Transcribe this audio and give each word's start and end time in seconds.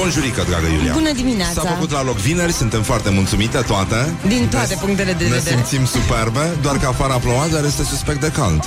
Bonjurică, 0.00 0.42
dragă 0.48 0.66
Iulia. 0.76 0.92
Bună 0.92 1.12
dimineața. 1.12 1.60
S-a 1.62 1.68
făcut 1.74 1.90
la 1.90 2.02
loc 2.04 2.16
vineri, 2.16 2.52
suntem 2.52 2.82
foarte 2.82 3.10
mulțumite 3.10 3.58
toate. 3.58 4.12
Din 4.26 4.48
toate 4.50 4.74
ne, 4.74 4.80
punctele 4.84 5.12
de 5.12 5.24
ne 5.24 5.30
vedere. 5.30 5.62
simțim 5.66 5.84
superbe 5.86 6.44
Doar 6.62 6.76
că 6.76 6.86
afară 6.86 7.12
a 7.12 7.16
plouat, 7.16 7.50
dar 7.50 7.64
este 7.64 7.82
suspect 7.84 8.20
de 8.20 8.30
cald. 8.38 8.62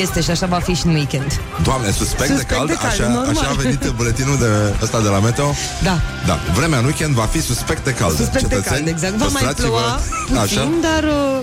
Este 0.00 0.20
și 0.20 0.30
așa 0.30 0.46
va 0.46 0.58
fi 0.58 0.74
și 0.74 0.86
în 0.86 0.94
weekend. 0.94 1.40
Doamne, 1.62 1.90
suspect, 1.90 2.30
Suspect 2.30 2.48
de 2.48 2.54
cald, 2.54 2.68
de 2.68 2.74
cald, 2.74 2.92
așa, 2.92 3.08
normal. 3.08 3.36
așa 3.36 3.48
a 3.50 3.52
venit 3.62 3.92
buletinul 3.96 4.38
de, 4.38 4.50
ăsta 4.82 5.00
de 5.00 5.08
la 5.08 5.18
Meteo? 5.18 5.54
Da. 5.82 6.00
Da, 6.26 6.38
vremea 6.54 6.78
în 6.78 6.84
weekend 6.84 7.14
va 7.14 7.24
fi 7.34 7.40
suspect 7.42 7.84
de 7.84 7.92
cald 7.92 8.16
Suspect 8.16 8.48
de 8.48 8.60
cald, 8.64 8.86
exact. 8.86 9.14
Va 9.14 9.26
mai 9.26 9.32
păstrați-vă- 9.32 9.66
ploua 9.68 10.00
puțin, 10.26 10.58
Așa? 10.58 10.68
dar 10.80 11.02
uh, 11.04 11.38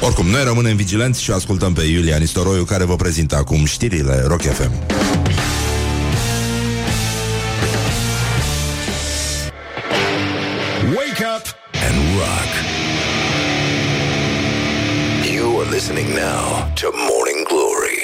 Oricum, 0.00 0.26
noi 0.26 0.44
rămânem 0.44 0.76
vigilenți 0.76 1.22
și 1.22 1.30
o 1.30 1.34
ascultăm 1.34 1.72
pe 1.72 1.82
Iulia 1.82 2.16
Nistoroiu 2.16 2.64
Care 2.64 2.84
vă 2.84 2.96
prezintă 2.96 3.36
acum 3.36 3.64
știrile 3.64 4.24
Rock 4.26 4.42
FM 4.42 4.70
listening 15.74 16.08
now 16.14 16.70
to 16.80 16.86
Morning 17.10 17.40
Glory. 17.50 18.00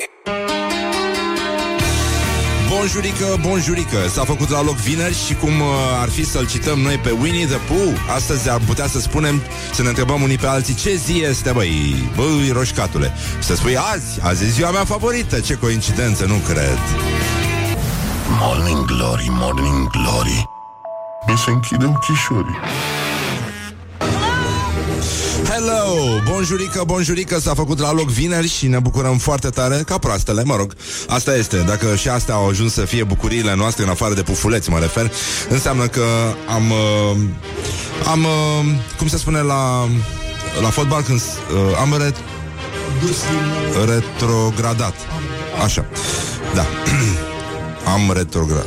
Bonjurică, 2.69 3.39
bonjurică 3.41 4.09
S-a 4.09 4.25
făcut 4.25 4.49
la 4.51 4.63
loc 4.63 4.75
vineri 4.75 5.15
și 5.27 5.35
cum 5.35 5.61
uh, 5.61 5.67
ar 6.01 6.09
fi 6.09 6.25
să-l 6.25 6.47
cităm 6.47 6.79
noi 6.79 6.97
pe 6.97 7.11
Winnie 7.11 7.47
the 7.47 7.57
Pooh 7.57 7.93
Astăzi 8.15 8.51
ar 8.51 8.61
putea 8.67 8.87
să 8.87 9.01
spunem, 9.01 9.43
să 9.73 9.83
ne 9.83 9.89
întrebăm 9.89 10.23
unii 10.23 10.39
pe 10.39 10.47
alții 10.47 10.75
Ce 10.75 10.95
zi 10.95 11.25
este, 11.29 11.51
băi, 11.51 12.11
băi, 12.17 12.51
roșcatule 12.53 13.13
Și 13.39 13.47
să 13.47 13.55
spui 13.55 13.77
azi, 13.77 14.21
azi 14.23 14.45
e 14.45 14.49
ziua 14.49 14.71
mea 14.71 14.85
favorită 14.85 15.41
Ce 15.41 15.55
coincidență, 15.55 16.25
nu 16.25 16.37
cred 16.47 16.79
Morning 18.41 18.85
Glory, 18.85 19.27
Morning 19.31 19.89
Glory. 19.91 20.49
Mi 21.27 21.37
se 21.37 21.51
închide 21.51 21.85
ochișorii. 21.85 22.59
Hello, 25.61 26.21
bonjurică, 26.31 26.83
bonjurică 26.87 27.39
S-a 27.39 27.55
făcut 27.55 27.79
la 27.79 27.93
loc 27.93 28.09
vineri 28.09 28.49
și 28.49 28.67
ne 28.67 28.79
bucurăm 28.79 29.19
foarte 29.19 29.49
tare 29.49 29.83
Ca 29.87 29.99
proastele, 29.99 30.43
mă 30.45 30.57
rog. 30.57 30.75
Asta 31.09 31.37
este, 31.37 31.57
dacă 31.57 31.97
și 31.97 32.09
astea 32.09 32.35
au 32.35 32.49
ajuns 32.49 32.73
să 32.73 32.85
fie 32.85 33.05
bucuriile 33.05 33.55
noastre 33.55 33.85
În 33.85 33.91
afară 33.91 34.15
de 34.15 34.23
pufuleți, 34.23 34.71
mă 34.71 34.79
refer 34.79 35.13
Înseamnă 35.49 35.87
că 35.87 36.05
am 36.49 36.71
uh, 36.71 37.17
Am, 38.11 38.25
uh, 38.25 38.75
cum 38.99 39.09
se 39.09 39.17
spune 39.17 39.41
la 39.41 39.89
La 40.63 40.69
fotbal 40.69 41.03
când 41.03 41.21
uh, 41.21 41.79
Am 41.81 41.95
re- 41.99 42.15
retrogradat. 43.85 44.95
Așa, 45.65 45.85
da. 46.55 46.67
Am 47.95 48.13
retrogradat 48.15 48.67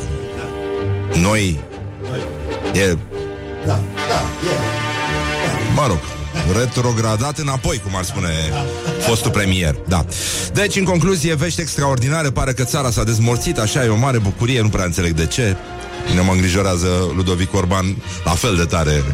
Noi. 1.14 1.60
E. 2.72 2.96
Mă 5.74 5.86
rog, 5.86 5.98
retrogradat 6.58 7.38
înapoi, 7.38 7.80
cum 7.84 7.96
ar 7.96 8.04
spune 8.04 8.28
fostul 8.98 9.30
premier. 9.30 9.76
Da. 9.88 10.04
Deci, 10.52 10.76
în 10.76 10.84
concluzie, 10.84 11.34
vești 11.34 11.60
extraordinare, 11.60 12.30
pare 12.30 12.52
că 12.52 12.64
țara 12.64 12.90
s-a 12.90 13.04
dezmorțit, 13.04 13.58
așa 13.58 13.84
e 13.84 13.88
o 13.88 13.96
mare 13.96 14.18
bucurie, 14.18 14.60
nu 14.60 14.68
prea 14.68 14.84
înțeleg 14.84 15.12
de 15.12 15.26
ce. 15.26 15.56
Ne 16.14 16.20
mă 16.20 16.32
îngrijorează 16.32 17.12
Ludovic 17.16 17.54
Orban 17.54 17.96
la 18.24 18.30
fel 18.30 18.56
de 18.56 18.64
tare 18.64 19.04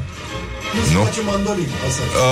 nu? 0.93 1.01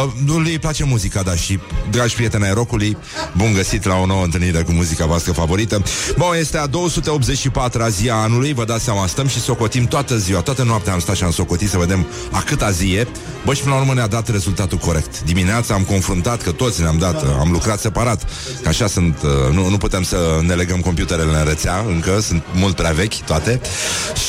Uh, 0.04 0.12
nu 0.24 0.36
îi 0.36 0.58
place 0.58 0.84
muzica, 0.84 1.22
da, 1.22 1.34
și 1.34 1.58
dragi 1.90 2.14
prieteni 2.14 2.44
ai 2.44 2.52
rockului, 2.52 2.96
bun 3.36 3.52
găsit 3.52 3.84
la 3.84 3.94
o 3.94 4.06
nouă 4.06 4.24
întâlnire 4.24 4.62
cu 4.62 4.72
muzica 4.72 5.06
voastră 5.06 5.32
favorită. 5.32 5.82
Bun, 6.16 6.34
este 6.38 6.58
a 6.58 6.66
284-a 6.66 7.88
zi 7.88 8.10
a 8.10 8.14
anului, 8.14 8.52
vă 8.52 8.64
dați 8.64 8.84
seama, 8.84 9.06
stăm 9.06 9.26
și 9.26 9.40
socotim 9.40 9.84
toată 9.84 10.16
ziua, 10.16 10.40
toată 10.40 10.62
noaptea 10.62 10.92
am 10.92 10.98
stat 10.98 11.16
și 11.16 11.24
am 11.24 11.30
socotit 11.30 11.68
să 11.68 11.78
vedem 11.78 12.06
a 12.30 12.42
câta 12.42 12.70
zi 12.70 12.92
e. 12.94 13.06
Bă, 13.44 13.54
și 13.54 13.62
până 13.62 13.74
la 13.74 13.80
urmă 13.80 13.94
ne-a 13.94 14.06
dat 14.06 14.28
rezultatul 14.28 14.78
corect. 14.78 15.22
Dimineața 15.22 15.74
am 15.74 15.82
confruntat, 15.82 16.42
că 16.42 16.50
toți 16.50 16.80
ne-am 16.80 16.98
dat, 16.98 17.24
am 17.38 17.50
lucrat 17.50 17.80
separat, 17.80 18.24
că 18.62 18.68
așa 18.68 18.86
sunt, 18.86 19.18
uh, 19.22 19.54
nu, 19.54 19.68
nu 19.68 19.76
putem 19.76 20.02
să 20.02 20.40
ne 20.42 20.54
legăm 20.54 20.80
computerele 20.80 21.38
în 21.38 21.44
rețea, 21.44 21.84
încă, 21.88 22.20
sunt 22.20 22.42
mult 22.54 22.76
prea 22.76 22.90
vechi 22.90 23.14
toate. 23.14 23.60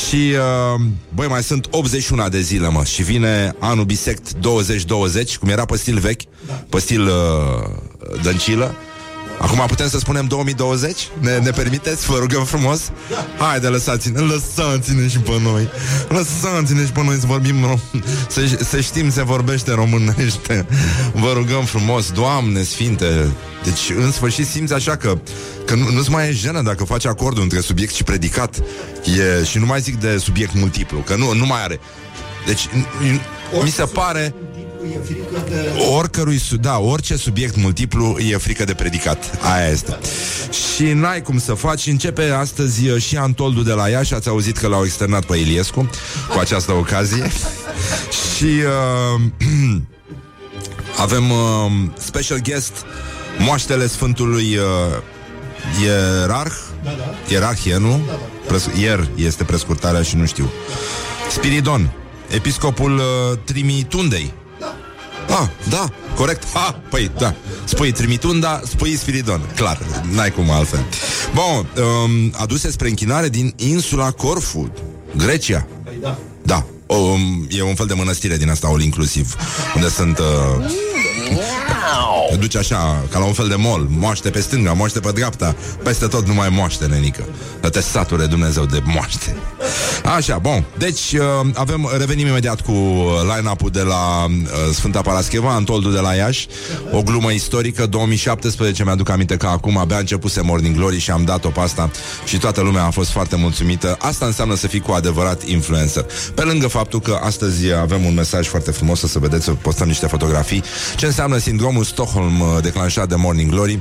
Și, 0.08 0.34
uh, 0.76 0.82
băi, 1.14 1.28
mai 1.28 1.44
sunt 1.44 1.68
81 1.72 2.30
de 2.30 2.42
zile, 2.42 2.68
mă, 2.68 2.84
și 2.84 3.04
vine 3.04 3.56
anul 3.60 3.86
bisect 4.00 4.34
2020, 4.34 5.38
cum 5.38 5.50
era 5.50 5.66
pe 5.66 5.78
stil 5.78 6.00
vechi, 6.00 6.22
pe 6.70 6.80
stil 6.80 7.08
uh, 7.08 8.22
dăncilă. 8.22 8.76
Acum 9.40 9.64
putem 9.68 9.90
să 9.90 9.98
spunem 9.98 10.26
2020? 10.26 11.08
Ne, 11.20 11.38
ne 11.38 11.50
permiteți? 11.50 12.06
Vă 12.06 12.18
rugăm 12.20 12.46
frumos? 12.46 12.92
Haide, 13.38 13.68
lăsați-ne, 13.68 14.20
lăsați-ne 14.20 15.08
și 15.08 15.18
pe 15.18 15.40
noi 15.44 15.70
Lăsați-ne 16.10 16.86
și 16.86 16.92
pe 16.92 17.04
noi 17.04 17.16
să 17.20 17.26
vorbim 17.26 17.56
rom- 17.56 18.04
să, 18.28 18.42
să 18.70 18.80
știm 18.80 19.12
se 19.12 19.24
vorbește 19.24 19.72
românește 19.72 20.66
Vă 21.14 21.32
rugăm 21.34 21.64
frumos, 21.64 22.12
Doamne 22.12 22.64
Sfinte 22.64 23.32
Deci, 23.64 23.98
în 23.98 24.12
sfârșit, 24.12 24.48
simți 24.48 24.74
așa 24.74 24.96
că 24.96 25.20
Că 25.66 25.76
nu, 25.76 25.92
nu-ți 25.92 26.12
mai 26.12 26.28
e 26.28 26.32
jenă 26.32 26.62
dacă 26.62 26.84
faci 26.84 27.06
acordul 27.06 27.44
între 27.44 27.60
subiect 27.60 27.94
și 27.94 28.04
predicat 28.04 28.56
e, 29.40 29.44
Și 29.44 29.58
nu 29.58 29.66
mai 29.66 29.82
zic 29.82 30.00
de 30.00 30.18
subiect 30.18 30.54
multiplu 30.54 31.00
Că 31.00 31.16
nu, 31.16 31.34
nu 31.34 31.46
mai 31.46 31.64
are 31.64 31.80
Deci, 32.46 32.68
n- 32.68 33.18
n- 33.18 33.39
mi 33.64 33.70
se 33.70 33.84
pare 33.84 34.34
Oricărui, 35.98 36.38
su- 36.38 36.58
da, 36.58 36.78
orice 36.80 37.16
subiect 37.16 37.56
multiplu 37.56 38.18
e 38.20 38.38
frică 38.38 38.64
de 38.64 38.74
predicat. 38.74 39.40
Aia 39.42 39.68
este. 39.68 39.98
Și 40.76 40.84
n-ai 40.84 41.22
cum 41.22 41.40
să 41.40 41.54
faci. 41.54 41.88
Începe 41.88 42.24
astăzi 42.30 42.88
uh, 42.90 43.02
și 43.02 43.18
Antoldu 43.18 43.62
de 43.62 43.72
la 43.72 43.88
Iași. 43.90 44.14
Ați 44.14 44.28
auzit 44.28 44.58
că 44.58 44.68
l-au 44.68 44.84
externat 44.84 45.26
pe 45.26 45.38
Iliescu 45.38 45.90
cu 46.34 46.40
această 46.40 46.72
ocazie. 46.72 47.32
și 48.36 48.46
uh, 48.46 49.22
avem 51.06 51.32
uh, 51.32 51.38
special 51.98 52.40
guest 52.40 52.74
moaștele 53.38 53.88
Sfântului 53.88 54.56
uh, 54.58 54.64
Ierarh. 55.84 56.54
Ierarhie, 57.28 57.78
nu? 57.78 58.02
Pres- 58.48 58.70
ier 58.80 59.08
este 59.16 59.44
prescurtarea 59.44 60.02
și 60.02 60.16
nu 60.16 60.26
știu. 60.26 60.50
Spiridon, 61.32 61.92
episcopul 62.32 62.98
uh, 62.98 63.38
Trimitundei. 63.44 64.34
Ah, 65.30 65.48
da, 65.70 65.90
corect. 66.16 66.44
Ah, 66.54 66.74
păi, 66.90 67.12
da. 67.18 67.36
Spui 67.64 67.92
Trimitunda, 67.92 68.62
spui 68.68 68.98
Spiridon. 68.98 69.42
Clar, 69.56 69.80
n-ai 70.12 70.32
cum 70.32 70.50
altfel. 70.50 70.86
Bun, 71.34 71.84
um, 71.84 72.34
aduse 72.38 72.72
spre 72.72 72.88
închinare 72.88 73.30
din 73.30 73.54
insula 73.56 74.12
Corfu, 74.12 74.72
Grecia. 75.18 75.68
Da. 76.02 76.18
Da. 76.42 76.66
Um, 76.86 77.48
e 77.50 77.62
un 77.62 77.76
fel 77.76 77.86
de 77.86 77.94
mănăstire 77.94 78.38
din 78.38 78.50
asta, 78.50 78.68
all 78.68 78.82
inclusiv, 78.82 79.36
unde 79.76 79.90
sunt... 79.90 80.18
Uh, 80.18 80.66
te 82.30 82.36
duci 82.36 82.56
așa, 82.56 83.04
ca 83.12 83.20
la 83.20 83.26
un 83.26 83.34
fel 83.34 83.48
de 83.48 83.56
mol 83.56 83.88
Moaște 83.90 84.30
pe 84.30 84.40
stânga, 84.40 84.74
moaște 84.74 85.00
pe 85.00 85.12
dreapta 85.12 85.56
Peste 85.84 86.08
tot 86.08 86.28
numai 86.28 86.50
moaște, 86.50 86.86
nenică. 86.86 87.24
Să 87.62 87.70
te 87.70 87.82
sature 87.82 88.26
Dumnezeu 88.26 88.66
de 88.66 88.82
moaște. 88.86 89.36
Așa, 90.16 90.38
bun, 90.38 90.64
deci 90.78 91.14
uh, 91.14 91.50
avem, 91.54 91.90
revenim 91.98 92.28
imediat 92.28 92.62
cu 92.62 92.72
line-up-ul 93.36 93.70
de 93.70 93.82
la 93.82 94.26
uh, 94.26 94.74
Sfânta 94.74 95.02
Parascheva, 95.02 95.54
Antoldu 95.54 95.90
de 95.90 96.00
la 96.00 96.14
Iași. 96.14 96.48
O 96.92 97.02
glumă 97.02 97.32
istorică, 97.32 97.86
2017 97.86 98.84
Mi-aduc 98.84 99.10
aminte 99.10 99.38
că 99.38 99.48
acum 99.48 99.78
abia 99.78 99.98
începuse 99.98 100.42
Morning 100.42 100.76
Glory 100.76 101.00
Și 101.00 101.12
am 101.12 101.24
dat-o 101.24 101.50
pe 101.50 101.60
asta 101.60 101.92
Și 102.26 102.38
toată 102.38 102.62
lumea 102.62 102.86
a 102.86 102.90
fost 102.90 103.10
foarte 103.10 103.36
mulțumită. 103.36 103.98
Asta 104.00 104.26
înseamnă 104.26 104.56
să 104.56 104.68
fii 104.68 104.80
cu 104.80 104.92
adevărat 104.92 105.44
influencer. 105.46 106.06
Pe 106.34 106.42
lângă 106.42 106.68
faptul 106.68 107.00
că 107.00 107.20
astăzi 107.24 107.74
avem 107.74 108.06
un 108.06 108.14
mesaj 108.14 108.48
foarte 108.48 108.72
frumos 108.72 109.02
O 109.02 109.08
să 109.08 109.20
vedeți, 109.20 109.44
să 109.44 109.52
postăm 109.52 109.88
niște 109.88 110.08
fotografii. 110.08 110.64
Ce 110.96 111.06
înseamnă 111.06 111.19
sindromul 111.40 111.84
Stockholm 111.84 112.40
uh, 112.40 112.48
declanșat 112.62 113.08
de 113.08 113.16
Morning 113.16 113.52
Glory 113.52 113.80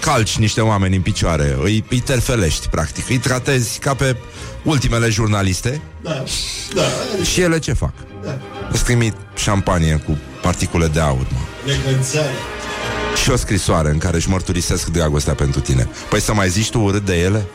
calci 0.00 0.36
niște 0.38 0.60
oameni 0.60 0.96
în 0.96 1.02
picioare, 1.02 1.56
îi, 1.62 1.84
îi 1.90 2.00
terfelești, 2.00 2.68
practic, 2.68 3.08
îi 3.08 3.18
tratezi 3.18 3.78
ca 3.78 3.94
pe 3.94 4.16
ultimele 4.62 5.08
jurnaliste 5.08 5.80
Da, 6.02 6.22
da, 6.74 6.82
și 7.24 7.40
ele 7.40 7.58
ce 7.58 7.72
fac? 7.72 7.92
da. 8.24 8.38
Îți 8.70 8.84
trimit 8.84 9.14
șampanie 9.34 10.02
cu 10.06 10.18
particule 10.42 10.86
de 10.86 11.00
aur, 11.00 11.26
mă. 11.32 11.38
Necățare. 11.66 12.30
Și 13.22 13.30
o 13.30 13.36
scrisoare 13.36 13.90
în 13.90 13.98
care 13.98 14.16
își 14.16 14.28
mărturisesc 14.28 14.86
dragostea 14.86 15.34
pentru 15.34 15.60
tine. 15.60 15.88
Păi 16.08 16.20
să 16.20 16.34
mai 16.34 16.48
zici 16.48 16.70
tu 16.70 16.80
urât 16.80 17.04
de 17.04 17.18
ele? 17.20 17.46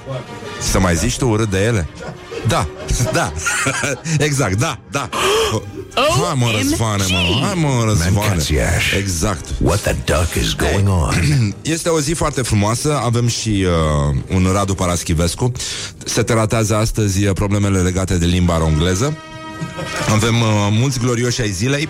Să 0.59 0.79
mai 0.79 0.95
zici 0.95 1.17
tu 1.17 1.27
urât 1.27 1.49
de 1.49 1.63
ele? 1.63 1.87
Da, 2.47 2.67
da, 3.13 3.33
exact, 4.27 4.57
da, 4.57 4.79
da 4.91 5.09
Hai 5.97 6.33
mă, 6.35 6.51
răzvane, 6.57 7.03
mă, 7.09 7.45
hai 7.45 7.53
mă, 7.55 7.83
răzvane 7.85 8.11
Mancațiaș. 8.11 8.93
Exact 8.93 9.45
What 9.61 9.79
the 9.79 9.95
duck 10.05 10.33
is 10.35 10.55
going 10.55 10.89
on? 10.89 11.13
Este 11.75 11.89
o 11.89 11.99
zi 11.99 12.13
foarte 12.13 12.41
frumoasă, 12.41 12.99
avem 13.03 13.27
și 13.27 13.65
uh, 14.29 14.35
un 14.35 14.49
Radu 14.53 14.73
Paraschivescu. 14.73 15.51
Se 16.05 16.23
tratează 16.23 16.75
astăzi 16.75 17.25
uh, 17.25 17.33
problemele 17.33 17.79
legate 17.81 18.17
de 18.17 18.25
limba 18.25 18.65
engleză. 18.67 19.17
Avem 20.13 20.41
uh, 20.41 20.47
mulți 20.71 20.99
glorioși 20.99 21.41
ai 21.41 21.49
zilei 21.49 21.89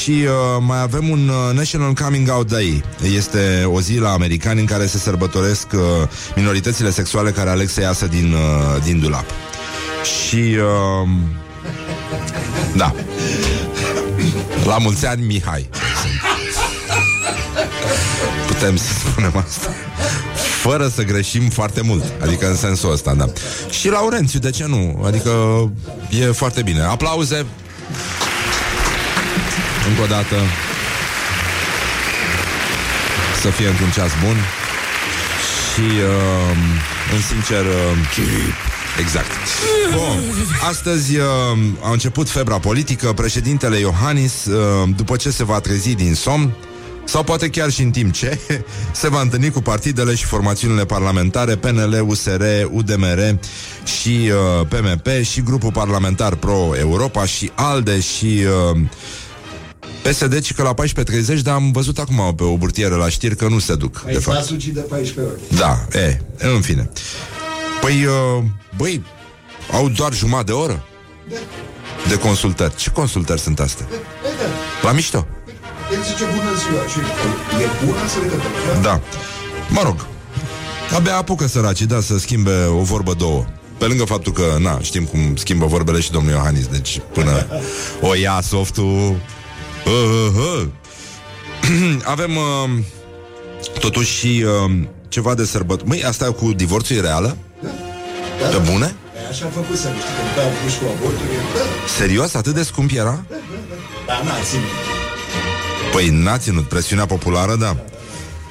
și 0.00 0.10
uh, 0.10 0.62
mai 0.66 0.80
avem 0.82 1.08
un 1.08 1.28
uh, 1.28 1.56
National 1.56 1.92
Coming 1.92 2.28
Out 2.30 2.48
Day. 2.48 2.82
Este 3.14 3.64
o 3.72 3.80
zi 3.80 3.98
la 3.98 4.12
americani 4.12 4.60
în 4.60 4.66
care 4.66 4.86
se 4.86 4.98
sărbătoresc 4.98 5.66
uh, 5.72 5.80
minoritățile 6.36 6.90
sexuale 6.90 7.30
care 7.30 7.50
aleg 7.50 7.68
să 7.68 7.80
iasă 7.80 8.06
din, 8.06 8.32
uh, 8.32 8.82
din 8.84 9.00
dulap. 9.00 9.24
Și 10.02 10.36
uh, 10.36 11.08
Da. 12.76 12.94
La 14.64 14.78
mulți 14.78 15.06
ani, 15.06 15.24
Mihai. 15.26 15.68
Putem 18.46 18.76
să 18.76 18.92
spunem 18.98 19.44
asta. 19.46 19.68
Fără 20.60 20.88
să 20.88 21.02
greșim 21.02 21.48
foarte 21.48 21.80
mult. 21.80 22.04
Adică 22.22 22.48
în 22.48 22.56
sensul 22.56 22.92
ăsta, 22.92 23.14
da. 23.14 23.26
Și 23.70 23.88
Laurențiu, 23.88 24.38
de 24.38 24.50
ce 24.50 24.66
nu? 24.66 25.02
Adică 25.06 25.30
e 26.10 26.24
foarte 26.24 26.62
bine. 26.62 26.82
Aplauze. 26.82 27.46
Încă 29.88 30.02
o 30.02 30.06
dată. 30.06 30.36
Să 33.40 33.48
fie 33.48 33.68
într-un 33.68 33.90
ceas 33.90 34.10
bun. 34.24 34.36
Și, 35.72 35.80
uh, 35.80 36.56
în 37.14 37.20
sincer... 37.22 37.64
Uh, 37.64 38.67
Exact. 38.98 39.26
Bun. 39.92 40.22
Astăzi 40.68 41.16
uh, 41.16 41.24
a 41.80 41.90
început 41.92 42.28
febra 42.28 42.58
politică. 42.58 43.12
Președintele 43.12 43.78
Iohannis, 43.78 44.44
uh, 44.44 44.88
după 44.96 45.16
ce 45.16 45.30
se 45.30 45.44
va 45.44 45.60
trezi 45.60 45.94
din 45.94 46.14
somn, 46.14 46.54
sau 47.04 47.22
poate 47.24 47.48
chiar 47.48 47.70
și 47.70 47.82
în 47.82 47.90
timp 47.90 48.12
ce 48.12 48.38
se 48.92 49.08
va 49.08 49.20
întâlni 49.20 49.50
cu 49.50 49.60
partidele 49.60 50.14
și 50.14 50.24
formațiunile 50.24 50.84
parlamentare 50.84 51.56
PNL, 51.56 52.04
USR, 52.06 52.42
UDMR 52.70 53.38
și 54.00 54.30
uh, 54.60 54.66
PMP 54.68 55.06
și 55.22 55.42
grupul 55.42 55.72
parlamentar 55.72 56.34
Pro-Europa 56.34 57.24
și 57.24 57.50
ALDE 57.54 58.00
și 58.00 58.44
uh, 58.72 58.78
PSD, 60.02 60.40
ci 60.40 60.54
că 60.54 60.62
la 60.62 60.74
14.30, 60.74 61.40
dar 61.42 61.54
am 61.54 61.70
văzut 61.70 61.98
acum 61.98 62.34
pe 62.34 62.42
o 62.42 62.56
burtieră 62.56 62.94
la 62.96 63.08
știri 63.08 63.36
că 63.36 63.48
nu 63.48 63.58
se 63.58 63.74
duc, 63.74 64.02
Ai 64.06 64.12
de 64.12 64.18
fapt. 64.18 64.48
de 64.50 64.80
14 64.80 65.20
ori. 65.20 65.58
Da, 65.58 65.98
e, 65.98 66.20
în 66.54 66.60
fine. 66.60 66.90
Păi, 67.80 68.04
uh, 68.04 68.44
băi, 68.76 69.04
au 69.72 69.88
doar 69.88 70.12
jumătate 70.12 70.44
de 70.44 70.52
oră 70.52 70.82
de 72.08 72.18
consultări. 72.18 72.74
Ce 72.74 72.90
consultări 72.90 73.40
sunt 73.40 73.60
astea? 73.60 73.86
La 74.82 74.92
mișto. 74.92 75.26
El 75.92 76.02
zice 76.02 76.24
bună 76.24 76.50
ziua 76.54 76.86
și 76.86 76.98
e 77.62 77.84
bună 77.84 78.06
să 78.08 78.18
le 78.18 78.80
Da. 78.82 79.00
Mă 79.68 79.80
rog, 79.82 80.06
abia 80.96 81.16
apucă 81.16 81.46
săracii, 81.46 81.86
da, 81.86 82.00
să 82.00 82.18
schimbe 82.18 82.64
o 82.64 82.82
vorbă 82.82 83.14
două. 83.14 83.44
Pe 83.78 83.84
lângă 83.84 84.04
faptul 84.04 84.32
că, 84.32 84.56
na, 84.60 84.78
știm 84.80 85.04
cum 85.04 85.36
schimbă 85.36 85.66
vorbele 85.66 86.00
și 86.00 86.10
domnul 86.10 86.32
Iohannis, 86.32 86.66
deci 86.66 87.00
până 87.12 87.46
o 88.00 88.14
ia 88.14 88.40
softul... 88.42 89.20
Uh, 89.86 89.92
uh, 90.26 90.32
uh. 90.36 90.66
Avem 92.04 92.36
uh, 92.36 92.84
totuși 93.80 94.18
și 94.18 94.44
uh, 94.64 94.72
ceva 95.08 95.34
de 95.34 95.44
sărbăt. 95.44 95.86
Măi, 95.86 96.04
asta 96.04 96.32
cu 96.32 96.52
divorțul 96.52 96.96
e 96.96 97.00
reală? 97.00 97.36
Pe 98.38 98.70
bune? 98.70 98.94
E 99.24 99.28
așa 99.28 99.46
a 99.46 99.48
făcut 99.48 99.76
să 99.76 99.88
știi, 99.98 100.14
când 100.16 100.30
dau 100.36 100.50
puși 100.62 100.78
cu 100.78 100.84
abortul, 100.96 101.26
e, 101.26 101.40
da, 101.54 101.64
Serios? 101.98 102.34
Atât 102.34 102.54
de 102.54 102.62
scump 102.62 102.90
era? 102.94 103.24
dar 104.08 104.22
n-a 104.22 104.42
ținut. 104.50 104.68
Păi 105.92 106.08
n-a 106.08 106.38
ținut 106.38 106.68
presiunea 106.68 107.06
populară, 107.06 107.56
da. 107.56 107.76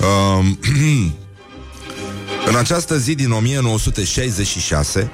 Um, 0.06 0.60
în 2.50 2.56
această 2.56 2.98
zi 2.98 3.16
din 3.16 3.32
1966 3.32 5.12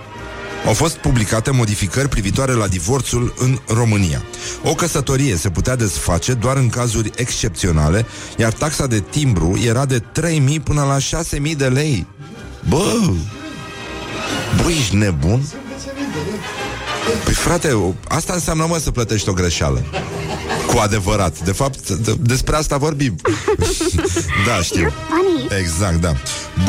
au 0.66 0.74
fost 0.74 0.96
publicate 0.96 1.52
modificări 1.52 2.10
privitoare 2.10 2.52
la 2.52 2.68
divorțul 2.68 3.34
în 3.38 3.60
România. 3.68 4.24
O 4.64 4.74
căsătorie 4.74 5.36
se 5.36 5.50
putea 5.50 5.75
desface 5.75 6.34
doar 6.34 6.58
în 6.58 6.70
cazuri 6.70 7.12
excepționale, 7.16 8.06
iar 8.38 8.54
taxa 8.54 8.88
de 8.88 9.00
timbru 9.00 9.60
era 9.66 9.86
de 9.86 10.00
3.000 10.00 10.64
până 10.64 10.84
la 10.84 11.22
6.000 11.22 11.56
de 11.58 11.68
lei. 11.68 12.08
Bă! 12.70 13.12
Bă, 14.62 14.70
ești 14.70 14.96
nebun? 14.96 15.42
Păi 17.24 17.34
frate, 17.34 17.72
o- 17.72 17.94
asta 18.08 18.34
înseamnă 18.34 18.66
mă 18.70 18.78
să 18.78 18.92
plătești 18.92 19.30
o 19.30 19.34
greșeală. 19.34 19.84
Cu 20.68 20.78
adevărat. 20.80 21.40
De 21.40 21.52
fapt, 21.52 21.90
de- 21.90 22.16
despre 22.20 22.56
asta 22.56 22.78
vorbim. 22.78 23.16
Da, 24.48 24.62
știu 24.62 24.94
Exact, 25.60 26.02
da. 26.02 26.14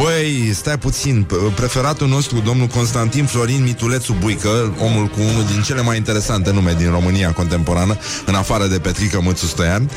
Băi, 0.03 0.51
stai 0.55 0.79
puțin. 0.79 1.27
P- 1.27 1.55
Preferatul 1.55 2.09
nostru, 2.09 2.41
domnul 2.41 2.67
Constantin 2.67 3.25
Florin 3.25 3.63
Mitulețu 3.63 4.17
Buică 4.21 4.75
Omul 4.79 5.07
cu 5.07 5.21
unul 5.21 5.45
din 5.53 5.63
cele 5.63 5.83
mai 5.83 5.97
interesante 5.97 6.51
nume 6.51 6.75
din 6.79 6.91
România 6.91 7.33
contemporană 7.33 7.97
În 8.27 8.35
afară 8.35 8.67
de 8.67 8.79
Petrică 8.79 9.21
Mățu 9.23 9.47
Stoian 9.47 9.91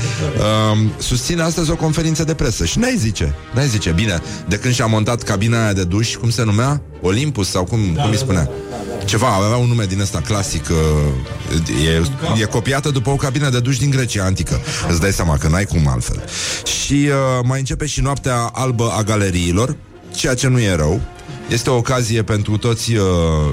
um, 0.71 0.91
Susține 0.97 1.41
astăzi 1.41 1.71
o 1.71 1.75
conferință 1.75 2.23
de 2.23 2.33
presă. 2.33 2.65
Și 2.65 2.79
n-ai 2.79 2.95
zice, 2.97 3.35
n-ai 3.53 3.67
zice. 3.67 3.91
Bine, 3.91 4.21
de 4.47 4.55
când 4.55 4.73
și-a 4.73 4.85
montat 4.85 5.23
cabina 5.23 5.63
aia 5.63 5.73
de 5.73 5.83
duș 5.83 6.15
Cum 6.15 6.29
se 6.29 6.43
numea? 6.43 6.81
Olympus 7.01 7.49
sau 7.49 7.63
cum, 7.63 7.79
cum 7.79 8.09
îi 8.09 8.17
spunea? 8.17 8.49
Ceva, 9.05 9.27
avea 9.27 9.57
un 9.57 9.67
nume 9.67 9.85
din 9.85 9.99
ăsta 9.99 10.21
clasic 10.21 10.65
uh, 10.69 10.77
e, 11.85 12.41
e 12.41 12.45
copiată 12.45 12.89
după 12.89 13.09
o 13.09 13.15
cabină 13.15 13.49
de 13.49 13.59
duș 13.59 13.77
din 13.77 13.89
Grecia 13.89 14.23
antică. 14.23 14.59
Îți 14.89 14.99
dai 14.99 15.11
seama 15.11 15.37
că 15.37 15.47
n-ai 15.47 15.65
cum 15.65 15.87
altfel. 15.87 16.23
Și 16.65 16.93
uh, 16.93 17.43
mai 17.43 17.59
începe 17.59 17.85
și 17.85 18.01
noaptea 18.01 18.35
albă 18.57 18.91
a 18.97 19.03
galeriilor 19.03 19.75
Ceea 20.15 20.33
ce 20.33 20.47
nu 20.47 20.59
e 20.59 20.75
rău 20.75 21.01
este 21.49 21.69
o 21.69 21.75
ocazie 21.75 22.23
pentru 22.23 22.57
toți 22.57 22.93
uh, 22.93 23.03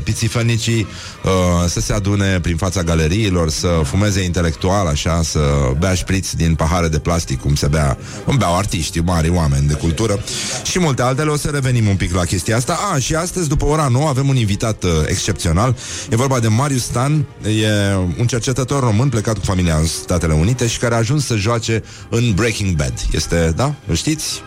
pițifănicii 0.05 0.87
uh, 1.25 1.31
să 1.69 1.81
se 1.81 1.93
adune 1.93 2.41
prin 2.41 2.57
fața 2.57 2.83
galeriilor, 2.83 3.51
să 3.51 3.81
fumeze 3.85 4.23
intelectual, 4.23 4.87
așa, 4.87 5.23
să 5.23 5.41
bea 5.79 5.95
șpriți 5.95 6.37
din 6.37 6.55
pahare 6.55 6.89
de 6.89 6.99
plastic, 6.99 7.41
cum 7.41 7.55
se 7.55 7.67
bea, 7.67 7.99
cum 8.25 8.37
beau 8.37 8.57
artiști, 8.57 8.99
mari 8.99 9.29
oameni 9.29 9.67
de 9.67 9.75
cultură 9.75 10.19
și 10.63 10.79
multe 10.79 11.03
altele. 11.03 11.31
O 11.31 11.37
să 11.37 11.49
revenim 11.49 11.87
un 11.87 11.97
pic 11.97 12.15
la 12.15 12.25
chestia 12.25 12.57
asta. 12.57 12.79
A, 12.93 12.99
și 12.99 13.15
astăzi, 13.15 13.49
după 13.49 13.65
ora 13.65 13.89
9, 13.89 14.09
avem 14.09 14.29
un 14.29 14.37
invitat 14.37 14.85
uh, 14.85 14.91
excepțional. 15.07 15.77
E 16.11 16.17
vorba 16.17 16.41
de 16.41 16.49
Marius 16.49 16.83
Stan, 16.83 17.27
e 17.43 17.95
un 18.19 18.27
cercetător 18.27 18.83
român 18.83 19.09
plecat 19.09 19.39
cu 19.39 19.45
familia 19.45 19.77
în 19.77 19.87
Statele 19.87 20.33
Unite 20.33 20.67
și 20.67 20.79
care 20.79 20.95
a 20.95 20.99
ajuns 20.99 21.27
să 21.27 21.37
joace 21.37 21.83
în 22.09 22.33
Breaking 22.35 22.77
Bad. 22.77 22.95
Este, 23.13 23.53
da? 23.57 23.75
Îl 23.87 23.95
știți? 23.95 24.43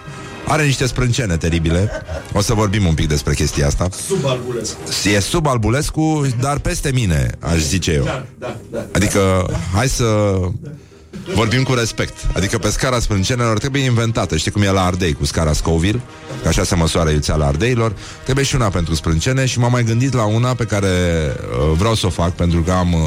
Are 0.48 0.66
niște 0.66 0.86
sprâncene 0.86 1.38
teribile. 1.38 1.92
O 2.34 2.42
să 2.42 2.54
vorbim 2.54 2.86
un 2.86 2.94
pic 2.94 3.08
despre 3.08 3.34
chestia 3.34 3.68
asta. 3.68 3.88
Sub 4.08 4.26
Albulescu. 4.26 4.78
E 5.16 5.20
sub 5.20 5.48
Albulescu, 5.48 6.28
dar 6.40 6.60
peste 6.60 6.92
mine, 6.94 7.30
aș 7.40 7.58
zice 7.58 7.92
eu. 7.92 8.04
Da, 8.04 8.26
da, 8.40 8.56
da. 8.72 8.86
Adică, 8.94 9.50
hai 9.74 9.88
să 9.88 10.40
vorbim 11.36 11.64
cu 11.64 11.74
respect. 11.74 12.14
Adică 12.34 12.58
pe 12.58 12.70
scara 12.70 13.00
sprâncenelor 13.00 13.58
trebuie 13.58 13.84
inventată. 13.84 14.38
Știi 14.38 14.52
cum 14.52 14.62
e 14.62 14.72
la 14.72 14.86
ardei 14.86 15.14
cu 15.14 15.26
scara 15.26 15.54
Scoville? 15.54 16.02
Că 16.42 16.48
așa 16.48 16.64
se 16.64 16.76
măsoară 16.76 17.10
iuțeala 17.10 17.46
ardeilor. 17.46 17.96
Trebuie 18.24 18.46
și 18.46 18.56
una 18.56 18.70
pentru 18.70 18.96
sprâncene 18.96 19.46
și 19.46 19.60
m-am 19.60 19.72
mai 19.72 19.84
gândit 19.84 20.14
la 20.14 20.26
una 20.26 20.54
pe 20.54 20.64
care 20.64 20.88
uh, 20.88 21.78
vreau 21.78 21.96
să 21.96 22.06
o 22.06 22.10
fac 22.10 22.36
pentru 22.36 22.62
că 22.62 22.72
am, 22.72 22.94
uh, 22.94 23.00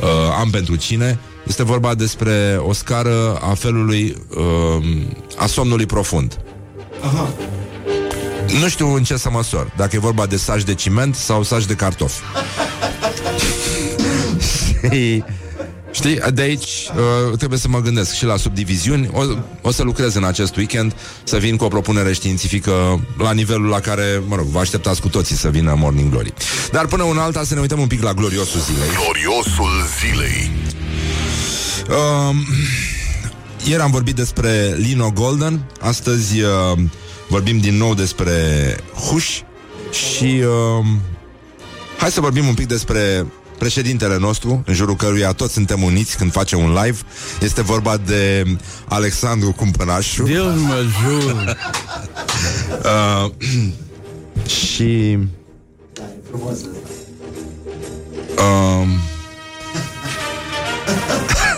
uh, 0.00 0.36
am 0.38 0.50
pentru 0.50 0.76
cine. 0.76 1.18
Este 1.46 1.64
vorba 1.64 1.94
despre 1.94 2.60
o 2.66 2.72
scară 2.72 3.38
a 3.40 3.54
felului 3.54 4.16
uh, 4.36 4.84
a 5.36 5.46
somnului 5.46 5.86
profund. 5.86 6.38
Aha. 7.04 7.32
Nu 8.60 8.68
știu 8.68 8.94
în 8.94 9.04
ce 9.04 9.16
să 9.16 9.30
măsor 9.30 9.72
Dacă 9.76 9.96
e 9.96 9.98
vorba 9.98 10.26
de 10.26 10.36
saj 10.36 10.62
de 10.62 10.74
ciment 10.74 11.14
sau 11.14 11.42
saj 11.42 11.64
de 11.64 11.74
cartofi 11.74 12.20
Și, 14.90 15.24
Știi? 15.92 16.18
De 16.34 16.42
aici 16.42 16.88
uh, 17.30 17.36
trebuie 17.36 17.58
să 17.58 17.68
mă 17.68 17.80
gândesc 17.80 18.14
și 18.14 18.24
la 18.24 18.36
subdiviziuni 18.36 19.10
o, 19.12 19.22
o 19.60 19.70
să 19.70 19.82
lucrez 19.82 20.14
în 20.14 20.24
acest 20.24 20.56
weekend 20.56 20.94
Să 21.24 21.36
vin 21.36 21.56
cu 21.56 21.64
o 21.64 21.68
propunere 21.68 22.12
științifică 22.12 23.00
La 23.18 23.32
nivelul 23.32 23.68
la 23.68 23.80
care, 23.80 24.22
mă 24.26 24.36
rog, 24.36 24.46
vă 24.46 24.58
așteptați 24.58 25.00
cu 25.00 25.08
toții 25.08 25.36
Să 25.36 25.48
vină 25.48 25.74
Morning 25.78 26.10
Glory 26.10 26.32
Dar 26.72 26.86
până 26.86 27.02
una 27.02 27.22
alta 27.22 27.44
să 27.44 27.54
ne 27.54 27.60
uităm 27.60 27.80
un 27.80 27.86
pic 27.86 28.02
la 28.02 28.12
gloriosul 28.12 28.60
zilei 28.60 28.88
Gloriosul 28.88 29.70
zilei. 30.00 30.50
Uh, 31.88 32.36
ieri 33.64 33.82
am 33.82 33.90
vorbit 33.90 34.14
despre 34.14 34.74
Lino 34.76 35.10
Golden, 35.10 35.66
astăzi 35.80 36.40
uh, 36.40 36.78
vorbim 37.28 37.58
din 37.58 37.76
nou 37.76 37.94
despre 37.94 38.32
Hush 38.94 39.38
și 39.90 40.42
uh, 40.78 40.86
hai 41.98 42.10
să 42.10 42.20
vorbim 42.20 42.46
un 42.46 42.54
pic 42.54 42.66
despre 42.66 43.26
președintele 43.58 44.18
nostru, 44.18 44.62
în 44.66 44.74
jurul 44.74 44.96
căruia 44.96 45.32
toți 45.32 45.52
suntem 45.52 45.82
uniți 45.82 46.16
când 46.16 46.32
face 46.32 46.56
un 46.56 46.78
live. 46.82 46.98
Este 47.40 47.62
vorba 47.62 47.96
de 47.96 48.44
Alexandru 48.88 49.52
Cumpănașu. 49.52 50.22
Deus 50.22 50.60
mă 50.60 50.84
jur. 51.02 51.56
Uh, 52.84 53.30
și... 54.68 55.18
Um, 58.38 58.88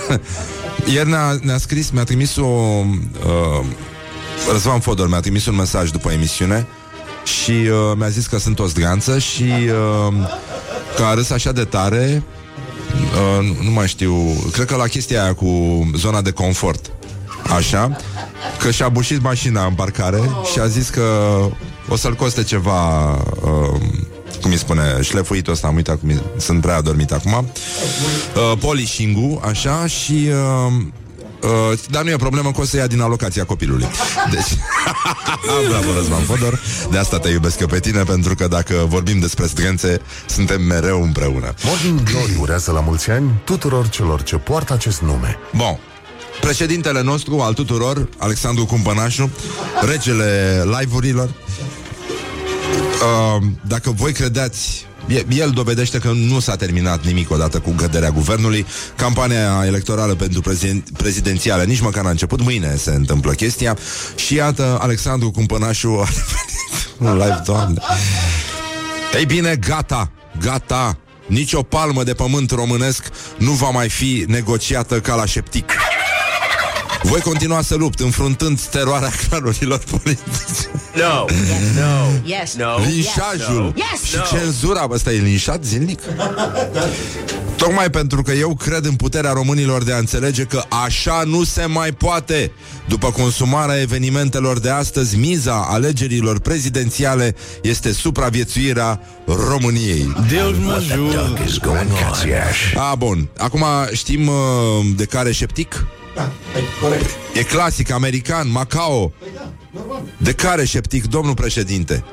ieri 0.92 1.08
ne-a, 1.08 1.38
ne-a 1.42 1.58
scris, 1.58 1.90
mi-a 1.90 2.04
trimis 2.04 2.36
o... 2.36 2.44
Uh, 2.44 3.64
Răzvan 4.52 4.80
Fodor 4.80 5.08
mi-a 5.08 5.20
trimis 5.20 5.46
un 5.46 5.54
mesaj 5.54 5.90
după 5.90 6.10
emisiune 6.10 6.66
și 7.24 7.50
uh, 7.50 7.92
mi-a 7.96 8.08
zis 8.08 8.26
că 8.26 8.38
sunt 8.38 8.58
o 8.58 8.66
zdreanță 8.66 9.18
și 9.18 9.42
uh, 9.42 10.14
că 10.96 11.02
a 11.04 11.14
râs 11.14 11.30
așa 11.30 11.52
de 11.52 11.64
tare 11.64 12.22
uh, 12.94 13.44
nu- 13.46 13.62
nu 13.62 13.70
mai 13.70 13.88
știu, 13.88 14.14
cred 14.52 14.66
că 14.66 14.76
la 14.76 14.86
chestia 14.86 15.22
aia 15.22 15.34
cu 15.34 15.46
zona 15.94 16.20
de 16.20 16.30
confort. 16.30 16.90
Așa, 17.56 17.96
că 18.58 18.70
și-a 18.70 18.88
bușit 18.88 19.22
mașina 19.22 19.64
în 19.66 19.74
parcare 19.74 20.20
și 20.52 20.58
a 20.58 20.66
zis 20.66 20.88
că 20.88 21.38
o 21.88 21.96
să-l 21.96 22.14
coste 22.14 22.42
ceva 22.42 23.10
uh, 23.14 23.80
cum 24.40 24.50
îi 24.50 24.58
spune, 24.58 24.98
șlefuitul 25.02 25.52
ăsta, 25.52 25.66
am 25.66 25.74
uitat 25.74 25.98
cum 26.00 26.08
e, 26.08 26.22
sunt 26.36 26.60
prea 26.60 26.76
adormit 26.76 27.12
acum. 27.12 27.32
Uh, 27.32 28.58
polishing 28.58 29.16
așa, 29.42 29.86
și... 29.86 30.28
Uh, 30.28 30.82
Uh, 31.42 31.78
dar 31.90 32.02
nu 32.02 32.10
e 32.10 32.16
problemă 32.16 32.50
că 32.50 32.60
o 32.60 32.64
să 32.64 32.76
ia 32.76 32.86
din 32.86 33.00
alocația 33.00 33.44
copilului. 33.44 33.86
Deci, 34.30 34.58
bravo, 35.68 35.92
Răzvan 35.96 36.22
Fodor. 36.22 36.60
De 36.90 36.98
asta 36.98 37.18
te 37.18 37.28
iubesc 37.28 37.60
eu 37.60 37.66
pe 37.66 37.80
tine, 37.80 38.02
pentru 38.02 38.34
că 38.34 38.48
dacă 38.48 38.86
vorbim 38.88 39.18
despre 39.18 39.46
strânțe, 39.46 40.00
suntem 40.26 40.62
mereu 40.62 41.02
împreună. 41.02 41.54
Morning 41.64 42.02
Glory 42.02 42.36
urează 42.40 42.72
la 42.72 42.80
mulți 42.80 43.10
ani 43.10 43.30
tuturor 43.44 43.88
celor 43.88 44.22
ce 44.22 44.36
poartă 44.36 44.72
acest 44.72 45.00
nume. 45.00 45.38
Bun. 45.56 45.78
Președintele 46.40 47.02
nostru 47.02 47.40
al 47.40 47.52
tuturor, 47.52 48.08
Alexandru 48.18 48.64
Cumpănașu, 48.64 49.30
regele 49.88 50.62
live-urilor, 50.78 51.30
uh, 52.72 53.46
dacă 53.66 53.90
voi 53.90 54.12
credeți 54.12 54.86
el 55.28 55.50
dovedește 55.50 55.98
că 55.98 56.12
nu 56.14 56.40
s-a 56.40 56.56
terminat 56.56 57.04
nimic 57.04 57.30
odată 57.30 57.58
cu 57.58 57.70
căderea 57.70 58.10
guvernului. 58.10 58.66
Campania 58.96 59.62
electorală 59.66 60.14
pentru 60.14 60.40
preziden- 60.40 60.82
prezidențială 60.96 61.62
nici 61.62 61.80
măcar 61.80 62.04
a 62.06 62.10
început. 62.10 62.42
Mâine 62.42 62.76
se 62.76 62.90
întâmplă 62.90 63.32
chestia. 63.32 63.76
Și 64.14 64.34
iată, 64.34 64.78
Alexandru 64.80 65.30
Cumpănașu 65.30 65.88
a 65.88 66.08
revenit 66.98 67.22
live, 67.22 67.42
doamne. 67.44 67.80
Ei 69.16 69.26
bine, 69.26 69.56
gata, 69.56 70.10
gata. 70.40 70.98
Nici 71.26 71.52
o 71.52 71.62
palmă 71.62 72.02
de 72.02 72.14
pământ 72.14 72.50
românesc 72.50 73.02
nu 73.38 73.50
va 73.50 73.70
mai 73.70 73.88
fi 73.88 74.24
negociată 74.28 75.00
ca 75.00 75.14
la 75.14 75.24
șeptic. 75.24 75.72
Voi 77.06 77.20
continua 77.20 77.62
să 77.62 77.74
lupt, 77.74 78.00
înfruntând 78.00 78.60
teroarea 78.60 79.10
clanurilor 79.28 79.78
politice. 79.90 80.70
No. 80.94 81.24
No. 81.80 82.06
Yes. 82.24 82.54
No. 82.54 82.78
Linșajul 82.78 83.74
Yes. 83.76 84.02
și 84.10 84.34
cenzura, 84.36 84.86
bă, 84.86 84.94
ăsta 84.94 85.12
e 85.12 85.18
linșat 85.18 85.64
zilnic? 85.64 86.00
Tocmai 87.56 87.90
pentru 87.90 88.22
că 88.22 88.32
eu 88.32 88.54
cred 88.54 88.84
în 88.84 88.94
puterea 88.94 89.32
românilor 89.32 89.82
de 89.82 89.92
a 89.92 89.96
înțelege 89.98 90.42
că 90.44 90.62
așa 90.86 91.22
nu 91.26 91.44
se 91.44 91.64
mai 91.66 91.92
poate. 91.92 92.52
După 92.88 93.10
consumarea 93.10 93.80
evenimentelor 93.80 94.58
de 94.58 94.70
astăzi, 94.70 95.16
miza 95.16 95.66
alegerilor 95.68 96.38
prezidențiale 96.40 97.34
este 97.62 97.92
supraviețuirea 97.92 99.00
României. 99.48 100.12
Duck 100.28 101.46
is 101.46 101.58
going 101.58 101.90
on. 101.92 102.80
A, 102.80 102.94
bun. 102.94 103.28
Acum 103.38 103.64
știm 103.92 104.26
uh, 104.28 104.34
de 104.96 105.04
care 105.04 105.32
șeptic? 105.32 105.86
Da, 106.16 106.32
e 106.56 106.80
corect. 106.80 107.10
E 107.34 107.42
clasic, 107.42 107.90
american, 107.90 108.50
Macao. 108.50 109.12
De 110.16 110.32
care 110.32 110.64
șeptic, 110.64 111.06
domnul 111.06 111.34
președinte? 111.34 112.04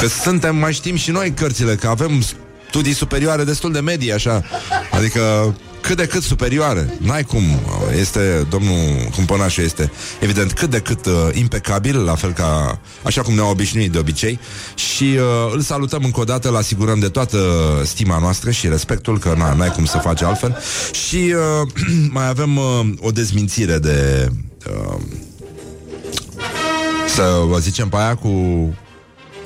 Că 0.00 0.06
suntem, 0.06 0.56
mai 0.56 0.72
știm 0.72 0.96
și 0.96 1.10
noi 1.10 1.30
cărțile, 1.30 1.74
că 1.74 1.88
avem 1.88 2.22
studii 2.68 2.94
superioare 2.94 3.44
destul 3.44 3.72
de 3.72 3.80
medii, 3.80 4.12
așa. 4.12 4.44
Adică 4.90 5.54
cât 5.86 5.96
de 5.96 6.06
cât 6.06 6.22
superioare. 6.22 6.98
N-ai 6.98 7.22
cum. 7.22 7.42
Este, 7.98 8.46
domnul 8.50 9.08
Cumpănașu 9.14 9.60
este, 9.60 9.92
evident, 10.20 10.52
cât 10.52 10.70
de 10.70 10.80
cât 10.80 11.06
uh, 11.06 11.28
impecabil, 11.32 12.04
la 12.04 12.14
fel 12.14 12.32
ca, 12.32 12.80
așa 13.02 13.22
cum 13.22 13.34
ne-au 13.34 13.50
obișnuit 13.50 13.92
de 13.92 13.98
obicei. 13.98 14.38
Și 14.74 15.04
uh, 15.04 15.52
îl 15.52 15.60
salutăm 15.60 16.04
încă 16.04 16.20
o 16.20 16.24
dată, 16.24 16.48
îl 16.48 16.56
asigurăm 16.56 16.98
de 16.98 17.08
toată 17.08 17.38
stima 17.84 18.18
noastră 18.18 18.50
și 18.50 18.68
respectul, 18.68 19.18
că 19.18 19.34
na, 19.36 19.52
n-ai 19.54 19.70
cum 19.70 19.84
să 19.84 19.98
faci 19.98 20.22
altfel. 20.22 20.56
Și 20.92 21.34
uh, 21.62 21.68
mai 22.16 22.28
avem 22.28 22.56
uh, 22.56 22.80
o 23.00 23.10
dezmințire 23.10 23.78
de... 23.78 24.28
Uh, 24.66 25.00
să 27.08 27.40
vă 27.48 27.58
zicem 27.58 27.88
pe 27.88 27.96
aia 27.96 28.14
cu... 28.14 28.28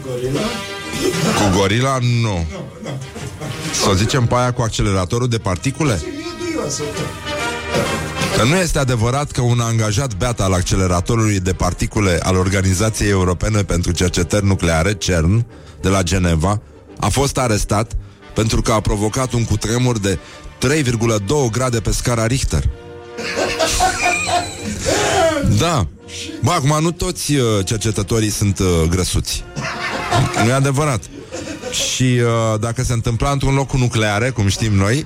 Gorila? 0.06 0.40
Cu 1.34 1.58
gorila? 1.58 1.98
Nu. 2.22 2.46
Să 3.72 3.92
zicem 3.94 4.26
pe 4.26 4.34
aia 4.34 4.52
cu 4.52 4.62
acceleratorul 4.62 5.28
de 5.28 5.38
particule? 5.38 5.92
E 5.92 6.52
duioasă, 6.52 6.82
da. 6.94 7.30
Că 8.36 8.46
nu 8.46 8.56
este 8.56 8.78
adevărat 8.78 9.30
că 9.30 9.40
un 9.40 9.60
angajat 9.60 10.14
beat 10.14 10.40
al 10.40 10.52
acceleratorului 10.52 11.40
de 11.40 11.52
particule 11.52 12.18
al 12.22 12.36
Organizației 12.36 13.10
Europene 13.10 13.62
pentru 13.62 13.92
Cercetări 13.92 14.46
Nucleare, 14.46 14.94
CERN, 14.94 15.46
de 15.80 15.88
la 15.88 16.02
Geneva, 16.02 16.60
a 17.00 17.08
fost 17.08 17.38
arestat 17.38 17.92
pentru 18.34 18.62
că 18.62 18.72
a 18.72 18.80
provocat 18.80 19.32
un 19.32 19.44
cutremur 19.44 19.98
de 19.98 20.18
3,2 20.68 21.50
grade 21.50 21.80
pe 21.80 21.92
scara 21.92 22.26
Richter. 22.26 22.64
Da. 25.58 25.86
Bă, 26.42 26.50
acum 26.50 26.78
nu 26.80 26.90
toți 26.90 27.34
uh, 27.34 27.44
cercetătorii 27.64 28.30
sunt 28.30 28.58
uh, 28.58 28.66
grăsuți. 28.88 29.44
Nu 30.42 30.48
e 30.48 30.52
adevărat. 30.52 31.02
Și 31.70 32.02
uh, 32.02 32.60
dacă 32.60 32.82
se 32.82 32.92
întâmpla 32.92 33.30
într-un 33.30 33.54
loc 33.54 33.66
cu 33.66 33.76
nucleare, 33.76 34.30
cum 34.30 34.48
știm 34.48 34.72
noi, 34.72 35.04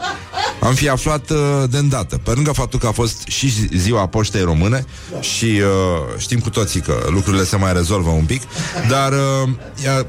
am 0.61 0.75
fi 0.75 0.89
aflat 0.89 1.31
uh, 1.31 1.39
de 1.71 1.79
îndată. 1.79 2.21
Pe 2.23 2.31
lângă 2.31 2.53
faptul 2.53 2.79
că 2.79 2.87
a 2.87 2.91
fost 2.93 3.23
și 3.27 3.49
zi- 3.51 3.69
ziua 3.77 4.07
poștei 4.07 4.43
române 4.43 4.85
și 5.21 5.45
uh, 5.45 6.19
știm 6.19 6.39
cu 6.41 6.51
toții 6.51 6.81
că 6.81 7.07
lucrurile 7.09 7.45
se 7.45 7.57
mai 7.57 7.73
rezolvă 7.73 8.11
un 8.11 8.25
pic, 8.25 8.43
dar 8.89 9.13
uh, 9.13 9.49
ea, 9.85 10.07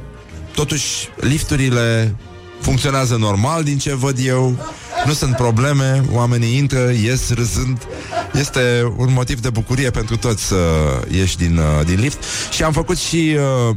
totuși 0.54 1.10
lifturile 1.20 2.16
funcționează 2.62 3.16
normal 3.16 3.64
din 3.64 3.78
ce 3.78 3.96
văd 3.96 4.18
eu. 4.26 4.56
Nu 5.06 5.14
sunt 5.14 5.36
probleme, 5.36 6.04
oamenii 6.12 6.58
intră, 6.58 6.92
ies 7.04 7.34
râzând. 7.34 7.78
Este 8.34 8.94
un 8.98 9.14
motiv 9.14 9.40
de 9.40 9.50
bucurie 9.50 9.90
pentru 9.90 10.18
toți 10.18 10.44
să 10.44 10.56
ieși 11.12 11.38
din, 11.38 11.58
uh, 11.58 11.86
din 11.86 12.00
lift. 12.00 12.24
Și 12.52 12.64
am 12.64 12.72
făcut 12.72 12.98
și 12.98 13.38
uh, 13.70 13.76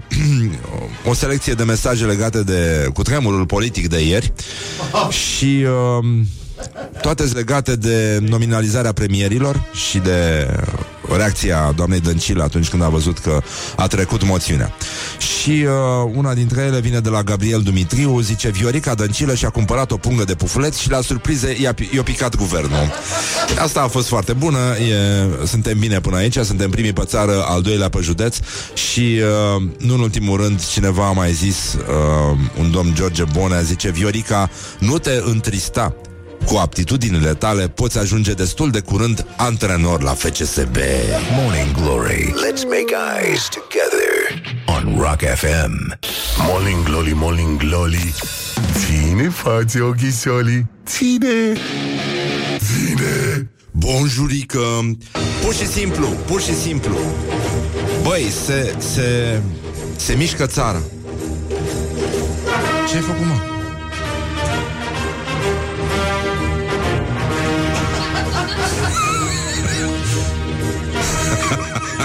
o 1.10 1.14
selecție 1.14 1.52
de 1.52 1.64
mesaje 1.64 2.04
legate 2.04 2.42
de 2.42 2.90
cutremurul 2.92 3.46
politic 3.46 3.88
de 3.88 4.06
ieri. 4.06 4.32
Și 5.10 5.64
uh, 6.00 6.04
toate 7.02 7.22
sunt 7.22 7.36
legate 7.36 7.76
de 7.76 8.18
nominalizarea 8.28 8.92
premierilor 8.92 9.62
și 9.88 9.98
de 9.98 10.48
reacția 11.16 11.72
doamnei 11.76 12.00
Dăncilă 12.00 12.42
atunci 12.42 12.68
când 12.68 12.82
a 12.82 12.88
văzut 12.88 13.18
că 13.18 13.42
a 13.76 13.86
trecut 13.86 14.24
moțiunea. 14.24 14.72
Și 15.18 15.50
uh, 15.50 16.12
una 16.14 16.34
dintre 16.34 16.62
ele 16.62 16.80
vine 16.80 17.00
de 17.00 17.08
la 17.08 17.22
Gabriel 17.22 17.60
Dumitriu, 17.62 18.20
zice 18.20 18.48
Viorica 18.48 18.94
Dăncilă 18.94 19.34
și-a 19.34 19.50
cumpărat 19.50 19.90
o 19.90 19.96
pungă 19.96 20.24
de 20.24 20.34
pufuleți 20.34 20.80
și 20.80 20.90
la 20.90 21.00
surprize 21.00 21.56
i-a, 21.60 21.72
pi- 21.72 21.94
i-a 21.94 22.02
picat 22.02 22.36
guvernul. 22.36 22.92
Asta 23.58 23.80
a 23.80 23.88
fost 23.88 24.08
foarte 24.08 24.32
bună, 24.32 24.58
e, 24.58 25.46
suntem 25.46 25.78
bine 25.78 26.00
până 26.00 26.16
aici, 26.16 26.38
suntem 26.38 26.70
primii 26.70 26.92
pe 26.92 27.02
țară, 27.04 27.44
al 27.48 27.62
doilea 27.62 27.88
pe 27.88 27.98
județ 28.02 28.36
și 28.74 29.20
uh, 29.56 29.62
nu 29.78 29.94
în 29.94 30.00
ultimul 30.00 30.36
rând 30.40 30.66
cineva 30.66 31.06
a 31.06 31.12
mai 31.12 31.32
zis, 31.32 31.74
uh, 31.74 32.38
un 32.58 32.70
domn 32.70 32.94
George 32.94 33.24
Bonea, 33.32 33.60
zice 33.60 33.90
Viorica, 33.90 34.50
nu 34.78 34.98
te 34.98 35.22
întrista 35.24 35.94
cu 36.48 36.56
aptitudinile 36.56 37.34
tale 37.34 37.68
poți 37.68 37.98
ajunge 37.98 38.32
destul 38.32 38.70
de 38.70 38.80
curând 38.80 39.26
antrenor 39.36 40.02
la 40.02 40.10
FCSB. 40.10 40.76
Morning 41.32 41.74
Glory. 41.82 42.34
Let's 42.34 42.64
make 42.64 42.94
eyes 43.16 43.48
together 43.48 44.42
on 44.66 45.00
Rock 45.00 45.20
FM. 45.34 45.98
Morning 46.48 46.82
Glory, 46.84 47.12
Morning 47.14 47.56
Glory. 47.56 48.14
Ține 48.72 49.28
față 49.28 49.82
ochisoli. 49.82 50.66
Ține. 50.86 51.52
Ține. 52.58 53.50
Bonjurică 53.70 54.96
Pur 55.44 55.54
și 55.54 55.66
simplu, 55.66 56.06
pur 56.06 56.40
și 56.40 56.54
simplu 56.54 56.96
Băi, 58.02 58.32
se, 58.44 58.74
se, 58.78 59.40
se 59.96 60.14
mișcă 60.14 60.46
țara 60.46 60.78
Ce 62.88 62.94
ai 62.94 63.00
făcut, 63.00 63.26
mă? 63.26 63.57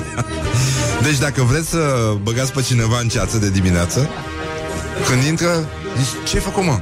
Deci 1.06 1.18
dacă 1.18 1.42
vreți 1.44 1.70
să 1.70 2.14
băgați 2.24 2.52
pe 2.52 2.62
cineva 2.62 3.00
în 3.00 3.08
ceață 3.08 3.38
de 3.38 3.50
dimineață 3.50 4.10
Când 5.10 5.24
intră 5.24 5.68
zici, 5.98 6.30
Ce 6.30 6.36
ai 6.36 6.42
făcut, 6.44 6.64
mă? 6.64 6.80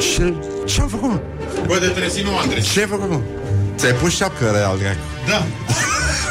Ce, 0.00 0.34
ce 0.66 0.80
am 0.80 0.88
făcut, 0.88 1.08
mă? 1.10 1.20
Bă, 1.66 1.78
de 1.80 1.86
trezit 1.86 2.24
nu 2.24 2.36
am 2.36 2.48
trezit. 2.48 2.70
Ce 2.72 2.80
ai 2.80 2.86
făcut, 2.86 3.10
mă? 3.10 3.20
Ți-ai 3.76 3.92
pus 3.92 4.14
șapcă 4.16 4.44
real, 4.54 4.78
drag. 4.78 4.96
Da. 5.28 5.44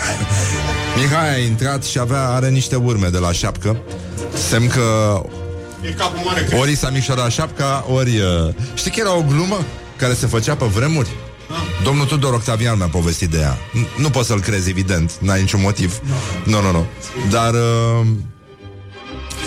Mihai 0.97 1.33
a 1.35 1.37
intrat 1.37 1.83
și 1.83 1.99
avea, 1.99 2.27
are 2.29 2.49
niște 2.49 2.75
urme 2.75 3.07
de 3.07 3.17
la 3.17 3.31
șapcă 3.31 3.77
Semn 4.49 4.67
că 4.67 5.21
E 5.85 5.89
capul 5.91 6.19
mare. 6.25 6.43
cred. 6.43 6.59
ori 6.59 6.75
s-a 6.75 6.89
micșorat 6.89 7.31
șapca, 7.31 7.85
ori... 7.93 8.17
Uh... 8.19 8.53
Știi 8.73 8.91
că 8.91 8.97
era 8.99 9.13
o 9.15 9.21
glumă 9.27 9.57
care 9.97 10.13
se 10.13 10.27
făcea 10.27 10.55
pe 10.55 10.65
vremuri? 10.65 11.09
Domnul 11.83 12.05
Tudor 12.05 12.33
Octavian 12.33 12.77
mi-a 12.77 12.87
povestit 12.87 13.29
de 13.29 13.37
ea. 13.37 13.57
N- 13.57 13.97
Nu 13.97 14.09
poți 14.09 14.27
să-l 14.27 14.39
crezi, 14.39 14.69
evident, 14.69 15.11
n-ai 15.19 15.39
niciun 15.39 15.61
motiv. 15.61 15.99
Nu, 16.45 16.61
nu, 16.61 16.71
nu 16.71 16.85
Dar... 17.29 17.53
Uh... 17.53 18.07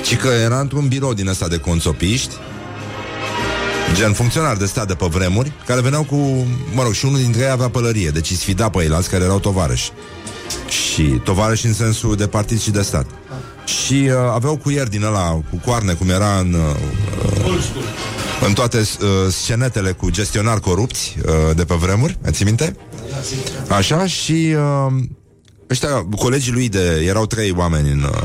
Ci 0.04 0.16
că 0.16 0.28
era 0.28 0.60
într-un 0.60 0.88
birou 0.88 1.14
din 1.14 1.28
ăsta 1.28 1.48
de 1.48 1.56
conțopiști 1.56 2.34
Gen 3.94 4.12
funcționar 4.12 4.56
de 4.56 4.66
stat 4.66 4.86
de 4.86 4.94
pe 4.94 5.06
vremuri 5.06 5.52
Care 5.66 5.80
veneau 5.80 6.02
cu, 6.02 6.16
mă 6.74 6.82
rog, 6.82 6.92
și 6.92 7.04
unul 7.04 7.18
dintre 7.18 7.42
ei 7.42 7.50
avea 7.50 7.68
pălărie. 7.68 8.10
Deci 8.10 8.30
îi 8.30 8.36
sfida 8.36 8.68
pe 8.68 8.82
ei, 8.82 8.88
care 9.10 9.24
erau 9.24 9.38
tovarăși. 9.38 9.90
Și 10.68 11.02
tovarăși 11.02 11.66
în 11.66 11.74
sensul 11.74 12.16
de 12.16 12.26
partid 12.26 12.60
și 12.60 12.70
de 12.70 12.82
stat. 12.82 13.06
Și 13.64 13.94
uh, 14.06 14.12
aveau 14.34 14.56
cuier 14.56 14.88
din 14.88 15.02
ăla 15.04 15.30
cu 15.30 15.60
coarne, 15.64 15.92
cum 15.92 16.08
era 16.08 16.38
în, 16.38 16.54
uh, 16.54 16.76
în 18.46 18.52
toate 18.52 18.78
uh, 18.78 19.08
scenetele 19.30 19.92
cu 19.92 20.10
gestionari 20.10 20.60
corupți 20.60 21.16
uh, 21.26 21.56
de 21.56 21.64
pe 21.64 21.74
vremuri, 21.74 22.18
mai 22.22 22.32
minte? 22.44 22.76
Așa, 23.68 24.06
și 24.06 24.54
uh, 24.56 24.92
ăștia, 25.70 26.06
colegii 26.16 26.52
lui 26.52 26.68
de, 26.68 27.04
erau 27.06 27.26
trei 27.26 27.54
oameni 27.56 27.90
în, 27.90 28.02
uh, 28.02 28.20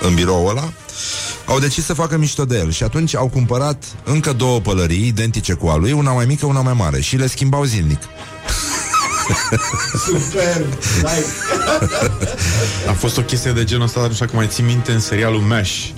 în 0.00 0.14
biroul 0.14 0.48
ăla, 0.48 0.72
au 1.46 1.58
decis 1.58 1.84
să 1.84 1.94
facă 1.94 2.16
mișto 2.16 2.44
de 2.44 2.58
el 2.58 2.70
și 2.70 2.82
atunci 2.82 3.16
au 3.16 3.28
cumpărat 3.28 3.84
încă 4.04 4.32
două 4.32 4.60
pălării 4.60 5.06
identice 5.06 5.52
cu 5.52 5.66
a 5.66 5.76
lui, 5.76 5.92
una 5.92 6.12
mai 6.12 6.26
mică, 6.26 6.46
una 6.46 6.60
mai 6.60 6.74
mare 6.76 7.00
și 7.00 7.16
le 7.16 7.26
schimbau 7.26 7.64
zilnic. 7.64 8.00
Super! 10.06 10.64
A 12.88 12.92
fost 12.92 13.18
o 13.18 13.22
chestie 13.22 13.52
de 13.52 13.64
genul 13.64 13.84
ăsta, 13.84 13.98
dar 14.00 14.08
nu 14.08 14.14
știu 14.14 14.26
dacă 14.26 14.38
mai 14.38 14.48
ții 14.48 14.64
minte 14.64 14.92
în 14.92 15.00
serialul 15.00 15.40
MASH. 15.40 15.88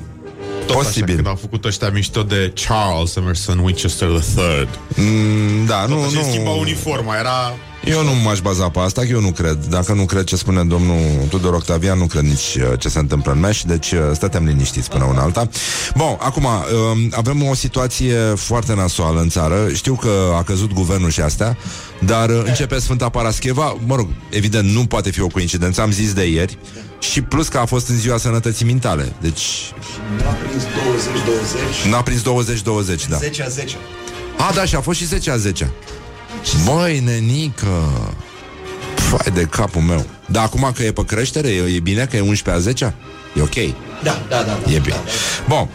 Tot 0.66 0.76
Posibil. 0.76 1.04
așa, 1.04 1.14
când 1.14 1.26
au 1.26 1.34
făcut 1.34 1.64
ăștia 1.64 1.90
mișto 1.90 2.22
de 2.22 2.52
Charles 2.66 3.16
Emerson 3.16 3.58
Winchester 3.58 4.08
III. 4.08 4.68
Mm, 4.96 5.66
da, 5.66 5.86
Nu, 5.86 5.94
nu, 5.94 6.10
nu. 6.10 6.22
schimba 6.22 6.50
nu. 6.50 6.58
uniforma, 6.58 7.16
era... 7.16 7.54
Eu 7.84 8.02
nu 8.02 8.10
m-aș 8.14 8.40
baza 8.40 8.68
pe 8.68 8.78
asta, 8.78 9.00
că 9.00 9.06
eu 9.10 9.20
nu 9.20 9.30
cred. 9.30 9.58
Dacă 9.68 9.92
nu 9.92 10.04
cred 10.04 10.24
ce 10.24 10.36
spune 10.36 10.64
domnul 10.64 10.98
Tudor 11.28 11.54
Octavian, 11.54 11.98
nu 11.98 12.06
cred 12.06 12.22
nici 12.22 12.54
uh, 12.54 12.78
ce 12.78 12.88
se 12.88 12.98
întâmplă 12.98 13.32
în 13.32 13.40
meș, 13.40 13.62
deci 13.62 13.92
uh, 13.92 13.98
stătem 14.12 14.44
liniștiți 14.44 14.90
până 14.90 15.04
una 15.04 15.22
alta. 15.22 15.48
Bun, 15.96 16.16
acum, 16.18 16.44
um, 16.44 17.08
avem 17.10 17.42
o 17.42 17.54
situație 17.54 18.16
foarte 18.36 18.74
nasoală 18.74 19.20
în 19.20 19.28
țară. 19.28 19.68
Știu 19.72 19.94
că 19.94 20.32
a 20.36 20.42
căzut 20.42 20.72
guvernul 20.72 21.10
și 21.10 21.20
astea, 21.20 21.56
dar 22.00 22.28
uh, 22.28 22.42
începe 22.44 22.78
Sfânta 22.78 23.08
Parascheva. 23.08 23.76
Mă 23.86 23.94
rog, 23.96 24.08
evident, 24.30 24.70
nu 24.70 24.86
poate 24.86 25.10
fi 25.10 25.20
o 25.20 25.26
coincidență, 25.26 25.80
am 25.80 25.90
zis 25.90 26.12
de 26.12 26.26
ieri. 26.26 26.58
Și 26.98 27.22
plus 27.22 27.48
că 27.48 27.58
a 27.58 27.64
fost 27.64 27.88
în 27.88 27.96
ziua 27.96 28.16
sănătății 28.16 28.64
mintale. 28.64 29.12
Deci 29.20 29.72
N-a 30.18 30.32
prins 30.32 30.62
20-20, 30.62 31.90
n-a 31.90 32.02
prins 32.02 32.20
20-20, 32.20 33.08
da. 33.08 33.16
10 33.16 33.42
a 33.42 33.48
10. 33.48 33.76
A, 34.38 34.52
da, 34.54 34.64
și 34.64 34.74
a 34.74 34.80
fost 34.80 34.98
și 34.98 35.06
10 35.06 35.30
a 35.30 35.36
10 35.36 35.72
Băi, 36.64 37.00
nenică 37.00 37.90
Fai 38.94 39.32
de 39.34 39.42
capul 39.42 39.82
meu 39.82 40.06
Dar 40.26 40.44
acum 40.44 40.72
că 40.76 40.82
e 40.82 40.92
pe 40.92 41.04
creștere, 41.04 41.48
e, 41.48 41.74
e 41.74 41.80
bine 41.80 42.04
că 42.04 42.16
e 42.16 42.20
11 42.20 42.50
a 42.50 42.58
10 42.58 42.94
E 43.34 43.40
ok 43.40 43.54
Da, 44.02 44.22
da, 44.28 44.36
da. 44.36 44.58
da 44.64 44.72
E 44.72 44.78
bine. 44.78 44.96
Bun, 45.48 45.68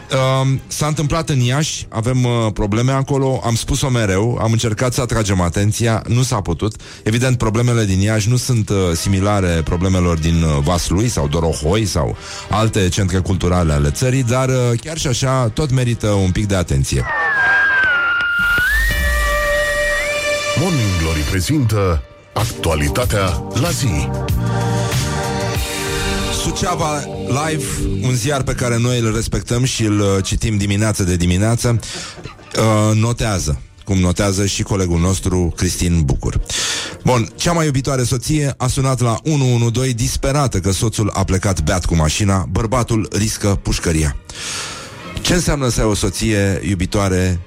um, 0.44 0.62
s-a 0.68 0.88
întâmplat 0.88 1.30
în 1.30 1.40
Iași, 1.40 1.86
avem 1.90 2.24
uh, 2.24 2.32
probleme 2.54 2.92
acolo, 2.92 3.42
am 3.46 3.56
spus-o 3.56 3.90
mereu, 3.90 4.40
am 4.42 4.52
încercat 4.52 4.94
să 4.94 5.02
atragem 5.02 5.42
atenția, 5.42 6.04
nu 6.08 6.22
s-a 6.22 6.42
putut. 6.42 6.76
Evident, 7.04 7.38
problemele 7.38 7.86
din 7.86 8.00
Iași 8.00 8.30
nu 8.30 8.36
sunt 8.36 8.70
uh, 8.70 8.78
similare 8.96 9.62
problemelor 9.64 10.18
din 10.18 10.44
uh, 10.44 10.58
Vaslui 10.64 11.08
sau 11.08 11.28
Dorohoi 11.28 11.86
sau 11.86 12.18
alte 12.50 12.90
centre 12.90 13.18
culturale 13.18 13.74
ale 13.74 13.90
țării, 13.90 14.24
dar 14.24 14.50
uh, 14.50 14.80
chiar 14.82 14.98
și 14.98 15.08
așa 15.08 15.50
tot 15.54 15.72
merită 15.72 16.08
un 16.08 16.32
pic 16.32 16.46
de 16.46 16.56
atenție. 16.56 17.06
Morning 20.60 20.98
Glory 21.02 21.20
prezintă 21.20 22.04
actualitatea 22.34 23.44
la 23.62 23.70
zi. 23.70 24.10
Suceava 26.42 27.04
Live, 27.28 27.66
un 28.02 28.14
ziar 28.14 28.44
pe 28.44 28.54
care 28.54 28.78
noi 28.78 29.00
îl 29.00 29.16
respectăm 29.16 29.64
și 29.64 29.84
îl 29.84 30.00
uh, 30.00 30.24
citim 30.24 30.58
dimineață 30.58 31.04
de 31.04 31.16
dimineață, 31.16 31.80
uh, 32.58 32.96
notează 32.96 33.62
cum 33.84 33.98
notează 33.98 34.46
și 34.46 34.64
colegul 34.64 35.00
nostru 35.00 35.54
Cristin 35.56 36.02
Bucur. 36.02 36.42
Bun, 37.04 37.32
cea 37.36 37.52
mai 37.52 37.66
iubitoare 37.66 38.04
soție 38.04 38.54
a 38.58 38.68
sunat 38.68 39.00
la 39.00 39.20
112 39.24 39.96
disperată 39.96 40.60
că 40.60 40.72
soțul 40.72 41.10
a 41.14 41.24
plecat 41.24 41.62
beat 41.62 41.86
cu 41.86 41.96
mașina, 41.96 42.46
bărbatul 42.50 43.08
riscă 43.12 43.60
pușcăria. 43.62 44.16
Ce 45.22 45.34
înseamnă 45.34 45.70
să 45.70 45.82
ai 45.82 45.88
o 45.88 45.94
soție 45.94 46.62
iubitoare 46.64 47.40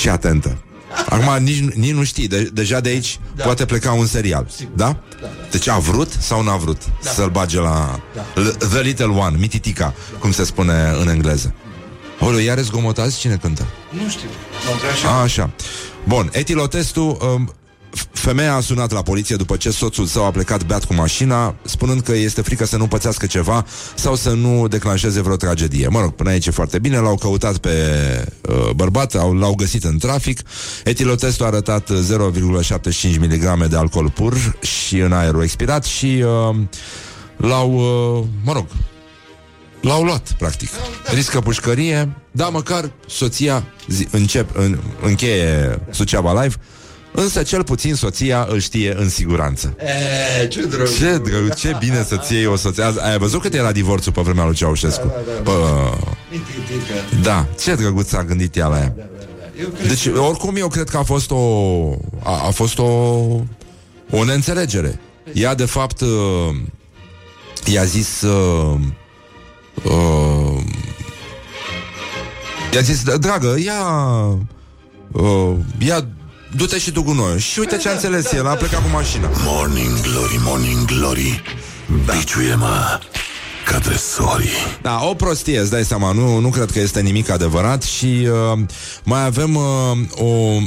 și 0.00 0.08
atentă? 0.08 0.64
Acum 1.08 1.42
nici, 1.42 1.58
nici 1.74 1.92
nu 1.92 2.04
știi, 2.04 2.28
de, 2.28 2.42
deja 2.52 2.80
de 2.80 2.88
aici 2.88 3.18
da. 3.36 3.44
poate 3.44 3.64
pleca 3.64 3.92
un 3.92 4.06
serial, 4.06 4.46
da? 4.74 4.84
da? 5.20 5.28
Deci 5.50 5.68
a 5.68 5.78
vrut 5.78 6.12
sau 6.18 6.42
n-a 6.42 6.56
vrut 6.56 6.82
da. 7.02 7.10
să-l 7.10 7.28
bage 7.30 7.58
la 7.58 8.00
da. 8.14 8.50
The 8.66 8.80
Little 8.80 9.04
One, 9.06 9.36
mititica, 9.38 9.94
da. 10.12 10.18
cum 10.18 10.32
se 10.32 10.44
spune 10.44 10.94
în 11.00 11.08
engleză. 11.08 11.54
Olo, 12.20 12.38
iar 12.38 12.58
zgomotați? 12.58 13.18
Cine 13.18 13.36
cântă? 13.36 13.66
Nu 13.90 14.08
știu. 14.08 14.28
M-am 14.64 14.72
întrebat 14.72 15.18
A, 15.18 15.20
așa. 15.22 15.50
Bun, 16.04 16.28
etilotestul... 16.32 17.18
Um, 17.34 17.48
f- 17.52 17.58
Femeia 18.12 18.54
a 18.54 18.60
sunat 18.60 18.92
la 18.92 19.02
poliție 19.02 19.36
după 19.36 19.56
ce 19.56 19.70
soțul 19.70 20.06
său 20.06 20.24
a 20.24 20.30
plecat 20.30 20.66
beat 20.66 20.84
cu 20.84 20.94
mașina, 20.94 21.54
spunând 21.62 22.00
că 22.00 22.12
este 22.12 22.42
frică 22.42 22.64
să 22.64 22.76
nu 22.76 22.86
pățească 22.86 23.26
ceva 23.26 23.66
sau 23.94 24.14
să 24.14 24.30
nu 24.30 24.68
declanșeze 24.68 25.20
vreo 25.20 25.36
tragedie. 25.36 25.88
Mă 25.88 26.00
rog, 26.00 26.12
până 26.12 26.30
aici 26.30 26.46
e 26.46 26.50
foarte 26.50 26.78
bine, 26.78 26.98
l-au 26.98 27.16
căutat 27.16 27.58
pe 27.58 27.70
uh, 28.48 28.70
bărbat, 28.74 29.14
au, 29.14 29.34
l-au 29.34 29.54
găsit 29.54 29.84
în 29.84 29.98
trafic. 29.98 30.40
Etilotestul 30.84 31.44
a 31.44 31.48
arătat 31.48 31.90
0,75 31.90 33.18
mg 33.20 33.66
de 33.66 33.76
alcool 33.76 34.10
pur 34.10 34.58
și 34.60 34.98
în 34.98 35.12
aerul 35.12 35.42
expirat 35.42 35.84
și 35.84 36.24
uh, 36.24 36.56
l-au, 37.36 37.72
uh, 37.72 38.24
mă 38.44 38.52
rog, 38.52 38.66
L-au 39.80 40.02
luat, 40.02 40.32
practic. 40.38 40.68
Riscă 41.14 41.40
pușcărie, 41.40 42.08
da, 42.30 42.48
măcar 42.48 42.92
soția 43.06 43.64
zi, 43.88 44.08
încep, 44.10 44.56
în, 44.56 44.78
încheie 45.02 45.80
Suceava 45.90 46.42
Live, 46.42 46.54
însă 47.12 47.42
cel 47.42 47.64
puțin 47.64 47.94
soția 47.94 48.46
îl 48.50 48.58
știe 48.60 48.94
în 48.98 49.08
siguranță. 49.08 49.76
E, 50.42 50.46
ce 50.46 50.62
drăguț. 50.66 50.96
Ce, 50.96 51.18
drăguț, 51.24 51.54
ce 51.58 51.76
bine 51.78 52.04
să-ți 52.08 52.32
iei 52.34 52.46
o 52.46 52.56
soție. 52.56 52.82
Azi- 52.84 53.00
Ai 53.10 53.18
văzut 53.18 53.40
cât 53.40 53.54
era 53.54 53.72
divorțul 53.72 54.12
pe 54.12 54.20
vremea 54.20 54.44
lui 54.44 54.54
Ceaușescu? 54.54 55.12
Bă, 55.42 55.90
Mititica. 56.30 57.22
da, 57.22 57.46
ce 57.60 57.74
drăguț 57.74 58.08
s-a 58.08 58.24
gândit 58.24 58.56
ea 58.56 58.66
la 58.66 58.78
ea. 58.78 58.94
Eu 59.60 59.68
cred 59.68 59.88
Deci, 59.88 60.06
oricum, 60.06 60.56
eu 60.56 60.68
cred 60.68 60.88
că 60.88 60.96
a 60.96 61.02
fost 61.02 61.30
o... 61.30 61.36
A, 62.22 62.46
a 62.46 62.50
fost 62.50 62.78
o... 62.78 62.84
O 64.10 64.24
neînțelegere. 64.24 65.00
Ea, 65.32 65.54
de 65.54 65.64
fapt, 65.64 66.00
uh, 66.00 66.08
i-a 67.64 67.84
zis... 67.84 68.20
Uh, 68.20 68.78
uh, 69.84 70.62
i-a 72.74 72.80
zis, 72.80 73.02
dragă, 73.02 73.56
ia... 73.64 73.82
Uh, 75.12 75.52
ia 75.78 76.06
Du-te 76.56 76.78
și 76.78 76.90
tu 76.90 77.02
cu 77.02 77.12
noi. 77.12 77.38
Și 77.38 77.58
uite 77.58 77.76
ce 77.76 77.88
a 77.88 77.92
înțeles 77.92 78.32
el, 78.32 78.46
a 78.46 78.54
plecat 78.54 78.82
cu 78.82 78.88
mașina. 78.88 79.30
Morning 79.44 80.00
Glory, 80.00 80.40
Morning 80.44 80.84
Glory, 80.84 81.42
da. 82.06 82.12
biciuie-mă 82.12 83.00
ca 83.64 83.78
tresorii. 83.78 84.48
Da, 84.82 85.00
o 85.02 85.14
prostie, 85.14 85.58
îți 85.58 85.70
dai 85.70 85.84
seama, 85.84 86.12
nu, 86.12 86.38
nu 86.38 86.48
cred 86.48 86.70
că 86.70 86.78
este 86.78 87.00
nimic 87.00 87.30
adevărat 87.30 87.82
și 87.82 88.28
uh, 88.52 88.58
mai 89.04 89.24
avem 89.24 89.54
uh, 89.54 89.64
o... 90.14 90.26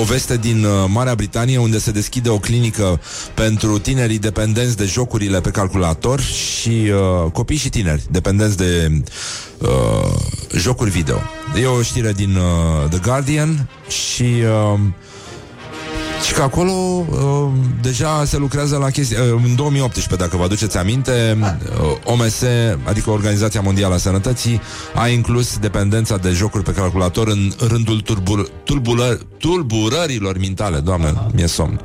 O 0.00 0.02
veste 0.02 0.36
din 0.36 0.64
uh, 0.64 0.84
Marea 0.88 1.14
Britanie 1.14 1.58
unde 1.58 1.78
se 1.78 1.90
deschide 1.90 2.28
o 2.28 2.38
clinică 2.38 3.00
pentru 3.34 3.78
tinerii 3.78 4.18
dependenți 4.18 4.76
de 4.76 4.84
jocurile 4.84 5.40
pe 5.40 5.50
calculator 5.50 6.20
și 6.20 6.68
uh, 6.68 7.30
copii 7.32 7.56
și 7.56 7.68
tineri 7.68 8.02
dependenți 8.10 8.56
de 8.56 9.02
uh, 9.58 10.14
jocuri 10.56 10.90
video. 10.90 11.20
E 11.54 11.66
o 11.66 11.82
știre 11.82 12.12
din 12.12 12.36
uh, 12.36 12.88
The 12.88 12.98
Guardian 12.98 13.68
și 13.88 14.22
uh, 14.22 14.78
și 16.26 16.32
că 16.32 16.42
acolo 16.42 16.72
uh, 16.72 17.52
deja 17.82 18.24
se 18.24 18.36
lucrează 18.36 18.76
la 18.76 18.90
chestii. 18.90 19.16
Uh, 19.16 19.40
în 19.44 19.54
2018, 19.54 20.16
dacă 20.16 20.36
vă 20.36 20.42
aduceți 20.42 20.78
aminte, 20.78 21.38
uh, 21.40 21.96
OMS, 22.04 22.42
adică 22.84 23.10
Organizația 23.10 23.60
Mondială 23.60 23.94
a 23.94 23.98
Sănătății, 23.98 24.60
a 24.94 25.08
inclus 25.08 25.58
dependența 25.58 26.16
de 26.16 26.30
jocuri 26.30 26.62
pe 26.62 26.72
calculator 26.72 27.28
în 27.28 27.52
rândul 27.68 28.00
turbul, 28.00 28.50
tulbulă, 28.64 29.18
tulburărilor 29.38 30.38
mintale. 30.38 30.78
Doamne, 30.78 31.14
mi-e 31.34 31.46
somn. 31.46 31.80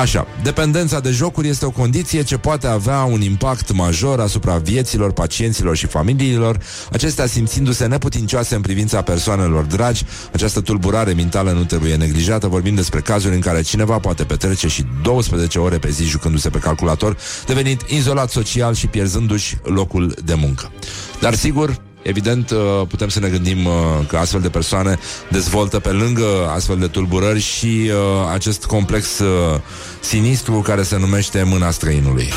Așa, 0.00 0.26
dependența 0.42 1.00
de 1.00 1.10
jocuri 1.10 1.48
este 1.48 1.66
o 1.66 1.70
condiție 1.70 2.22
ce 2.22 2.36
poate 2.36 2.66
avea 2.66 3.02
un 3.02 3.20
impact 3.20 3.72
major 3.72 4.20
asupra 4.20 4.56
vieților 4.56 5.12
pacienților 5.12 5.76
și 5.76 5.86
familiilor, 5.86 6.58
acestea 6.92 7.26
simțindu-se 7.26 7.86
neputincioase 7.86 8.54
în 8.54 8.60
privința 8.60 9.02
persoanelor 9.02 9.64
dragi. 9.64 10.04
Această 10.32 10.60
tulburare 10.60 11.12
mentală 11.12 11.50
nu 11.50 11.64
trebuie 11.64 11.94
neglijată. 11.94 12.46
Vorbim 12.46 12.74
despre 12.74 13.00
cazuri 13.00 13.34
în 13.34 13.40
care 13.40 13.59
cineva 13.62 13.98
poate 13.98 14.24
petrece 14.24 14.68
și 14.68 14.86
12 15.02 15.58
ore 15.58 15.78
pe 15.78 15.90
zi 15.90 16.04
jucându-se 16.04 16.48
pe 16.50 16.58
calculator, 16.58 17.16
devenind 17.46 17.80
izolat 17.86 18.30
social 18.30 18.74
și 18.74 18.86
pierzându-și 18.86 19.56
locul 19.62 20.14
de 20.24 20.34
muncă. 20.34 20.72
Dar 21.20 21.34
sigur, 21.34 21.80
Evident, 22.02 22.50
uh, 22.50 22.58
putem 22.88 23.08
să 23.08 23.20
ne 23.20 23.28
gândim 23.28 23.64
uh, 23.64 23.72
că 24.08 24.16
astfel 24.16 24.40
de 24.40 24.48
persoane 24.48 24.98
dezvoltă 25.28 25.78
pe 25.78 25.88
lângă 25.88 26.50
astfel 26.54 26.78
de 26.78 26.86
tulburări 26.86 27.40
și 27.40 27.90
uh, 27.90 28.32
acest 28.32 28.64
complex 28.64 29.18
uh, 29.18 29.60
sinistru 30.00 30.52
care 30.60 30.82
se 30.82 30.98
numește 30.98 31.42
mâna 31.42 31.70
străinului. 31.70 32.28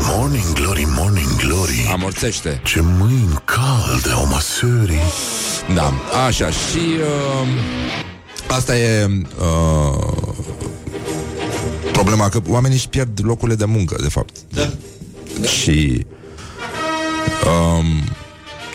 Morning 0.00 0.52
Glory, 0.52 0.86
Morning 0.96 1.36
Glory, 1.36 1.88
Amorțește. 1.92 2.60
ce 2.64 2.80
mâini 2.80 3.42
calde 3.44 4.10
au 4.14 4.26
măsării. 4.26 5.00
Da, 5.74 5.92
așa, 6.26 6.50
și 6.50 6.78
uh, 7.42 7.48
asta 8.48 8.76
e 8.78 9.06
uh, 9.40 10.31
problema, 12.04 12.28
că 12.28 12.40
oamenii 12.48 12.76
își 12.76 12.88
pierd 12.88 13.20
locurile 13.24 13.56
de 13.56 13.64
muncă, 13.64 13.96
de 14.02 14.08
fapt. 14.08 14.36
Da. 14.54 14.70
Și 15.46 16.06
um, 17.46 17.84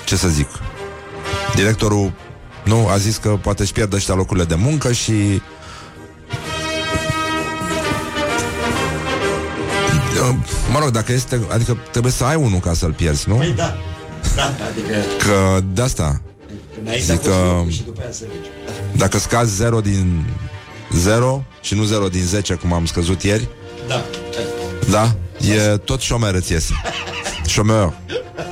ce 0.05 0.15
să 0.15 0.27
zic, 0.27 0.47
directorul 1.55 2.13
nu 2.65 2.87
a 2.87 2.97
zis 2.97 3.17
că 3.17 3.29
poate 3.29 3.61
își 3.61 3.71
pierde 3.73 3.95
ăștia 3.95 4.13
locurile 4.15 4.45
de 4.45 4.55
muncă 4.55 4.91
și 4.91 5.41
Uh, 10.29 10.35
Mă 10.71 10.79
rog, 10.79 10.89
dacă 10.89 11.11
este 11.11 11.41
Adică 11.49 11.77
trebuie 11.91 12.11
să 12.11 12.23
ai 12.23 12.35
unul 12.35 12.59
ca 12.59 12.73
să-l 12.73 12.91
pierzi, 12.93 13.29
nu? 13.29 13.35
Păi 13.35 13.53
da. 13.55 13.77
Da, 14.35 14.43
adică... 14.43 14.93
Că 15.25 15.59
de 15.73 15.81
asta 15.81 16.21
Înainte 16.81 17.03
Zic 17.03 17.11
a 17.13 17.15
fost 17.15 17.29
că- 17.29 17.43
locul 17.55 17.71
și 17.71 17.83
după 17.83 18.01
aia 18.01 18.11
să 18.11 18.23
mergi. 18.27 18.49
Dacă 18.97 19.17
scazi 19.17 19.55
0 19.55 19.81
din 19.81 20.25
0 20.93 21.43
Și 21.61 21.73
nu 21.75 21.83
0 21.83 22.07
din 22.07 22.23
10 22.25 22.53
Cum 22.53 22.73
am 22.73 22.85
scăzut 22.85 23.23
ieri 23.23 23.47
Da. 23.87 24.03
Da? 24.89 25.15
E 25.53 25.77
tot 25.77 25.99
șomer 25.99 26.33
îți 26.33 26.51
iese 26.51 26.73
Șomer 27.47 27.93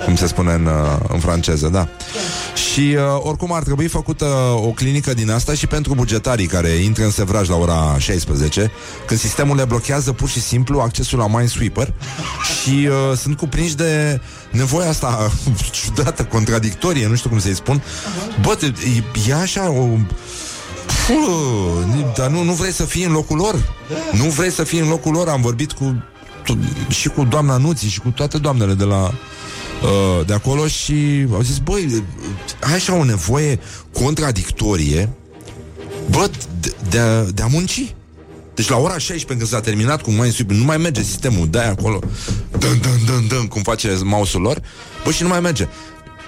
Cum 0.05 0.15
se 0.15 0.27
spune 0.27 0.53
în, 0.53 0.65
uh, 0.65 0.97
în 1.07 1.19
franceză, 1.19 1.67
da 1.67 1.87
Și 2.71 2.79
uh, 2.79 3.01
oricum 3.19 3.51
ar 3.53 3.63
trebui 3.63 3.87
făcută 3.87 4.25
o 4.55 4.67
clinică 4.69 5.13
din 5.13 5.31
asta 5.31 5.53
Și 5.53 5.67
pentru 5.67 5.93
bugetarii 5.95 6.45
care 6.45 6.69
intră 6.69 7.03
în 7.03 7.11
sevraj 7.11 7.49
la 7.49 7.55
ora 7.55 7.95
16 7.99 8.71
Când 9.07 9.19
sistemul 9.19 9.55
le 9.55 9.65
blochează 9.65 10.11
pur 10.11 10.29
și 10.29 10.41
simplu 10.41 10.79
Accesul 10.79 11.17
la 11.19 11.27
Minesweeper 11.27 11.93
Și 12.61 12.87
uh, 12.87 13.17
sunt 13.17 13.37
cuprinși 13.37 13.75
de 13.75 14.21
nevoia 14.51 14.89
asta 14.89 15.31
Ciudată, 15.71 16.23
contradictorie 16.23 17.07
Nu 17.07 17.15
știu 17.15 17.29
cum 17.29 17.39
să-i 17.39 17.55
spun 17.55 17.81
Bă, 18.41 18.55
te- 18.55 18.65
e, 18.65 19.29
e 19.29 19.33
așa 19.33 19.69
o 19.69 19.87
Puh, 21.07 22.11
dar 22.17 22.29
nu, 22.29 22.43
nu 22.43 22.53
vrei 22.53 22.71
să 22.71 22.83
fii 22.85 23.03
în 23.03 23.11
locul 23.11 23.37
lor? 23.37 23.73
Nu 24.11 24.23
vrei 24.23 24.51
să 24.51 24.63
fii 24.63 24.79
în 24.79 24.87
locul 24.89 25.11
lor? 25.11 25.27
Am 25.27 25.41
vorbit 25.41 25.71
cu 25.71 26.03
tu- 26.43 26.59
și 26.89 27.07
cu 27.09 27.23
doamna 27.23 27.57
Nuții 27.57 27.89
și 27.89 27.99
cu 27.99 28.09
toate 28.09 28.37
doamnele 28.37 28.73
de 28.73 28.83
la 28.83 29.03
uh, 29.03 30.25
de 30.25 30.33
acolo 30.33 30.67
și 30.67 31.27
au 31.33 31.41
zis, 31.41 31.57
băi, 31.57 32.03
ai 32.59 32.73
așa 32.73 32.95
o 32.95 33.03
nevoie 33.03 33.59
contradictorie 33.93 35.09
bă, 36.09 36.29
de, 36.59 36.73
de, 36.89 36.99
a, 36.99 37.21
de 37.23 37.41
a 37.41 37.47
munci. 37.47 37.95
Deci 38.53 38.69
la 38.69 38.77
ora 38.77 38.97
16 38.97 39.25
când 39.25 39.47
s-a 39.47 39.59
terminat 39.59 40.01
cu 40.01 40.09
Minesweeper, 40.09 40.55
nu 40.57 40.63
mai 40.63 40.77
merge 40.77 41.01
sistemul 41.03 41.47
de 41.49 41.59
acolo, 41.59 41.99
dân, 42.59 42.79
dân, 42.83 42.99
dân, 43.05 43.27
dân, 43.29 43.47
cum 43.47 43.61
face 43.61 43.99
mouse-ul 44.03 44.43
lor, 44.43 44.61
bă, 45.03 45.11
și 45.11 45.21
nu 45.23 45.27
mai 45.27 45.39
merge. 45.39 45.67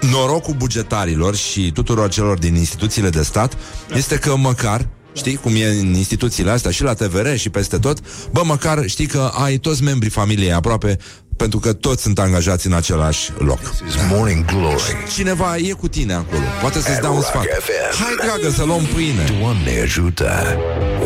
Norocul 0.00 0.54
bugetarilor 0.54 1.36
și 1.36 1.70
tuturor 1.74 2.08
celor 2.08 2.38
din 2.38 2.54
instituțiile 2.54 3.08
de 3.08 3.22
stat 3.22 3.56
este 3.94 4.16
că 4.18 4.36
măcar 4.36 4.88
Știi 5.12 5.36
cum 5.36 5.54
e 5.54 5.66
în 5.66 5.94
instituțiile 5.94 6.50
astea 6.50 6.70
și 6.70 6.82
la 6.82 6.94
TVR 6.94 7.34
și 7.34 7.50
peste 7.50 7.78
tot 7.78 7.98
Bă, 8.30 8.42
măcar 8.44 8.86
știi 8.86 9.06
că 9.06 9.30
ai 9.34 9.56
toți 9.56 9.82
membrii 9.82 10.10
familiei 10.10 10.52
aproape 10.52 10.96
Pentru 11.36 11.58
că 11.58 11.72
toți 11.72 12.02
sunt 12.02 12.18
angajați 12.18 12.66
în 12.66 12.72
același 12.72 13.32
loc 13.38 13.58
This 13.58 13.94
is 13.94 13.94
Morning 14.10 14.44
Glory. 14.44 14.96
Cineva 15.14 15.56
e 15.56 15.72
cu 15.72 15.88
tine 15.88 16.12
acolo 16.12 16.42
Poate 16.60 16.80
să-ți 16.80 17.00
dea 17.00 17.10
un 17.10 17.14
Rock 17.14 17.26
sfat 17.26 17.44
FM. 17.44 18.02
Hai, 18.02 18.14
dragă, 18.26 18.54
să 18.54 18.64
luăm 18.64 18.84
pâine 18.84 19.24
Doamne 19.40 19.80
ajută. 19.82 20.56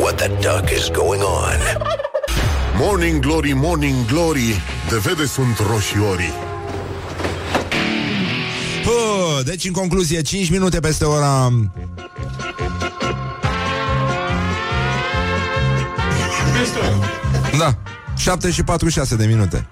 What 0.00 0.16
the 0.16 0.28
duck 0.28 0.70
is 0.78 0.90
going 0.90 1.22
on? 1.22 1.58
Morning 2.78 3.20
Glory, 3.20 3.52
Morning 3.52 4.06
Glory 4.06 4.62
De 4.88 4.96
vede 4.96 5.26
sunt 5.26 5.58
roșiorii 5.70 6.51
Pă, 9.32 9.42
Deci, 9.44 9.64
în 9.64 9.72
concluzie, 9.72 10.22
5 10.22 10.50
minute 10.50 10.80
peste 10.80 11.04
ora 11.04 11.52
Da, 17.58 17.78
7 18.16 18.50
și 18.50 18.62
46 18.62 19.16
de 19.16 19.24
minute 19.26 19.66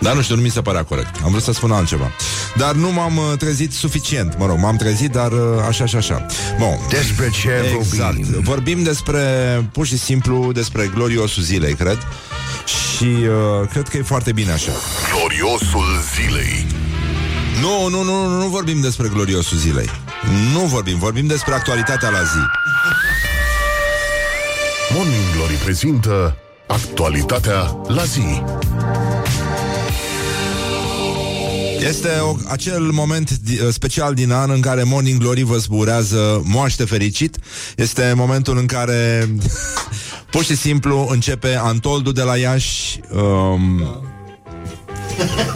Dar 0.00 0.14
nu 0.14 0.22
știu, 0.22 0.34
nu 0.34 0.40
mi 0.40 0.48
se 0.48 0.60
părea 0.60 0.84
corect 0.84 1.20
Am 1.24 1.30
vrut 1.30 1.42
să 1.42 1.52
spun 1.52 1.72
altceva 1.72 2.10
Dar 2.56 2.74
nu 2.74 2.92
m-am 2.92 3.16
uh, 3.16 3.38
trezit 3.38 3.72
suficient 3.72 4.38
Mă 4.38 4.46
rog, 4.46 4.58
m-am 4.58 4.76
trezit, 4.76 5.10
dar 5.10 5.32
uh, 5.32 5.38
așa 5.68 5.86
și 5.86 5.96
așa 5.96 6.26
Bun, 6.58 6.78
Desperate 6.88 7.36
Chevrolet 7.40 7.72
Exact. 7.72 8.30
Bean. 8.30 8.42
Vorbim 8.42 8.82
despre, 8.82 9.20
pur 9.72 9.86
și 9.86 9.98
simplu, 9.98 10.52
despre 10.52 10.90
gloriosul 10.94 11.42
zilei, 11.42 11.74
cred. 11.74 11.98
Și 12.66 13.04
uh, 13.04 13.68
cred 13.70 13.88
că 13.88 13.96
e 13.96 14.02
foarte 14.02 14.32
bine 14.32 14.52
așa. 14.52 14.72
Gloriosul 15.12 15.86
zilei 16.14 16.66
Nu, 17.60 17.88
nu, 17.88 18.02
nu, 18.02 18.28
nu 18.28 18.48
vorbim 18.48 18.80
despre 18.80 19.08
gloriosul 19.08 19.58
zilei. 19.58 19.90
Nu 20.52 20.60
vorbim, 20.60 20.98
vorbim 20.98 21.26
despre 21.26 21.54
actualitatea 21.54 22.08
la 22.10 22.22
zi. 22.22 22.66
Morning 24.94 25.22
Glory 25.34 25.54
prezintă 25.54 26.36
Actualitatea 26.66 27.76
la 27.86 28.04
zi 28.04 28.42
Este 31.88 32.08
o, 32.08 32.36
acel 32.48 32.82
moment 32.82 33.38
di, 33.38 33.60
uh, 33.60 33.68
special 33.70 34.14
din 34.14 34.32
an 34.32 34.50
în 34.50 34.60
care 34.60 34.82
Morning 34.82 35.20
Glory 35.20 35.42
vă 35.42 35.56
zburează 35.56 36.42
moaște 36.44 36.84
fericit. 36.84 37.36
Este 37.76 38.12
momentul 38.16 38.58
în 38.58 38.66
care 38.66 39.28
pur 40.30 40.44
și 40.44 40.56
simplu 40.56 41.06
începe 41.10 41.54
Antoldu 41.54 42.12
de 42.12 42.22
la 42.22 42.36
Iași 42.36 43.00
um, 43.12 43.82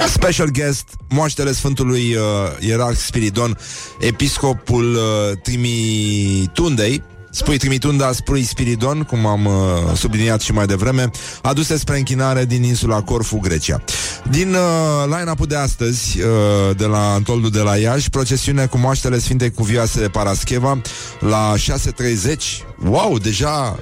Special 0.08 0.48
guest, 0.48 0.84
moaștele 1.08 1.52
Sfântului 1.52 2.14
uh, 2.14 2.22
Ierarh 2.58 2.96
Spiridon, 2.96 3.58
episcopul 4.00 4.94
uh, 4.94 5.38
Trimitundei, 5.42 7.02
Spui 7.34 7.56
Trimitunda, 7.56 8.12
spui 8.12 8.42
Spiridon, 8.42 9.02
cum 9.02 9.26
am 9.26 9.44
uh, 9.44 9.52
subliniat 9.94 10.40
și 10.40 10.52
mai 10.52 10.66
devreme, 10.66 11.10
aduse 11.42 11.76
spre 11.76 11.96
închinare 11.96 12.44
din 12.44 12.62
insula 12.62 13.02
Corfu, 13.02 13.38
Grecia. 13.38 13.82
Din 14.30 14.54
uh, 14.54 15.16
line-up-ul 15.18 15.46
de 15.46 15.56
astăzi, 15.56 16.20
uh, 16.20 16.76
de 16.76 16.84
la 16.84 17.12
Antoldu 17.12 17.48
de 17.48 17.60
la 17.60 17.76
Iași, 17.76 18.10
procesiune 18.10 18.66
cu 18.66 18.78
moaștele 18.78 19.18
Sfintei 19.18 19.50
Cuvioase 19.50 20.00
Parascheva 20.00 20.80
la 21.20 21.54
6.30. 21.56 22.36
Wow, 22.84 23.18
deja... 23.18 23.78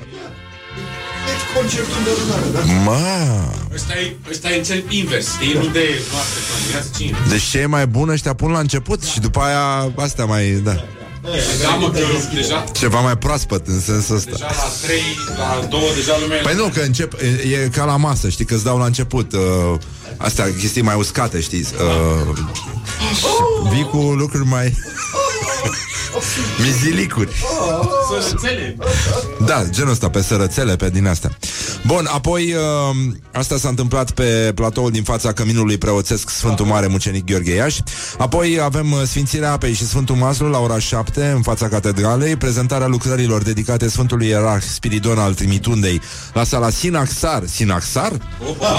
Deci 1.27 1.45
concertul 1.57 2.01
de 2.05 2.11
lunare, 2.19 2.49
da? 2.53 2.73
Mă, 2.91 2.99
Ăsta 3.75 3.93
e, 3.99 4.17
ăsta 4.31 4.51
e 4.51 4.57
în 4.57 4.63
cel 4.63 4.85
invers. 4.89 5.27
E 5.27 5.59
nu 5.59 5.67
de 5.67 5.85
noastră, 6.13 6.39
mireasă 6.67 6.89
5. 6.99 7.15
deci 7.29 7.43
ce 7.43 7.59
e 7.59 7.67
mai 7.67 7.87
bun 7.87 8.09
ăștia 8.09 8.35
pun 8.35 8.51
la 8.51 8.59
început 8.59 9.03
și 9.03 9.21
după 9.21 9.41
aia 9.41 9.93
astea 9.97 10.25
mai, 10.25 10.61
da, 10.65 10.73
Da, 11.63 11.69
mă, 11.81 11.91
că 11.91 12.01
deja, 12.35 12.65
ceva 12.73 13.01
mai 13.01 13.17
proaspăt 13.19 13.67
în 13.67 13.81
sensul 13.81 14.17
ăsta. 14.17 14.31
deja 14.31 14.47
la 14.47 14.87
3, 14.87 14.99
la 15.39 15.67
2, 15.69 15.81
deja 15.95 16.13
lumea... 16.21 16.41
Păi 16.43 16.55
nu, 16.55 16.69
că 16.75 16.81
încep, 16.81 17.13
e, 17.13 17.49
e 17.49 17.69
ca 17.73 17.85
la 17.85 17.97
masă, 17.97 18.29
știi, 18.29 18.45
că 18.45 18.55
îți 18.55 18.65
dau 18.65 18.79
la 18.79 18.85
început 18.85 19.33
uh, 19.33 19.41
Astea, 20.17 20.55
chestii 20.59 20.83
mai 20.83 20.95
uscate, 20.95 21.41
știi 21.41 21.61
uh, 21.61 22.37
și 23.17 23.25
Vii 23.73 23.85
cu 23.85 23.97
lucruri 23.97 24.47
mai 24.47 24.77
Mizilicuri. 26.65 27.33
Să 28.09 28.31
înțeleg. 28.31 28.77
Da, 29.47 29.65
genul 29.71 29.91
ăsta, 29.91 30.11
pe 30.11 30.23
sărățele, 30.23 30.77
pe 30.77 30.91
din 30.91 31.07
astea. 31.07 31.31
Bun, 31.87 32.09
apoi 32.13 32.55
uh, 32.55 33.15
Asta 33.33 33.57
s-a 33.57 33.69
întâmplat 33.69 34.11
pe 34.11 34.53
platoul 34.55 34.91
din 34.91 35.03
fața 35.03 35.33
Căminului 35.33 35.79
Preoțesc 35.79 36.31
Sfântul 36.31 36.67
Mare 36.67 36.87
Mucenic 36.87 37.25
Gheorghe 37.25 37.55
Iași. 37.55 37.83
Apoi 38.19 38.61
avem 38.63 38.93
uh, 38.93 39.03
Sfințirea 39.07 39.53
Apei 39.53 39.73
și 39.73 39.87
Sfântul 39.87 40.15
Maslu 40.15 40.49
La 40.49 40.59
ora 40.59 40.79
7 40.79 41.33
în 41.35 41.43
fața 41.43 41.69
catedralei. 41.69 42.37
Prezentarea 42.37 42.87
lucrărilor 42.87 43.43
dedicate 43.43 43.89
Sfântului 43.89 44.27
Ierarh 44.27 44.65
Spiridon 44.73 45.19
al 45.19 45.35
Trimitundei 45.35 46.01
La 46.33 46.45
sala 46.45 46.71
Sinaxar. 46.71 47.43
Sinaxar? 47.47 48.13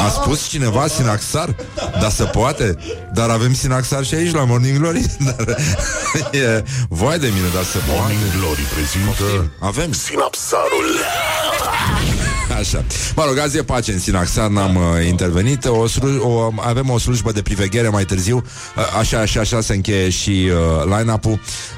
A 0.06 0.10
spus 0.10 0.48
cineva 0.48 0.88
Sinaxar? 0.88 1.56
Da, 2.00 2.10
se 2.10 2.24
poate. 2.24 2.78
Dar 3.14 3.30
avem 3.30 3.54
Sinaxar 3.54 4.06
și 4.06 4.14
aici 4.14 4.34
la 4.34 4.44
Morning 4.44 4.78
Glory? 4.78 5.06
Dar 5.26 5.58
e, 6.32 6.61
Voi 6.90 7.18
de 7.20 7.30
mine, 7.34 7.48
dar 7.54 7.64
se 7.64 7.78
poate 7.78 8.00
Morning 8.02 8.22
Glory 8.40 8.62
prezintă 8.62 9.52
Avem 9.60 9.92
Sinapsarul 9.94 10.90
Așa. 12.60 12.84
Mă 13.16 13.24
rog, 13.28 13.38
azi 13.38 13.58
e 13.58 13.64
pace 13.64 13.92
în 13.92 14.00
Sinaxar, 14.00 14.48
n-am 14.50 14.76
uh, 14.76 15.08
intervenit. 15.08 15.66
O 15.66 15.88
slu- 15.88 16.22
o, 16.22 16.54
avem 16.62 16.90
o 16.90 16.98
slujbă 16.98 17.32
de 17.32 17.42
priveghere 17.42 17.88
mai 17.90 18.06
târziu. 18.06 18.44
Uh, 18.76 18.84
așa 19.00 19.26
și 19.26 19.38
așa 19.38 19.62
se 19.62 19.74
încheie 19.74 20.10
și 20.10 20.50
uh, 20.50 20.98
line-up-ul 20.98 21.32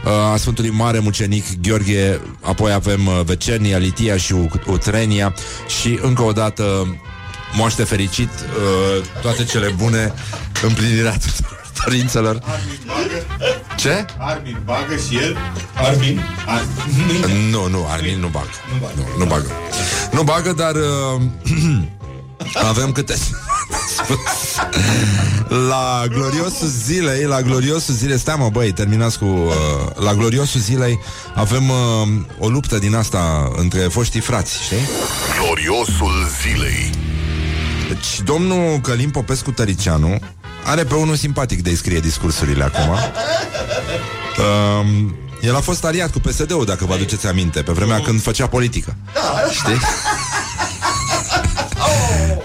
uh, 0.06 0.12
a 0.34 0.38
Sfântului 0.38 0.70
Mare 0.70 1.00
Mucenic 1.00 1.46
Gheorghe. 1.62 2.20
Apoi 2.42 2.72
avem 2.72 3.06
uh, 3.08 3.20
Vecernia, 3.26 3.78
Litia 3.78 4.18
și 4.18 4.34
U- 4.34 4.50
Utrenia. 4.68 5.34
Și 5.80 6.00
încă 6.02 6.22
o 6.22 6.32
dată 6.32 6.98
moaște 7.56 7.84
fericit, 7.84 8.30
uh, 8.30 9.04
toate 9.22 9.44
cele 9.44 9.74
bune, 9.78 10.14
împlinirea 10.62 11.12
tuturor 11.12 11.63
dorințelor. 11.84 12.40
Ce? 13.76 14.06
Armin 14.18 14.58
bagă 14.66 14.96
și 15.08 15.18
el. 15.18 15.38
Armin. 15.74 16.22
Armin. 16.46 17.50
Nu, 17.50 17.68
nu, 17.68 17.86
Armin 17.90 18.20
nu 18.20 18.28
bagă. 18.28 18.50
Nu, 18.96 19.08
nu 19.18 19.26
bagă. 19.26 19.52
Nu 20.12 20.24
bagă, 20.24 20.54
dar 20.54 20.76
uh, 20.76 21.22
avem 22.70 22.92
câte... 22.92 23.16
la 25.70 26.04
gloriosul 26.08 26.68
zilei, 26.68 27.24
la 27.24 27.42
gloriosul 27.42 27.94
zilei, 27.94 28.18
stai 28.18 28.36
mă 28.38 28.50
băi, 28.50 28.72
terminați 28.72 29.18
cu... 29.18 29.26
Uh, 29.26 29.52
la 29.96 30.14
gloriosul 30.14 30.60
zilei 30.60 31.00
avem 31.36 31.70
uh, 31.70 32.08
o 32.40 32.48
luptă 32.48 32.78
din 32.78 32.96
asta 32.96 33.52
între 33.56 33.80
foștii 33.80 34.20
frați, 34.20 34.64
știi? 34.64 34.78
Gloriosul 35.40 36.28
zilei 36.42 36.90
Deci 37.88 38.22
domnul 38.26 38.80
Călim 38.80 39.10
Popescu 39.10 39.52
Tăricianu 39.52 40.20
Are 40.66 40.84
pe 40.84 40.94
unul 40.94 41.16
simpatic 41.16 41.62
de 41.62 41.76
scrie 41.76 42.00
discursurile 42.00 42.64
acum. 42.64 42.98
Um, 44.38 45.16
el 45.42 45.56
a 45.56 45.60
fost 45.60 45.86
aliat 45.86 46.12
cu 46.12 46.20
PSD-ul, 46.20 46.66
dacă 46.66 46.86
vă 46.86 46.94
aduceți 46.94 47.28
aminte, 47.28 47.62
pe 47.62 47.72
vremea 47.72 48.00
când 48.00 48.22
făcea 48.22 48.48
politică. 48.48 48.96
Știi? 49.52 49.80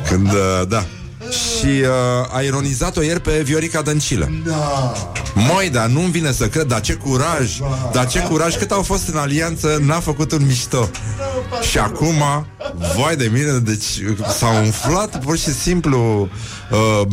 Când, 0.09 0.33
uh, 0.33 0.69
da. 0.69 0.85
Și 1.31 1.67
uh, 1.67 2.37
a 2.37 2.41
ironizat-o 2.41 3.03
ieri 3.03 3.21
pe 3.21 3.43
Viorica 3.43 3.83
Dăncilă. 3.83 4.31
Da. 4.47 4.93
Moi, 5.47 5.71
dar 5.71 5.87
nu-mi 5.87 6.11
vine 6.11 6.33
să 6.33 6.47
cred, 6.49 6.67
dar 6.67 6.81
ce 6.81 6.93
curaj, 6.93 7.59
dar 7.93 8.07
ce 8.07 8.19
curaj, 8.21 8.57
cât 8.57 8.71
au 8.71 8.83
fost 8.83 9.09
în 9.09 9.17
alianță, 9.17 9.79
n-a 9.83 10.01
făcut 10.01 10.33
un 10.33 10.47
mișto. 10.47 10.89
Și 11.71 11.79
acum, 11.79 12.23
vai 12.97 13.17
de 13.17 13.31
mine, 13.33 13.59
deci 13.59 13.85
s-a 14.39 14.49
umflat 14.49 15.25
pur 15.25 15.39
și 15.39 15.55
simplu, 15.55 16.29
uh, 16.71 17.07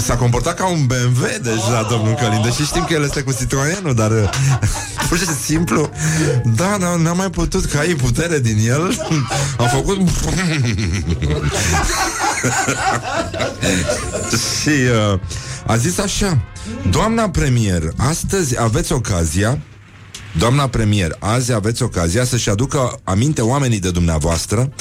s-a 0.00 0.16
comportat 0.16 0.54
ca 0.54 0.66
un 0.68 0.86
BMW 0.86 1.26
deja, 1.42 1.86
domnul 1.90 2.14
Călin, 2.14 2.42
deși 2.42 2.64
știm 2.64 2.84
că 2.84 2.92
el 2.92 3.02
este 3.04 3.20
cu 3.22 3.32
Citroenul, 3.32 3.94
dar 3.94 4.10
uh, 4.10 4.28
pur 5.08 5.18
și 5.18 5.26
simplu, 5.44 5.90
da, 6.44 6.76
n- 6.76 7.02
n-am 7.02 7.16
mai 7.16 7.30
putut 7.30 7.64
cai 7.64 7.86
putere 7.86 8.38
din 8.38 8.58
el, 8.68 9.06
am 9.58 9.68
făcut... 9.68 9.98
și 14.60 14.68
uh, 15.12 15.18
a 15.66 15.76
zis 15.76 15.98
așa 15.98 16.42
Doamna 16.90 17.30
premier, 17.30 17.82
astăzi 17.96 18.60
aveți 18.60 18.92
ocazia 18.92 19.58
Doamna 20.38 20.66
premier, 20.66 21.16
azi 21.18 21.52
aveți 21.52 21.82
ocazia 21.82 22.24
să-și 22.24 22.50
aducă 22.50 23.00
aminte 23.04 23.40
oamenii 23.40 23.80
de 23.80 23.90
dumneavoastră 23.90 24.72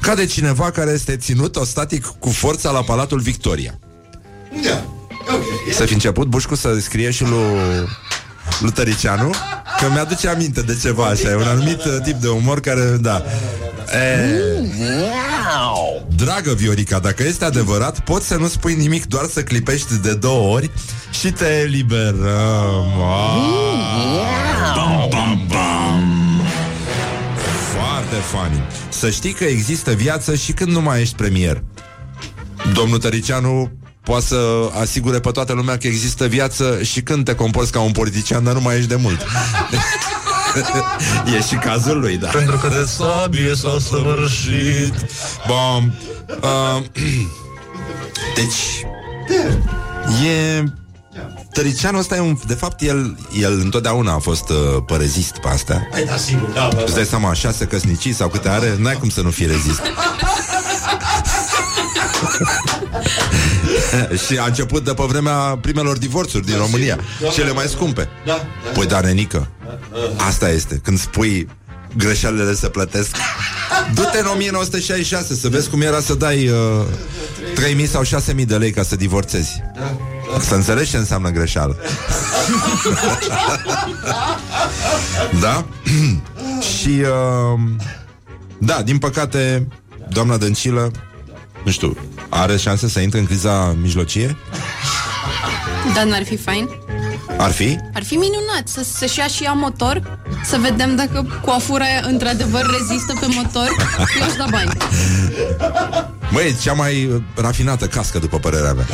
ca 0.00 0.14
de 0.14 0.26
cineva 0.26 0.70
care 0.70 0.90
este 0.90 1.16
ținut 1.16 1.56
ostatic 1.56 2.06
cu 2.18 2.28
forța 2.28 2.70
la 2.70 2.82
Palatul 2.82 3.20
Victoria. 3.20 3.78
Da. 4.64 4.84
Ok. 5.34 5.74
Să 5.74 5.84
fi 5.84 5.92
început 5.92 6.26
Bușcu 6.26 6.54
să 6.54 6.78
scrie 6.80 7.10
și 7.10 7.22
lui, 7.22 7.88
lui 8.60 8.70
Tăricianu 8.70 9.30
Că 9.78 9.90
mi-aduce 9.90 10.28
aminte 10.28 10.62
de 10.62 10.78
ceva 10.82 11.06
așa 11.06 11.30
E 11.30 11.34
un 11.34 11.42
anumit 11.42 11.84
uh, 11.84 11.96
tip 12.02 12.14
de 12.14 12.28
umor 12.28 12.60
care, 12.60 12.96
da 13.00 13.24
e... 13.92 14.42
Dragă 16.16 16.52
Viorica, 16.52 16.98
dacă 16.98 17.22
este 17.22 17.44
adevărat 17.44 18.00
Poți 18.00 18.26
să 18.26 18.36
nu 18.36 18.48
spui 18.48 18.74
nimic, 18.74 19.06
doar 19.06 19.24
să 19.32 19.42
clipești 19.42 19.94
de 19.94 20.14
două 20.14 20.54
ori 20.54 20.70
Și 21.10 21.30
te 21.30 21.60
eliberăm 21.64 22.92
Bam, 24.74 25.08
bam, 25.10 25.46
bam. 25.48 26.40
Foarte 27.74 28.16
funny 28.16 28.62
Să 28.88 29.10
știi 29.10 29.32
că 29.32 29.44
există 29.44 29.92
viață 29.92 30.34
și 30.34 30.52
când 30.52 30.70
nu 30.70 30.80
mai 30.80 31.00
ești 31.00 31.14
premier 31.14 31.62
Domnul 32.72 32.98
Tăricianu 32.98 33.70
poate 34.02 34.24
să 34.24 34.70
asigure 34.80 35.20
pe 35.20 35.30
toată 35.30 35.52
lumea 35.52 35.76
că 35.76 35.86
există 35.86 36.26
viață 36.26 36.82
și 36.82 37.00
când 37.02 37.24
te 37.24 37.34
comporți 37.34 37.72
ca 37.72 37.80
un 37.80 37.92
politician, 37.92 38.44
dar 38.44 38.54
nu 38.54 38.60
mai 38.60 38.76
ești 38.76 38.88
de 38.88 38.96
mult. 38.96 39.20
e 41.36 41.40
și 41.42 41.54
cazul 41.54 42.00
lui, 42.00 42.16
da. 42.16 42.28
Pentru 42.28 42.56
că 42.56 42.68
de 42.68 42.84
sabie 42.86 43.54
s-a 43.54 43.76
săvârșit 43.90 44.94
Bun. 45.46 45.94
Uh, 46.42 46.82
deci, 48.34 48.86
e... 50.26 50.64
Tăricianul 51.52 52.00
ăsta 52.00 52.16
e 52.16 52.20
un... 52.20 52.38
De 52.46 52.54
fapt, 52.54 52.82
el, 52.82 53.16
el 53.40 53.60
întotdeauna 53.60 54.12
a 54.12 54.18
fost 54.18 54.48
uh, 54.48 54.56
părezist 54.86 55.38
pe 55.38 55.48
astea. 55.48 55.88
Păi 55.90 56.04
da, 56.04 56.16
sigur, 56.16 56.48
da, 56.48 56.68
da, 56.72 56.80
Îți 56.80 56.90
da. 56.90 56.94
dai 56.94 57.04
seama, 57.04 57.32
șase 57.32 57.64
căsnicii 57.64 58.12
sau 58.12 58.28
câte 58.28 58.48
are, 58.48 58.76
n-ai 58.78 58.96
cum 58.96 59.08
să 59.08 59.20
nu 59.20 59.30
fii 59.30 59.46
rezist. 59.46 59.80
și 64.26 64.38
a 64.38 64.44
început 64.44 64.84
de 64.84 64.94
pe 64.94 65.02
vremea 65.06 65.58
primelor 65.60 65.98
divorțuri 65.98 66.46
din 66.46 66.56
România, 66.56 66.98
cele 67.32 67.52
mai 67.52 67.66
scumpe. 67.66 68.08
Da, 68.26 68.32
da. 68.64 68.70
Păi 68.74 68.86
da, 68.86 69.00
nenică, 69.00 69.48
asta 70.16 70.50
este, 70.50 70.80
când 70.84 70.98
spui 70.98 71.48
greșelile 71.96 72.54
se 72.54 72.68
plătesc. 72.68 73.16
Du-te 73.94 74.18
în 74.18 74.26
1966 74.26 75.34
să 75.34 75.48
vezi 75.48 75.70
cum 75.70 75.80
era 75.80 76.00
să 76.00 76.14
dai 76.14 76.48
uh, 76.48 76.84
3.000 77.80 77.88
sau 77.88 78.02
6.000 78.02 78.44
de 78.46 78.56
lei 78.56 78.70
ca 78.70 78.82
să 78.82 78.96
divorțezi. 78.96 79.62
Să 80.40 80.54
înțelegi 80.54 80.90
ce 80.90 80.96
înseamnă 80.96 81.30
greșeală. 81.30 81.76
da? 85.40 85.64
Și 86.78 86.88
uh, 86.88 87.60
da, 88.58 88.82
din 88.82 88.98
păcate, 88.98 89.68
doamna 90.08 90.36
Dăncilă, 90.36 90.90
nu 91.64 91.70
știu, 91.70 91.96
are 92.28 92.56
șanse 92.56 92.88
să 92.88 93.00
intre 93.00 93.18
în 93.18 93.26
criza 93.26 93.76
mijlocie? 93.80 94.36
Dar 95.94 96.04
n-ar 96.04 96.24
fi 96.24 96.36
fain? 96.36 96.68
Ar 97.38 97.50
fi? 97.50 97.78
Ar 97.94 98.04
fi 98.04 98.14
minunat 98.14 98.62
să, 98.64 98.84
să-și 98.94 99.18
ia 99.18 99.26
și 99.26 99.44
ea 99.44 99.52
motor 99.52 100.18
Să 100.44 100.56
vedem 100.60 100.96
dacă 100.96 101.40
coafura 101.44 101.84
aia 101.84 102.02
într-adevăr 102.06 102.66
rezistă 102.78 103.14
pe 103.20 103.26
motor. 103.34 103.68
Eu 104.18 104.26
aș 104.26 104.32
da 104.36 104.46
bani. 104.50 104.72
Măi, 106.30 106.56
cea 106.62 106.72
mai 106.72 107.04
uh, 107.04 107.22
rafinată 107.34 107.86
cască, 107.86 108.18
după 108.18 108.38
părerea 108.38 108.72
mea. 108.72 108.86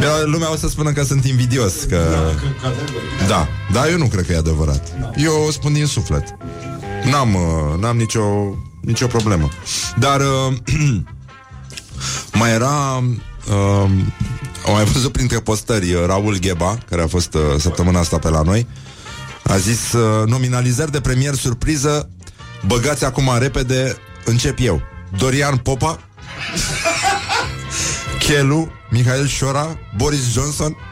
Ia, 0.00 0.24
Lumea 0.32 0.52
o 0.52 0.56
să 0.56 0.68
spună 0.68 0.92
că 0.92 1.04
sunt 1.04 1.24
invidios 1.24 1.74
că... 1.88 2.00
Da, 3.28 3.48
da, 3.72 3.88
eu 3.88 3.98
nu 3.98 4.06
cred 4.06 4.26
că 4.26 4.32
e 4.32 4.36
adevărat. 4.36 4.88
Eu 5.16 5.44
o 5.46 5.50
spun 5.50 5.72
din 5.72 5.86
suflet. 5.86 6.36
N-am, 7.10 7.34
uh, 7.34 7.80
n-am 7.80 7.96
nicio, 7.96 8.22
nicio 8.80 9.06
problemă. 9.06 9.48
Dar 9.98 10.20
uh, 10.20 10.54
Mai 12.32 12.50
era 12.50 13.02
uh, 13.48 13.90
Am 14.66 14.72
mai 14.72 14.84
văzut 14.84 15.12
printre 15.12 15.40
postări 15.40 15.92
uh, 15.92 16.02
Raul 16.06 16.38
Gheba 16.38 16.78
Care 16.90 17.02
a 17.02 17.06
fost 17.06 17.34
uh, 17.34 17.40
săptămâna 17.58 17.98
asta 17.98 18.18
pe 18.18 18.28
la 18.28 18.42
noi 18.42 18.66
A 19.42 19.56
zis 19.56 19.92
uh, 19.92 20.26
nominalizări 20.26 20.90
de 20.90 21.00
premier 21.00 21.34
surpriză 21.34 22.08
Băgați 22.66 23.04
acum 23.04 23.30
repede 23.38 23.96
Încep 24.24 24.58
eu. 24.60 24.82
Dorian 25.18 25.56
Popa 25.56 26.00
Chelu 28.18 28.72
Mihail 28.90 29.26
Șora 29.26 29.78
Boris 29.96 30.32
Johnson. 30.32 30.76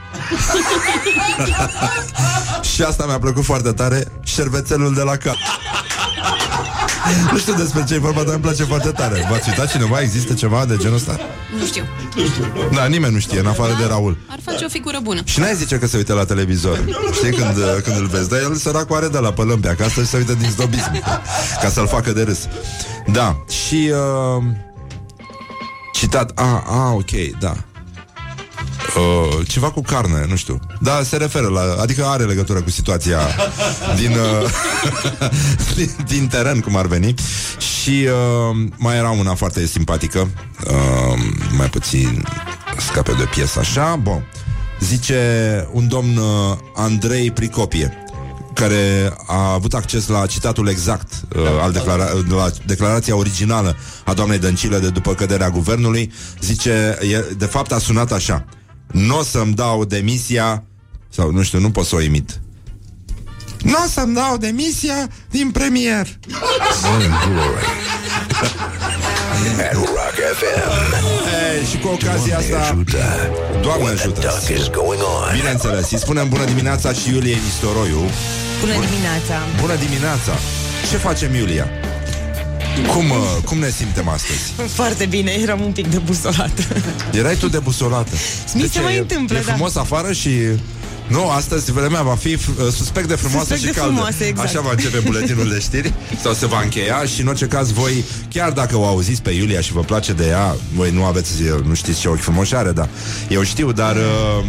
Și 2.74 2.82
asta 2.82 3.06
mi-a 3.06 3.18
plăcut 3.18 3.44
foarte 3.44 3.72
tare 3.72 4.06
Șervețelul 4.24 4.94
de 4.94 5.02
la 5.02 5.16
cap 5.16 5.36
Nu 7.32 7.38
știu 7.38 7.54
despre 7.54 7.84
ce 7.88 7.94
e 7.94 7.98
vorba, 7.98 8.22
dar 8.22 8.32
îmi 8.34 8.42
place 8.42 8.64
foarte 8.64 8.90
tare. 8.90 9.26
V-ați 9.30 9.48
uitat 9.48 9.70
cineva? 9.70 10.00
Există 10.00 10.34
ceva 10.34 10.64
de 10.64 10.76
genul 10.76 10.96
ăsta? 10.96 11.20
Nu 11.58 11.66
știu. 11.66 11.84
Da, 12.72 12.86
nimeni 12.86 13.12
nu 13.12 13.18
știe, 13.18 13.38
în 13.38 13.46
afară 13.46 13.76
de 13.78 13.84
Raul. 13.86 14.16
Ar 14.26 14.38
face 14.44 14.64
o 14.64 14.68
figură 14.68 14.98
bună. 15.02 15.20
Și 15.24 15.40
n-ai 15.40 15.54
zice 15.54 15.78
că 15.78 15.86
se 15.86 15.96
uită 15.96 16.12
la 16.12 16.24
televizor. 16.24 16.84
Știi 17.12 17.32
când, 17.32 17.54
când 17.84 17.96
îl 17.96 18.06
vezi? 18.06 18.28
Dar 18.28 18.38
el 18.40 18.54
săracul 18.54 18.96
are 18.96 19.08
de 19.08 19.18
la 19.18 19.32
pălâmpea 19.32 19.74
Că 19.74 19.82
asta 19.82 20.02
se 20.02 20.16
uită 20.16 20.32
din 20.32 20.50
zdobism 20.50 21.02
Ca 21.62 21.68
să-l 21.68 21.88
facă 21.88 22.12
de 22.12 22.22
râs. 22.22 22.38
Da, 23.06 23.44
și 23.48 23.92
uh, 24.36 24.42
Citat. 25.92 26.30
A, 26.34 26.64
a, 26.66 26.92
ok, 26.92 27.38
da 27.40 27.54
Uh, 28.96 29.46
ceva 29.48 29.70
cu 29.70 29.80
carne, 29.82 30.26
nu 30.28 30.36
știu. 30.36 30.58
Da, 30.80 31.02
se 31.02 31.16
referă 31.16 31.46
la, 31.46 31.76
adică 31.80 32.04
are 32.04 32.24
legătură 32.24 32.60
cu 32.62 32.70
situația 32.70 33.18
din, 33.96 34.10
uh, 34.10 34.50
din, 35.76 35.90
din 36.06 36.26
teren, 36.26 36.60
cum 36.60 36.76
ar 36.76 36.86
veni. 36.86 37.14
Și 37.58 38.06
uh, 38.06 38.66
mai 38.76 38.96
era 38.96 39.10
una 39.10 39.34
foarte 39.34 39.66
simpatică. 39.66 40.30
Uh, 40.66 41.22
Mai 41.56 41.66
puțin 41.66 42.24
scape 42.78 43.12
de 43.12 43.28
piesă 43.34 43.58
așa. 43.58 43.96
Bun. 44.02 44.26
Zice 44.80 45.20
un 45.72 45.88
domn 45.88 46.16
uh, 46.16 46.56
Andrei 46.74 47.30
Pricopie 47.30 47.96
care 48.54 49.12
a 49.26 49.52
avut 49.52 49.74
acces 49.74 50.06
la 50.06 50.26
citatul 50.26 50.68
exact 50.68 51.12
uh, 51.36 51.42
al 51.62 51.72
declara- 51.72 52.10
la 52.28 52.50
declarația 52.66 53.16
originală 53.16 53.76
a 54.04 54.14
doamnei 54.14 54.38
Dăncilă 54.38 54.78
de 54.78 54.88
după 54.88 55.14
căderea 55.14 55.50
guvernului, 55.50 56.12
zice, 56.40 56.98
e, 57.12 57.34
de 57.36 57.44
fapt 57.46 57.72
a 57.72 57.78
sunat 57.78 58.12
așa, 58.12 58.44
nu 58.92 59.18
o 59.18 59.22
să-mi 59.22 59.54
dau 59.54 59.84
demisia, 59.84 60.64
sau 61.08 61.30
nu 61.30 61.42
știu, 61.42 61.58
nu 61.58 61.70
pot 61.70 61.86
să 61.86 61.94
o 61.94 62.00
imit. 62.00 62.40
Nu 63.62 63.72
o 63.84 63.88
să-mi 63.88 64.14
dau 64.14 64.36
demisia 64.36 65.08
din 65.30 65.50
premier. 65.50 66.06
At 69.60 69.72
Rock 69.74 70.16
FM. 70.38 70.94
Ei, 71.54 71.64
și 71.70 71.78
cu 71.78 71.88
ocazia 71.88 72.38
asta, 72.38 72.58
Ajută. 72.58 72.98
Doamne 73.62 73.82
What 73.84 73.94
the 73.96 74.02
ajută. 74.02 74.20
duck 74.20 74.58
is 74.58 74.68
going 74.70 75.00
on? 75.00 75.36
Bineînțeles, 75.36 75.90
îi 75.90 75.98
spunem 75.98 76.28
bună 76.28 76.44
dimineața 76.44 76.92
și 76.92 77.10
Iuliei 77.10 77.38
Nistoroiu. 77.44 78.00
Bună 78.60 78.72
dimineața! 78.86 79.36
Bună 79.60 79.74
dimineața! 79.74 80.32
Ce 80.90 80.96
facem, 80.96 81.34
Iulia? 81.34 81.66
Cum, 82.94 83.10
uh, 83.10 83.16
cum 83.44 83.58
ne 83.58 83.70
simtem 83.70 84.08
astăzi? 84.08 84.38
Foarte 84.72 85.06
bine, 85.06 85.30
eram 85.42 85.60
un 85.60 85.72
pic 85.72 85.86
debusolată. 85.90 86.62
Erai 87.12 87.34
tu 87.36 87.48
debusolată. 87.48 88.10
Mi 88.54 88.60
De 88.60 88.66
se 88.66 88.72
ce? 88.72 88.80
mai 88.80 88.94
E- 88.94 88.98
întâmplă, 88.98 89.36
E 89.38 89.42
da. 89.46 89.52
frumos 89.52 89.76
afară 89.76 90.12
și 90.12 90.30
Nu, 91.06 91.28
astăzi 91.30 91.72
vremea 91.72 92.02
va 92.02 92.14
fi 92.14 92.28
uh, 92.34 92.38
suspect 92.76 93.08
de 93.08 93.14
frumoasă 93.14 93.46
Suspect 93.46 93.60
și 93.60 93.66
de 93.66 93.78
caldă. 93.80 93.92
frumoasă, 93.94 94.24
exact. 94.24 94.48
Așa 94.48 94.60
va 94.60 94.70
începe 94.70 94.98
buletinul 94.98 95.48
de 95.48 95.60
știri 95.60 95.92
sau 96.22 96.32
se 96.32 96.46
va 96.46 96.60
încheia 96.62 97.04
și 97.14 97.20
în 97.20 97.26
orice 97.26 97.46
caz 97.46 97.70
voi, 97.72 98.04
chiar 98.28 98.50
dacă 98.50 98.76
o 98.76 98.86
auziți 98.86 99.22
pe 99.22 99.30
Iulia 99.30 99.60
și 99.60 99.72
vă 99.72 99.80
place 99.80 100.12
de 100.12 100.26
ea, 100.26 100.56
voi 100.74 100.90
nu 100.90 101.04
aveți, 101.04 101.42
uh, 101.42 101.64
nu 101.66 101.74
știți 101.74 102.00
ce 102.00 102.08
ochi 102.08 102.20
frumoși 102.20 102.54
are, 102.54 102.70
da. 102.70 102.88
Eu 103.28 103.42
știu, 103.42 103.72
dar 103.72 103.96
uh, 103.96 104.44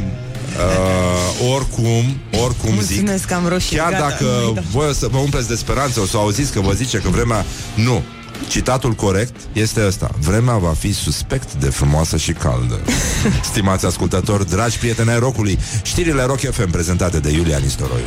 uh, 0.58 1.52
oricum, 1.56 2.18
oricum 2.44 2.70
zic, 2.70 2.96
Mulțumesc 2.96 3.26
că 3.26 3.34
am 3.34 3.48
roșii, 3.48 3.78
chiar 3.78 3.92
gata, 3.92 4.08
dacă 4.10 4.24
nu-i 4.24 4.54
dau. 4.54 4.64
voi 4.72 4.88
o 4.88 4.94
să 4.94 5.08
vă 5.12 5.18
umpleți 5.18 5.48
de 5.48 5.56
speranță, 5.56 6.00
o 6.00 6.06
să 6.06 6.18
auziți 6.18 6.52
că 6.52 6.60
vă 6.60 6.72
zice 6.72 6.98
că 6.98 7.10
vremea... 7.10 7.46
Nu. 7.76 8.02
Citatul 8.48 8.92
corect 8.92 9.36
este 9.54 9.86
ăsta. 9.86 10.10
Vremea 10.20 10.58
va 10.58 10.74
fi 10.80 10.94
suspect 10.94 11.54
de 11.54 11.70
frumoasă 11.70 12.18
și 12.18 12.32
caldă. 12.32 12.80
Stimați 13.52 13.86
ascultători, 13.86 14.50
dragi 14.50 14.78
prieteni 14.78 15.10
ai 15.10 15.20
rocului, 15.20 15.60
știrile 15.84 16.24
Rock 16.24 16.40
FM 16.40 16.70
prezentate 16.72 17.20
de 17.20 17.30
Iulia 17.30 17.58
Nistoroiu. 17.58 18.04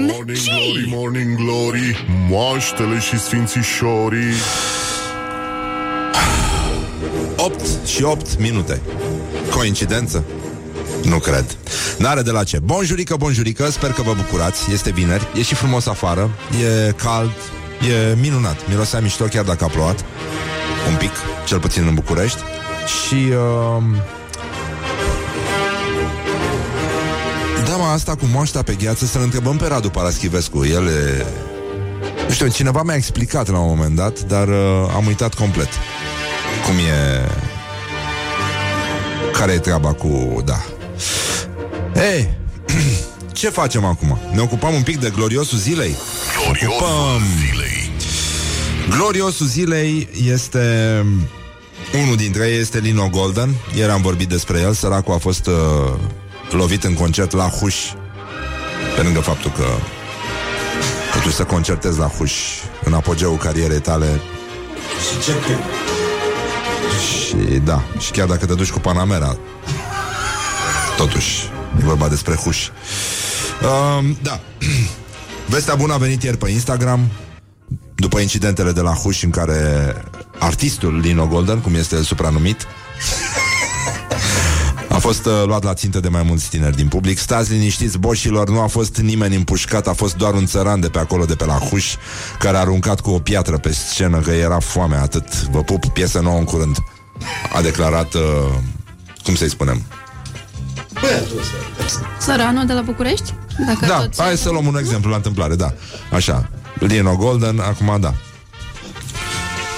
Morning 0.00 0.24
glory, 0.24 0.84
morning 0.88 1.36
glory 1.36 2.06
Moaștele 2.28 2.98
și 2.98 3.18
sfințișorii 3.20 4.34
8 7.36 7.86
și 7.86 8.02
8 8.02 8.38
minute. 8.38 8.80
Coincidență? 9.50 10.24
Nu 11.04 11.18
cred. 11.18 11.56
N-are 11.98 12.22
de 12.22 12.30
la 12.30 12.44
ce. 12.44 12.58
Bonjurică, 12.58 13.16
bonjurică, 13.16 13.70
sper 13.70 13.90
că 13.90 14.02
vă 14.02 14.12
bucurați. 14.16 14.72
Este 14.72 14.90
vineri, 14.90 15.28
e 15.38 15.42
și 15.42 15.54
frumos 15.54 15.86
afară, 15.86 16.30
e 16.88 16.92
cald, 16.92 17.32
e 17.80 18.16
minunat. 18.20 18.68
Mirosea 18.68 19.00
mișto 19.00 19.24
chiar 19.24 19.44
dacă 19.44 19.64
a 19.64 19.68
plouat. 19.68 20.04
Un 20.90 20.96
pic, 20.96 21.10
cel 21.46 21.58
puțin 21.58 21.86
în 21.86 21.94
București. 21.94 22.38
Și... 22.86 23.14
Uh... 23.14 23.82
Da, 27.68 27.76
mă, 27.76 27.84
asta 27.84 28.14
cu 28.14 28.24
moașta 28.32 28.62
pe 28.62 28.74
gheață 28.74 29.04
Să-l 29.04 29.22
întrebăm 29.22 29.56
pe 29.56 29.66
Radu 29.66 29.88
Paraschivescu 29.88 30.64
El 30.64 30.86
e... 30.86 31.26
Nu 32.26 32.32
știu, 32.34 32.48
cineva 32.48 32.82
mi-a 32.82 32.94
explicat 32.94 33.50
la 33.50 33.58
un 33.58 33.68
moment 33.68 33.96
dat 33.96 34.20
Dar 34.20 34.48
uh, 34.48 34.54
am 34.94 35.06
uitat 35.06 35.34
complet 35.34 35.68
Cum 36.66 36.74
e 36.76 37.28
Care 39.32 39.52
e 39.52 39.58
treaba 39.58 39.92
cu... 39.92 40.42
Da 40.44 40.71
Ei, 41.94 42.34
ce 43.32 43.48
facem 43.50 43.84
acum? 43.84 44.18
Ne 44.32 44.40
ocupăm 44.40 44.74
un 44.74 44.82
pic 44.82 44.98
de 45.00 45.12
gloriosul 45.14 45.58
zilei? 45.58 45.96
Gloriosul 46.44 46.76
Ocupăm. 46.80 47.22
zilei 47.46 47.90
Gloriosul 48.88 49.46
zilei 49.46 50.08
este 50.26 50.58
unul 52.02 52.16
dintre 52.16 52.48
ei 52.48 52.58
este 52.60 52.78
Lino 52.78 53.08
Golden. 53.08 53.54
Ieri 53.76 53.90
am 53.90 54.02
vorbit 54.02 54.28
despre 54.28 54.60
el. 54.60 54.72
Săracul 54.72 55.14
a 55.14 55.18
fost 55.18 55.46
uh, 55.46 55.54
lovit 56.50 56.84
în 56.84 56.94
concert 56.94 57.32
la 57.32 57.48
Huș. 57.48 57.74
Pe 58.96 59.02
lângă 59.02 59.20
faptul 59.20 59.50
că 59.50 59.64
totuși 61.12 61.34
să 61.34 61.44
concertezi 61.44 61.98
la 61.98 62.06
Huș 62.06 62.32
în 62.84 62.92
apogeul 62.92 63.36
carierei 63.36 63.80
tale 63.80 64.20
Și 65.10 65.24
ce 65.24 65.32
cânt? 65.46 65.64
și 67.06 67.58
da, 67.64 67.82
și 67.98 68.10
chiar 68.10 68.26
dacă 68.26 68.46
te 68.46 68.54
duci 68.54 68.70
cu 68.70 68.78
Panamera 68.78 69.36
Totuși. 71.02 71.50
E 71.80 71.84
vorba 71.84 72.08
despre 72.08 72.34
Huș 72.34 72.68
um, 73.98 74.16
Da. 74.22 74.40
Vestea 75.52 75.74
bună 75.74 75.92
a 75.92 75.96
venit 75.96 76.22
ieri 76.22 76.36
pe 76.36 76.50
Instagram 76.50 77.10
După 77.94 78.18
incidentele 78.18 78.72
de 78.72 78.80
la 78.80 78.92
Huș 78.92 79.22
În 79.22 79.30
care 79.30 79.94
artistul 80.38 80.98
Lino 80.98 81.26
Golden 81.26 81.60
Cum 81.60 81.74
este 81.74 81.94
el 81.94 82.02
supranumit 82.02 82.60
a 84.88 84.98
fost 84.98 85.26
uh, 85.26 85.42
luat 85.46 85.62
la 85.62 85.74
țintă 85.74 86.00
de 86.00 86.08
mai 86.08 86.22
mulți 86.22 86.48
tineri 86.48 86.76
din 86.76 86.88
public. 86.88 87.18
Stați 87.18 87.52
liniștiți, 87.52 87.98
boșilor, 87.98 88.48
nu 88.48 88.60
a 88.60 88.66
fost 88.66 88.96
nimeni 88.96 89.36
împușcat 89.36 89.86
A 89.86 89.92
fost 89.92 90.16
doar 90.16 90.34
un 90.34 90.46
țăran 90.46 90.80
de 90.80 90.88
pe 90.88 90.98
acolo, 90.98 91.24
de 91.24 91.34
pe 91.34 91.44
la 91.44 91.58
Huș 91.58 91.94
Care 92.38 92.56
a 92.56 92.60
aruncat 92.60 93.00
cu 93.00 93.10
o 93.10 93.18
piatră 93.18 93.58
pe 93.58 93.72
scenă 93.72 94.20
Că 94.20 94.30
era 94.30 94.58
foame 94.58 94.96
atât. 94.96 95.42
Vă 95.42 95.62
pup, 95.62 95.86
piesă 95.86 96.20
nouă 96.20 96.38
în 96.38 96.44
curând 96.44 96.76
A 97.52 97.62
declarat, 97.62 98.14
uh, 98.14 98.20
cum 99.22 99.34
să-i 99.34 99.50
spunem 99.50 99.82
Băiatul 101.02 101.38
ăsta. 101.84 102.06
Săranul 102.20 102.66
de 102.66 102.72
la 102.72 102.80
București? 102.80 103.34
Dacă 103.66 103.86
Da, 103.86 103.96
toți- 103.98 104.22
hai 104.22 104.36
să 104.36 104.50
luăm 104.50 104.66
un 104.66 104.76
exemplu 104.78 105.10
la 105.10 105.16
întâmplare, 105.16 105.54
da 105.54 105.72
Așa, 106.12 106.48
Lino 106.78 107.16
Golden, 107.16 107.60
acum 107.60 107.96
da 108.00 108.14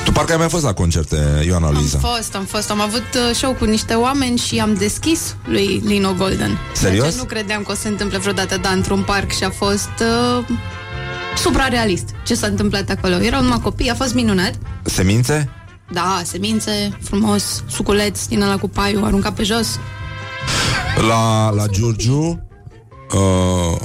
Tu 0.05 0.13
parcă 0.13 0.33
ai 0.33 0.39
mai 0.39 0.49
fost 0.49 0.65
la 0.65 0.73
concerte, 0.73 1.43
Ioana 1.47 1.71
Luiza 1.71 1.99
Am 2.03 2.11
fost, 2.15 2.35
am 2.35 2.45
fost. 2.45 2.71
Am 2.71 2.81
avut 2.81 3.05
uh, 3.15 3.35
show 3.35 3.53
cu 3.53 3.65
niște 3.65 3.95
oameni 3.95 4.39
și 4.39 4.59
am 4.59 4.75
deschis 4.75 5.37
lui 5.45 5.83
Lino 5.85 6.13
Golden. 6.13 6.59
Serios? 6.73 6.99
Ceea 7.01 7.11
ce 7.11 7.17
nu 7.17 7.25
credeam 7.25 7.63
că 7.63 7.71
o 7.73 7.75
să 7.75 7.81
se 7.81 7.89
întâmple 7.89 8.19
vreodată, 8.19 8.57
da, 8.57 8.69
într-un 8.69 9.03
parc 9.03 9.33
și 9.33 9.45
a 9.45 9.51
fost 9.51 9.91
uh, 10.39 10.45
suprarealist 11.37 12.09
ce 12.25 12.35
s-a 12.35 12.47
întâmplat 12.47 12.91
acolo. 12.91 13.15
Erau 13.15 13.43
numai 13.43 13.61
copii, 13.63 13.91
a 13.91 13.95
fost 13.95 14.15
minunat. 14.15 14.53
Semințe? 14.83 15.49
Da, 15.93 16.21
semințe, 16.25 16.99
frumos, 17.03 17.63
suculeț 17.71 18.25
din 18.27 18.43
ăla 18.43 18.57
cu 18.57 18.69
paiul, 18.69 19.05
aruncat 19.05 19.35
pe 19.35 19.43
jos. 19.43 19.79
La, 21.09 21.51
la 21.51 21.67
Giurgiu 21.67 22.47
uh, 23.13 23.77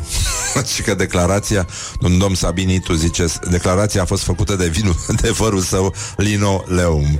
Și 0.74 0.82
că 0.82 0.94
declarația 0.94 1.68
Un 2.02 2.18
domn 2.18 2.36
Sabini, 2.36 2.80
tu 2.80 2.94
ziceți 2.94 3.40
Declarația 3.50 4.02
a 4.02 4.06
fost 4.06 4.24
făcută 4.24 4.56
de 4.56 4.68
vinul 4.68 4.96
De 5.22 5.30
vărul 5.30 5.62
său 5.62 5.94
Lino 6.18 6.64
Leum 6.68 7.20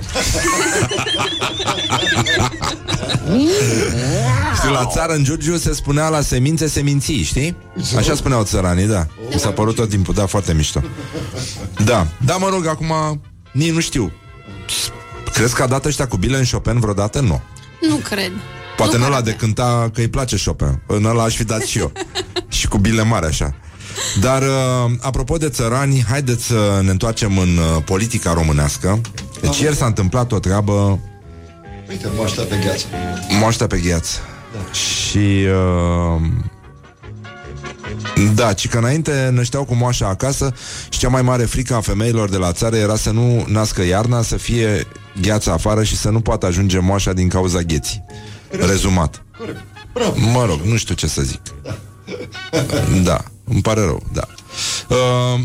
Știi, 4.56 4.70
la 4.70 4.86
țară 4.86 5.12
în 5.12 5.24
Giurgiu 5.24 5.56
se 5.56 5.74
spunea 5.74 6.08
la 6.08 6.20
semințe 6.20 6.68
seminții, 6.68 7.22
știi? 7.22 7.56
Așa 7.96 8.14
spuneau 8.14 8.44
țăranii, 8.44 8.86
da 8.86 9.06
Mi 9.32 9.40
s-a 9.40 9.50
părut 9.50 9.74
tot 9.74 9.88
timpul, 9.88 10.14
da, 10.14 10.26
foarte 10.26 10.52
mișto 10.52 10.82
Da, 11.84 12.06
da, 12.24 12.36
mă 12.36 12.48
rog, 12.48 12.66
acum 12.66 12.92
Nici 13.52 13.72
nu 13.72 13.80
știu 13.80 14.12
Crezi 15.32 15.54
că 15.54 15.62
a 15.62 15.66
dat 15.66 15.84
ăștia 15.84 16.06
cu 16.06 16.16
bile 16.16 16.36
în 16.36 16.44
Chopin 16.50 16.80
vreodată? 16.80 17.20
Nu 17.20 17.40
Nu 17.88 17.96
cred. 17.96 18.32
Poate 18.80 18.96
nu 18.96 19.04
în 19.04 19.10
ăla 19.10 19.20
pare. 19.20 19.30
de 19.30 19.36
cânta 19.36 19.90
că 19.94 20.00
îi 20.00 20.08
place 20.08 20.36
Chopin. 20.44 20.82
În 20.86 21.04
ăla 21.04 21.22
aș 21.22 21.36
fi 21.36 21.44
dat 21.44 21.62
și 21.62 21.78
eu. 21.78 21.92
Și 22.48 22.68
cu 22.68 22.78
bile 22.78 23.02
mari 23.02 23.26
așa. 23.26 23.54
Dar, 24.20 24.42
uh, 24.42 24.92
apropo 25.00 25.36
de 25.36 25.48
țărani 25.48 26.04
Haideți 26.08 26.44
să 26.44 26.80
ne 26.82 26.90
întoarcem 26.90 27.38
în 27.38 27.48
uh, 27.56 27.82
politica 27.84 28.32
românească. 28.32 29.00
Deci 29.40 29.58
ieri 29.58 29.76
s-a 29.76 29.86
întâmplat 29.86 30.32
o 30.32 30.38
treabă. 30.38 30.98
Uite, 31.88 32.08
moașta 32.16 32.42
pe 32.42 32.56
gheață. 32.64 32.84
Moaștea 33.40 33.66
pe 33.66 33.78
gheață. 33.78 34.18
Și 34.72 35.46
uh, 36.16 36.20
Da, 38.34 38.52
ci 38.52 38.68
că 38.68 38.78
înainte 38.78 39.30
nășteau 39.32 39.64
cu 39.64 39.74
moașa 39.74 40.08
acasă 40.08 40.54
Și 40.88 40.98
cea 40.98 41.08
mai 41.08 41.22
mare 41.22 41.44
frică 41.44 41.74
a 41.74 41.80
femeilor 41.80 42.28
de 42.28 42.36
la 42.36 42.52
țară 42.52 42.76
Era 42.76 42.96
să 42.96 43.10
nu 43.10 43.44
nască 43.48 43.82
iarna 43.82 44.22
Să 44.22 44.36
fie 44.36 44.86
gheață 45.20 45.50
afară 45.50 45.82
Și 45.82 45.96
să 45.96 46.10
nu 46.10 46.20
poată 46.20 46.46
ajunge 46.46 46.78
moașa 46.78 47.12
din 47.12 47.28
cauza 47.28 47.60
gheții 47.60 48.04
Rezumat 48.50 49.22
Corect. 49.38 49.64
Bravo. 49.92 50.14
Mă 50.18 50.44
rog, 50.44 50.60
nu 50.60 50.76
știu 50.76 50.94
ce 50.94 51.06
să 51.06 51.22
zic. 51.22 51.40
Da, 53.02 53.24
îmi 53.44 53.62
pare 53.62 53.80
rău, 53.80 54.02
da. 54.12 54.26
Uh, 54.88 55.40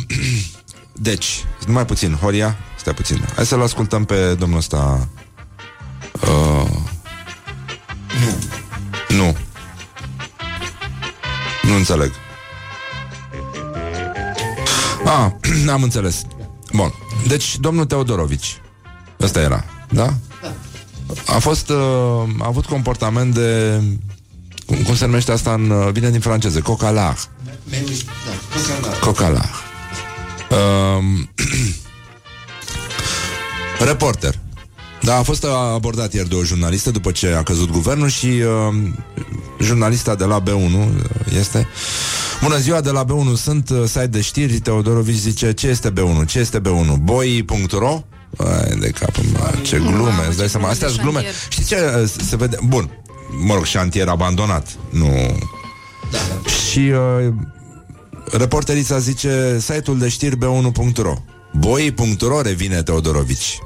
deci, 1.09 1.45
numai 1.67 1.85
puțin, 1.85 2.13
Horia, 2.13 2.57
stai 2.77 2.93
puțin. 2.93 3.25
Hai 3.35 3.45
să-l 3.45 3.61
ascultăm 3.61 4.05
pe 4.05 4.33
domnul 4.33 4.57
ăsta. 4.57 5.07
Uh, 6.21 6.69
nu. 8.19 8.37
Nu. 9.17 9.37
Nu 11.63 11.75
înțeleg. 11.75 12.11
Ah, 15.05 15.31
am 15.73 15.83
înțeles. 15.83 16.21
Bun. 16.73 16.93
Deci, 17.27 17.57
domnul 17.57 17.85
Teodorovici. 17.85 18.61
Ăsta 19.21 19.39
era, 19.39 19.63
da? 19.89 20.13
A 21.25 21.39
fost, 21.39 21.69
uh, 21.69 21.77
a 22.39 22.45
avut 22.45 22.65
comportament 22.65 23.33
de 23.33 23.81
cum, 24.65 24.77
cum 24.77 24.95
se 24.95 25.05
numește 25.05 25.31
asta 25.31 25.53
în, 25.53 25.69
uh, 25.69 25.91
vine 25.91 26.09
din 26.09 26.19
franceză, 26.19 26.59
cocalar. 26.59 27.17
Mi-ai 27.63 27.83
uitat. 27.87 28.05
Da, 28.25 28.89
cocalar. 28.99 28.99
Cocalar. 28.99 29.49
Um, 30.97 31.29
reporter. 33.89 34.39
Da, 35.01 35.17
a 35.17 35.23
fost 35.23 35.45
abordat 35.73 36.13
ieri 36.13 36.29
de 36.29 36.35
o 36.35 36.43
jurnalistă 36.43 36.91
după 36.91 37.11
ce 37.11 37.27
a 37.27 37.43
căzut 37.43 37.71
guvernul 37.71 38.09
și 38.09 38.25
uh, 38.25 38.75
jurnalista 39.59 40.15
de 40.15 40.23
la 40.23 40.43
B1 40.43 40.89
este 41.37 41.67
Bună 42.41 42.57
ziua, 42.57 42.81
de 42.81 42.89
la 42.89 43.05
B1 43.05 43.33
sunt 43.35 43.69
uh, 43.69 43.83
site 43.85 44.07
de 44.07 44.21
știri, 44.21 44.59
Teodorovici 44.59 45.15
zice 45.15 45.51
ce 45.53 45.67
este 45.67 45.91
B1, 45.91 46.25
ce 46.27 46.39
este 46.39 46.61
B1, 46.61 46.99
boi.ro 47.01 48.03
Ai 48.37 48.77
de 48.79 48.89
capul 48.89 49.23
meu, 49.23 49.61
ce 49.61 49.77
glume, 49.77 49.97
Mamă, 49.97 50.23
îți 50.27 50.37
dai 50.37 50.45
ce 50.45 50.51
seama, 50.51 50.69
astea 50.69 50.87
sunt 50.87 51.01
glume. 51.01 51.21
șantier. 51.21 51.35
Știi 51.49 51.65
ce 51.65 51.75
uh, 52.01 52.09
se 52.27 52.35
vede? 52.35 52.57
Bun, 52.67 52.89
mă 53.45 53.53
rog, 53.53 53.65
șantier 53.65 54.07
abandonat, 54.07 54.67
nu... 54.89 55.37
Da, 56.11 56.17
da. 56.29 56.49
Și 56.49 56.79
uh, 56.79 57.33
reporterița 58.31 58.99
zice 58.99 59.57
site-ul 59.59 59.99
de 59.99 60.09
știri 60.09 60.37
b1.ro 60.37 61.13
Boi.ro 61.53 62.41
revine 62.41 62.83
Teodorovici 62.83 63.59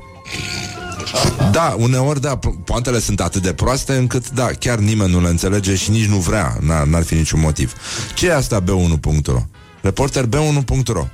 Da, 1.52 1.76
uneori, 1.78 2.22
da, 2.22 2.40
po- 2.40 2.64
poantele 2.66 3.00
sunt 3.00 3.20
atât 3.22 3.42
de 3.42 3.54
proaste 3.54 3.94
încât, 3.94 4.30
da, 4.30 4.46
chiar 4.60 4.78
nimeni 4.78 5.12
nu 5.12 5.22
le 5.22 5.28
înțelege 5.28 5.76
și 5.76 5.90
nici 5.92 6.06
nu 6.06 6.18
vrea, 6.18 6.58
n-ar, 6.62 6.86
n-ar 6.86 7.04
fi 7.04 7.14
niciun 7.14 7.40
motiv. 7.40 7.74
Ce 8.14 8.28
e 8.28 8.36
asta 8.36 8.64
B1.ro? 8.64 9.40
Reporter 9.82 10.26
B1.ro 10.26 11.06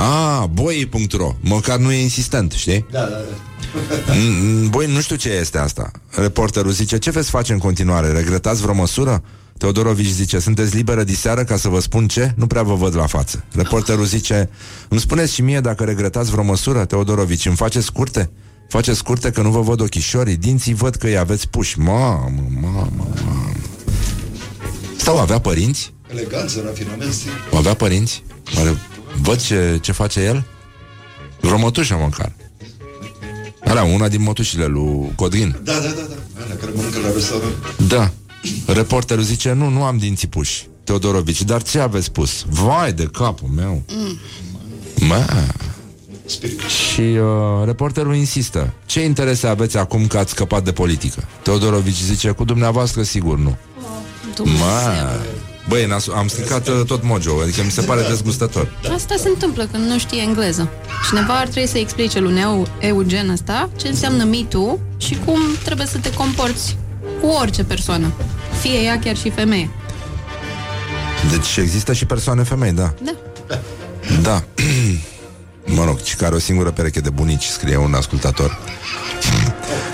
Ah, 0.00 0.44
boi.ro 0.52 1.34
Măcar 1.40 1.78
nu 1.78 1.92
e 1.92 2.02
insistent, 2.02 2.52
știi? 2.52 2.86
Da, 2.90 2.98
da, 3.00 3.06
da. 3.06 4.12
Mm, 4.14 4.68
Băi, 4.68 4.92
nu 4.92 5.00
știu 5.00 5.16
ce 5.16 5.28
este 5.28 5.58
asta. 5.58 5.90
Reporterul 6.10 6.70
zice, 6.70 6.98
ce 6.98 7.10
veți 7.10 7.30
face 7.30 7.52
în 7.52 7.58
continuare? 7.58 8.12
Regretați 8.12 8.60
vreo 8.62 8.74
măsură? 8.74 9.22
Teodorovici 9.58 10.06
zice, 10.06 10.38
sunteți 10.38 10.76
liberă 10.76 11.04
diseară 11.04 11.44
ca 11.44 11.56
să 11.56 11.68
vă 11.68 11.80
spun 11.80 12.08
ce? 12.08 12.32
Nu 12.36 12.46
prea 12.46 12.62
vă 12.62 12.74
văd 12.74 12.96
la 12.96 13.06
față. 13.06 13.44
Reporterul 13.52 14.04
zice, 14.04 14.50
îmi 14.88 15.00
spuneți 15.00 15.34
și 15.34 15.42
mie 15.42 15.60
dacă 15.60 15.84
regretați 15.84 16.30
vreo 16.30 16.44
măsură? 16.44 16.84
Teodorovici, 16.84 17.46
îmi 17.46 17.56
faceți 17.56 17.84
scurte? 17.86 18.30
Faceți 18.68 18.98
scurte 18.98 19.30
că 19.30 19.42
nu 19.42 19.50
vă 19.50 19.60
văd 19.60 19.80
ochișorii, 19.80 20.36
dinții 20.36 20.74
văd 20.74 20.94
că 20.94 21.06
îi 21.06 21.18
aveți 21.18 21.48
puși. 21.48 21.78
Mamă, 21.78 22.42
mamă, 22.60 22.88
mamă. 22.96 23.52
Sau 24.96 25.18
avea 25.18 25.38
părinți? 25.38 25.92
Eleganță, 26.10 26.62
rafinament, 26.64 27.12
stil. 27.12 27.30
Avea 27.54 27.74
părinți? 27.74 28.22
Oare 28.56 28.76
văd 29.20 29.40
ce, 29.40 29.78
ce 29.82 29.92
face 29.92 30.20
el? 30.20 30.44
Vreo 31.40 31.58
mătușă 31.58 31.94
măcar. 31.94 32.32
Alea, 33.64 33.82
una 33.82 34.08
din 34.08 34.22
mătușile 34.22 34.66
lui 34.66 35.12
Codrin. 35.14 35.60
Da, 35.62 35.72
da, 35.72 35.78
da, 35.78 35.88
da. 35.88 36.42
Alea 36.42 36.56
care 36.56 36.72
mănâncă 36.74 36.98
la 36.98 37.12
restaurant. 37.12 37.54
Da. 37.88 38.10
Reporterul 38.66 39.22
zice, 39.22 39.52
nu, 39.52 39.68
nu 39.68 39.82
am 39.82 39.98
dinții 39.98 40.28
puși. 40.28 40.66
Teodorovici, 40.84 41.42
dar 41.42 41.62
ce 41.62 41.78
aveți 41.78 42.04
spus? 42.04 42.44
Vai 42.48 42.92
de 42.92 43.04
capul 43.04 43.48
meu. 43.48 43.82
Mă. 45.00 45.26
Spirit. 46.24 46.60
Și 46.60 47.00
uh, 47.00 47.64
reporterul 47.64 48.14
insistă. 48.14 48.72
Ce 48.86 49.04
interese 49.04 49.46
aveți 49.46 49.76
acum 49.76 50.06
că 50.06 50.18
ați 50.18 50.30
scăpat 50.30 50.64
de 50.64 50.72
politică? 50.72 51.24
Teodorovici 51.42 52.00
zice, 52.00 52.30
cu 52.30 52.44
dumneavoastră 52.44 53.02
sigur 53.02 53.38
nu. 53.38 53.56
Mă. 54.44 55.18
Băi, 55.68 55.86
n-a- 55.86 56.14
am 56.16 56.28
stricat 56.28 56.68
uh, 56.68 56.80
tot 56.86 57.02
mojo, 57.04 57.40
adică 57.42 57.62
mi 57.64 57.70
se 57.70 57.80
pare 57.80 58.02
dezgustător. 58.08 58.68
Asta 58.94 59.14
se 59.18 59.28
întâmplă 59.28 59.68
când 59.72 59.84
nu 59.90 59.98
știe 59.98 60.20
engleză. 60.22 60.68
Cineva 61.08 61.38
ar 61.38 61.46
trebui 61.48 61.68
să 61.68 61.78
explice 61.78 62.18
lui 62.18 62.38
Eu- 62.40 62.66
Eugen 62.78 63.28
ăsta 63.28 63.70
ce 63.76 63.88
înseamnă 63.88 64.24
Me 64.24 64.36
Too 64.48 64.78
și 64.96 65.18
cum 65.24 65.40
trebuie 65.64 65.86
să 65.86 65.98
te 65.98 66.12
comporți 66.12 66.76
cu 67.20 67.26
orice 67.26 67.64
persoană. 67.64 68.12
Fie 68.60 68.78
ea 68.78 68.98
chiar 68.98 69.16
și 69.16 69.30
femeie. 69.30 69.70
Deci 71.30 71.56
există 71.56 71.92
și 71.92 72.04
persoane 72.04 72.42
femei, 72.42 72.72
da. 72.72 72.94
Da. 73.04 73.12
Da. 74.22 74.42
mă 75.74 75.84
rog, 75.84 75.98
și 76.02 76.16
care 76.16 76.34
o 76.34 76.38
singură 76.38 76.70
pereche 76.70 77.00
de 77.00 77.10
bunici, 77.10 77.44
scrie 77.44 77.76
un 77.76 77.94
ascultator. 77.94 78.58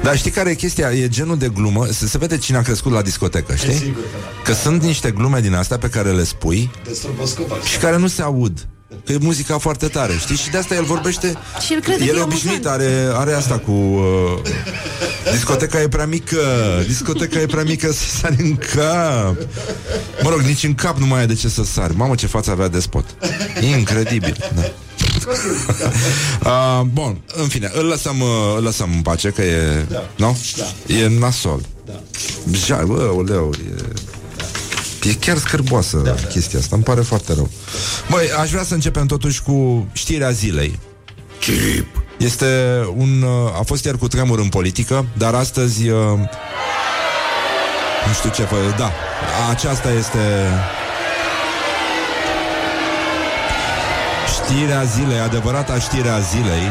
Dar 0.02 0.16
știi 0.16 0.30
care 0.30 0.50
e 0.50 0.54
chestia? 0.54 0.90
E 0.90 1.08
genul 1.08 1.38
de 1.38 1.48
glumă 1.54 1.86
Se, 1.90 2.06
se 2.06 2.18
vede 2.18 2.38
cine 2.38 2.56
a 2.56 2.62
crescut 2.62 2.92
la 2.92 3.02
discotecă, 3.02 3.54
știi? 3.54 3.74
sigur 3.74 4.02
că 4.02 4.08
da. 4.20 4.42
Că 4.44 4.52
sunt 4.52 4.82
niște 4.82 5.10
glume 5.10 5.40
din 5.40 5.54
astea 5.54 5.78
pe 5.78 5.88
care 5.88 6.10
le 6.12 6.24
spui 6.24 6.70
De 6.84 6.92
stroboscop, 6.94 7.62
Și 7.64 7.78
care 7.78 7.96
nu 7.96 8.06
se 8.06 8.22
aud 8.22 8.66
Că 9.04 9.12
e 9.12 9.18
muzica 9.20 9.58
foarte 9.58 9.86
tare, 9.88 10.12
știi? 10.18 10.36
Și 10.36 10.50
de 10.50 10.58
asta 10.58 10.74
el 10.74 10.84
vorbește 10.84 11.34
Și 11.66 11.72
el 11.72 11.80
crede 11.80 11.98
că 12.04 12.10
El 12.10 12.16
e 12.16 12.18
e 12.18 12.22
obișnuit, 12.22 12.66
amuzant. 12.66 12.80
are, 12.90 13.08
are 13.20 13.32
asta 13.32 13.58
cu 13.58 13.70
uh, 13.70 14.38
Discoteca 15.32 15.80
e 15.80 15.88
prea 15.88 16.06
mică 16.06 16.38
Discoteca 16.86 17.40
e 17.40 17.46
prea 17.46 17.62
mică 17.62 17.92
să 17.92 18.04
sari 18.20 18.36
în 18.42 18.56
cap 18.56 19.36
Mă 20.22 20.30
rog, 20.30 20.40
nici 20.40 20.62
în 20.64 20.74
cap 20.74 20.98
nu 20.98 21.06
mai 21.06 21.20
ai 21.20 21.26
de 21.26 21.34
ce 21.34 21.48
să 21.48 21.64
sari 21.64 21.96
Mamă, 21.96 22.14
ce 22.14 22.26
față 22.26 22.50
avea 22.50 22.68
despot 22.68 23.04
Incredibil 23.60 24.36
da. 24.54 24.62
Uh, 25.26 26.80
Bun, 26.92 27.20
în 27.36 27.48
fine 27.48 27.70
Îl 27.74 27.84
lăsăm, 27.84 28.20
uh, 28.20 28.28
îl 28.56 28.62
lăsăm 28.62 28.90
în 28.94 29.02
pace 29.02 29.28
Că 29.28 29.42
e, 29.42 29.86
Da. 29.90 30.02
nu? 30.16 30.38
Da. 30.56 30.94
E 30.94 31.08
nasol 31.18 31.60
Da. 31.86 31.92
Ja, 32.66 32.82
bă, 32.86 33.12
oleu, 33.16 33.52
e... 33.68 33.82
E 35.08 35.12
chiar 35.14 35.36
scârboasă 35.36 35.96
da, 35.96 36.10
da. 36.10 36.26
chestia 36.26 36.58
asta, 36.58 36.74
îmi 36.74 36.84
pare 36.84 37.00
foarte 37.00 37.34
rău. 37.34 37.50
Băi, 38.10 38.30
aș 38.40 38.50
vrea 38.50 38.62
să 38.64 38.74
începem 38.74 39.06
totuși 39.06 39.42
cu 39.42 39.86
știrea 39.92 40.30
zilei. 40.30 40.78
Chirip. 41.40 42.02
Este 42.18 42.46
un... 42.96 43.22
uh, 43.22 43.58
A 43.58 43.62
fost 43.66 43.84
ieri 43.84 43.98
cu 43.98 44.08
tremur 44.08 44.38
în 44.38 44.48
politică, 44.48 45.06
dar 45.18 45.34
astăzi... 45.34 45.88
uh, 45.88 45.98
Nu 48.06 48.12
știu 48.14 48.30
ce... 48.30 48.42
fă- 48.44 48.76
Da, 48.76 48.92
aceasta 49.50 49.90
este... 49.92 50.18
Știrea 54.48 54.82
zilei, 54.82 55.18
adevărata 55.18 55.78
știrea 55.78 56.18
zilei. 56.18 56.62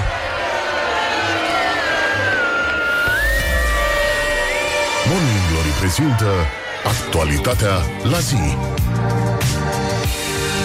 Morning 5.08 5.42
Glory 5.52 5.68
prezintă 5.80 6.26
actualitatea 6.86 7.76
la 8.04 8.20
zi. 8.20 8.58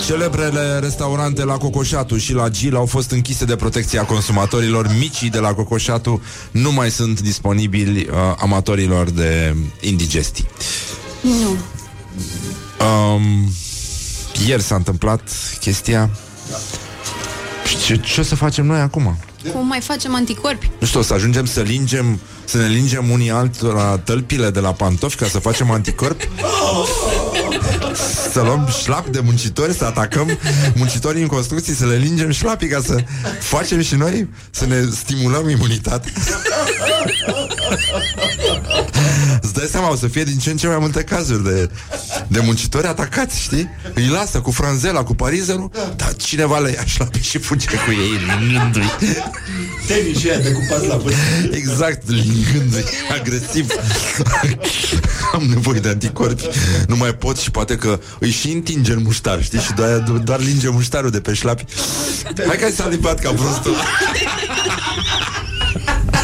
Celebrele 0.06 0.78
restaurante 0.78 1.44
la 1.44 1.56
Cocoșatu 1.56 2.16
și 2.16 2.32
la 2.32 2.48
Gil 2.48 2.76
au 2.76 2.86
fost 2.86 3.10
închise 3.10 3.44
de 3.44 3.56
protecția 3.56 4.04
consumatorilor. 4.04 4.86
Micii 4.98 5.30
de 5.30 5.38
la 5.38 5.54
Cocoșatu 5.54 6.22
nu 6.50 6.72
mai 6.72 6.90
sunt 6.90 7.20
disponibili 7.20 8.00
uh, 8.00 8.16
amatorilor 8.38 9.10
de 9.10 9.56
indigestii. 9.80 10.48
Nu. 11.20 11.56
Um, 12.86 13.52
ieri 14.46 14.62
s-a 14.62 14.74
întâmplat 14.74 15.20
chestia. 15.60 16.10
Și 17.68 17.76
ce, 17.78 17.96
ce 17.96 18.20
o 18.20 18.22
să 18.22 18.34
facem 18.34 18.66
noi 18.66 18.80
acum? 18.80 19.18
Cum 19.52 19.66
mai 19.66 19.80
facem 19.80 20.14
anticorpi? 20.14 20.70
Nu 20.78 20.86
știu, 20.86 21.00
o 21.00 21.02
să 21.02 21.14
ajungem 21.14 21.44
să 21.44 21.60
lingem 21.60 22.20
Să 22.44 22.56
ne 22.56 22.66
lingem 22.66 23.10
unii 23.10 23.30
altora 23.30 23.98
tălpile 23.98 24.50
de 24.50 24.60
la 24.60 24.72
pantofi 24.72 25.16
Ca 25.16 25.26
să 25.26 25.38
facem 25.38 25.70
anticorp 25.70 26.20
Să 28.32 28.40
luăm 28.40 28.68
șlap 28.82 29.06
de 29.06 29.20
muncitori 29.24 29.72
Să 29.74 29.84
atacăm 29.84 30.38
muncitorii 30.74 31.22
în 31.22 31.28
construcții 31.28 31.74
Să 31.74 31.86
le 31.86 31.96
lingem 31.96 32.30
șlapii 32.30 32.68
ca 32.68 32.80
să 32.84 33.04
facem 33.40 33.80
și 33.80 33.94
noi 33.94 34.28
Să 34.50 34.66
ne 34.66 34.76
stimulăm 34.90 35.48
imunitatea 35.48 36.12
Îți 39.42 39.52
dai 39.52 39.66
seama, 39.70 39.90
o 39.90 39.96
să 39.96 40.08
fie 40.08 40.24
din 40.24 40.38
ce 40.38 40.50
în 40.50 40.56
ce 40.56 40.66
mai 40.66 40.76
multe 40.80 41.02
cazuri 41.02 41.44
de, 41.44 41.70
de 42.26 42.40
muncitori 42.40 42.86
atacați, 42.86 43.40
știi? 43.40 43.68
Îi 43.94 44.06
lasă 44.08 44.40
cu 44.40 44.50
franzela, 44.50 45.02
cu 45.02 45.14
parizerul 45.14 45.70
Dar 45.96 46.14
cineva 46.16 46.58
le 46.58 46.70
ia 46.70 46.84
șlapii 46.84 47.22
și 47.22 47.38
fuge 47.38 47.66
cu 47.66 47.90
ei 47.90 48.38
Lingându-i 48.40 48.92
Tenis 49.86 50.18
și 50.18 50.28
aia 50.28 50.38
decupați 50.38 50.86
la 50.86 50.96
vârf. 50.96 51.16
Exact, 51.50 52.10
lingându-i 52.10 52.84
agresiv 53.18 53.66
Am 55.32 55.42
nevoie 55.42 55.80
de 55.80 55.88
anticorpi 55.88 56.48
Nu 56.88 56.96
mai 56.96 57.14
pot 57.14 57.38
și 57.38 57.50
poate 57.50 57.76
că 57.76 58.00
îi 58.18 58.30
și 58.30 58.50
întinge 58.50 58.92
în 58.92 59.02
muștar 59.02 59.42
Știi? 59.42 59.58
Și 59.58 59.72
doar, 59.72 59.98
doar 60.24 60.40
linge 60.40 60.68
muștarul 60.68 61.10
de 61.10 61.20
pe 61.20 61.32
șlapi 61.34 61.64
Hai 62.46 62.56
că 62.56 62.64
ai 62.64 62.72
salivat 62.72 63.18
ca 63.20 63.30
prostul 63.30 63.74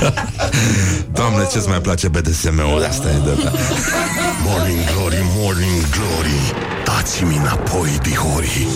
Doamne, 1.19 1.47
ce-ți 1.53 1.69
mai 1.69 1.81
place 1.81 2.09
BDSM-ul 2.09 2.85
Asta 2.89 3.09
e 3.09 3.13
de 3.25 3.51
Morning 4.47 4.79
Glory, 4.95 5.17
Morning 5.37 5.81
Glory. 5.91 6.53
Dați-mi 6.85 7.37
înapoi, 7.37 7.99
dihori. 8.03 8.67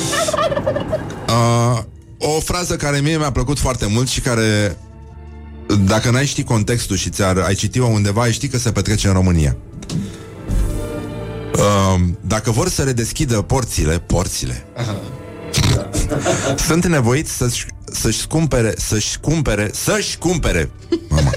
Uh, 1.29 1.79
O 2.19 2.41
frază 2.41 2.77
care 2.77 2.99
mie 3.01 3.17
mi-a 3.17 3.31
plăcut 3.33 3.59
foarte 3.59 3.87
mult 3.87 4.09
Și 4.09 4.21
care 4.21 4.77
Dacă 5.87 6.11
n-ai 6.11 6.27
ști 6.27 6.43
contextul 6.43 6.97
și 6.97 7.11
ți-ar, 7.11 7.37
ai 7.39 7.55
citit-o 7.55 7.87
undeva 7.87 8.23
Ai 8.23 8.33
ști 8.33 8.49
că 8.49 8.59
se 8.59 8.73
petrece 8.73 9.07
în 9.07 9.13
România. 9.13 9.57
Uh, 11.55 12.01
Dacă 12.21 12.51
vor 12.51 12.69
să 12.69 12.83
redeschidă 12.83 13.43
porțile 13.43 13.99
Porțile 13.99 14.67
Sunt 16.67 16.87
nevoiți 16.87 17.33
să-și, 17.37 17.67
să-și 17.93 18.27
cumpere 18.27 18.75
Să-și 18.77 19.19
cumpere 19.21 19.71
Să-și 19.75 20.19
cumpere 20.19 20.71
Mama 21.09 21.31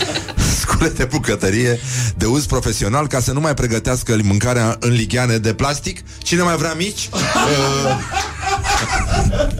Scule 0.60 0.88
de 0.88 1.04
bucătărie 1.04 1.80
de 2.16 2.26
uz 2.26 2.46
profesional 2.46 3.06
ca 3.06 3.20
să 3.20 3.32
nu 3.32 3.40
mai 3.40 3.54
pregătească 3.54 4.18
mâncarea 4.22 4.76
în 4.80 4.90
ligheane 4.92 5.36
de 5.36 5.52
plastic. 5.54 6.00
Cine 6.18 6.42
mai 6.42 6.56
vrea 6.56 6.72
mici? 6.72 7.08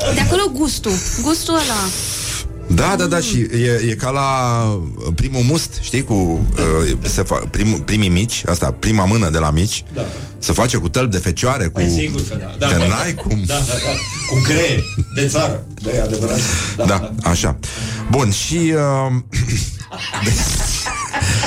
Uh, 0.02 0.14
De 0.14 0.20
acolo 0.20 0.42
gustul. 0.52 0.92
Gustul 1.22 1.54
ăla. 1.54 1.80
Da, 2.74 2.94
da, 2.98 3.04
da, 3.06 3.20
și 3.20 3.38
e, 3.40 3.86
e 3.90 3.94
ca 3.94 4.10
la 4.10 4.28
primul 5.14 5.42
must, 5.42 5.78
știi, 5.80 6.04
cu 6.04 6.14
uh, 6.14 6.96
se 7.02 7.22
fa- 7.22 7.50
prim, 7.50 7.82
primii 7.84 8.08
mici, 8.08 8.42
asta, 8.46 8.74
prima 8.78 9.04
mână 9.04 9.30
de 9.30 9.38
la 9.38 9.50
mici, 9.50 9.84
Da. 9.94 10.02
se 10.38 10.52
face 10.52 10.76
cu 10.76 10.88
tălpi 10.88 11.10
de 11.12 11.18
fecioare, 11.18 11.64
cu... 11.64 11.70
Păi 11.72 11.94
sigur 11.98 12.20
că 12.28 12.34
da. 12.40 12.54
da 12.58 12.66
Că 12.72 12.78
da, 12.78 12.86
n-ai 12.86 13.14
cum. 13.14 13.42
Da, 13.46 13.54
da, 13.54 13.60
da. 13.72 13.76
Cu 14.30 14.40
creier 14.44 14.82
de 15.14 15.26
țară. 15.26 15.64
Da, 15.82 15.90
e 15.90 16.00
adevărat. 16.00 16.38
Da, 16.76 16.84
Da, 16.84 17.10
așa. 17.22 17.58
Bun, 18.10 18.30
și... 18.30 18.72
Uh, 18.74 19.12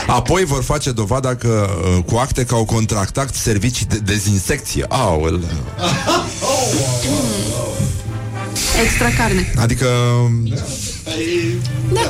Apoi 0.08 0.44
vor 0.46 0.64
face 0.64 0.92
dovada 0.92 1.36
că 1.36 1.70
uh, 1.98 2.04
cu 2.04 2.16
acte 2.16 2.44
că 2.44 2.56
au 2.56 2.66
contractat 2.66 3.36
servicii 3.36 3.86
de 3.86 3.98
dezinsecție. 3.98 4.86
Aul. 4.90 5.44
Extra 8.84 9.10
carne. 9.18 9.54
Adică 9.58 9.86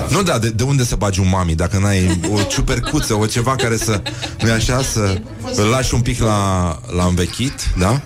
Nu, 0.09 0.23
da, 0.23 0.39
de, 0.39 0.49
de 0.49 0.63
unde 0.63 0.83
să 0.83 0.95
bagi 0.95 1.19
un 1.19 1.29
mami 1.29 1.55
dacă 1.55 1.77
n-ai 1.77 2.19
o 2.31 2.41
ciupercuță, 2.41 3.13
o 3.13 3.25
ceva 3.25 3.55
care 3.55 3.77
să, 3.77 4.01
nu 4.39 4.51
așa, 4.51 4.81
să 4.81 5.21
îl 5.55 5.65
lași 5.65 5.93
un 5.93 6.01
pic 6.01 6.19
la, 6.19 6.79
la 6.95 7.05
învechit, 7.05 7.53
da? 7.77 8.01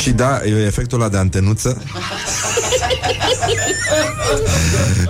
Și 0.00 0.10
da, 0.10 0.40
e 0.44 0.64
efectul 0.66 1.00
ăla 1.00 1.08
de 1.08 1.16
antenuță. 1.16 1.82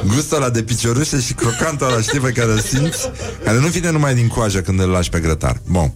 Gustul 0.07 0.37
ăla 0.37 0.51
de 0.51 0.63
piciorușe 0.63 1.21
și 1.21 1.33
crocantul 1.33 1.87
ăla, 1.87 2.01
știi, 2.01 2.21
pe 2.21 2.31
care 2.31 2.53
îl 2.53 2.61
simți 2.61 3.11
Care 3.45 3.59
nu 3.59 3.67
vine 3.67 3.91
numai 3.91 4.15
din 4.15 4.29
coajă 4.29 4.61
când 4.61 4.81
îl 4.81 4.89
lași 4.89 5.09
pe 5.09 5.19
grătar. 5.19 5.61
Bun. 5.67 5.95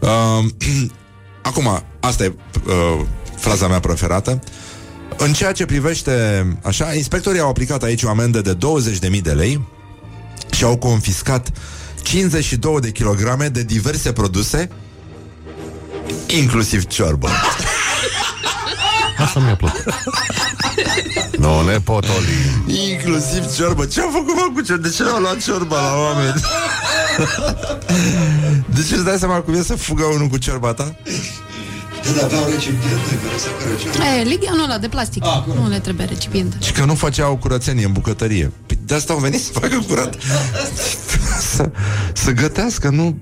Uh, 0.00 0.44
Acum, 1.42 1.82
asta 2.00 2.24
e 2.24 2.34
uh, 2.66 3.04
fraza 3.36 3.68
mea 3.68 3.80
preferată 3.80 4.40
în 5.16 5.32
ceea 5.32 5.52
ce 5.52 5.64
privește, 5.64 6.46
așa, 6.62 6.94
inspectorii 6.94 7.40
au 7.40 7.48
aplicat 7.48 7.82
aici 7.82 8.02
o 8.02 8.08
amendă 8.08 8.40
de 8.40 8.56
20.000 9.10 9.20
de 9.22 9.32
lei 9.32 9.68
și 10.50 10.64
au 10.64 10.76
confiscat 10.76 11.50
52 12.02 12.80
de 12.80 12.90
kilograme 12.90 13.48
de 13.48 13.62
diverse 13.62 14.12
produse, 14.12 14.68
inclusiv 16.26 16.86
ciorbă. 16.86 17.28
Asta 19.18 19.40
mi-a 19.40 19.56
plăcut. 19.56 19.84
Nu 21.38 21.62
ne 21.62 21.80
potoli. 21.80 22.26
Inclusiv 22.66 23.54
ciorbă. 23.56 23.86
Ce 23.86 24.00
am 24.00 24.10
făcut, 24.10 24.34
mă, 24.34 24.50
cu 24.54 24.60
ciorbă? 24.60 24.88
De 24.88 24.94
ce 24.94 25.02
au 25.02 25.20
luat 25.20 25.42
ciorba 25.42 25.80
la 25.80 25.96
oameni? 25.96 26.40
De 28.74 28.84
ce 28.88 28.94
îți 28.94 29.04
dai 29.04 29.18
seama 29.18 29.40
cum 29.40 29.54
e 29.54 29.62
să 29.62 29.74
fugă 29.74 30.04
unul 30.04 30.26
cu 30.26 30.36
ciorba 30.36 30.72
ta? 30.72 30.94
Când 32.08 32.22
aveau 32.22 32.48
recipiente 32.50 33.18
care 33.24 33.38
să 33.38 33.48
care 33.62 33.76
ce... 33.76 34.18
E, 34.20 34.22
ligheanul 34.22 34.64
ăla 34.64 34.78
de 34.78 34.88
plastic. 34.88 35.24
Ah, 35.24 35.42
corect. 35.44 35.62
nu 35.62 35.68
le 35.68 35.78
trebuie 35.78 36.06
recipiente. 36.06 36.56
Și 36.60 36.72
că 36.72 36.84
nu 36.84 36.94
făceau 36.94 37.36
curățenie 37.36 37.84
în 37.84 37.92
bucătărie. 37.92 38.52
Păi 38.66 38.78
de 38.86 38.94
asta 38.94 39.12
au 39.12 39.18
venit 39.18 39.40
să 39.40 39.52
facă 39.52 39.84
curat. 39.88 40.16
să, 41.54 41.70
să 42.12 42.30
gătească, 42.30 42.88
nu... 42.88 43.18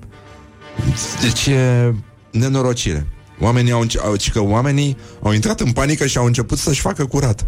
Deci 1.21 1.45
e 1.45 1.93
nenorocire. 2.31 3.07
Oamenii 3.39 3.71
au, 3.71 3.81
înce- 3.81 3.99
au, 4.03 4.15
ci 4.15 4.31
că 4.31 4.41
oamenii 4.41 4.97
au 5.21 5.31
intrat 5.31 5.59
în 5.59 5.71
panică 5.71 6.05
și 6.05 6.17
au 6.17 6.25
început 6.25 6.57
să-și 6.57 6.81
facă 6.81 7.05
curat. 7.05 7.45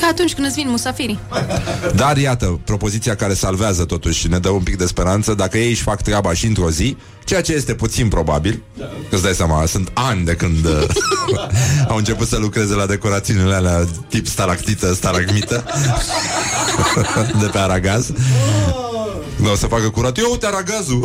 Ca 0.00 0.06
atunci 0.10 0.34
când 0.34 0.46
îți 0.46 0.56
vin 0.56 0.68
musafirii. 0.68 1.18
Dar 1.94 2.16
iată, 2.16 2.60
propoziția 2.64 3.14
care 3.16 3.34
salvează 3.34 3.84
totuși 3.84 4.28
ne 4.28 4.38
dă 4.38 4.48
un 4.48 4.62
pic 4.62 4.76
de 4.76 4.86
speranță 4.86 5.34
Dacă 5.34 5.58
ei 5.58 5.70
își 5.70 5.82
fac 5.82 6.02
treaba 6.02 6.32
și 6.32 6.46
într-o 6.46 6.70
zi 6.70 6.96
Ceea 7.24 7.40
ce 7.42 7.52
este 7.52 7.74
puțin 7.74 8.08
probabil 8.08 8.62
Că 8.78 9.14
îți 9.14 9.22
dai 9.22 9.32
seama, 9.32 9.66
sunt 9.66 9.90
ani 9.94 10.24
de 10.24 10.34
când 10.34 10.64
uh, 10.64 10.86
Au 11.88 11.96
început 11.96 12.28
să 12.28 12.36
lucreze 12.36 12.74
la 12.74 12.86
decorațiunile 12.86 13.54
alea 13.54 13.86
Tip 14.08 14.26
stalactită, 14.26 14.94
stalagmită 14.94 15.64
De 17.40 17.46
pe 17.46 17.58
aragaz. 17.58 18.12
Nu 19.36 19.50
o 19.50 19.54
să 19.54 19.66
facă 19.66 19.88
curat. 19.88 20.18
Eu 20.18 20.30
uite 20.30 20.46
aragazul! 20.46 21.00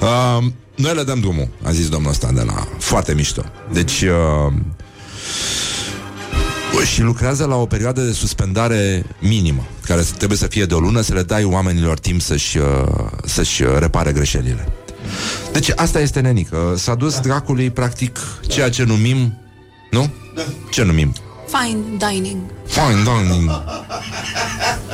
Uh, 0.00 0.44
Noi 0.74 0.94
le 0.94 1.02
dăm 1.02 1.20
drumul 1.20 1.48
A 1.64 1.70
zis 1.70 1.88
domnul 1.88 2.10
ăsta 2.10 2.30
de 2.34 2.42
la 2.42 2.66
Foarte 2.78 3.14
mișto. 3.14 3.44
Deci 3.72 4.02
uh, 4.02 4.52
și 6.84 7.02
lucrează 7.02 7.44
la 7.44 7.56
o 7.56 7.66
perioadă 7.66 8.00
de 8.00 8.12
suspendare 8.12 9.04
minimă, 9.20 9.66
care 9.84 10.02
trebuie 10.16 10.38
să 10.38 10.46
fie 10.46 10.64
de 10.64 10.74
o 10.74 10.78
lună, 10.78 11.00
să 11.00 11.14
le 11.14 11.22
dai 11.22 11.44
oamenilor 11.44 11.98
timp 11.98 12.20
să-și, 12.20 12.58
uh, 12.58 12.64
să-și 13.24 13.62
uh, 13.62 13.78
repare 13.78 14.12
greșelile. 14.12 14.68
Deci 15.52 15.72
asta 15.76 16.00
este 16.00 16.20
nenică. 16.20 16.74
S-a 16.76 16.94
dus 16.94 17.20
dracului, 17.20 17.70
practic, 17.70 18.18
ceea 18.48 18.70
ce 18.70 18.84
numim... 18.84 19.34
Nu? 19.90 20.10
Ce 20.70 20.82
numim? 20.82 21.12
Fine 21.46 21.78
dining. 22.10 22.40
Fine 22.66 23.02
dining. 23.02 23.50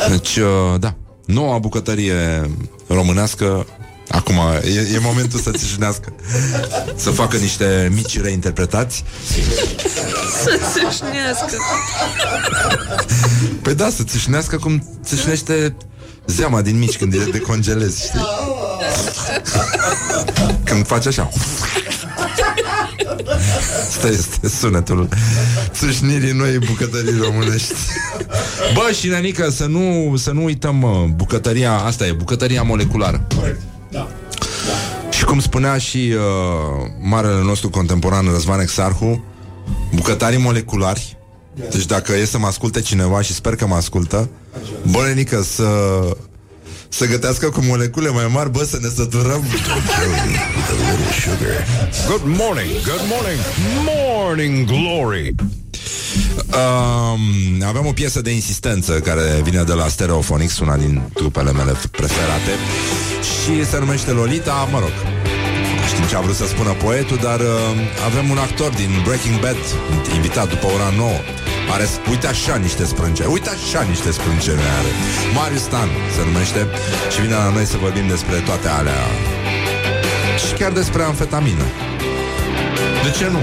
Deci, 0.09 0.37
uh, 0.37 0.81
da. 0.81 0.95
Noua 1.25 1.59
bucătărie 1.59 2.51
românească 2.87 3.67
Acum 4.09 4.35
e, 4.65 4.95
e 4.95 4.99
momentul 4.99 5.41
să 5.41 5.51
țâșnească 5.51 6.13
Să 6.97 7.11
facă 7.11 7.37
niște 7.37 7.91
mici 7.95 8.21
reinterpretați 8.21 9.05
Să 10.43 10.59
țâșnească. 10.73 11.57
Păi 13.63 13.75
da, 13.75 13.89
să 13.91 14.03
țâșnească 14.03 14.57
cum 14.57 14.99
țâșnește 15.05 15.77
zeama 16.27 16.63
din 16.63 16.79
mici 16.79 16.97
când 16.97 17.15
e 17.15 17.29
de 17.33 17.39
congelezi, 17.39 18.07
știi? 18.07 18.27
Când 20.65 20.87
faci 20.87 21.07
așa 21.07 21.29
Asta 23.89 24.07
este 24.09 24.49
sunetul 24.49 25.09
țâșnirii 25.73 26.33
noi 26.33 26.59
bucătării 26.59 27.19
românești 27.19 27.75
Bă, 28.75 28.93
și 28.93 29.09
Nenică, 29.09 29.51
să 29.51 29.65
nu, 29.67 30.17
să 30.17 30.31
nu 30.31 30.45
uităm 30.45 30.77
mă, 30.77 31.07
bucătăria, 31.15 31.73
asta 31.73 32.07
e, 32.07 32.13
bucătăria 32.13 32.63
moleculară 32.63 33.27
Corect. 33.37 33.61
Da. 35.27 35.33
Și 35.33 35.33
cum 35.33 35.41
spunea 35.41 35.79
și 35.79 36.15
uh, 36.15 36.91
marele 37.01 37.43
nostru 37.43 37.71
contemporan 37.71 38.27
Răzvan 38.33 38.61
Exarhu, 38.61 39.25
bucătarii 39.95 40.39
moleculari, 40.39 41.17
deci 41.71 41.87
dacă 41.87 42.13
e 42.13 42.25
să 42.25 42.39
mă 42.39 42.47
asculte 42.47 42.81
cineva 42.81 43.21
și 43.21 43.33
sper 43.33 43.57
că 43.57 43.67
mă 43.67 43.75
ascultă, 43.75 44.29
bălenică 44.91 45.43
să 45.43 45.69
să 46.89 47.07
gătească 47.07 47.49
cu 47.49 47.61
molecule 47.65 48.09
mai 48.09 48.29
mari, 48.33 48.51
bă, 48.51 48.65
să 48.65 48.79
ne 48.81 48.89
săturăm. 48.89 49.45
Good 52.09 52.23
morning, 52.25 52.71
good 52.85 53.05
morning, 53.09 53.41
morning 53.85 54.67
glory. 54.67 55.35
Um, 56.57 57.63
aveam 57.67 57.87
o 57.87 57.93
piesă 57.93 58.21
de 58.21 58.31
insistență 58.31 58.93
care 58.93 59.41
vine 59.43 59.63
de 59.63 59.73
la 59.73 59.89
Stereophonics, 59.89 60.59
una 60.59 60.77
din 60.77 61.03
trupele 61.15 61.53
mele 61.53 61.73
preferate 61.91 62.53
și 63.31 63.65
se 63.71 63.79
numește 63.79 64.11
Lolita, 64.11 64.69
mă 64.73 64.79
rog. 64.79 64.95
nu 65.81 65.87
Știm 65.87 66.05
ce 66.09 66.17
a 66.17 66.21
vrut 66.21 66.35
să 66.35 66.47
spună 66.47 66.71
poetul, 66.71 67.19
dar 67.23 67.41
uh, 67.41 67.47
avem 68.09 68.31
un 68.31 68.39
actor 68.39 68.71
din 68.73 68.91
Breaking 69.05 69.41
Bad 69.41 69.61
invitat 70.15 70.49
după 70.49 70.67
ora 70.67 70.91
9. 70.97 71.11
Are, 71.73 71.87
uite 72.11 72.27
așa 72.27 72.57
niște 72.57 72.85
sprâncene, 72.85 73.29
uite 73.29 73.51
așa 73.57 73.83
niște 73.83 74.11
sprâncene 74.11 74.67
are. 74.79 74.91
Marius 75.35 75.63
Stan 75.63 75.89
se 76.15 76.23
numește 76.25 76.61
și 77.13 77.21
vine 77.21 77.35
la 77.35 77.51
noi 77.57 77.65
să 77.65 77.77
vorbim 77.77 78.07
despre 78.09 78.37
toate 78.49 78.69
alea 78.69 79.03
și 80.47 80.53
chiar 80.59 80.73
despre 80.73 81.03
amfetamină. 81.03 81.67
De 83.05 83.11
ce 83.19 83.29
nu? 83.29 83.41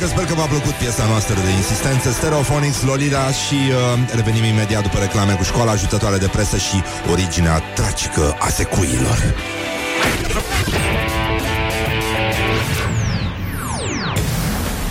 Că 0.00 0.06
sper 0.06 0.24
că 0.24 0.34
v-a 0.34 0.44
plăcut 0.46 0.72
piesa 0.72 1.04
noastră 1.06 1.34
de 1.34 1.50
insistență 1.50 2.10
Stereophonics, 2.10 2.82
Lolita 2.82 3.30
și 3.30 3.54
uh, 3.54 3.74
revenim 4.14 4.44
imediat 4.44 4.82
după 4.82 4.98
reclame 4.98 5.32
cu 5.32 5.42
școala 5.42 5.70
ajutătoare 5.70 6.16
de 6.16 6.26
presă 6.26 6.56
și 6.56 6.82
originea 7.10 7.58
tragică 7.74 8.36
a 8.38 8.48
secuilor. 8.48 9.34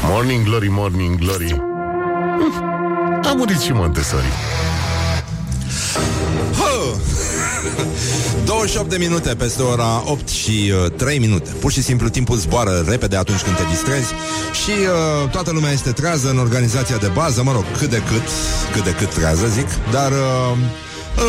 Morning 0.04 0.44
glory, 0.46 0.68
morning 0.70 1.18
glory. 1.20 1.52
Hm, 1.52 3.22
A 3.24 3.34
murit 3.34 3.60
și 3.60 3.72
Montessori. 3.72 4.26
28 8.46 8.90
de 8.90 8.98
minute 8.98 9.36
peste 9.36 9.62
ora 9.62 10.04
8 10.06 10.28
și 10.30 10.72
uh, 10.86 10.92
3 10.92 11.20
minute. 11.20 11.50
Pur 11.60 11.72
și 11.72 11.82
simplu 11.82 12.10
timpul 12.10 12.38
zboară 12.38 12.86
repede 12.88 13.16
atunci 13.16 13.42
când 13.42 13.56
te 13.56 13.64
distrezi 13.70 14.14
și 14.64 14.70
uh, 14.70 15.30
toată 15.30 15.52
lumea 15.52 15.72
este 15.72 15.92
trează 15.92 16.30
în 16.30 16.38
organizația 16.38 16.98
de 16.98 17.08
bază, 17.14 17.44
mă 17.44 17.52
rog, 17.52 17.64
cât 17.78 17.90
de 17.90 18.02
cât, 18.12 18.28
cât 18.74 18.84
de 18.84 18.92
cât 18.92 19.14
trează, 19.14 19.48
zic, 19.48 19.68
dar 19.92 20.12
uh, 20.12 20.58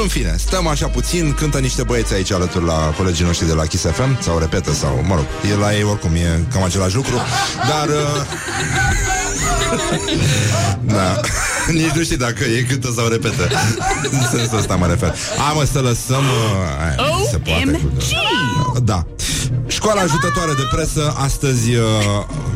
în 0.02 0.08
fine, 0.08 0.34
stăm 0.38 0.66
așa 0.66 0.86
puțin, 0.86 1.32
cântă 1.32 1.58
niște 1.58 1.82
băieți 1.82 2.14
aici 2.14 2.32
alături 2.32 2.64
la 2.64 2.94
colegii 2.96 3.24
noștri 3.24 3.46
de 3.46 3.52
la 3.52 3.64
Kiss 3.66 3.84
FM, 3.84 4.22
sau 4.22 4.38
repetă, 4.38 4.72
sau, 4.72 5.04
mă 5.06 5.14
rog, 5.14 5.24
e 5.52 5.56
la 5.56 5.74
ei 5.74 5.82
oricum, 5.82 6.14
e 6.14 6.44
cam 6.52 6.62
același 6.62 6.94
lucru, 6.94 7.14
dar... 7.68 7.88
Uh, 7.88 9.25
da. 10.96 11.20
Nici 11.72 11.90
nu 11.94 12.02
știi 12.02 12.16
dacă 12.16 12.44
e 12.44 12.62
cântă 12.62 12.92
sau 12.96 13.08
repetă 13.08 13.48
În 14.10 14.20
sensul 14.38 14.58
ăsta 14.58 14.74
mă 14.76 14.86
refer. 14.86 15.14
Hai 15.38 15.52
mă 15.54 15.64
să 15.72 15.80
lăsăm 15.80 16.24
uh, 16.24 16.84
aia, 16.84 16.96
se 17.30 17.36
poate 17.36 17.70
cu- 17.70 18.78
Da. 18.80 19.06
Școala 19.66 20.00
ajutătoare 20.00 20.52
de 20.56 20.62
presă 20.74 21.14
Astăzi 21.18 21.74
uh, 21.74 21.82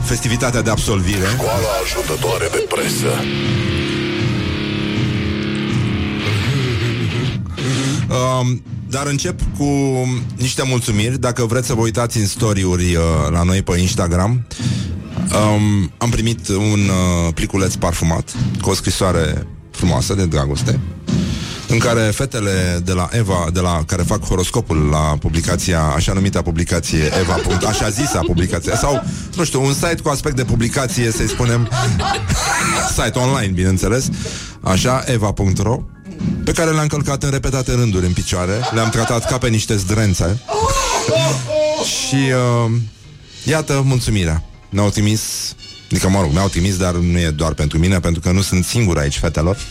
festivitatea 0.04 0.62
de 0.62 0.70
absolvire. 0.70 1.26
Școala 1.36 1.68
ajutătoare 1.84 2.48
de 2.52 2.66
presă. 2.68 3.12
Um, 8.40 8.62
dar 8.88 9.06
încep 9.06 9.40
cu 9.58 9.64
niște 10.36 10.62
mulțumiri. 10.66 11.18
Dacă 11.18 11.44
vreți 11.44 11.66
să 11.66 11.74
vă 11.74 11.80
uitați 11.80 12.18
în 12.18 12.26
story-uri 12.26 12.94
uh, 12.94 13.02
La 13.30 13.42
noi 13.42 13.62
pe 13.62 13.78
Instagram 13.78 14.46
um, 15.32 15.92
Am 15.98 16.10
primit 16.10 16.48
un 16.48 16.80
uh, 16.88 17.34
pliculeț 17.34 17.74
parfumat 17.74 18.32
Cu 18.60 18.70
o 18.70 18.74
scrisoare 18.74 19.46
frumoasă 19.70 20.14
de 20.14 20.26
dragoste 20.26 20.80
în 21.70 21.78
care 21.78 22.00
fetele 22.00 22.80
de 22.84 22.92
la 22.92 23.08
Eva, 23.12 23.46
de 23.52 23.60
la 23.60 23.82
care 23.86 24.02
fac 24.02 24.24
horoscopul 24.24 24.76
la 24.76 25.16
publicația, 25.20 25.82
așa 25.82 26.12
numită 26.12 26.42
publicație 26.42 27.10
Eva. 27.20 27.36
Așa 27.68 27.88
zisa 27.88 28.20
publicație, 28.26 28.72
sau, 28.76 29.02
nu 29.36 29.44
știu, 29.44 29.64
un 29.64 29.72
site 29.72 29.96
cu 30.02 30.08
aspect 30.08 30.36
de 30.36 30.44
publicație, 30.44 31.10
să-i 31.10 31.28
spunem, 31.28 31.68
site 32.96 33.18
online, 33.18 33.52
bineînțeles, 33.52 34.08
așa, 34.60 35.02
eva.ro, 35.06 35.78
pe 36.44 36.52
care 36.52 36.70
le-am 36.70 36.86
călcat 36.86 37.22
în 37.22 37.30
repetate 37.30 37.72
rânduri 37.72 38.06
în 38.06 38.12
picioare, 38.12 38.52
le-am 38.74 38.88
tratat 38.88 39.28
ca 39.28 39.38
pe 39.38 39.48
niște 39.48 39.76
zdrențe 39.76 40.42
și 41.82 42.14
uh, 42.14 42.72
iată 43.44 43.82
mulțumirea. 43.84 44.49
Ne-au 44.70 44.90
trimis 44.90 45.54
Adică, 45.90 46.08
mă 46.08 46.20
rog, 46.20 46.32
mi-au 46.32 46.48
trimis, 46.48 46.76
dar 46.76 46.94
nu 46.94 47.18
e 47.18 47.30
doar 47.30 47.52
pentru 47.52 47.78
mine, 47.78 48.00
pentru 48.00 48.20
că 48.20 48.30
nu 48.30 48.40
sunt 48.40 48.64
singur 48.64 48.98
aici, 48.98 49.18
fetelor. 49.18 49.56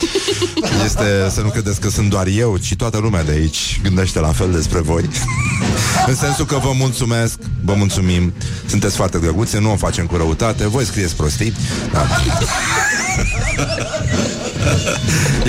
Este 0.86 1.30
să 1.30 1.41
nu 1.41 1.50
credeți 1.50 1.80
că 1.80 1.89
sunt 1.89 2.10
doar 2.10 2.28
eu, 2.28 2.58
ci 2.58 2.76
toată 2.76 2.97
lumea 2.97 3.24
de 3.24 3.32
aici 3.32 3.80
gândește 3.84 4.20
la 4.20 4.32
fel 4.32 4.52
despre 4.52 4.80
voi. 4.80 5.10
În 6.08 6.16
sensul 6.16 6.45
că 6.45 6.58
vă 6.58 6.72
mulțumesc, 6.76 7.39
vă 7.64 7.74
mulțumim, 7.74 8.34
sunteți 8.66 8.95
foarte 8.95 9.18
drăguți, 9.18 9.58
nu 9.58 9.72
o 9.72 9.76
facem 9.76 10.06
cu 10.06 10.16
răutate, 10.16 10.68
voi 10.68 10.86
scrieți 10.86 11.16
prostii. 11.16 11.54
Da. 11.91 12.08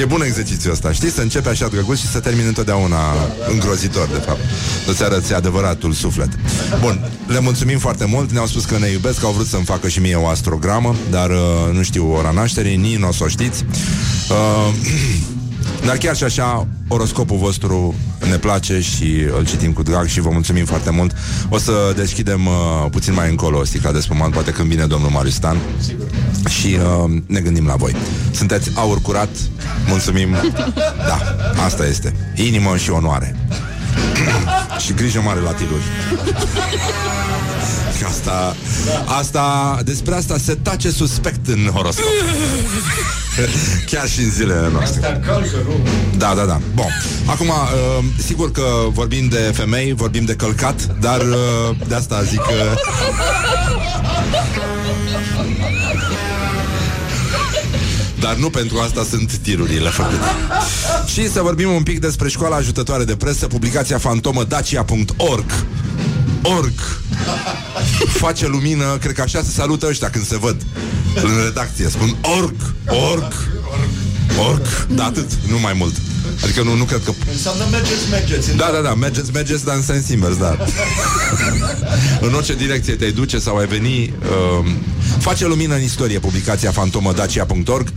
E 0.01 0.05
bun 0.05 0.23
exercițiul 0.23 0.73
ăsta, 0.73 0.93
știi? 0.93 1.11
Să 1.11 1.21
începe 1.21 1.49
așa 1.49 1.69
drăguț 1.69 1.99
și 1.99 2.07
să 2.07 2.21
termine 2.21 2.47
întotdeauna 2.47 2.99
îngrozitor, 3.49 4.09
de 4.09 4.19
fapt. 4.27 4.41
Să-ți 4.87 5.05
arăți 5.05 5.35
adevăratul 5.35 5.93
suflet. 5.93 6.29
Bun, 6.81 7.11
le 7.27 7.41
mulțumim 7.41 7.79
foarte 7.79 8.05
mult, 8.05 8.33
ne-au 8.33 8.47
spus 8.47 8.65
că 8.65 8.79
ne 8.79 8.89
iubesc, 8.89 9.25
au 9.25 9.33
vrut 9.33 9.47
să-mi 9.47 9.65
facă 9.65 9.89
și 9.89 10.01
mie 10.01 10.15
o 10.15 10.27
astrogramă, 10.27 10.95
dar 11.11 11.31
uh, 11.31 11.37
nu 11.73 11.83
știu 11.83 12.13
ora 12.13 12.31
nașterii, 12.31 12.77
nici 12.77 12.97
nu 12.97 13.09
o 13.09 13.13
să 13.13 13.25
o 13.25 13.29
știți. 13.29 13.65
Uh, 14.31 14.75
dar 15.87 15.97
chiar 15.97 16.17
și 16.17 16.25
așa, 16.25 16.67
oroscopul 16.89 17.37
vostru 17.37 17.95
ne 18.29 18.37
place 18.37 18.81
și 18.81 19.27
îl 19.37 19.47
citim 19.47 19.73
cu 19.73 19.83
drag 19.83 20.07
și 20.07 20.21
vă 20.21 20.31
mulțumim 20.33 20.65
foarte 20.65 20.91
mult. 20.91 21.17
O 21.49 21.59
să 21.59 21.93
deschidem 21.97 22.47
uh, 22.47 22.53
puțin 22.91 23.15
mai 23.15 23.31
încolo 23.31 23.65
sticla 23.65 23.93
de 23.93 24.01
spumant, 24.01 24.33
poate 24.33 24.51
când 24.51 24.69
vine 24.69 24.87
domnul 24.87 25.11
Maristan. 25.11 25.57
Și 26.49 26.67
uh, 26.67 27.21
ne 27.27 27.41
gândim 27.41 27.67
la 27.67 27.75
voi. 27.75 27.97
Sunteți 28.31 28.71
aur 28.75 29.01
curat, 29.01 29.29
mulțumim. 29.89 30.29
Da, 31.07 31.19
asta 31.65 31.87
este. 31.87 32.15
Inimă 32.35 32.77
și 32.77 32.91
onoare. 32.91 33.37
și 34.85 34.93
grijă 34.93 35.21
mare 35.25 35.41
la 35.41 35.53
tiruri. 35.53 35.83
Asta, 38.05 38.57
asta, 39.19 39.79
despre 39.85 40.15
asta 40.15 40.39
se 40.39 40.55
tace 40.55 40.91
suspect 40.91 41.49
în 41.49 41.71
horoscop. 41.75 42.05
Chiar 43.91 44.09
și 44.09 44.21
în 44.21 44.31
zilele 44.31 44.69
noastre. 44.73 45.21
Da, 46.17 46.33
da, 46.37 46.45
da. 46.45 46.61
Bun. 46.75 46.91
Acum, 47.27 47.49
uh, 47.49 48.05
sigur 48.27 48.51
că 48.51 48.63
vorbim 48.89 49.29
de 49.29 49.53
femei, 49.55 49.93
vorbim 49.93 50.25
de 50.25 50.35
călcat, 50.35 50.97
dar 51.01 51.21
uh, 51.21 51.77
de 51.89 51.95
asta 51.95 52.23
zic 52.23 52.41
că... 52.41 52.77
Dar 58.21 58.35
nu 58.35 58.51
pentru 58.51 58.79
asta 58.79 59.07
sunt 59.11 59.37
tirurile 59.37 59.89
făcute. 59.89 60.17
Și 61.07 61.31
să 61.31 61.43
vorbim 61.43 61.71
un 61.71 61.83
pic 61.83 62.01
despre 62.01 62.29
școala 62.29 62.57
ajutătoare 62.57 63.05
de 63.05 63.17
presă, 63.17 63.47
publicația 63.47 63.99
fantomă 63.99 64.45
dacia.org 64.45 65.45
Org 66.43 66.73
Face 68.09 68.47
lumină, 68.47 68.97
cred 69.01 69.15
că 69.15 69.21
așa 69.21 69.43
se 69.43 69.51
salută 69.51 69.87
ăștia 69.87 70.11
când 70.11 70.27
se 70.27 70.39
văd 70.39 70.57
În 71.23 71.31
redacție, 71.45 71.89
spun 71.89 72.17
org, 72.39 72.55
org 73.11 73.33
Org, 74.51 74.87
da 74.95 75.05
atât, 75.05 75.33
nu 75.49 75.59
mai 75.59 75.73
mult 75.73 75.95
Adică 76.43 76.63
nu, 76.63 76.75
nu 76.75 76.85
cred 76.85 77.01
că... 77.05 77.13
Înseamnă 77.33 77.65
mergeți, 77.71 78.11
mergeți. 78.11 78.57
Da, 78.57 78.71
da, 78.73 78.81
da, 78.81 78.95
mergeți, 78.95 79.31
mergeți, 79.33 79.65
dar 79.65 79.75
în 79.75 79.83
sens 79.83 80.09
invers, 80.09 80.37
da. 80.37 80.57
în 82.27 82.35
orice 82.35 82.55
direcție 82.55 82.95
te 82.95 83.11
duce 83.11 83.39
sau 83.39 83.57
ai 83.57 83.67
veni, 83.67 84.13
uh, 84.61 84.67
face 85.19 85.47
lumină 85.47 85.75
în 85.75 85.83
istorie 85.83 86.19
publicația 86.19 86.71
fantomădacia.org 86.71 87.93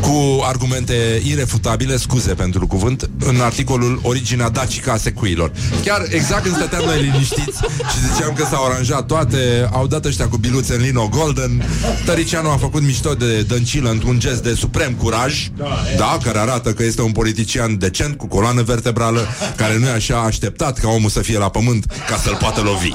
cu 0.00 0.42
argumente 0.44 1.22
irefutabile, 1.24 1.96
scuze 1.96 2.34
pentru 2.34 2.66
cuvânt, 2.66 3.10
în 3.18 3.40
articolul 3.40 4.00
Originea 4.02 4.48
dacica 4.48 4.92
a 4.92 4.96
secuilor. 4.96 5.52
Chiar 5.84 6.06
exact 6.10 6.42
când 6.42 6.56
stăteam 6.56 6.84
noi 6.84 7.02
liniștiți 7.02 7.58
și 7.90 8.12
ziceam 8.12 8.32
că 8.34 8.44
s-au 8.50 8.64
aranjat 8.64 9.06
toate, 9.06 9.68
au 9.72 9.86
dat 9.86 10.04
ăștia 10.04 10.28
cu 10.28 10.36
biluțe 10.36 10.74
în 10.74 10.80
lino 10.80 11.08
golden, 11.08 11.64
Tăricianu 12.04 12.50
a 12.50 12.56
făcut 12.56 12.82
mișto 12.82 13.14
de 13.14 13.42
dăncilă 13.42 13.90
într-un 13.90 14.18
gest 14.18 14.42
de 14.42 14.54
suprem 14.54 14.92
curaj, 14.92 15.48
da, 15.56 15.78
da 15.96 16.18
care 16.22 16.38
arată 16.38 16.72
că 16.72 16.82
este 16.82 17.02
un 17.02 17.12
politician 17.12 17.67
decent, 17.74 18.16
cu 18.16 18.26
coloană 18.26 18.62
vertebrală, 18.62 19.26
care 19.56 19.78
nu 19.78 19.86
e 19.86 19.90
așa 19.90 20.18
așteptat 20.18 20.78
ca 20.78 20.88
omul 20.88 21.10
să 21.10 21.20
fie 21.20 21.38
la 21.38 21.48
pământ 21.48 21.84
ca 22.08 22.16
să-l 22.16 22.36
poată 22.40 22.60
lovi. 22.60 22.90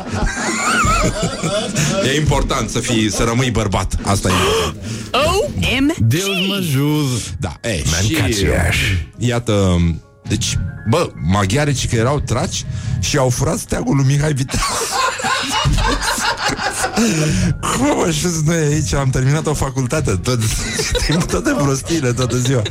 e 2.13 2.19
important 2.19 2.69
să 2.69 2.80
fii, 2.80 3.11
să 3.11 3.24
rămâi 3.24 3.51
bărbat. 3.51 3.95
Asta 4.03 4.30
e 4.30 4.32
important. 4.32 4.76
OMG! 5.11 5.95
Deus 5.97 6.47
mă 6.47 6.55
ajută. 6.59 7.21
Da, 7.39 7.57
e, 7.61 7.84
și 8.01 8.17
iată, 9.17 9.78
deci, 10.28 10.57
bă, 10.89 11.09
maghiaricii 11.32 11.88
că 11.88 11.95
erau 11.95 12.19
traci 12.19 12.65
și 12.99 13.17
au 13.17 13.30
furat 13.30 13.57
steagul 13.57 13.95
lui 13.95 14.05
Mihai 14.05 14.34
Viteaz. 14.34 14.61
Cum 17.61 17.89
am 17.89 18.03
ajuns 18.07 18.41
noi 18.45 18.57
aici? 18.57 18.93
Am 18.93 19.09
terminat 19.09 19.45
o 19.45 19.53
facultate 19.53 20.11
tot, 20.11 20.39
toate 21.32 21.51
prostiile, 21.57 22.13
toată 22.13 22.38
ziua 22.38 22.61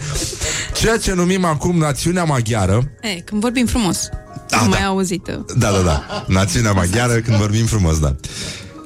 Ceea 0.83 0.99
ce 0.99 1.13
numim 1.13 1.45
acum 1.45 1.79
națiunea 1.79 2.25
maghiară. 2.25 2.91
E, 3.01 3.21
când 3.21 3.41
vorbim 3.41 3.67
frumos. 3.67 4.09
Da, 4.49 4.57
Am 4.57 4.71
da. 4.71 4.77
mai 4.77 4.85
auzit 4.85 5.25
Da, 5.57 5.71
da, 5.71 5.81
da, 5.85 6.25
națiunea 6.27 6.73
maghiară 6.73 7.13
când 7.13 7.37
vorbim 7.37 7.67
frumos, 7.67 7.99
da. 7.99 8.17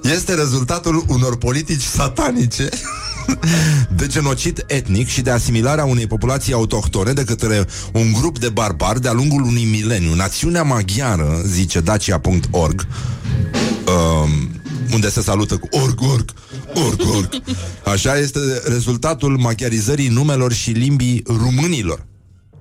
Este 0.03 0.35
rezultatul 0.35 1.05
unor 1.09 1.37
politici 1.37 1.83
satanice 1.83 2.69
de 3.99 4.07
genocid 4.07 4.65
etnic 4.67 5.09
și 5.09 5.21
de 5.21 5.31
asimilarea 5.31 5.85
unei 5.85 6.07
populații 6.07 6.53
autohtone 6.53 7.13
de 7.13 7.25
către 7.25 7.67
un 7.93 8.13
grup 8.13 8.39
de 8.39 8.49
barbari 8.49 9.01
de-a 9.01 9.13
lungul 9.13 9.43
unui 9.43 9.65
mileniu. 9.65 10.15
Națiunea 10.15 10.63
maghiară, 10.63 11.41
zice 11.45 11.81
dacia.org, 11.81 12.87
um, 13.87 14.61
unde 14.93 15.11
se 15.11 15.23
salută 15.23 15.57
cu 15.57 15.69
org, 15.71 16.01
org, 16.03 16.33
org, 16.75 17.01
org. 17.15 17.43
Așa 17.85 18.19
este 18.19 18.39
rezultatul 18.65 19.37
maghiarizării 19.37 20.09
numelor 20.09 20.53
și 20.53 20.71
limbii 20.71 21.23
românilor. 21.27 22.07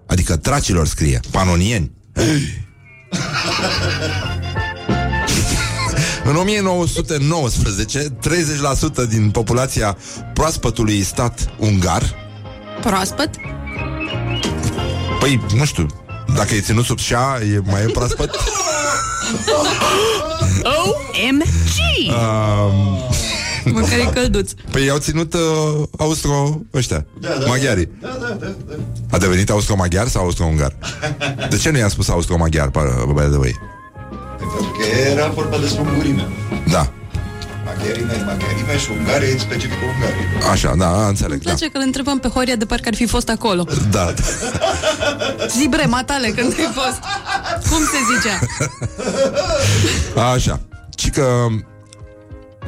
Adică 0.07 0.35
tracilor 0.35 0.87
scrie, 0.87 1.19
panonieni. 1.31 1.91
În 6.23 6.35
1919, 6.35 8.07
30% 9.05 9.09
din 9.09 9.29
populația 9.29 9.97
proaspătului 10.33 11.03
stat 11.03 11.49
ungar 11.59 12.25
Proaspăt? 12.81 13.29
Păi, 15.19 15.45
nu 15.55 15.65
știu, 15.65 15.85
dacă 16.35 16.55
e 16.55 16.61
ținut 16.61 16.85
sub 16.85 16.99
șa, 16.99 17.39
e 17.53 17.61
mai 17.63 17.81
e 17.81 17.85
proaspăt? 17.85 18.35
OMG! 20.63 21.77
Um, 22.07 22.97
Măcar 23.73 23.99
e 23.99 24.09
călduț 24.13 24.51
păi 24.71 24.85
i-au 24.85 24.97
ținut 24.97 25.33
uh, 25.33 25.39
austro 25.97 26.59
ăștia, 26.73 27.05
Da, 27.19 27.27
da. 27.39 27.45
maghiarii. 27.45 27.89
Da, 28.01 28.17
da, 28.21 28.27
da, 28.39 28.55
da. 28.67 28.73
A 29.11 29.17
devenit 29.17 29.49
austro-maghiar 29.49 30.07
sau 30.07 30.23
austro-ungar? 30.23 30.75
De 31.49 31.57
ce 31.57 31.69
nu 31.69 31.77
i-a 31.77 31.87
spus 31.87 32.07
austro-maghiar, 32.09 32.69
by 32.69 32.79
the 33.29 33.37
way? 33.37 33.55
Pentru 34.37 34.75
că 34.79 34.85
era 35.11 35.27
vorba 35.27 35.57
despre 35.57 35.81
ungurime. 35.81 36.27
Da, 36.71 36.91
Maghiarime, 37.65 38.23
maghiarime 38.25 38.77
și 38.77 38.87
ungare 38.97 39.25
e 39.25 39.37
specific 39.37 39.77
Ungariei. 39.93 40.49
așa, 40.51 40.73
da, 40.77 41.07
înțeleg, 41.07 41.31
Îmi 41.33 41.41
da. 41.43 41.49
place 41.49 41.65
că 41.69 41.77
îl 41.77 41.83
întrebăm 41.85 42.19
pe 42.19 42.27
Horia 42.27 42.55
de 42.55 42.65
parcă 42.65 42.87
ar 42.87 42.95
fi 42.95 43.05
fost 43.05 43.29
acolo 43.29 43.65
Da, 43.91 44.13
Zi 45.57 45.67
bre, 45.69 45.85
matale, 45.85 46.27
când 46.29 46.53
ai 46.59 46.69
fost 46.73 46.99
Cum 47.69 47.79
se 47.79 47.97
zicea? 48.13 48.39
Așa. 50.33 50.59
Și 50.97 51.09
că 51.09 51.25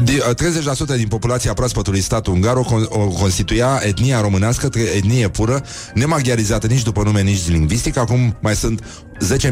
di- 0.04 0.22
30% 0.22 0.96
din 0.96 1.08
populația 1.08 1.54
proaspătului 1.54 2.02
stat 2.02 2.28
ungar 2.28 2.56
o, 2.56 2.64
con- 2.64 2.90
o 2.90 3.08
constituia 3.08 3.80
etnia 3.84 4.22
românească, 4.22 4.70
tre- 4.70 4.96
etnie 4.96 5.28
pură, 5.30 5.64
nemaghiarizată 5.94 6.68
nici 6.68 6.84
după 6.84 7.04
nume, 7.04 7.22
nici 7.22 7.48
lingvistic. 7.48 7.98
Acum 7.98 8.38
mai 8.42 8.56
sunt 8.56 8.84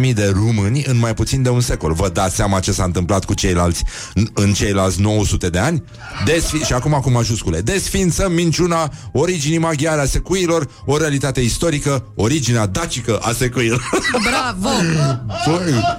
10.000 0.08 0.14
de 0.14 0.34
români 0.36 0.84
în 0.88 0.98
mai 1.00 1.14
puțin 1.14 1.42
de 1.42 1.50
un 1.50 1.62
secol. 1.62 1.94
Vă 1.94 2.10
dați 2.10 2.36
seama 2.36 2.60
ce 2.60 2.72
s-a 2.72 2.84
întâmplat 2.84 3.26
cu 3.26 3.34
ceilalți 3.34 3.84
în, 4.14 4.28
în 4.34 4.54
ceilalți 4.54 5.02
900 5.02 5.50
de 5.50 5.58
ani? 5.60 5.84
Desfi- 6.26 6.66
și 6.66 6.74
acum 6.74 6.92
cu 6.92 7.10
majuscule. 7.10 7.62
Desfințăm 7.62 8.32
minciuna 8.34 8.92
originii 9.14 9.58
maghiare 9.58 10.02
a 10.02 10.06
secuilor, 10.06 10.68
o 10.86 10.98
realitate 10.98 11.40
istorică, 11.42 12.12
originea 12.16 12.66
dacică 12.66 13.18
a 13.18 13.32
secuilor. 13.32 13.90
Bravo! 14.24 14.70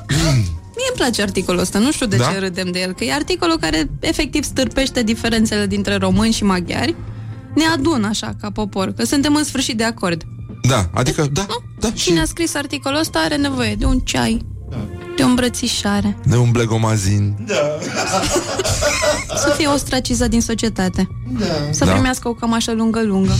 Băi, 0.76 0.84
Mie 0.84 0.86
îmi 0.88 0.96
place 0.96 1.22
articolul 1.22 1.60
ăsta, 1.60 1.78
nu 1.78 1.92
știu 1.92 2.06
de 2.06 2.16
Da? 2.16 2.24
ce 2.32 2.38
râdem 2.38 2.70
de 2.70 2.80
el, 2.80 2.92
că 2.92 3.04
e 3.04 3.12
articolul 3.12 3.56
care 3.58 3.90
efectiv 4.00 4.44
stârpește 4.44 5.02
diferențele 5.02 5.66
dintre 5.66 5.96
români 5.96 6.32
și 6.32 6.44
maghiari. 6.44 6.94
Ne 7.54 7.64
adună 7.64 8.06
așa, 8.06 8.34
ca 8.40 8.50
popor, 8.50 8.92
că 8.92 9.04
suntem 9.04 9.34
în 9.34 9.44
sfârșit 9.44 9.76
de 9.76 9.84
acord. 9.84 10.22
Da, 10.62 10.90
adică, 10.94 11.26
da, 11.32 11.46
da, 11.80 11.88
și 11.88 12.04
Cine 12.04 12.20
a 12.20 12.24
scris 12.24 12.54
articolul 12.54 12.98
ăsta 12.98 13.18
are 13.18 13.36
nevoie 13.36 13.74
de 13.74 13.84
un 13.84 13.98
ceai, 13.98 14.46
de 15.16 15.22
o 15.22 15.26
îmbrățișare, 15.26 16.16
de 16.26 16.36
un 16.36 16.50
blegomazin. 16.50 17.36
să 19.36 19.54
fie 19.56 19.66
ostracizat 19.66 20.28
din 20.28 20.40
societate, 20.40 21.08
să 21.70 21.84
Da. 21.84 21.92
primească 21.92 22.28
o 22.28 22.32
cămașă 22.32 22.72
lungă-lungă. 22.72 23.32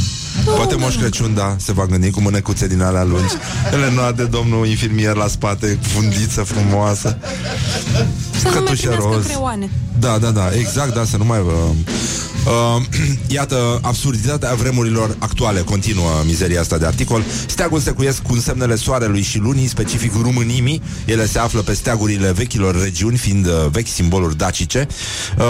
Poate 0.45 0.74
Moș 0.74 0.97
Crăciun, 0.97 1.35
da, 1.35 1.57
se 1.59 1.72
va 1.72 1.87
gândi 1.87 2.11
cu 2.11 2.20
mânecuțe 2.20 2.66
din 2.66 2.83
alea 2.83 3.05
lungi. 3.05 3.35
Ele 3.72 4.12
de 4.16 4.24
domnul 4.24 4.66
infirmier 4.66 5.14
la 5.14 5.27
spate, 5.27 5.79
cu 5.83 5.89
fundiță 5.89 6.43
frumoasă. 6.43 7.18
Să 8.41 8.49
nu 8.49 8.51
mai 8.51 8.53
Cătușe 8.53 8.87
primească 8.89 9.14
roz. 9.14 9.24
creoane. 9.27 9.70
Da, 9.99 10.18
da, 10.18 10.31
da, 10.31 10.49
exact, 10.59 10.95
da, 10.95 11.05
să 11.05 11.16
nu 11.16 11.24
mai... 11.24 11.39
Uh, 11.39 11.70
uh, 12.77 12.83
iată, 13.37 13.79
absurditatea 13.83 14.55
vremurilor 14.55 15.16
actuale 15.18 15.61
continuă 15.61 16.11
mizeria 16.27 16.61
asta 16.61 16.79
de 16.79 16.87
articol. 16.87 17.22
Steagul 17.47 17.81
secuiesc 17.81 18.22
cu 18.22 18.37
semnele 18.37 18.77
soarelui 18.77 19.22
și 19.22 19.39
lunii, 19.39 19.66
specific 19.66 20.12
rumânimii. 20.22 20.83
Ele 21.05 21.27
se 21.27 21.39
află 21.39 21.61
pe 21.67 21.73
steagurile 21.73 22.33
vechilor 22.33 22.83
regiuni, 22.83 23.17
fiind 23.17 23.47
uh, 23.47 23.53
vechi 23.71 23.89
simboluri 23.89 24.37
dacice. 24.37 24.87
Uh, 25.39 25.45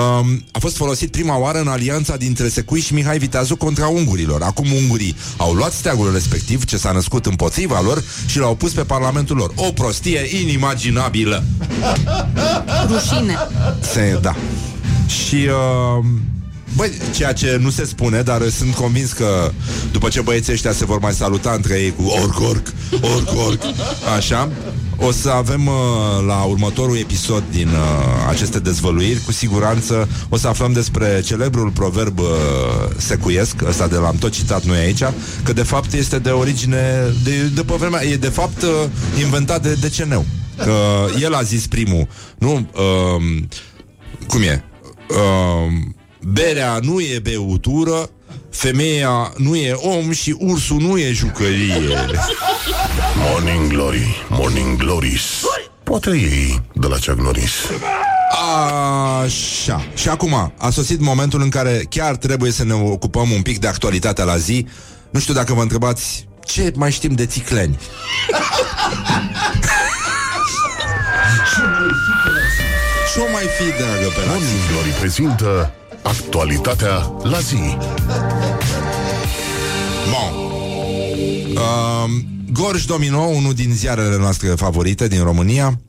a 0.51 0.59
fost 0.59 0.77
folosit 0.77 1.11
prima 1.11 1.39
oară 1.39 1.59
în 1.61 1.69
alianța 1.69 2.17
dintre 2.17 2.49
Secui 2.49 2.81
și 2.81 2.95
Mihai 2.95 3.19
Viteazu 3.19 3.57
contra 3.57 3.87
ungurilor. 3.87 4.43
Acum 4.43 4.73
ungurii 4.73 5.17
au 5.37 5.53
luat 5.53 5.73
steagul 5.73 6.12
respectiv, 6.12 6.64
ce 6.64 6.77
s-a 6.77 6.93
născut 6.93 7.27
împotriva 7.27 7.81
lor, 7.81 8.03
și 8.27 8.39
l-au 8.39 8.55
pus 8.55 8.73
pe 8.73 8.83
parlamentul 8.83 9.37
lor. 9.37 9.53
O 9.57 9.73
prostie 9.73 10.41
inimaginabilă. 10.43 11.45
Rușine. 12.89 13.37
Se, 13.93 14.19
da. 14.23 14.37
Și 15.07 15.35
uh, 15.35 16.05
Băi, 16.77 16.91
ceea 17.14 17.33
ce 17.33 17.59
nu 17.61 17.71
se 17.71 17.85
spune, 17.85 18.23
dar 18.23 18.49
sunt 18.49 18.75
convins 18.75 19.12
că 19.12 19.51
după 19.93 20.09
ce 20.09 20.21
băieții 20.21 20.53
ăștia 20.53 20.73
se 20.73 20.85
vor 20.85 20.99
mai 20.99 21.12
saluta 21.12 21.53
între 21.57 21.81
ei 21.81 21.95
cu 21.97 22.03
orc, 22.23 22.41
orc, 22.41 22.73
orc, 23.01 23.47
orc, 23.47 23.62
așa, 24.17 24.51
o 24.99 25.11
să 25.11 25.30
avem 25.30 25.66
uh, 25.66 25.74
la 26.26 26.42
următorul 26.42 26.97
episod 26.97 27.42
din 27.51 27.68
uh, 27.68 27.74
aceste 28.28 28.59
dezvăluiri, 28.59 29.20
cu 29.24 29.32
siguranță 29.32 30.09
o 30.28 30.36
să 30.36 30.49
aflăm 30.49 30.72
despre 30.72 31.22
celebrul 31.24 31.70
proverb 31.70 32.18
uh, 32.18 32.26
secuiesc, 32.97 33.62
ăsta 33.68 33.86
de 33.86 33.97
l-am 33.97 34.16
tot 34.16 34.32
citat 34.32 34.64
noi 34.64 34.78
aici, 34.78 35.03
că 35.42 35.53
de 35.53 35.62
fapt 35.62 35.92
este 35.92 36.18
de 36.18 36.30
origine, 36.30 37.14
de, 37.24 37.42
de 37.55 37.62
pe 37.62 37.74
vremea, 37.78 38.05
e 38.05 38.16
de 38.16 38.28
fapt 38.28 38.62
uh, 38.62 38.68
inventat 39.18 39.62
de 39.62 39.74
deceneu. 39.80 40.24
Că 40.57 41.07
el 41.20 41.34
a 41.34 41.42
zis 41.42 41.66
primul, 41.66 42.09
nu? 42.38 42.53
Uh, 42.55 43.42
cum 44.26 44.42
e? 44.42 44.64
Uh, 45.09 45.72
berea 46.22 46.78
nu 46.82 47.01
e 47.01 47.20
beutură, 47.22 48.11
femeia 48.57 49.32
nu 49.36 49.57
e 49.57 49.72
om 49.72 50.12
și 50.12 50.36
ursul 50.38 50.80
nu 50.80 50.98
e 50.98 51.12
jucărie. 51.12 52.11
Morning 53.30 53.72
Glory, 53.72 54.26
Morning 54.28 54.76
Glories 54.76 55.22
Poate 55.82 56.11
ei 56.11 56.62
de 56.72 56.86
la 56.86 56.96
Chuck 57.07 57.20
Norris 57.20 57.52
Așa. 59.24 59.86
Și 59.94 60.09
acum 60.09 60.52
a 60.59 60.70
sosit 60.70 61.00
momentul 61.00 61.42
în 61.42 61.48
care 61.48 61.86
chiar 61.88 62.16
trebuie 62.16 62.50
să 62.50 62.64
ne 62.64 62.72
ocupăm 62.72 63.30
un 63.30 63.42
pic 63.42 63.59
de 63.59 63.66
actualitatea 63.66 64.24
la 64.24 64.36
zi. 64.36 64.66
Nu 65.11 65.20
știu 65.20 65.34
dacă 65.34 65.54
vă 65.54 65.62
întrebați 65.62 66.28
ce 66.44 66.72
mai 66.76 66.90
știm 66.92 67.12
de 67.12 67.26
țicleni. 67.26 67.78
Ce 73.14 73.22
o 73.22 73.30
mai 73.32 73.44
fi, 73.59 73.64
dragă, 73.64 74.09
pe 74.14 74.20
la 74.26 74.32
Morning 74.32 74.61
Glory 74.70 74.90
prezintă 74.98 75.72
actualitatea 76.02 77.12
la 77.22 77.38
zi 77.38 77.76
Bun. 80.11 80.44
Uh, 81.54 82.11
Gorj 82.52 82.84
Domino, 82.84 83.20
unul 83.20 83.54
din 83.54 83.72
ziarele 83.74 84.16
noastre 84.16 84.48
favorite 84.48 85.09
din 85.09 85.22
România, 85.22 85.80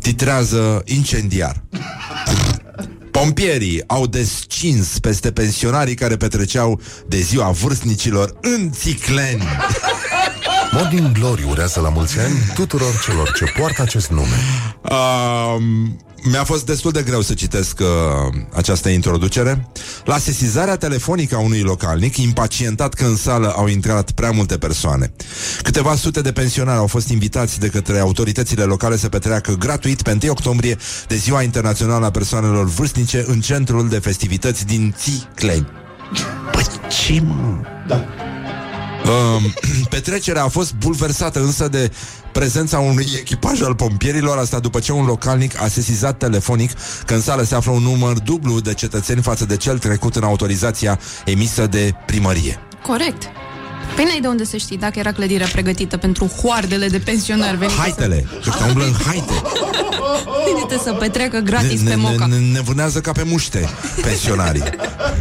titrează 0.00 0.82
incendiar. 0.84 1.62
Pompierii 3.10 3.82
au 3.86 4.06
descins 4.06 4.98
peste 4.98 5.32
pensionarii 5.32 5.94
care 5.94 6.16
petreceau 6.16 6.80
de 7.06 7.20
ziua 7.20 7.50
vârstnicilor 7.50 8.38
în 8.40 8.70
țicleni. 8.72 9.42
Morning 10.72 11.12
Glory 11.12 11.46
urează 11.50 11.80
la 11.80 11.88
mulți 11.88 12.18
ani 12.18 12.34
tuturor 12.54 13.00
celor 13.06 13.32
ce 13.32 13.44
poartă 13.44 13.82
acest 13.82 14.10
nume 14.10 14.36
Uh, 14.82 15.56
mi-a 16.22 16.44
fost 16.44 16.66
destul 16.66 16.90
de 16.90 17.02
greu 17.02 17.20
să 17.20 17.34
citesc 17.34 17.80
uh, 17.80 17.86
această 18.52 18.88
introducere. 18.88 19.68
La 20.04 20.18
sesizarea 20.18 20.76
telefonică 20.76 21.34
a 21.34 21.38
unui 21.38 21.60
localnic, 21.60 22.16
impacientat 22.16 22.94
că 22.94 23.04
în 23.04 23.16
sală 23.16 23.52
au 23.56 23.66
intrat 23.66 24.10
prea 24.10 24.30
multe 24.30 24.58
persoane. 24.58 25.12
Câteva 25.62 25.96
sute 25.96 26.20
de 26.20 26.32
pensionari 26.32 26.78
au 26.78 26.86
fost 26.86 27.08
invitați 27.08 27.60
de 27.60 27.68
către 27.68 27.98
autoritățile 27.98 28.62
locale 28.62 28.96
să 28.96 29.08
petreacă 29.08 29.52
gratuit 29.52 30.02
pe 30.02 30.18
1 30.22 30.30
octombrie 30.30 30.76
de 31.08 31.16
Ziua 31.16 31.42
Internațională 31.42 32.06
a 32.06 32.10
Persoanelor 32.10 32.64
Vârstnice 32.64 33.24
în 33.26 33.40
centrul 33.40 33.88
de 33.88 33.98
festivități 33.98 34.66
din 34.66 34.94
Țicleni. 34.98 35.68
Păi 36.52 36.64
ce 36.88 37.20
mă? 37.20 37.60
Da. 37.86 38.04
Um, 39.06 39.52
petrecerea 39.90 40.44
a 40.44 40.48
fost 40.48 40.74
bulversată 40.74 41.40
însă 41.40 41.68
de 41.68 41.90
prezența 42.32 42.78
unui 42.78 43.06
echipaj 43.18 43.62
al 43.62 43.74
pompierilor, 43.74 44.38
asta 44.38 44.58
după 44.58 44.78
ce 44.78 44.92
un 44.92 45.04
localnic 45.04 45.62
a 45.62 45.68
sesizat 45.68 46.18
telefonic 46.18 46.70
că 47.06 47.14
în 47.14 47.20
sală 47.20 47.42
se 47.42 47.54
află 47.54 47.72
un 47.72 47.82
număr 47.82 48.18
dublu 48.18 48.60
de 48.60 48.74
cetățeni 48.74 49.22
față 49.22 49.44
de 49.46 49.56
cel 49.56 49.78
trecut 49.78 50.16
în 50.16 50.22
autorizația 50.22 50.98
emisă 51.24 51.66
de 51.66 51.94
primărie. 52.06 52.58
Corect. 52.86 53.22
Păi 53.94 54.04
n-ai 54.04 54.20
de 54.20 54.26
unde 54.26 54.44
să 54.44 54.56
știi 54.56 54.76
dacă 54.76 54.98
era 54.98 55.12
clădirea 55.12 55.46
pregătită 55.52 55.96
pentru 55.96 56.26
hoardele 56.26 56.88
de 56.88 56.98
pensionari 56.98 57.56
venite 57.56 57.78
Haitele, 57.80 58.26
că 58.42 58.48
ăștia 58.48 58.66
umblă 58.66 58.84
în 58.84 58.94
haite. 59.06 59.32
să, 59.32 60.24
venite 60.54 60.82
să 60.84 60.92
petreacă 60.92 61.36
Ne, 61.36 61.42
gratis 61.42 61.80
ne, 61.80 61.90
pe 61.90 61.96
moca. 61.96 62.26
ne, 62.26 62.38
ne 62.38 62.60
vânează 62.60 63.00
ca 63.00 63.12
pe 63.12 63.22
muște 63.22 63.68
pensionarii. 64.02 64.62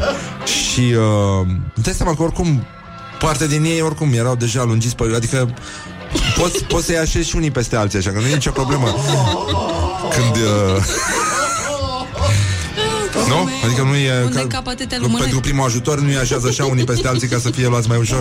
Și 0.62 0.80
uh, 0.80 1.46
îmi 1.46 1.84
dai 1.84 1.94
seama 1.94 2.16
că 2.16 2.24
oricum 2.24 2.66
parte 3.20 3.48
din 3.48 3.64
ei 3.64 3.82
oricum 3.82 4.14
erau 4.14 4.36
deja 4.36 4.64
lungiți 4.64 4.96
pe... 4.96 5.12
Adică 5.16 5.54
poți, 6.38 6.64
poți 6.64 6.86
să-i 6.86 6.98
așezi 6.98 7.30
și 7.30 7.36
unii 7.36 7.52
peste 7.52 7.76
alții 7.76 8.00
așa, 8.00 8.12
că 8.12 8.20
nu 8.20 8.28
e 8.28 8.34
nicio 8.34 8.52
problemă. 8.52 8.96
Când... 10.16 10.36
Uh, 10.36 10.84
nu? 13.32 13.50
Adică 13.66 13.82
nu 13.82 13.96
e... 13.96 14.24
Unde 14.24 14.48
capătete 14.48 14.96
nu, 14.96 15.02
lumâne? 15.02 15.22
pentru 15.22 15.40
primul 15.40 15.66
ajutor 15.66 16.00
nu-i 16.00 16.18
așează 16.18 16.48
așa 16.48 16.66
unii 16.66 16.84
peste 16.84 17.08
alții 17.08 17.28
ca 17.28 17.38
să 17.38 17.50
fie 17.50 17.68
luați 17.68 17.88
mai 17.88 17.98
ușor 17.98 18.20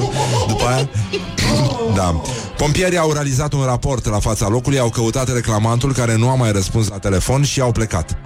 după 0.49 0.65
aia. 0.65 0.89
Da. 1.95 2.21
Pompierii 2.57 2.99
au 2.99 3.13
realizat 3.13 3.53
un 3.53 3.65
raport 3.65 4.07
la 4.07 4.19
fața 4.19 4.49
locului, 4.49 4.79
au 4.79 4.89
căutat 4.89 5.33
reclamantul 5.33 5.93
care 5.93 6.17
nu 6.17 6.29
a 6.29 6.35
mai 6.35 6.53
răspuns 6.53 6.89
la 6.89 6.99
telefon 6.99 7.43
și 7.43 7.61
au 7.61 7.73
plecat. 7.73 8.19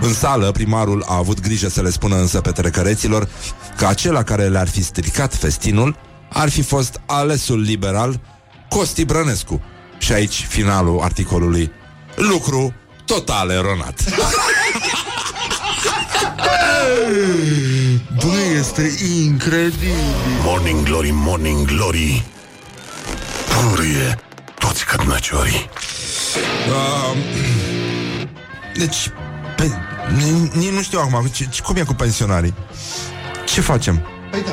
În 0.00 0.12
sală, 0.12 0.50
primarul 0.50 1.04
a 1.06 1.16
avut 1.16 1.40
grijă 1.40 1.68
să 1.68 1.82
le 1.82 1.90
spună 1.90 2.16
însă 2.16 2.40
petrecăreților 2.40 3.28
că 3.76 3.86
acela 3.86 4.22
care 4.22 4.48
le-ar 4.48 4.68
fi 4.68 4.82
stricat 4.82 5.34
festinul 5.34 5.96
ar 6.32 6.48
fi 6.50 6.62
fost 6.62 7.00
alesul 7.06 7.60
liberal 7.60 8.20
Costi 8.68 9.04
Brănescu. 9.04 9.62
Și 9.98 10.12
aici 10.12 10.46
finalul 10.48 11.00
articolului. 11.00 11.70
Lucru 12.14 12.74
total 13.04 13.50
eronat. 13.50 14.04
Băi, 18.24 18.56
este 18.58 18.92
incredibil. 19.24 19.94
Morning 20.44 20.82
Glory, 20.84 21.10
Morning 21.12 21.66
Glory 21.66 22.24
Purie 23.48 24.18
toți 24.58 24.84
cădnăciorii 24.84 25.68
Uh, 26.68 27.16
deci, 28.74 29.10
pe, 29.56 29.70
ni- 30.16 30.50
nici 30.54 30.70
nu 30.70 30.82
știu 30.82 30.98
acum 30.98 31.26
ce, 31.26 31.46
ce, 31.50 31.62
cum 31.62 31.76
e 31.76 31.80
cu 31.82 31.94
pensionarii. 31.94 32.54
Ce 33.46 33.60
facem? 33.60 34.02
Păi 34.30 34.42
da. 34.42 34.50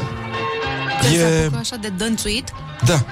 Că 1.10 1.18
se 1.18 1.36
e- 1.36 1.42
apucă 1.42 1.58
așa 1.60 1.76
de 1.82 1.88
dănțuit, 1.98 2.52
Da. 2.86 3.04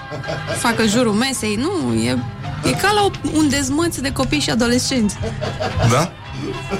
facă 0.57 0.85
jurul 0.87 1.13
mesei, 1.13 1.55
nu, 1.55 1.93
e, 1.93 2.17
e 2.63 2.71
ca 2.71 2.91
la 2.91 3.01
o- 3.03 3.37
un 3.37 3.49
dezmăț 3.49 3.97
de 3.97 4.11
copii 4.11 4.39
și 4.39 4.49
adolescenți. 4.49 5.15
Da? 5.91 6.11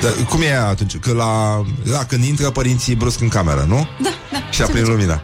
da 0.02 0.08
cum 0.30 0.42
e 0.42 0.46
aia 0.46 0.68
atunci? 0.68 0.98
Că 0.98 1.14
la, 1.14 1.62
la, 1.92 2.04
când 2.08 2.24
intră 2.24 2.50
părinții 2.50 2.96
brusc 2.96 3.22
în 3.22 3.28
cameră, 3.28 3.66
nu? 3.68 3.88
Da, 4.02 4.10
da. 4.32 4.38
Și 4.50 4.62
aprind 4.62 4.88
lumina. 4.88 5.22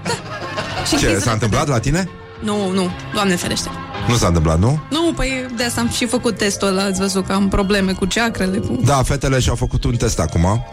Și 0.87 0.97
Ce, 0.97 1.05
închizi 1.05 1.23
s-a 1.25 1.31
întâmplat 1.31 1.67
la 1.67 1.79
tine? 1.79 2.09
Nu, 2.43 2.69
nu, 2.71 2.89
doamne 3.13 3.35
ferește. 3.35 3.69
Nu 4.07 4.15
s-a 4.15 4.27
întâmplat, 4.27 4.59
nu? 4.59 4.79
Nu, 4.89 5.13
păi 5.15 5.45
de 5.57 5.63
asta 5.63 5.81
am 5.81 5.89
și 5.89 6.05
făcut 6.07 6.37
testul 6.37 6.67
ăla, 6.67 6.83
ați 6.83 6.99
văzut 6.99 7.25
că 7.25 7.33
am 7.33 7.47
probleme 7.49 7.91
cu 7.91 8.05
ceacrele, 8.05 8.57
cu... 8.57 8.79
Da, 8.83 9.03
fetele 9.03 9.39
și-au 9.39 9.55
făcut 9.55 9.83
un 9.83 9.95
test 9.95 10.19
acum. 10.19 10.65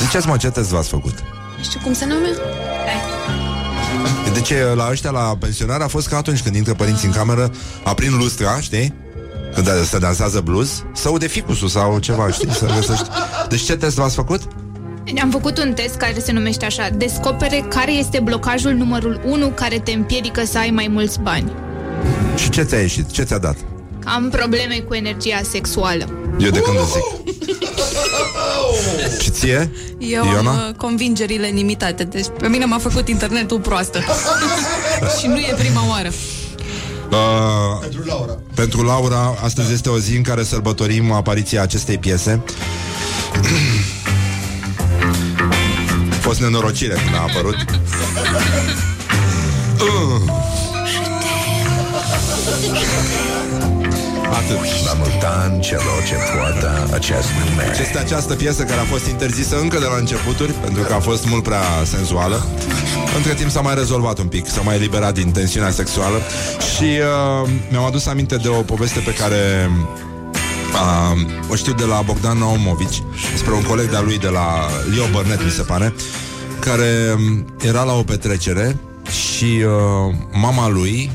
Ziceți 0.00 0.26
mă, 0.26 0.36
ce 0.36 0.50
test 0.50 0.68
v-ați 0.70 0.88
făcut? 0.88 1.14
Nu 1.56 1.62
știu 1.62 1.80
cum 1.82 1.92
se 1.92 2.04
numește. 2.06 2.40
De 4.44 4.54
ce 4.54 4.74
la 4.74 4.88
ăștia, 4.90 5.10
la 5.10 5.36
pensionar, 5.38 5.80
a 5.80 5.86
fost 5.86 6.08
ca 6.08 6.16
atunci 6.16 6.42
când 6.42 6.54
intră 6.54 6.74
părinții 6.74 7.06
în 7.06 7.14
cameră, 7.14 7.50
aprind 7.84 8.14
lustra, 8.14 8.60
știi? 8.60 8.94
Când 9.54 9.68
se 9.84 9.98
dansează 9.98 10.40
blues, 10.40 10.84
să 10.94 11.08
ude 11.08 11.26
ficusul 11.26 11.68
sau 11.68 11.98
ceva, 11.98 12.30
știi? 12.30 12.50
Să 12.50 12.66
găsești. 12.74 13.04
Deci 13.48 13.60
ce 13.60 13.76
test 13.76 13.96
v-ați 13.96 14.14
făcut? 14.14 14.40
Am 15.22 15.30
făcut 15.30 15.58
un 15.58 15.72
test 15.72 15.94
care 15.94 16.18
se 16.18 16.32
numește 16.32 16.64
așa 16.64 16.88
Descopere 16.88 17.64
care 17.68 17.92
este 17.92 18.20
blocajul 18.20 18.72
numărul 18.72 19.20
1 19.24 19.48
care 19.48 19.78
te 19.78 19.92
împiedică 19.92 20.44
să 20.44 20.58
ai 20.58 20.70
mai 20.70 20.88
mulți 20.88 21.20
bani 21.20 21.52
Și 22.36 22.48
ce 22.48 22.62
ți-a 22.62 22.78
ieșit? 22.78 23.10
Ce 23.10 23.22
ți-a 23.22 23.38
dat? 23.38 23.56
Am 24.04 24.28
probleme 24.30 24.84
cu 24.88 24.94
energia 24.94 25.40
sexuală 25.50 26.04
Eu 26.38 26.50
de 26.50 26.60
când 26.60 26.78
îți 26.78 26.92
zic. 26.92 27.02
Și 29.20 29.30
ție? 29.30 29.70
Eu 29.98 30.24
Iona? 30.24 30.50
am 30.50 30.56
uh, 30.68 30.74
convingerile 30.76 31.46
limitate 31.46 32.04
Deci 32.04 32.26
pe 32.38 32.48
mine 32.48 32.64
m-a 32.64 32.78
făcut 32.78 33.08
internetul 33.08 33.60
proastă 33.60 33.98
Și 35.20 35.26
nu 35.26 35.38
e 35.38 35.54
prima 35.58 35.88
oară 35.88 36.10
Uh, 37.10 37.78
Pentru 37.80 38.02
Laura. 38.04 38.38
pentru 38.54 38.82
Laura, 38.82 39.34
astăzi 39.42 39.72
este 39.72 39.88
o 39.88 39.98
zi 39.98 40.16
în 40.16 40.22
care 40.22 40.42
sărbătorim 40.42 41.12
apariția 41.12 41.62
acestei 41.62 41.98
piese. 41.98 42.42
A 46.10 46.14
fost 46.26 46.40
nenorocire 46.40 46.94
când 46.94 47.14
a 47.14 47.20
apărut. 47.20 47.56
Uh. 49.80 50.32
Atât. 54.40 54.84
La 54.84 54.94
mulți 54.94 55.26
ani 55.42 55.60
celor 55.60 56.02
ce 56.06 56.14
poartă 56.36 56.88
acest 56.92 57.28
nume. 57.38 57.76
Este 57.80 57.98
această 57.98 58.34
piesă 58.34 58.62
care 58.62 58.80
a 58.80 58.84
fost 58.84 59.06
interzisă 59.06 59.58
încă 59.60 59.78
de 59.78 59.84
la 59.84 59.96
începuturi, 59.96 60.52
pentru 60.52 60.82
că 60.82 60.92
a 60.92 60.98
fost 60.98 61.26
mult 61.26 61.42
prea 61.42 61.62
senzuală. 61.84 62.46
Între 63.16 63.34
timp 63.34 63.50
s-a 63.50 63.60
mai 63.60 63.74
rezolvat 63.74 64.18
un 64.18 64.26
pic, 64.26 64.46
s-a 64.48 64.60
mai 64.60 64.74
eliberat 64.74 65.14
din 65.14 65.30
tensiunea 65.30 65.70
sexuală 65.70 66.18
și 66.74 66.84
uh, 66.84 67.50
mi-am 67.70 67.84
adus 67.84 68.06
aminte 68.06 68.36
de 68.36 68.48
o 68.48 68.60
poveste 68.60 69.00
pe 69.00 69.14
care 69.14 69.70
uh, 70.72 71.50
o 71.50 71.54
știu 71.54 71.72
de 71.72 71.84
la 71.84 72.02
Bogdan 72.04 72.38
Naumovici, 72.38 73.02
despre 73.32 73.52
un 73.52 73.62
coleg 73.62 73.90
de-a 73.90 74.00
lui 74.00 74.18
de 74.18 74.28
la 74.28 74.46
Leo 74.94 75.06
Burnett, 75.12 75.44
mi 75.44 75.50
se 75.50 75.62
pare, 75.62 75.94
care 76.58 77.14
um, 77.16 77.46
era 77.62 77.82
la 77.82 77.92
o 77.92 78.02
petrecere 78.02 78.76
și 79.10 79.44
uh, 79.44 80.14
mama 80.32 80.68
lui 80.68 81.10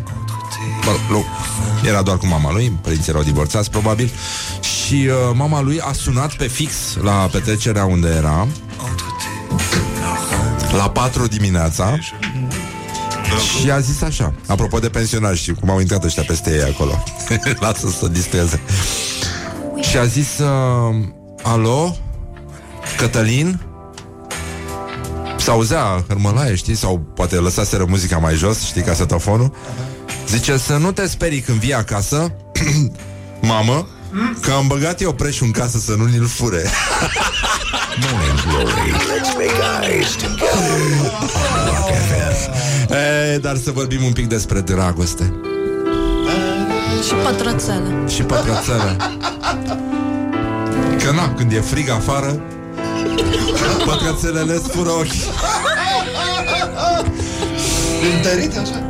Mă 0.85 0.91
rog, 1.09 1.23
nu, 1.81 1.87
era 1.89 2.01
doar 2.01 2.17
cu 2.17 2.25
mama 2.25 2.51
lui, 2.51 2.77
părinții 2.81 3.11
erau 3.11 3.23
divorțați 3.23 3.69
probabil. 3.69 4.11
Și 4.61 4.93
uh, 4.93 5.13
mama 5.33 5.61
lui 5.61 5.79
a 5.79 5.91
sunat 5.93 6.33
pe 6.33 6.47
fix 6.47 6.71
la 7.01 7.11
petrecerea 7.11 7.85
unde 7.85 8.07
era 8.07 8.47
La 10.77 10.89
4 10.89 11.27
dimineața 11.27 11.97
Și 13.59 13.71
a 13.71 13.79
zis 13.79 14.01
așa 14.01 14.33
Apropo 14.47 14.79
de 14.79 14.89
pensionari 14.89 15.37
și 15.37 15.51
cum 15.53 15.69
au 15.69 15.79
intrat 15.79 16.03
ăștia 16.03 16.23
peste 16.27 16.51
ei 16.53 16.73
acolo? 16.73 17.03
Lasă 17.65 17.87
să 17.87 18.07
distreze. 18.07 18.61
Și 19.81 19.97
a 19.97 20.05
zis 20.05 20.37
uh, 20.37 20.95
Alo 21.43 21.95
Cătălin? 22.97 23.59
S-auzea 25.37 26.03
hărmălaie, 26.07 26.55
știi? 26.55 26.75
Sau 26.75 26.99
poate 26.99 27.35
lăsaseră 27.35 27.85
muzica 27.87 28.17
mai 28.17 28.35
jos, 28.35 28.65
știi, 28.65 28.81
casetofonul 28.81 29.53
Zice 30.29 30.57
să 30.57 30.77
nu 30.77 30.91
te 30.91 31.07
sperii 31.07 31.39
când 31.41 31.57
vii 31.59 31.73
acasă 31.73 32.31
Mamă 33.41 33.87
Că 34.41 34.51
am 34.51 34.67
băgat 34.67 35.01
eu 35.01 35.13
preșul 35.13 35.45
în 35.45 35.51
casă 35.51 35.77
să 35.77 35.93
nu 35.97 36.05
ni-l 36.05 36.27
fure 36.27 36.63
Morning 38.01 38.39
Glory. 38.47 38.91
Let's 38.91 39.33
make 39.37 39.91
eyes 39.91 40.11
together. 40.11 40.47
On 41.35 41.65
Rock 41.65 41.89
FM. 42.07 42.93
e, 43.33 43.37
Dar 43.37 43.57
să 43.63 43.71
vorbim 43.71 44.03
un 44.03 44.11
pic 44.11 44.27
despre 44.27 44.59
dragoste 44.59 45.33
Și 47.07 47.13
pătrățele 47.13 47.93
Și 48.07 48.21
pătrățele 48.21 48.95
Că 51.03 51.11
na, 51.11 51.33
când 51.33 51.51
e 51.51 51.59
frig 51.59 51.89
afară 51.89 52.41
Pătrățelele 53.85 54.53
îți 54.53 54.69
fură 54.69 54.89
ochii 54.89 55.23
Întărit 58.15 58.57
așa? 58.57 58.88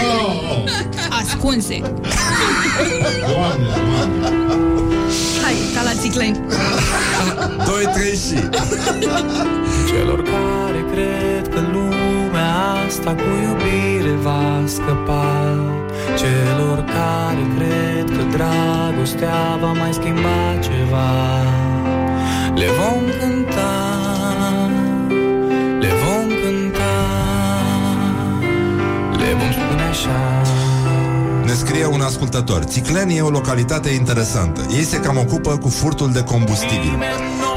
Ascunse. 1.20 1.80
Hai, 5.42 5.54
ca 5.74 5.82
la 5.82 5.92
țicleni. 6.00 6.40
2, 7.66 7.84
3 7.94 8.10
și. 8.10 8.48
Celor 9.88 10.22
care 10.22 10.84
cred 10.92 11.54
că 11.54 11.60
lumea 11.72 12.54
asta 12.86 13.14
cu 13.14 13.28
iubire 13.42 14.14
va 14.22 14.62
scăpa. 14.66 15.56
Celor 16.16 16.84
care 16.84 17.44
cred 17.56 18.16
că 18.16 18.22
dragostea 18.36 19.58
va 19.60 19.72
mai 19.72 19.92
schimba 19.92 20.58
ceva. 20.60 21.10
Le 22.54 22.66
vom 22.78 23.02
cânta, 23.20 23.91
Ne 31.44 31.52
scrie 31.52 31.86
un 31.86 32.00
ascultător 32.00 32.62
Țiclen 32.62 33.08
e 33.08 33.20
o 33.20 33.30
localitate 33.30 33.88
interesantă 33.88 34.60
Ei 34.70 34.84
se 34.84 34.96
cam 34.96 35.18
ocupă 35.18 35.58
cu 35.58 35.68
furtul 35.68 36.12
de 36.12 36.22
combustibil 36.22 36.98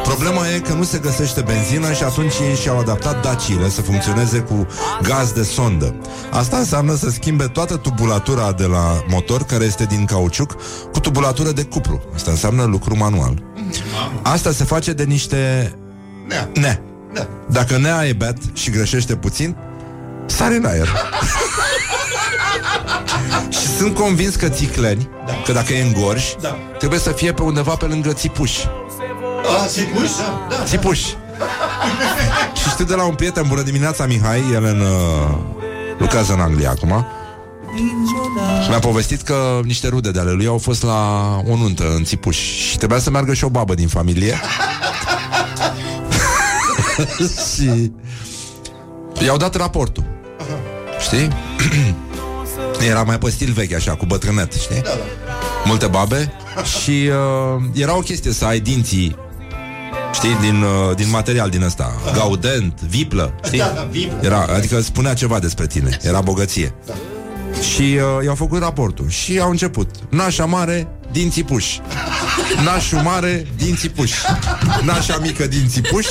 Problema 0.03 0.49
e 0.49 0.59
că 0.59 0.73
nu 0.73 0.83
se 0.83 0.97
găsește 0.97 1.41
benzină 1.41 1.93
și 1.93 2.03
atunci 2.03 2.33
ei 2.49 2.55
și-au 2.55 2.79
adaptat 2.79 3.21
daciile 3.21 3.69
să 3.69 3.81
funcționeze 3.81 4.39
cu 4.39 4.67
gaz 5.01 5.31
de 5.31 5.43
sondă. 5.43 5.95
Asta 6.31 6.57
înseamnă 6.57 6.95
să 6.95 7.09
schimbe 7.09 7.43
toată 7.47 7.77
tubulatura 7.77 8.51
de 8.51 8.65
la 8.65 9.03
motor, 9.07 9.43
care 9.43 9.63
este 9.63 9.83
din 9.83 10.05
cauciuc, 10.05 10.55
cu 10.91 10.99
tubulatură 10.99 11.51
de 11.51 11.63
cuplu. 11.63 12.01
Asta 12.15 12.31
înseamnă 12.31 12.63
lucru 12.63 12.97
manual. 12.97 13.43
Asta 14.21 14.51
se 14.51 14.63
face 14.63 14.93
de 14.93 15.03
niște... 15.03 15.71
Nea. 16.27 16.49
Ne. 16.53 16.79
Da. 17.13 17.27
Dacă 17.49 17.77
nea 17.77 18.07
e 18.07 18.13
bet 18.13 18.37
și 18.53 18.69
greșește 18.69 19.15
puțin, 19.15 19.55
sare 20.25 20.55
în 20.55 20.65
aer. 20.65 20.87
și 23.49 23.67
sunt 23.77 23.95
convins 23.95 24.35
că 24.35 24.49
țicleni, 24.49 25.09
Da. 25.25 25.33
că 25.45 25.51
dacă 25.51 25.73
e 25.73 25.81
în 25.81 25.93
gorj, 26.01 26.23
Da. 26.41 26.57
trebuie 26.77 26.99
să 26.99 27.09
fie 27.11 27.33
pe 27.33 27.41
undeva 27.41 27.75
pe 27.75 27.85
lângă 27.85 28.13
țipuși. 28.13 28.65
A, 29.61 29.65
țipuși? 29.67 30.17
Da, 30.17 30.55
da. 30.57 30.63
Țipuși. 30.63 31.05
și 32.61 32.69
știu 32.69 32.85
de 32.85 32.95
la 32.95 33.03
un 33.03 33.15
prieten, 33.15 33.43
bună 33.47 33.61
dimineața, 33.61 34.05
Mihai, 34.05 34.43
el 34.53 34.63
în, 34.63 34.79
uh, 34.79 35.35
lucrează 35.97 36.33
în 36.33 36.39
Anglia 36.39 36.69
acum. 36.69 37.05
Și 38.63 38.69
mi-a 38.69 38.79
povestit 38.79 39.21
că 39.21 39.59
niște 39.63 39.87
rude 39.87 40.11
de 40.11 40.19
ale 40.19 40.31
lui 40.31 40.45
au 40.45 40.57
fost 40.57 40.83
la 40.83 41.21
o 41.49 41.55
nuntă 41.55 41.93
în 41.95 42.03
Țipuș 42.03 42.37
și 42.37 42.77
trebuia 42.77 42.99
să 42.99 43.09
meargă 43.09 43.33
și 43.33 43.43
o 43.43 43.49
babă 43.49 43.73
din 43.73 43.87
familie. 43.87 44.39
și 47.55 47.91
i-au 49.25 49.37
dat 49.37 49.55
raportul. 49.55 50.03
Știi? 50.99 51.27
Era 52.79 53.03
mai 53.03 53.17
pe 53.17 53.29
stil 53.29 53.51
vechi, 53.51 53.73
așa, 53.73 53.95
cu 53.95 54.05
bătrânet, 54.05 54.53
știi? 54.53 54.81
Da, 54.81 54.89
da. 54.89 55.33
Multe 55.65 55.87
babe 55.87 56.33
și 56.81 57.09
uh, 57.09 57.63
era 57.73 57.97
o 57.97 57.99
chestie 57.99 58.31
să 58.31 58.45
ai 58.45 58.59
dinții 58.59 59.15
Știi, 60.13 60.37
din, 60.41 60.61
uh, 60.61 60.95
din 60.95 61.09
material 61.09 61.49
din 61.49 61.61
ăsta 61.61 61.95
Gaudent, 62.13 62.81
viplă 62.81 63.33
știi? 63.45 63.57
Da, 63.57 63.71
da, 63.75 63.87
viplă. 63.91 64.19
Era, 64.21 64.45
Adică 64.55 64.81
spunea 64.81 65.13
ceva 65.13 65.39
despre 65.39 65.67
tine 65.67 65.97
Era 66.01 66.21
bogăție 66.21 66.73
Da. 66.85 66.93
Și 67.61 67.81
uh, 67.81 68.23
i-au 68.25 68.35
făcut 68.35 68.59
raportul 68.59 69.09
Și 69.09 69.39
au 69.39 69.49
început 69.49 69.89
Nașa 70.09 70.45
mare, 70.45 70.87
dinții 71.11 71.43
puși 71.43 71.81
Nașul 72.63 72.99
mare, 72.99 73.47
dinții 73.57 73.89
puși. 73.89 74.13
Nașa 74.83 75.17
mică, 75.21 75.45
dinții 75.47 75.81
puși. 75.81 76.09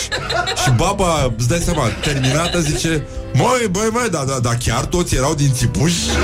Și 0.64 0.70
baba, 0.76 1.32
îți 1.36 1.48
dai 1.48 1.58
seama, 1.58 1.82
terminată 2.02 2.60
zice 2.60 3.06
Măi, 3.34 3.68
băi, 3.70 3.88
băi, 3.92 4.08
da, 4.10 4.24
da, 4.26 4.38
da, 4.42 4.50
chiar 4.64 4.84
toți 4.84 5.14
erau 5.14 5.34
dinții 5.34 5.66
puși? 5.66 5.94
Asta 6.08 6.16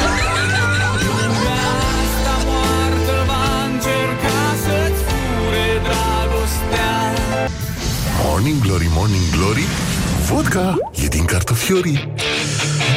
moartă 2.46 3.24
va 3.26 3.64
încerca 3.64 4.38
să-ți 4.64 5.00
fure 5.08 5.66
dragostea. 5.86 6.92
Morning 8.24 8.60
Glory, 8.62 8.88
Morning 8.92 9.30
Glory. 9.36 9.64
Vodka 10.28 10.74
e 11.04 11.06
din 11.06 11.24
cartofiorii 11.24 12.12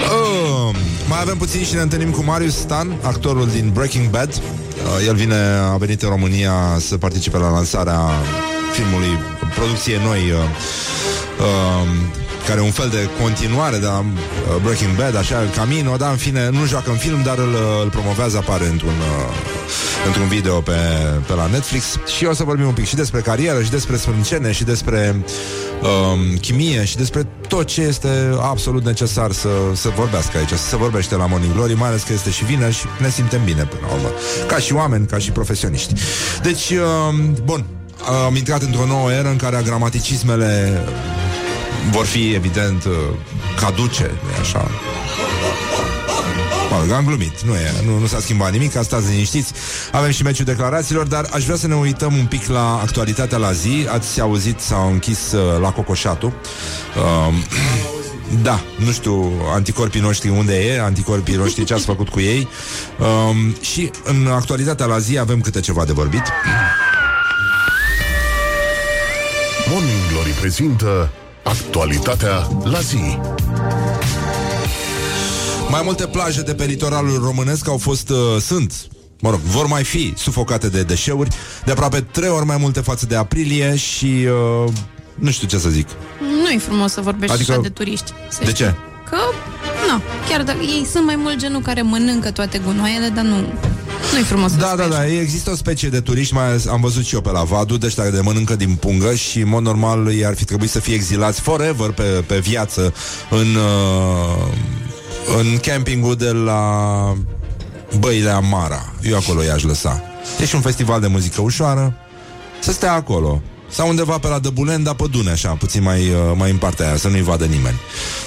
Uh, 0.03 0.76
mai 1.07 1.20
avem 1.22 1.38
puțin 1.38 1.64
și 1.64 1.74
ne 1.74 1.82
întâlnim 1.82 2.09
cu 2.11 2.24
Marius 2.24 2.55
Stan, 2.57 2.93
actorul 3.01 3.47
din 3.47 3.70
Breaking 3.74 4.09
Bad. 4.09 4.41
Uh, 4.76 5.07
el 5.07 5.15
vine, 5.15 5.36
a 5.74 5.78
venit 5.78 6.01
în 6.01 6.09
România 6.09 6.53
să 6.80 6.97
participe 6.97 7.38
la 7.38 7.49
lansarea 7.49 7.99
filmului, 8.71 9.19
producție 9.55 9.99
noi, 10.05 10.32
uh, 10.32 10.38
uh, 11.39 11.88
care 12.48 12.60
e 12.60 12.64
un 12.64 12.72
fel 12.72 12.89
de 12.89 13.10
continuare 13.22 13.78
de 13.78 13.86
la 13.86 14.00
uh, 14.00 14.62
Breaking 14.64 14.96
Bad, 14.96 15.16
așa, 15.16 15.41
El 15.41 15.50
Camino, 15.50 15.96
dar 15.96 16.12
în 16.12 16.18
fine, 16.18 16.50
nu 16.50 16.66
joacă 16.66 16.89
în 16.89 16.98
film, 16.98 17.22
dar 17.24 17.38
îl, 17.38 17.56
îl 17.84 17.89
promovează, 17.89 18.38
apare 18.38 18.66
într-un, 18.66 18.89
uh, 18.89 19.36
într-un 20.06 20.28
video 20.28 20.62
pe, 20.62 20.72
pe 21.28 21.34
la 21.34 21.48
Netflix 21.48 22.00
și 22.18 22.26
o 22.26 22.34
să 22.34 22.44
vorbim 22.44 22.68
un 22.68 22.74
pic 22.74 22.86
și 22.86 22.96
despre 22.96 23.20
carieră, 23.20 23.62
și 23.64 23.70
despre 23.70 23.96
sprâncene, 23.96 24.52
și 24.52 24.64
despre 24.64 25.16
um, 25.82 26.38
chimie, 26.38 26.86
și 26.86 26.98
despre 26.98 27.28
tot 27.48 27.66
ce 27.66 27.82
este 27.82 28.10
absolut 28.41 28.86
necesar 28.86 29.32
să, 29.32 29.50
să 29.74 29.89
vorbească 29.96 30.38
aici, 30.38 30.50
să 30.50 30.68
se 30.68 30.78
vorbește 30.78 31.16
la 31.16 31.26
Morning 31.26 31.54
Glory, 31.54 31.74
mai 31.74 31.88
ales 31.88 32.04
că 32.04 32.14
este 32.14 32.30
și 32.30 32.46
vineri 32.46 32.74
și 32.74 32.86
ne 33.00 33.10
simtem 33.10 33.44
bine 33.44 33.64
până 33.64 33.82
la 33.88 33.94
urmă, 33.94 34.08
ca 34.48 34.58
și 34.58 34.74
oameni, 34.74 35.06
ca 35.06 35.18
și 35.18 35.32
profesioniști. 35.32 35.94
Deci, 36.41 36.70
um, 36.70 37.36
bun, 37.44 37.66
am 38.26 38.36
intrat 38.36 38.62
într-o 38.62 38.86
nouă 38.86 39.12
eră 39.12 39.30
în 39.30 39.36
care 39.36 39.62
gramaticismele 39.66 40.82
vor 41.92 42.06
fi, 42.06 42.34
evident, 42.34 42.84
uh, 42.84 42.94
caduce, 43.60 44.12
nu 44.24 44.30
așa. 44.40 44.72
Mă 46.70 46.80
rog, 46.80 46.92
am 46.92 47.06
glumit, 47.06 47.42
nu, 47.42 47.54
e, 47.54 47.74
nu, 47.86 47.98
nu 47.98 48.06
s-a 48.06 48.20
schimbat 48.20 48.52
nimic, 48.52 48.72
stați 48.72 49.10
liniștiți. 49.10 49.54
Avem 49.92 50.12
și 50.12 50.24
meciul 50.24 50.46
declarațiilor, 50.46 51.08
dar 51.08 51.30
aș 51.34 51.44
vrea 51.44 51.56
să 51.56 51.68
ne 51.68 51.76
uităm 51.76 52.14
un 52.14 52.26
pic 52.26 52.48
la 52.48 52.80
actualitatea 52.82 53.38
la 53.38 53.52
zi. 53.52 53.88
Ați 53.90 54.22
auzit, 54.22 54.60
s-au 54.60 54.92
închis 54.92 55.32
uh, 55.32 55.60
la 55.60 55.72
Cocoșatul. 55.72 56.34
Uh, 56.98 57.34
da, 58.48 58.60
nu 58.86 58.92
știu 58.92 59.32
anticorpii 59.54 60.02
noștri 60.02 60.30
unde 60.30 60.66
e, 60.66 60.82
anticorpii 60.82 61.36
noștri 61.36 61.64
ce 61.64 61.74
ați 61.74 61.86
făcut 61.86 62.10
cu 62.10 62.20
ei. 62.20 62.48
Um, 63.00 63.56
și 63.62 63.92
în 64.04 64.28
actualitatea 64.28 64.86
la 64.86 65.00
zi 65.00 65.18
avem 65.18 65.42
câte 65.42 65.60
ceva 65.60 65.86
de 65.86 65.92
vorbit. 65.92 66.24
Morning 69.70 70.00
Glory 70.12 70.30
prezintă 70.30 71.10
actualitatea 71.44 72.48
la 72.64 72.80
zi. 72.80 73.18
Mai 75.70 75.82
multe 75.84 76.08
plaje 76.08 76.41
de 76.41 76.54
pe 76.54 76.64
litoralul 76.66 77.22
românesc 77.24 77.68
au 77.68 77.78
fost, 77.78 78.10
uh, 78.10 78.18
sunt, 78.41 78.74
mă 79.20 79.30
rog, 79.30 79.39
vor 79.39 79.66
mai 79.68 79.84
fi 79.84 80.14
sufocate 80.18 80.70
de 80.70 80.84
deșeuri, 80.84 81.30
de 81.66 81.72
aproape 81.72 82.02
trei 82.02 82.30
ori 82.30 82.46
mai 82.46 82.58
multe 82.60 82.80
față 82.80 83.06
de 83.06 83.16
aprilie 83.16 83.76
și 83.76 84.06
uh, 84.66 84.72
nu 85.16 85.32
știu 85.32 85.48
ce 85.48 85.58
să 85.58 85.70
zic. 85.70 85.88
Nu 86.44 86.50
e 86.50 86.58
frumos 86.58 86.91
să 86.91 87.02
vorbești 87.02 87.34
Adică- 87.36 87.52
adică... 87.52 87.68
așa 87.68 87.74
de 87.76 87.84
turiști. 87.84 88.12
Să 88.30 88.38
De 88.44 88.50
știi. 88.50 88.56
ce? 88.66 88.74
Că, 89.10 89.18
nu, 89.91 90.02
chiar 90.30 90.44
dacă 90.44 90.60
ei 90.62 90.86
sunt 90.91 91.06
mai 91.06 91.16
mult 91.16 91.36
genul 91.38 91.62
care 91.62 91.82
mănâncă 91.82 92.32
toate 92.32 92.62
gunoaiele, 92.66 93.08
dar 93.08 93.24
nu, 93.24 93.36
nu 94.12 94.18
e 94.20 94.24
frumos 94.24 94.51
să 94.51 94.58
Da, 94.58 94.66
spui 94.66 94.78
da, 94.78 94.84
așa. 94.84 94.93
da, 94.93 95.08
există 95.20 95.51
o 95.51 95.56
specie 95.56 95.89
de 95.89 95.99
turiști, 95.99 96.34
mai 96.34 96.45
ales 96.45 96.68
am 96.68 96.82
văzut 96.82 97.06
și 97.06 97.14
eu 97.16 97.22
pe 97.22 97.32
la 97.32 97.43
Vadu, 97.43 97.78
de 97.78 97.86
ăștia 97.86 98.10
de 98.10 98.20
mănâncă 98.22 98.56
din 98.56 98.76
pungă 98.76 99.14
și, 99.14 99.39
în 99.39 99.47
mod 99.49 99.64
normal, 99.64 100.12
ei 100.14 100.26
ar 100.26 100.36
fi 100.36 100.45
trebuit 100.45 100.70
să 100.70 100.80
fie 100.80 100.93
exilați 100.93 101.41
forever 101.41 101.89
pe, 101.91 102.04
pe 102.04 102.39
viață 102.39 102.93
în, 103.30 103.56
uh, 103.56 104.47
în 105.39 105.58
campingul 105.58 106.16
de 106.16 106.32
la 106.32 106.64
Băile 107.99 108.30
Amara. 108.30 108.93
Eu 109.01 109.16
acolo 109.18 109.43
i-aș 109.43 109.64
lăsa. 109.64 110.01
E 110.41 110.45
și 110.45 110.56
un 110.56 110.62
festival 110.62 110.99
de 111.01 111.08
muzică 111.08 111.41
ușoară, 111.41 111.93
să 112.62 112.72
stea 112.72 112.93
acolo. 112.93 113.41
Sau 113.74 113.89
undeva 113.89 114.17
pe 114.17 114.28
la 114.28 114.39
Dăbulen, 114.39 114.84
dar 114.84 114.93
pe 114.93 115.03
Dune, 115.11 115.32
așa, 115.32 115.49
puțin 115.49 115.84
mai, 115.84 115.99
uh, 115.99 116.15
mai 116.36 116.51
în 116.51 116.57
partea 116.57 116.88
aia, 116.88 116.97
să 116.97 117.07
nu-i 117.07 117.21
vadă 117.21 117.45
nimeni. 117.45 117.80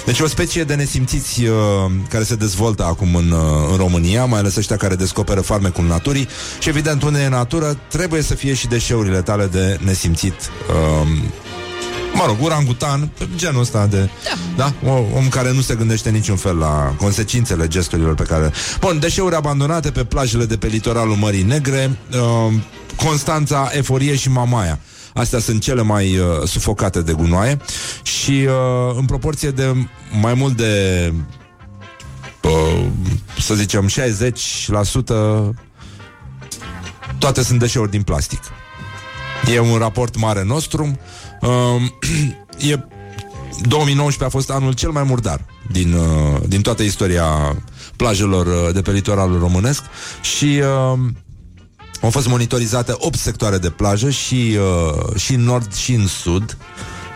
Deci 0.05 0.19
o 0.19 0.27
specie 0.27 0.63
de 0.63 0.75
nesimțiți 0.75 1.43
uh, 1.43 1.51
care 2.09 2.23
se 2.23 2.35
dezvoltă 2.35 2.83
acum 2.83 3.15
în, 3.15 3.31
uh, 3.31 3.39
în 3.71 3.77
România, 3.77 4.25
mai 4.25 4.39
ales 4.39 4.55
ăștia 4.55 4.75
care 4.75 4.95
descoperă 4.95 5.41
farmecul 5.41 5.85
naturii 5.85 6.27
și 6.59 6.69
evident 6.69 7.03
unde 7.03 7.19
e 7.19 7.29
natură, 7.29 7.77
trebuie 7.87 8.21
să 8.21 8.35
fie 8.35 8.53
și 8.53 8.67
deșeurile 8.67 9.21
tale 9.21 9.45
de 9.45 9.79
nesimțit 9.83 10.33
uh, 10.33 11.07
Mă 12.13 12.23
rog, 12.25 12.37
urangutan, 12.41 13.09
genul 13.35 13.61
ăsta 13.61 13.85
de... 13.85 14.09
Da. 14.55 14.73
da? 14.83 14.91
O, 14.91 15.03
om 15.15 15.27
care 15.29 15.51
nu 15.53 15.61
se 15.61 15.75
gândește 15.75 16.09
niciun 16.09 16.35
fel 16.35 16.57
la 16.57 16.93
consecințele 16.97 17.67
gesturilor 17.67 18.15
pe 18.15 18.23
care... 18.23 18.51
Bun, 18.79 18.99
deșeuri 18.99 19.35
abandonate 19.35 19.91
pe 19.91 20.03
plajele 20.03 20.45
de 20.45 20.57
pe 20.57 20.67
litoralul 20.67 21.15
Mării 21.15 21.43
Negre, 21.43 21.97
uh, 22.11 22.53
Constanța, 23.03 23.69
Eforie 23.71 24.15
și 24.15 24.29
Mamaia. 24.29 24.79
Astea 25.17 25.39
sunt 25.39 25.61
cele 25.61 25.81
mai 25.81 26.17
uh, 26.17 26.25
sufocate 26.45 27.01
de 27.01 27.13
gunoaie 27.13 27.57
și 28.03 28.31
uh, 28.31 28.95
în 28.97 29.05
proporție 29.05 29.49
de 29.49 29.87
mai 30.21 30.33
mult 30.33 30.57
de 30.57 31.13
uh, 32.43 32.85
să 33.39 33.53
zicem 33.53 33.89
60% 33.89 33.93
toate 37.17 37.43
sunt 37.43 37.59
deșeuri 37.59 37.91
din 37.91 38.01
plastic. 38.01 38.41
E 39.53 39.59
un 39.59 39.77
raport 39.77 40.17
mare 40.17 40.43
nostru. 40.43 40.99
Uh, 41.41 41.49
e 42.71 42.79
2019 43.61 44.23
a 44.23 44.29
fost 44.29 44.49
anul 44.49 44.73
cel 44.73 44.89
mai 44.89 45.03
murdar 45.03 45.45
din, 45.71 45.93
uh, 45.93 46.41
din 46.47 46.61
toată 46.61 46.83
istoria 46.83 47.55
plajelor 47.95 48.45
uh, 48.45 48.73
de 48.73 48.81
pe 48.81 48.91
litoralul 48.91 49.39
românesc 49.39 49.83
și 50.21 50.61
uh, 50.93 50.99
au 52.01 52.09
fost 52.09 52.27
monitorizate 52.27 52.93
8 52.95 53.17
sectoare 53.17 53.57
de 53.57 53.69
plajă 53.69 54.09
și, 54.09 54.57
uh, 54.57 55.15
și 55.15 55.33
în 55.33 55.41
nord 55.41 55.73
și 55.73 55.93
în 55.93 56.07
sud 56.07 56.57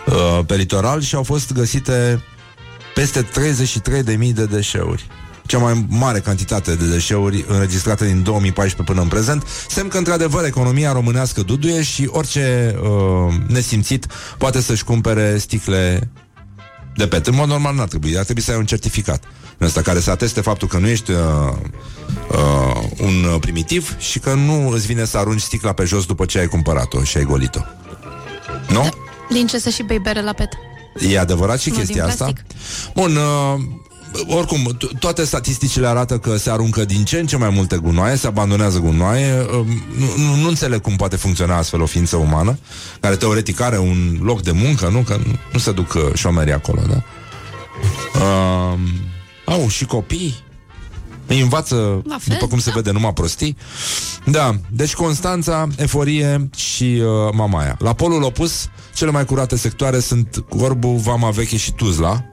uh, 0.05 0.45
pe 0.45 0.55
litoral 0.55 1.01
și 1.01 1.15
au 1.15 1.23
fost 1.23 1.53
găsite 1.53 2.23
peste 2.93 3.21
33.000 3.21 4.33
de 4.33 4.45
deșeuri. 4.45 5.07
Cea 5.45 5.57
mai 5.57 5.85
mare 5.89 6.19
cantitate 6.19 6.75
de 6.75 6.87
deșeuri 6.87 7.45
înregistrate 7.47 8.05
din 8.05 8.23
2014 8.23 8.93
până 8.93 9.01
în 9.01 9.07
prezent, 9.07 9.47
semn 9.69 9.87
că, 9.87 9.97
într-adevăr, 9.97 10.45
economia 10.45 10.91
românească 10.91 11.41
duduie 11.41 11.81
și 11.81 12.07
orice 12.11 12.75
uh, 12.81 13.33
nesimțit 13.47 14.07
poate 14.37 14.61
să-și 14.61 14.83
cumpere 14.83 15.37
sticle 15.37 16.09
de 16.95 17.07
pet. 17.07 17.27
În 17.27 17.35
mod 17.35 17.47
normal 17.47 17.75
n-ar 17.75 17.87
trebui, 17.87 18.17
ar 18.17 18.23
trebui 18.23 18.41
să 18.41 18.51
ai 18.51 18.57
un 18.57 18.65
certificat 18.65 19.23
în 19.57 19.67
ăsta 19.67 19.81
care 19.81 19.99
să 19.99 20.11
ateste 20.11 20.41
faptul 20.41 20.67
că 20.67 20.77
nu 20.77 20.87
ești 20.87 21.11
uh, 21.11 21.17
uh, 22.31 22.83
un 23.01 23.39
primitiv 23.39 23.95
și 23.97 24.19
că 24.19 24.33
nu 24.33 24.69
îți 24.69 24.85
vine 24.85 25.05
să 25.05 25.17
arunci 25.17 25.41
sticla 25.41 25.73
pe 25.73 25.83
jos 25.83 26.05
după 26.05 26.25
ce 26.25 26.39
ai 26.39 26.47
cumpărat-o 26.47 27.03
și 27.03 27.17
ai 27.17 27.23
golit-o. 27.23 27.59
Nu? 28.67 28.89
Din 29.29 29.47
ce 29.47 29.59
să 29.59 29.69
și 29.69 29.83
bei 29.83 29.99
bere 29.99 30.21
la 30.21 30.33
pet? 30.33 30.49
E 31.09 31.19
adevărat 31.19 31.59
și 31.59 31.69
Nu, 31.69 31.75
chestia 31.75 31.95
din 31.95 32.03
asta? 32.03 32.23
plastic. 32.23 32.45
Bun, 32.93 33.15
uh, 33.15 33.61
oricum, 34.27 34.77
to- 34.77 34.97
toate 34.99 35.23
statisticile 35.23 35.87
arată 35.87 36.17
că 36.17 36.37
se 36.37 36.49
aruncă 36.49 36.85
din 36.85 37.03
ce 37.03 37.19
în 37.19 37.25
ce 37.25 37.37
mai 37.37 37.49
multe 37.49 37.77
gunoaie, 37.77 38.15
se 38.15 38.27
abandonează 38.27 38.79
gunoaie. 38.79 39.41
Uh, 39.41 39.65
nu, 39.97 40.23
nu, 40.25 40.35
nu 40.35 40.47
înțeleg 40.47 40.81
cum 40.81 40.95
poate 40.95 41.15
funcționa 41.15 41.57
astfel 41.57 41.81
o 41.81 41.85
ființă 41.85 42.15
umană, 42.15 42.57
care 42.99 43.15
teoretic 43.15 43.61
are 43.61 43.77
un 43.77 44.17
loc 44.21 44.41
de 44.41 44.51
muncă, 44.51 44.89
nu? 44.91 44.99
Că 44.99 45.19
nu, 45.25 45.35
nu 45.53 45.59
se 45.59 45.71
duc 45.71 45.93
uh, 45.93 46.01
șomerii 46.13 46.53
acolo, 46.53 46.81
da? 46.89 47.03
Uh, 48.19 48.79
au, 49.45 49.67
și 49.69 49.85
copii 49.85 50.35
îi 51.27 51.41
învață, 51.41 52.01
La 52.07 52.17
fel, 52.19 52.33
după 52.33 52.47
cum 52.47 52.59
se 52.59 52.71
vede, 52.75 52.91
numai 52.91 53.13
prostii. 53.13 53.57
Da, 54.25 54.55
deci 54.69 54.93
Constanța, 54.93 55.67
Eforie 55.77 56.49
și 56.55 57.01
uh, 57.03 57.33
Mamaia. 57.33 57.75
La 57.79 57.93
polul 57.93 58.23
opus, 58.23 58.69
cele 58.95 59.11
mai 59.11 59.25
curate 59.25 59.55
sectoare 59.57 59.99
sunt 59.99 60.45
Corbu, 60.49 60.87
Vama 60.89 61.29
Veche 61.29 61.57
și 61.57 61.71
Tuzla. 61.71 62.23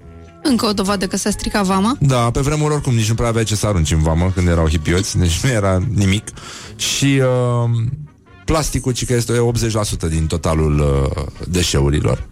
Încă 0.49 0.66
o 0.66 0.72
dovadă 0.72 1.07
că 1.07 1.16
s-a 1.16 1.30
stricat 1.30 1.64
vama. 1.64 1.96
Da, 2.01 2.30
pe 2.30 2.40
vremuri 2.40 2.74
oricum 2.74 2.94
nici 2.94 3.09
nu 3.09 3.14
prea 3.14 3.28
avea 3.28 3.44
ce 3.44 3.57
să 3.57 3.66
arunci 3.66 3.90
în 3.90 4.03
vamă 4.03 4.30
când 4.34 4.49
erau 4.49 4.68
hipioți, 4.68 5.18
deci 5.18 5.40
nu 5.40 5.51
era 5.51 5.82
nimic. 5.94 6.28
Și 6.76 7.20
uh, 7.20 7.70
plasticul, 8.44 8.92
ci 8.92 9.07
că 9.07 9.12
este 9.14 9.32
80% 10.07 10.09
din 10.09 10.26
totalul 10.26 10.78
uh, 10.78 11.22
deșeurilor. 11.49 12.28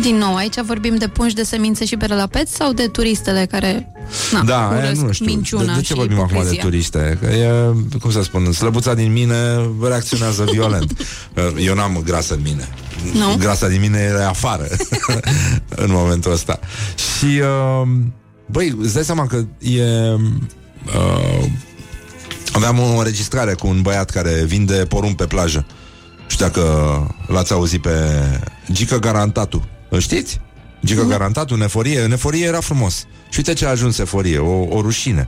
Din 0.00 0.16
nou, 0.16 0.34
aici 0.34 0.60
vorbim 0.60 0.96
de 0.96 1.08
pungi 1.08 1.34
de 1.34 1.42
semințe 1.42 1.84
și 1.84 1.96
bere 1.96 2.14
la 2.14 2.26
pet 2.26 2.48
sau 2.48 2.72
de 2.72 2.86
turistele 2.86 3.46
care 3.50 3.90
na, 4.32 4.42
da, 4.42 4.68
aia 4.68 4.84
urăsc 4.84 5.00
nu 5.00 5.12
știu. 5.12 5.26
minciuna 5.26 5.64
De, 5.64 5.72
de 5.72 5.80
ce 5.80 5.92
și 5.92 5.94
vorbim 5.94 6.20
acum 6.20 6.28
de 6.28 6.34
ipocrizia? 6.34 6.62
turiste? 6.62 7.18
Că 7.20 7.26
e, 7.26 7.98
cum 8.00 8.10
să 8.10 8.22
spun, 8.22 8.52
slăbuța 8.52 8.94
din 8.94 9.12
mine 9.12 9.34
reacționează 9.82 10.44
violent. 10.52 10.92
Eu 11.58 11.74
n-am 11.74 12.02
grasă 12.04 12.34
în 12.34 12.40
mine. 12.42 12.68
Nu? 13.12 13.36
Grasa 13.38 13.68
din 13.68 13.80
mine 13.80 13.98
e 13.98 14.24
afară 14.24 14.66
în 15.84 15.90
momentul 15.90 16.32
ăsta. 16.32 16.58
Și, 17.18 17.24
uh, 17.24 17.88
băi, 18.46 18.76
îți 18.80 18.94
dai 18.94 19.04
seama 19.04 19.26
că 19.26 19.36
e... 19.58 19.82
Uh, 20.84 21.48
aveam 22.52 22.78
o 22.78 22.98
înregistrare 22.98 23.54
cu 23.54 23.66
un 23.66 23.82
băiat 23.82 24.10
care 24.10 24.44
vinde 24.44 24.74
porumb 24.74 25.16
pe 25.16 25.26
plajă. 25.26 25.66
Știu 26.26 26.46
dacă 26.46 26.62
l-ați 27.26 27.52
auzit 27.52 27.82
pe 27.82 27.90
Gică 28.72 28.98
Garantatu. 28.98 29.68
Îl 29.96 30.02
știți? 30.02 30.40
Gică 30.84 31.02
Garantatu, 31.02 31.54
în 31.54 31.62
eforie. 31.62 32.00
În 32.00 32.12
eforie 32.12 32.46
era 32.46 32.60
frumos. 32.60 32.94
Și 33.30 33.38
uite 33.38 33.52
ce 33.52 33.66
a 33.66 33.68
ajuns 33.68 33.98
eforie, 33.98 34.38
o, 34.38 34.76
o 34.76 34.80
rușine. 34.80 35.26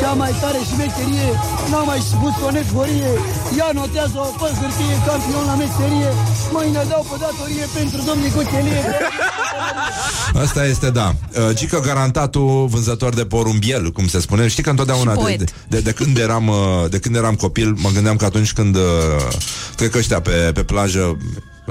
Cea 0.00 0.12
mai 0.12 0.34
tare 0.40 0.58
șmecherie 0.70 1.28
N-am 1.70 1.86
mai 1.86 1.98
spus-o 1.98 2.50
neforie 2.50 3.10
Ea 3.58 3.70
notează-o 3.74 4.24
pe 4.40 4.48
hârtie 4.60 4.96
Campion 5.06 5.44
la 5.46 5.54
meserie 5.54 6.10
Mâine 6.52 6.82
dau 6.88 7.06
pe 7.10 7.16
datorie 7.20 7.66
Pentru 7.74 8.02
domnii 8.06 8.30
Cochelie 8.30 8.82
Asta 10.44 10.64
este, 10.66 10.90
da. 10.90 11.14
Uh, 11.14 11.54
Gică 11.54 11.80
Garantatu, 11.80 12.40
vânzător 12.70 13.14
de 13.14 13.24
porumbiel, 13.24 13.90
cum 13.90 14.06
se 14.06 14.20
spune. 14.20 14.48
Știi 14.48 14.62
că 14.62 14.70
întotdeauna 14.70 15.10
Și 15.10 15.16
de, 15.16 15.22
poet. 15.22 15.38
de, 15.38 15.44
de, 15.68 15.80
de, 15.80 15.90
când 15.90 16.18
eram, 16.18 16.48
uh, 16.48 16.56
de 16.90 16.98
când 16.98 17.16
eram 17.16 17.34
copil, 17.34 17.74
mă 17.78 17.90
gândeam 17.94 18.16
că 18.16 18.24
atunci 18.24 18.52
când 18.52 18.76
uh, 18.76 18.82
trec 19.76 19.94
ăștia 19.94 20.20
pe, 20.20 20.50
pe 20.54 20.62
plajă, 20.62 21.00
uh, 21.00 21.16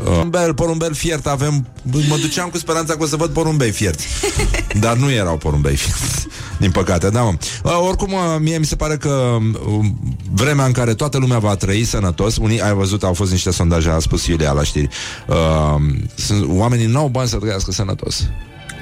porumbel, 0.04 0.54
porumbel 0.54 0.94
fiert 0.94 1.28
avem 1.28 1.68
Mă 2.10 2.18
duceam 2.22 2.50
cu 2.50 2.58
speranța 2.58 2.94
că 2.94 3.04
o 3.04 3.06
să 3.06 3.16
văd 3.16 3.30
porumbei 3.30 3.72
fierți 3.72 4.08
Dar 4.80 4.96
nu 4.96 5.12
erau 5.12 5.38
porumbei 5.38 5.76
fierți 5.76 6.28
Din 6.60 6.72
păcate, 6.72 7.10
da 7.10 7.22
mă. 7.22 7.34
Uh, 7.64 7.88
Oricum, 7.88 8.14
uh, 8.14 8.20
mie 8.40 8.58
mi 8.58 8.66
se 8.66 8.76
pare 8.76 8.98
că 8.98 9.38
uh, 9.68 9.86
Vremea 10.34 10.66
în 10.66 10.72
care 10.72 10.94
toată 10.94 11.18
lumea 11.18 11.40
va 11.40 11.56
trăi 11.56 11.84
sănătos 11.84 12.38
Unii, 12.38 12.62
ai 12.62 12.74
văzut, 12.74 13.04
au 13.04 13.14
fost 13.14 13.32
niște 13.32 13.52
sondaje 13.52 13.90
A 13.90 14.00
spus 14.00 14.26
Iulia 14.26 14.52
la 14.52 14.64
știri 14.64 14.90
uh, 15.28 15.76
sunt, 16.16 16.46
Oamenii 16.50 16.86
n-au 16.86 17.08
bani 17.08 17.28
să 17.28 17.38
trăiască 17.38 17.72
sănătos 17.72 18.24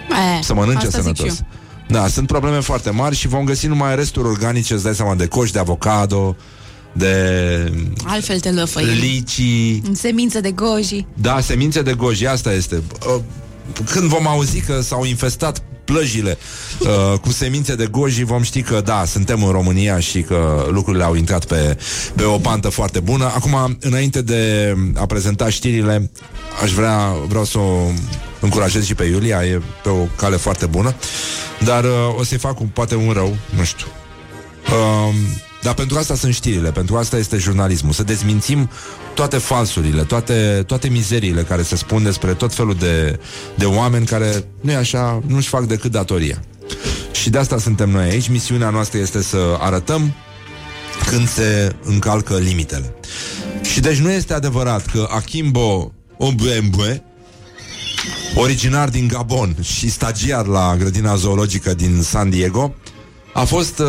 E, 0.09 0.41
să 0.41 0.53
mănânce 0.53 0.86
asta 0.86 1.01
zic 1.01 1.16
sănătos. 1.16 1.39
eu. 1.39 1.45
Da, 1.88 2.07
sunt 2.07 2.28
probleme 2.28 2.59
foarte 2.59 2.89
mari 2.89 3.16
și 3.16 3.28
vom 3.28 3.43
găsi 3.43 3.68
numai 3.68 3.95
resturi 3.95 4.28
organice, 4.28 4.74
îți 4.74 4.84
dai 4.84 4.95
seama, 4.95 5.16
de 5.16 5.28
coși 5.28 5.51
de 5.51 5.59
avocado, 5.59 6.36
de 6.94 7.72
Altfel 8.06 8.39
te 8.39 8.52
lăfăim. 8.52 8.88
licii, 8.88 9.82
În 9.88 9.96
semințe 9.96 10.39
de 10.39 10.52
goji. 10.52 11.06
da, 11.14 11.39
semințe 11.39 11.82
de 11.82 11.94
goji, 11.94 12.26
asta 12.28 12.54
este. 12.54 12.82
Uh, 13.08 13.22
Când 13.91 14.04
vom 14.08 14.28
auzi 14.28 14.60
că 14.60 14.82
s-au 14.82 15.04
infestat 15.06 15.62
plăjile 15.86 16.38
uh, 16.80 17.20
cu 17.20 17.30
semințe 17.32 17.76
de 17.76 17.86
goji, 17.86 18.24
vom 18.24 18.41
ști 18.41 18.62
că 18.62 18.82
da, 18.86 19.04
suntem 19.06 19.44
în 19.44 19.52
România 19.52 20.00
și 20.00 20.22
că 20.22 20.66
lucrurile 20.70 21.04
au 21.04 21.16
intrat 21.16 21.46
pe, 21.46 21.78
pe 22.16 22.24
o 22.24 22.38
pantă 22.38 22.70
foarte 22.70 23.00
bună. 23.00 23.26
Acum, 23.26 23.78
înainte 23.80 24.22
de 24.22 24.76
a 24.96 25.06
prezenta 25.06 25.50
știrile, 25.50 26.12
aș 26.64 26.72
vrea, 26.72 27.16
vreau 27.28 27.46
să 27.46 27.58
o 27.58 27.88
încurajez 28.39 28.86
și 28.86 28.96
pe 28.96 29.04
Iulia, 29.04 29.44
e 29.46 29.62
pe 29.84 29.89
o 29.89 30.06
cale 30.16 30.36
foarte 30.36 30.66
bună, 30.66 30.96
dar 31.64 31.84
uh, 31.84 31.91
o 32.20 32.24
să-i 32.24 32.38
fac 32.38 32.60
un, 32.60 32.68
poate 32.68 32.96
un 32.96 33.12
rău, 33.12 33.36
nu 33.58 33.64
știu. 33.64 33.88
Um, 34.72 35.16
dar 35.64 35.74
pentru 35.74 35.97
asta 35.97 36.16
sunt 36.16 36.34
știrile, 36.34 36.72
pentru 36.72 36.97
asta 36.97 37.18
este 37.18 37.38
jurnalismul. 37.38 37.93
Să 37.93 38.03
dezmințim 38.03 38.70
toate 39.14 39.38
falsurile, 39.38 40.01
toate, 40.01 40.64
toate 40.68 40.88
mizeriile 40.88 41.41
care 41.41 41.61
se 41.61 41.76
spun 41.76 42.03
despre 42.03 42.34
tot 42.34 42.53
felul 42.53 42.76
de, 42.76 43.20
de 43.55 43.66
oameni 43.66 44.05
care, 44.05 44.43
nu 44.61 44.72
e 44.72 44.76
așa, 44.76 45.22
nu-și 45.28 45.47
fac 45.47 45.64
decât 45.64 45.91
datoria. 45.91 46.43
Și 47.11 47.30
de 47.30 47.38
asta 47.38 47.59
suntem 47.59 47.89
noi 47.89 48.09
aici. 48.09 48.28
Misiunea 48.28 48.70
noastră 48.70 48.99
este 48.99 49.22
să 49.22 49.57
arătăm 49.59 50.14
când 51.05 51.28
se 51.28 51.76
încalcă 51.84 52.38
limitele. 52.38 52.95
Și 53.61 53.80
deci 53.80 53.97
nu 53.97 54.11
este 54.11 54.34
adevărat 54.34 54.86
că 54.86 55.07
Akimbo 55.09 55.91
Ombembe, 56.18 57.03
originar 58.36 58.89
din 58.89 59.07
Gabon 59.07 59.55
și 59.61 59.89
stagiar 59.89 60.45
la 60.45 60.76
grădina 60.80 61.16
zoologică 61.16 61.74
din 61.74 62.01
San 62.01 62.30
Diego, 62.30 62.76
a 63.34 63.44
fost 63.44 63.80
uh, 63.80 63.88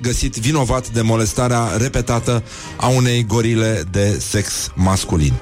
găsit 0.00 0.36
vinovat 0.36 0.88
de 0.88 1.00
molestarea 1.00 1.76
repetată 1.76 2.42
a 2.76 2.86
unei 2.88 3.24
gorile 3.26 3.82
de 3.90 4.18
sex 4.20 4.70
masculin. 4.74 5.32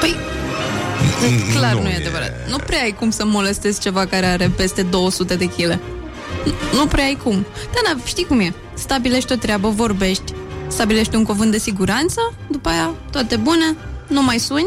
Păi, 0.00 0.16
Mm, 1.22 1.52
clar 1.54 1.74
nu 1.74 1.82
nu, 1.82 1.88
e 1.88 1.92
e- 1.92 1.96
adevărat. 1.96 2.32
Nu 2.50 2.56
prea 2.56 2.82
ai 2.82 2.94
cum 2.98 3.10
să 3.10 3.24
molestezi 3.24 3.80
ceva 3.80 4.06
care 4.06 4.26
are 4.26 4.50
peste 4.56 4.82
200 4.82 5.34
de 5.34 5.44
kg. 5.44 5.78
Nu 6.72 6.86
prea 6.86 7.04
ai 7.04 7.18
cum. 7.22 7.46
Dar 7.72 7.94
na, 7.94 8.00
știi 8.04 8.24
cum 8.24 8.40
e. 8.40 8.54
Stabilești 8.74 9.32
o 9.32 9.36
treabă, 9.36 9.68
vorbești, 9.68 10.32
stabilești 10.68 11.14
un 11.16 11.24
cuvânt 11.24 11.50
de 11.50 11.58
siguranță, 11.58 12.32
după 12.50 12.68
aia 12.68 12.94
toate 13.10 13.36
bune, 13.36 13.76
nu 14.06 14.22
mai 14.22 14.38
suni, 14.38 14.66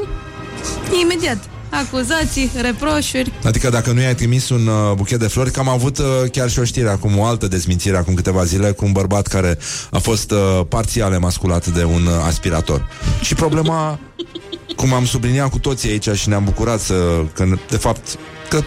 imediat. 1.02 1.50
Acuzații, 1.72 2.52
reproșuri. 2.62 3.32
Adică 3.44 3.70
dacă 3.70 3.92
nu 3.92 4.02
i-ai 4.02 4.16
trimis 4.16 4.50
un 4.50 4.68
uh, 4.68 4.94
buchet 4.96 5.20
de 5.20 5.28
flori, 5.28 5.52
că 5.52 5.60
am 5.60 5.68
avut 5.68 5.98
uh, 5.98 6.06
chiar 6.32 6.50
și 6.50 6.60
o 6.60 6.64
știre 6.64 6.90
acum, 6.90 7.18
o 7.18 7.26
altă 7.26 7.48
dezmințire 7.48 7.98
acum 7.98 8.14
câteva 8.14 8.44
zile 8.44 8.72
cu 8.72 8.86
un 8.86 8.92
bărbat 8.92 9.28
care 9.28 9.58
a 9.92 9.98
fost 9.98 10.32
uh, 10.32 10.62
parțial 10.70 11.14
emasculat 11.14 11.68
de 11.68 11.84
un 11.84 12.06
uh, 12.06 12.14
aspirator. 12.26 12.88
Și 13.22 13.36
problema, 13.36 14.00
cum 14.80 14.94
am 14.94 15.06
subliniat 15.06 15.50
cu 15.50 15.60
toții 15.60 15.90
aici 15.90 16.10
și 16.10 16.30
ne-am 16.30 16.44
bucurat 16.44 16.80
să, 16.80 16.94
că, 17.34 17.46
de 17.70 17.78
fapt, 17.78 18.18
că 18.50 18.62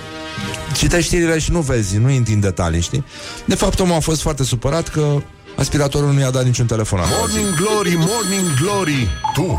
citești 0.76 1.06
știrile 1.06 1.38
și 1.38 1.50
nu 1.50 1.60
vezi, 1.60 1.96
nu 1.96 2.10
intri 2.10 2.34
în 2.34 2.40
detalii, 2.40 2.80
știi? 2.80 3.04
De 3.44 3.54
fapt, 3.54 3.80
omul 3.80 3.94
a 3.94 4.00
fost 4.00 4.20
foarte 4.20 4.44
supărat 4.44 4.88
că 4.88 5.22
aspiratorul 5.56 6.12
nu 6.12 6.20
i-a 6.20 6.30
dat 6.30 6.44
niciun 6.44 6.66
telefon. 6.66 7.00
Morning 7.18 7.54
Glory, 7.54 7.94
Morning 7.96 8.58
Glory 8.60 9.08
Tu 9.34 9.58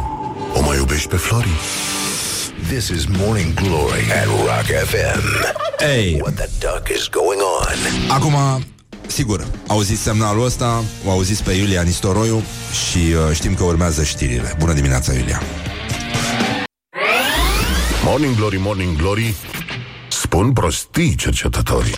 o 0.54 0.62
mai 0.62 0.78
iubești 0.78 1.08
pe 1.08 1.16
Flori? 1.16 1.50
This 2.68 2.90
is 2.90 3.06
Morning 3.06 3.54
Glory 3.54 4.04
at 4.12 4.28
Rock 4.28 4.66
FM. 4.66 5.22
Hey. 5.80 6.20
What 6.20 6.36
the 6.36 6.50
duck 6.60 6.90
is 6.90 7.08
going 7.10 7.40
on? 7.40 7.76
Acum, 8.10 8.64
sigur, 9.08 9.48
auziți 9.68 10.02
semnalul 10.02 10.46
ăsta, 10.46 10.84
o 11.06 11.10
auziți 11.10 11.44
pe 11.44 11.52
Iulia 11.52 11.82
Nistoroiu 11.82 12.44
și 12.90 12.98
uh, 12.98 13.36
știm 13.36 13.54
că 13.54 13.64
urmează 13.64 14.04
știrile. 14.04 14.56
Bună 14.60 14.74
dimineața, 14.74 15.14
Iulia! 15.14 15.42
Morning 18.04 18.36
Glory, 18.36 18.58
Morning 18.58 18.98
Glory 18.98 19.36
Spun 20.10 20.54
prostii 20.54 21.16
cercetătorii 21.16 21.96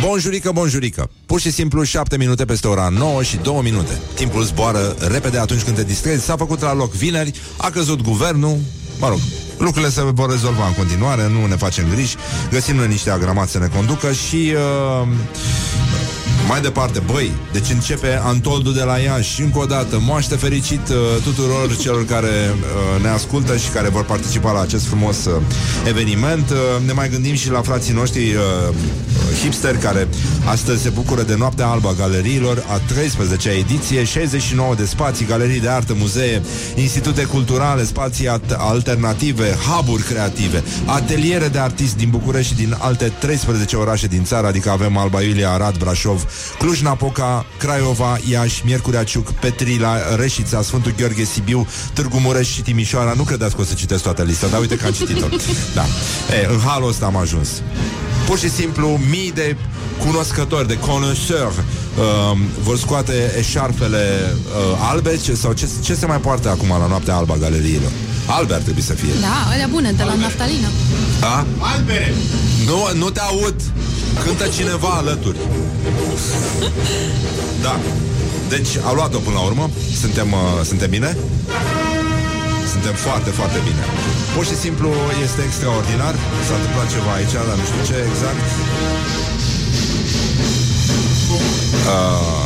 Bonjurică, 0.00 0.50
bonjurică 0.52 1.10
Pur 1.26 1.40
și 1.40 1.50
simplu 1.50 1.82
7 1.82 2.16
minute 2.16 2.44
peste 2.44 2.68
ora 2.68 2.88
9 2.88 3.22
și 3.22 3.36
2 3.36 3.60
minute 3.62 4.00
Timpul 4.14 4.42
zboară 4.42 4.96
repede 4.98 5.38
atunci 5.38 5.62
când 5.62 5.76
te 5.76 5.84
distrezi 5.84 6.24
S-a 6.24 6.36
făcut 6.36 6.60
la 6.60 6.74
loc 6.74 6.92
vineri, 6.92 7.32
a 7.56 7.70
căzut 7.70 8.02
guvernul 8.02 8.58
Mă 8.98 9.08
rog, 9.08 9.18
lucrurile 9.58 9.90
se 9.90 10.02
vor 10.02 10.30
rezolva 10.30 10.66
în 10.66 10.74
continuare 10.74 11.28
Nu 11.28 11.46
ne 11.46 11.56
facem 11.56 11.84
griji. 11.90 12.16
Găsim 12.50 12.76
noi 12.76 12.86
niște 12.88 13.10
agramați 13.10 13.52
să 13.52 13.58
ne 13.58 13.66
conducă 13.66 14.12
Și 14.12 14.54
uh, 15.02 15.08
mai 16.48 16.60
departe, 16.60 17.02
băi, 17.12 17.32
deci 17.52 17.70
începe 17.70 18.20
Antoldu 18.24 18.70
de 18.70 18.82
la 18.82 18.96
Iași 18.96 19.32
și 19.34 19.40
încă 19.40 19.58
o 19.58 19.64
dată 19.64 19.98
moaște 20.00 20.36
fericit 20.36 20.88
uh, 20.88 21.22
tuturor 21.22 21.76
celor 21.76 22.04
care 22.04 22.28
uh, 22.54 23.02
ne 23.02 23.08
ascultă 23.08 23.56
și 23.56 23.68
care 23.68 23.88
vor 23.88 24.04
participa 24.04 24.52
la 24.52 24.60
acest 24.60 24.86
frumos 24.86 25.24
uh, 25.24 25.32
eveniment. 25.88 26.50
Uh, 26.50 26.56
ne 26.86 26.92
mai 26.92 27.08
gândim 27.08 27.34
și 27.34 27.50
la 27.50 27.60
frații 27.62 27.92
noștri 27.94 28.20
uh, 28.34 28.74
hipster 29.42 29.76
care 29.76 30.08
astăzi 30.44 30.82
se 30.82 30.88
bucură 30.88 31.22
de 31.22 31.34
Noaptea 31.36 31.66
Albă 31.66 31.88
a 31.88 31.92
Galeriilor, 31.98 32.64
a 32.68 32.78
13-a 32.78 33.50
ediție, 33.58 34.04
69 34.04 34.74
de 34.74 34.84
spații, 34.84 35.26
galerii 35.26 35.60
de 35.60 35.68
artă, 35.68 35.94
muzee, 35.98 36.42
institute 36.74 37.22
culturale, 37.22 37.84
spații 37.84 38.28
at- 38.28 38.56
alternative, 38.56 39.56
hub-uri 39.68 40.02
creative, 40.02 40.62
ateliere 40.86 41.48
de 41.48 41.58
artiști 41.58 41.96
din 41.96 42.08
București 42.10 42.52
și 42.52 42.58
din 42.58 42.76
alte 42.78 43.12
13 43.18 43.76
orașe 43.76 44.06
din 44.06 44.24
țară, 44.24 44.46
adică 44.46 44.70
avem 44.70 44.96
Alba 44.96 45.22
Iulia, 45.22 45.50
Arad, 45.50 45.76
Brașov, 45.78 46.24
Cluj-Napoca, 46.58 47.46
Craiova, 47.58 48.18
Iași, 48.28 48.62
Miercurea 48.64 49.04
Ciuc, 49.04 49.30
Petrila, 49.30 50.14
Reșița, 50.16 50.62
Sfântul 50.62 50.94
Gheorghe, 50.96 51.24
Sibiu, 51.24 51.66
Târgu 51.92 52.18
Mureș 52.18 52.52
și 52.52 52.62
Timișoara. 52.62 53.12
Nu 53.16 53.22
credeți 53.22 53.54
că 53.54 53.60
o 53.60 53.64
să 53.64 53.74
citesc 53.74 54.02
toată 54.02 54.22
lista, 54.22 54.46
dar 54.46 54.60
uite 54.60 54.76
că 54.76 54.86
am 54.86 54.92
citit-o. 54.92 55.26
Da. 55.74 55.84
E, 56.34 56.46
în 56.52 56.60
halul 56.66 56.88
ăsta 56.88 57.06
am 57.06 57.16
ajuns. 57.16 57.48
Pur 58.26 58.38
și 58.38 58.50
simplu, 58.50 59.00
mii 59.10 59.32
de 59.34 59.56
cunoscători, 59.98 60.68
de 60.68 60.78
connoisseurs 60.78 61.54
uh, 61.56 62.38
vor 62.62 62.78
scoate 62.78 63.34
eșarfele 63.38 64.34
uh, 64.34 64.78
albe 64.90 65.16
ce, 65.16 65.34
sau 65.34 65.52
ce, 65.52 65.68
ce 65.82 65.94
se 65.94 66.06
mai 66.06 66.18
poartă 66.18 66.48
acum 66.48 66.68
la 66.68 66.86
noaptea 66.86 67.14
alba 67.14 67.34
a 67.34 67.36
galeriilor. 67.36 67.90
Albe 68.26 68.54
ar 68.54 68.60
trebui 68.60 68.82
să 68.82 68.92
fie. 68.92 69.14
Da, 69.20 69.36
alea 69.52 69.66
bune, 69.70 69.92
de 69.92 70.02
la 70.02 70.14
naftalină. 70.14 70.68
Da? 71.20 71.46
Albere! 71.58 72.14
Nu, 72.66 72.78
nu 72.98 73.10
te 73.10 73.20
aud! 73.20 73.54
Cântă 74.24 74.46
cineva 74.56 74.88
alături. 74.88 75.38
Da. 77.62 77.80
Deci 78.48 78.72
a 78.88 78.92
luat-o 78.92 79.18
până 79.18 79.36
la 79.36 79.44
urmă. 79.44 79.70
Suntem, 80.00 80.32
uh, 80.32 80.64
suntem 80.64 80.90
bine? 80.90 81.16
Suntem 82.72 82.94
foarte, 82.94 83.30
foarte 83.30 83.58
bine. 83.68 83.82
Pur 84.34 84.44
și 84.44 84.56
simplu 84.56 84.88
este 85.22 85.40
extraordinar. 85.42 86.14
S-a 86.48 86.54
întâmplat 86.54 86.86
ceva 86.94 87.12
aici, 87.12 87.34
dar 87.48 87.56
nu 87.60 87.64
știu 87.70 87.82
ce 87.90 87.96
exact. 88.10 88.44
Uh, 91.94 92.44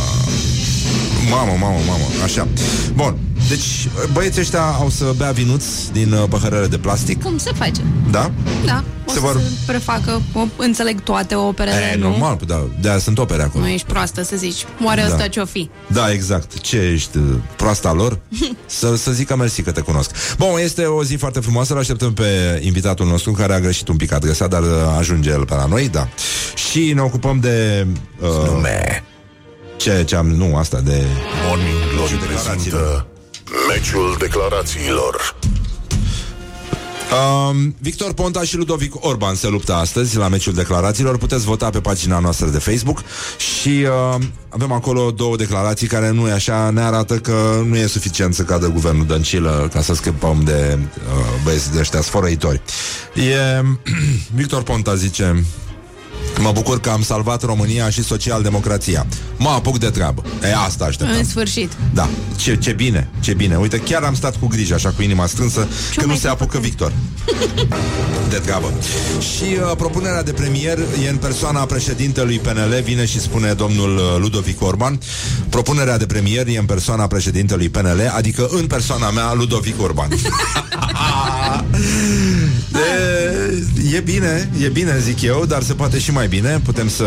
mamă, 1.30 1.52
mamă, 1.60 1.78
mamă. 1.90 2.06
Așa. 2.24 2.48
Bun. 2.94 3.27
Deci 3.48 3.88
băieții 4.12 4.40
ăștia 4.40 4.62
au 4.62 4.88
să 4.88 5.14
bea 5.16 5.30
vinuț 5.30 5.64
din 5.92 6.12
uh, 6.12 6.24
păhărele 6.28 6.66
de 6.66 6.78
plastic. 6.78 7.22
Cum 7.22 7.38
se 7.38 7.50
face? 7.54 7.80
Da? 8.10 8.30
Da, 8.64 8.84
o 9.06 9.10
Se 9.10 9.14
să 9.14 9.20
vor- 9.20 9.32
se 9.36 9.50
prefacă, 9.66 10.22
o, 10.32 10.44
înțeleg 10.56 11.00
toate 11.02 11.34
operele, 11.34 11.90
E, 11.92 11.96
nu? 11.96 12.08
normal, 12.08 12.38
da, 12.46 12.66
de-aia 12.80 12.98
sunt 12.98 13.18
opere 13.18 13.42
acolo. 13.42 13.64
Nu 13.64 13.70
ești 13.70 13.86
proastă 13.86 14.22
să 14.22 14.36
zici, 14.36 14.64
oare 14.84 15.00
Da. 15.00 15.06
ăsta 15.06 15.28
ce-o 15.28 15.44
fi? 15.44 15.70
Da, 15.86 16.12
exact. 16.12 16.60
Ce 16.60 16.76
ești, 16.76 17.16
uh, 17.16 17.24
proasta 17.56 17.92
lor? 17.92 18.18
să, 18.66 18.96
să 18.96 19.12
zică 19.12 19.36
mersi 19.36 19.62
că 19.62 19.70
te 19.72 19.80
cunosc. 19.80 20.10
Bun, 20.38 20.48
este 20.62 20.84
o 20.84 21.04
zi 21.04 21.14
foarte 21.14 21.40
frumoasă, 21.40 21.72
îl 21.72 21.78
așteptăm 21.78 22.12
pe 22.12 22.60
invitatul 22.64 23.06
nostru, 23.06 23.32
care 23.32 23.54
a 23.54 23.60
greșit 23.60 23.88
un 23.88 23.96
pic 23.96 24.12
adresa, 24.12 24.46
dar 24.46 24.62
uh, 24.62 24.68
ajunge 24.98 25.30
el 25.30 25.44
pe 25.44 25.54
la 25.54 25.66
noi, 25.66 25.88
da. 25.88 26.08
Și 26.70 26.92
ne 26.94 27.00
ocupăm 27.00 27.40
de... 27.40 27.86
Uh, 28.20 28.48
Nume 28.50 29.02
ce, 29.76 30.04
ce 30.06 30.16
am... 30.16 30.26
Nu, 30.26 30.56
asta, 30.56 30.80
de... 30.80 31.02
Morning 31.48 31.74
Glory 31.94 32.18
declarațiilor. 32.28 32.80
prezintă 32.80 33.06
Meciul 33.68 34.16
declarațiilor 34.18 35.36
Um, 37.12 37.74
Victor 37.78 38.12
Ponta 38.12 38.42
și 38.42 38.56
Ludovic 38.56 39.04
Orban 39.04 39.34
se 39.34 39.48
luptă 39.48 39.74
astăzi 39.74 40.16
la 40.16 40.28
meciul 40.28 40.52
declarațiilor. 40.52 41.18
Puteți 41.18 41.44
vota 41.44 41.70
pe 41.70 41.80
pagina 41.80 42.18
noastră 42.18 42.46
de 42.46 42.58
Facebook 42.58 43.02
și 43.36 43.68
uh, 43.68 44.22
avem 44.48 44.72
acolo 44.72 45.10
două 45.10 45.36
declarații 45.36 45.86
care 45.86 46.10
nu 46.10 46.28
e 46.28 46.32
așa, 46.32 46.70
ne 46.70 46.80
arată 46.80 47.18
că 47.18 47.62
nu 47.66 47.76
e 47.76 47.86
suficient 47.86 48.34
să 48.34 48.42
cadă 48.42 48.68
guvernul 48.68 49.06
Dăncilă 49.06 49.68
ca 49.72 49.80
să 49.80 49.94
scăpăm 49.94 50.40
de 50.44 50.78
uh, 50.78 51.42
băieții 51.44 51.70
de 51.70 51.78
ăștia 51.78 52.00
sfărăitori. 52.00 52.60
E, 53.14 53.62
Victor 54.40 54.62
Ponta 54.62 54.94
zice 54.94 55.44
Mă 56.42 56.50
bucur 56.52 56.80
că 56.80 56.90
am 56.90 57.02
salvat 57.02 57.42
România 57.42 57.90
și 57.90 58.04
social-democrația. 58.04 59.06
Mă 59.36 59.48
apuc 59.48 59.78
de 59.78 59.90
treabă. 59.90 60.22
E, 60.42 60.54
asta 60.66 60.84
așteptam. 60.84 61.16
În 61.16 61.24
sfârșit. 61.24 61.72
Da, 61.94 62.08
ce, 62.36 62.56
ce 62.56 62.72
bine, 62.72 63.08
ce 63.20 63.34
bine. 63.34 63.56
Uite, 63.56 63.78
chiar 63.78 64.02
am 64.02 64.14
stat 64.14 64.36
cu 64.36 64.46
grijă, 64.46 64.74
așa, 64.74 64.90
cu 64.90 65.02
inima 65.02 65.26
strânsă, 65.26 65.68
că 65.96 66.06
nu 66.06 66.16
se 66.16 66.28
apucă 66.28 66.58
Victor. 66.58 66.92
De 68.30 68.36
treabă. 68.36 68.72
Și 69.20 69.42
uh, 69.42 69.76
propunerea 69.76 70.22
de 70.22 70.32
premier 70.32 70.78
e 71.04 71.08
în 71.08 71.16
persoana 71.16 71.60
președintelui 71.60 72.38
PNL, 72.38 72.80
vine 72.84 73.06
și 73.06 73.20
spune 73.20 73.52
domnul 73.52 73.96
uh, 73.96 74.02
Ludovic 74.18 74.62
Orban. 74.62 74.98
Propunerea 75.48 75.98
de 75.98 76.06
premier 76.06 76.46
e 76.46 76.58
în 76.58 76.64
persoana 76.64 77.06
președintelui 77.06 77.68
PNL, 77.68 78.12
adică 78.16 78.48
în 78.50 78.66
persoana 78.66 79.10
mea, 79.10 79.32
Ludovic 79.32 79.82
Orban. 79.82 80.08
de, 82.72 83.96
e 83.96 84.00
bine, 84.00 84.50
e 84.62 84.68
bine, 84.68 84.98
zic 85.00 85.22
eu, 85.22 85.44
dar 85.48 85.62
se 85.62 85.72
poate 85.74 85.98
și 85.98 86.10
mai 86.12 86.28
bine. 86.28 86.60
Putem 86.64 86.88
să 86.88 87.04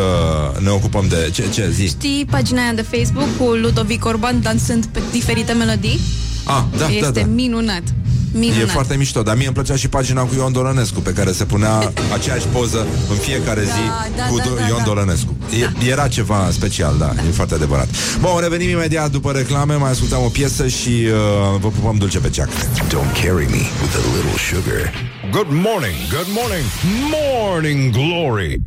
ne 0.60 0.70
ocupăm 0.70 1.06
de... 1.10 1.30
Ce, 1.34 1.44
ce 1.54 1.70
zi? 1.74 1.88
Știi 1.88 2.28
pagina 2.30 2.62
aia 2.62 2.74
de 2.74 2.82
Facebook 2.92 3.28
cu 3.38 3.44
Ludovic 3.44 4.06
Orban 4.06 4.42
dansând 4.42 4.86
pe 4.86 5.00
diferite 5.12 5.54
melodii? 5.54 6.00
Ah, 6.46 6.64
da, 6.78 6.88
este 6.88 7.12
da, 7.12 7.20
da. 7.20 7.26
minunat. 7.26 7.84
Minunat. 8.34 8.62
E 8.62 8.66
foarte 8.66 8.96
mișto, 8.96 9.22
dar 9.22 9.36
mie 9.36 9.46
îmi 9.46 9.56
plăcea 9.56 9.76
și 9.76 9.88
pagina 9.88 10.22
cu 10.22 10.34
Ion 10.36 10.52
Dolănescu 10.52 11.00
Pe 11.00 11.12
care 11.14 11.32
se 11.32 11.44
punea 11.46 11.94
aceeași 12.14 12.46
poză 12.48 12.88
în 13.10 13.16
fiecare 13.16 13.64
zi 13.64 14.16
da, 14.16 14.24
cu 14.24 14.38
da, 14.38 14.44
Do- 14.44 14.60
da, 14.60 14.68
Ion 14.68 14.78
da. 14.78 14.84
Dolănescu 14.84 15.36
e, 15.84 15.90
Era 15.90 16.08
ceva 16.08 16.50
special, 16.52 16.96
da, 16.98 17.14
e 17.28 17.32
foarte 17.32 17.54
adevărat 17.54 17.88
Bun, 18.20 18.32
revenim 18.42 18.70
imediat 18.70 19.12
după 19.12 19.32
reclame 19.32 19.76
Mai 19.76 19.92
ascultăm 19.92 20.24
o 20.24 20.28
piesă 20.28 20.68
și 20.68 20.90
uh, 20.90 21.60
vă 21.60 21.68
pupăm 21.68 21.96
dulce 21.98 22.20
pe 22.20 22.30
ceac 22.30 22.50
Don't 22.88 23.14
carry 23.24 23.46
me 23.50 23.64
with 23.82 23.96
a 23.96 24.16
little 24.16 24.38
sugar. 24.50 24.94
Good 25.32 25.48
morning, 25.48 25.96
good 26.10 26.28
morning, 26.40 26.66
morning 27.16 27.92
glory. 27.92 28.60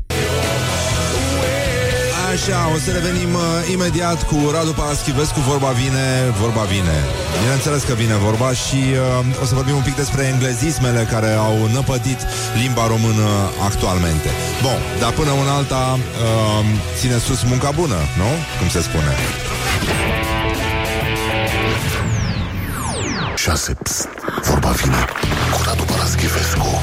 Așa, 2.32 2.70
o 2.74 2.78
să 2.78 2.91
revenim 2.91 3.35
uh, 3.35 3.73
imediat 3.73 4.27
cu 4.27 4.36
Radu 4.53 4.73
Paraschivescu 4.73 5.41
Vorba 5.41 5.70
vine, 5.82 6.07
vorba 6.41 6.62
vine 6.62 6.99
Bineînțeles 7.41 7.82
că 7.82 7.95
vine 7.95 8.15
vorba 8.15 8.53
și 8.53 8.81
uh, 8.93 9.43
o 9.43 9.45
să 9.45 9.55
vorbim 9.55 9.77
un 9.77 9.82
pic 9.82 9.97
despre 9.97 10.23
englezismele 10.32 11.09
care 11.11 11.31
au 11.49 11.57
năpădit 11.73 12.20
limba 12.62 12.86
română 12.86 13.28
actualmente 13.69 14.31
Bun, 14.62 14.81
dar 15.01 15.12
până 15.12 15.31
în 15.43 15.49
alta 15.59 15.99
uh, 15.99 16.65
ține 16.99 17.19
sus 17.19 17.43
munca 17.43 17.70
bună, 17.70 17.99
nu? 18.20 18.31
Cum 18.59 18.69
se 18.69 18.81
spune 18.89 19.12
6. 23.36 23.74
Psst, 23.82 24.09
vorba 24.43 24.70
vine 24.70 25.05
cu 25.52 25.62
Radu 25.65 25.82
Paraschivescu. 25.82 26.81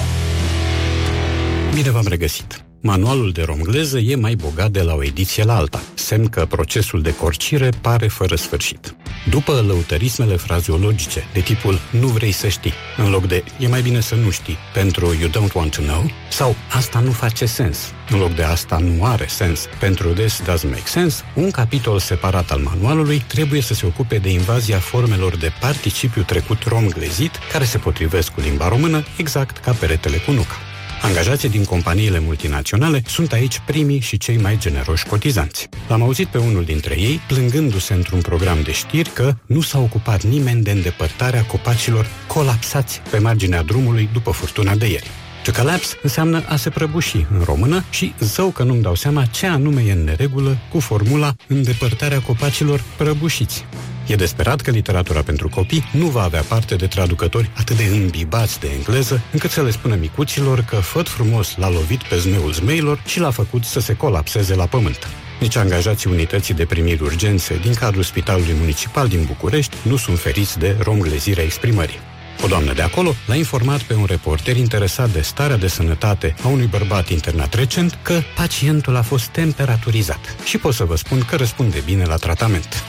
Bine 1.73 1.89
v-am 1.89 2.07
regăsit! 2.07 2.70
Manualul 2.83 3.31
de 3.31 3.43
romgleză 3.43 3.97
e 3.99 4.15
mai 4.15 4.35
bogat 4.35 4.71
de 4.71 4.81
la 4.81 4.93
o 4.93 5.03
ediție 5.03 5.43
la 5.43 5.55
alta, 5.55 5.81
semn 5.93 6.27
că 6.27 6.45
procesul 6.45 7.01
de 7.01 7.15
corcire 7.15 7.69
pare 7.81 8.07
fără 8.07 8.35
sfârșit. 8.35 8.95
După 9.29 9.63
lăutărismele 9.67 10.35
frazeologice 10.35 11.23
de 11.33 11.39
tipul 11.39 11.79
nu 11.99 12.07
vrei 12.07 12.31
să 12.31 12.47
știi, 12.47 12.73
în 12.97 13.09
loc 13.09 13.27
de 13.27 13.43
e 13.59 13.67
mai 13.67 13.81
bine 13.81 13.99
să 13.99 14.15
nu 14.15 14.29
știi, 14.29 14.57
pentru 14.73 15.05
you 15.19 15.29
don't 15.29 15.53
want 15.53 15.75
to 15.75 15.81
know, 15.81 16.11
sau 16.29 16.55
asta 16.69 16.99
nu 16.99 17.11
face 17.11 17.45
sens, 17.45 17.77
în 18.09 18.19
loc 18.19 18.35
de 18.35 18.43
asta 18.43 18.77
nu 18.77 19.05
are 19.05 19.25
sens, 19.27 19.67
pentru 19.79 20.09
this 20.09 20.41
doesn't 20.41 20.69
make 20.69 20.85
sense, 20.85 21.23
un 21.35 21.51
capitol 21.51 21.99
separat 21.99 22.51
al 22.51 22.59
manualului 22.59 23.23
trebuie 23.27 23.61
să 23.61 23.73
se 23.73 23.85
ocupe 23.85 24.17
de 24.17 24.29
invazia 24.29 24.77
formelor 24.77 25.37
de 25.37 25.51
participiu 25.59 26.21
trecut 26.21 26.63
romglezit 26.63 27.31
care 27.51 27.63
se 27.63 27.77
potrivesc 27.77 28.31
cu 28.31 28.39
limba 28.39 28.67
română 28.67 29.03
exact 29.17 29.57
ca 29.57 29.71
peretele 29.71 30.17
cu 30.17 30.31
nuca. 30.31 30.55
Angajații 31.01 31.49
din 31.49 31.63
companiile 31.63 32.19
multinaționale 32.19 33.01
sunt 33.05 33.31
aici 33.31 33.61
primii 33.65 33.99
și 33.99 34.17
cei 34.17 34.37
mai 34.37 34.57
generoși 34.57 35.05
cotizanți. 35.05 35.69
L-am 35.87 36.01
auzit 36.01 36.27
pe 36.27 36.37
unul 36.37 36.63
dintre 36.63 36.99
ei 36.99 37.19
plângându-se 37.27 37.93
într-un 37.93 38.21
program 38.21 38.61
de 38.63 38.71
știri 38.71 39.09
că 39.09 39.35
nu 39.45 39.61
s-a 39.61 39.79
ocupat 39.79 40.23
nimeni 40.23 40.63
de 40.63 40.71
îndepărtarea 40.71 41.45
copacilor 41.45 42.07
colapsați 42.27 43.01
pe 43.09 43.17
marginea 43.17 43.63
drumului 43.63 44.09
după 44.13 44.31
furtuna 44.31 44.75
de 44.75 44.89
ieri. 44.89 45.07
To 45.43 45.51
collapse 45.51 45.97
înseamnă 46.01 46.43
a 46.47 46.55
se 46.55 46.69
prăbuși 46.69 47.25
în 47.31 47.41
română 47.45 47.83
și 47.89 48.13
zău 48.19 48.49
că 48.49 48.63
nu-mi 48.63 48.81
dau 48.81 48.95
seama 48.95 49.25
ce 49.25 49.45
anume 49.45 49.81
e 49.81 49.91
în 49.91 50.03
neregulă 50.03 50.57
cu 50.71 50.79
formula 50.79 51.33
îndepărtarea 51.47 52.21
copacilor 52.21 52.83
prăbușiți. 52.97 53.65
E 54.11 54.15
desperat 54.15 54.61
că 54.61 54.71
literatura 54.71 55.21
pentru 55.21 55.49
copii 55.49 55.83
nu 55.91 56.05
va 56.05 56.23
avea 56.23 56.41
parte 56.41 56.75
de 56.75 56.87
traducători 56.87 57.49
atât 57.57 57.77
de 57.77 57.83
îmbibați 57.83 58.59
de 58.59 58.67
engleză, 58.77 59.21
încât 59.31 59.51
să 59.51 59.61
le 59.61 59.71
spună 59.71 59.95
micuților 59.95 60.59
că 60.59 60.75
făt 60.75 61.09
frumos 61.09 61.55
l-a 61.57 61.69
lovit 61.69 62.03
pe 62.03 62.17
zmeul 62.17 62.53
zmeilor 62.53 63.01
și 63.05 63.19
l-a 63.19 63.31
făcut 63.31 63.63
să 63.63 63.79
se 63.79 63.93
colapseze 63.93 64.55
la 64.55 64.65
pământ. 64.65 65.07
Nici 65.39 65.55
angajații 65.55 66.11
unității 66.11 66.53
de 66.53 66.65
primiri 66.65 67.03
urgențe 67.03 67.59
din 67.61 67.73
cadrul 67.73 68.03
Spitalului 68.03 68.55
Municipal 68.59 69.07
din 69.07 69.23
București 69.25 69.75
nu 69.81 69.97
sunt 69.97 70.19
feriți 70.19 70.59
de 70.59 70.75
romglezirea 70.79 71.43
exprimării. 71.43 71.99
O 72.43 72.47
doamnă 72.47 72.73
de 72.73 72.81
acolo 72.81 73.13
l-a 73.27 73.35
informat 73.35 73.81
pe 73.81 73.93
un 73.93 74.05
reporter 74.05 74.55
interesat 74.55 75.09
de 75.09 75.21
starea 75.21 75.57
de 75.57 75.67
sănătate 75.67 76.35
a 76.43 76.47
unui 76.47 76.67
bărbat 76.67 77.09
internat 77.09 77.53
recent 77.53 77.97
că 78.01 78.21
pacientul 78.35 78.95
a 78.95 79.01
fost 79.01 79.25
temperaturizat 79.25 80.35
și 80.43 80.57
pot 80.57 80.73
să 80.73 80.83
vă 80.83 80.95
spun 80.95 81.25
că 81.29 81.35
răspunde 81.35 81.81
bine 81.85 82.03
la 82.03 82.15
tratament. 82.15 82.83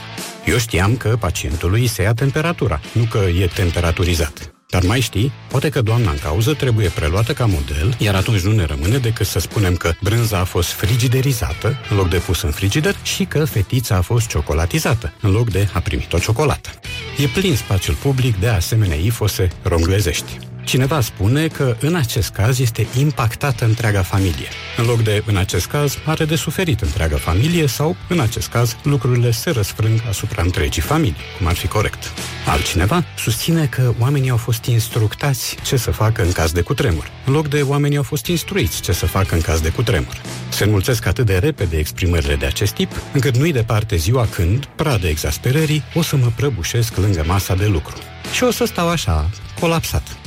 Eu 0.45 0.57
știam 0.57 0.97
că 0.97 1.17
pacientului 1.19 1.81
îi 1.81 1.87
se 1.87 2.01
ia 2.01 2.13
temperatura, 2.13 2.79
nu 2.91 3.03
că 3.03 3.17
e 3.17 3.47
temperaturizat. 3.55 4.53
Dar 4.69 4.83
mai 4.83 4.99
știi, 4.99 5.31
poate 5.47 5.69
că 5.69 5.81
doamna 5.81 6.11
în 6.11 6.17
cauză 6.17 6.53
trebuie 6.53 6.89
preluată 6.89 7.33
ca 7.33 7.45
model, 7.45 7.95
iar 7.97 8.15
atunci 8.15 8.41
nu 8.41 8.51
ne 8.51 8.65
rămâne 8.65 8.97
decât 8.97 9.25
să 9.25 9.39
spunem 9.39 9.75
că 9.75 9.91
brânza 10.01 10.39
a 10.39 10.43
fost 10.43 10.71
frigiderizată 10.71 11.77
în 11.89 11.97
loc 11.97 12.09
de 12.09 12.17
pus 12.17 12.41
în 12.41 12.51
frigider 12.51 12.95
și 13.03 13.23
că 13.23 13.45
fetița 13.45 13.95
a 13.95 14.01
fost 14.01 14.27
ciocolatizată 14.27 15.13
în 15.21 15.31
loc 15.31 15.49
de 15.49 15.69
a 15.73 15.79
primit 15.79 16.13
o 16.13 16.19
ciocolată. 16.19 16.69
E 17.17 17.27
plin 17.27 17.55
spațiul 17.55 17.95
public 17.95 18.39
de 18.39 18.47
asemenea 18.47 18.95
ifose 18.95 19.47
ronglezești. 19.61 20.39
Cineva 20.63 21.01
spune 21.01 21.47
că 21.47 21.75
în 21.79 21.95
acest 21.95 22.29
caz 22.29 22.59
este 22.59 22.87
impactată 22.97 23.65
întreaga 23.65 24.01
familie. 24.01 24.47
În 24.77 24.85
loc 24.85 25.01
de 25.01 25.23
în 25.25 25.37
acest 25.37 25.65
caz 25.65 25.97
are 26.05 26.25
de 26.25 26.35
suferit 26.35 26.81
întreaga 26.81 27.17
familie 27.17 27.65
sau 27.65 27.95
în 28.09 28.19
acest 28.19 28.47
caz 28.47 28.75
lucrurile 28.83 29.31
se 29.31 29.49
răsfrâng 29.49 30.03
asupra 30.09 30.41
întregii 30.41 30.81
familii, 30.81 31.15
cum 31.37 31.47
ar 31.47 31.55
fi 31.55 31.67
corect. 31.67 32.11
Altcineva 32.47 33.03
susține 33.17 33.65
că 33.65 33.93
oamenii 33.99 34.29
au 34.29 34.37
fost 34.37 34.65
instructați 34.65 35.55
ce 35.63 35.77
să 35.77 35.91
facă 35.91 36.23
în 36.23 36.31
caz 36.31 36.51
de 36.51 36.61
cutremur, 36.61 37.11
în 37.25 37.33
loc 37.33 37.47
de 37.47 37.61
oamenii 37.61 37.97
au 37.97 38.03
fost 38.03 38.25
instruiți 38.25 38.81
ce 38.81 38.91
să 38.91 39.05
facă 39.05 39.35
în 39.35 39.41
caz 39.41 39.59
de 39.59 39.69
cutremur. 39.69 40.21
Se 40.49 40.63
înmulțesc 40.63 41.05
atât 41.05 41.25
de 41.25 41.37
repede 41.37 41.77
exprimările 41.77 42.35
de 42.35 42.45
acest 42.45 42.73
tip, 42.73 42.91
încât 43.13 43.37
nu-i 43.37 43.51
departe 43.51 43.95
ziua 43.95 44.27
când, 44.31 44.65
pradă 44.65 45.07
exasperării, 45.07 45.83
o 45.93 46.01
să 46.01 46.15
mă 46.15 46.31
prăbușesc 46.35 46.97
lângă 46.97 47.23
masa 47.27 47.55
de 47.55 47.65
lucru. 47.65 47.95
Și 48.33 48.43
o 48.43 48.51
să 48.51 48.65
stau 48.65 48.89
așa, 48.89 49.29
colapsat. 49.59 50.17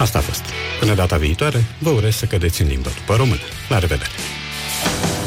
Asta 0.00 0.18
a 0.18 0.20
fost. 0.20 0.42
Până 0.78 0.94
data 0.94 1.16
viitoare, 1.16 1.64
vă 1.78 1.90
urez 1.90 2.14
să 2.14 2.24
cădeți 2.24 2.62
în 2.62 2.68
limbă 2.68 2.90
după 2.96 3.16
română. 3.16 3.40
La 3.68 3.78
revedere! 3.78 4.10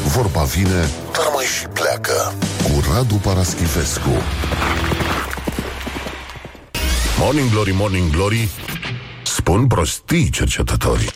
Vorba 0.04 0.42
vine, 0.42 0.88
dar 1.12 1.26
mai 1.34 1.44
și 1.44 1.66
pleacă. 1.66 2.34
Cu 2.62 2.84
Radu 2.92 3.14
Paraschivescu. 3.14 4.22
Morning 7.18 7.50
Glory, 7.50 7.72
Morning 7.72 8.10
Glory, 8.10 8.48
spun 9.22 9.66
prostii 9.66 10.30
cercetătorii. 10.30 11.10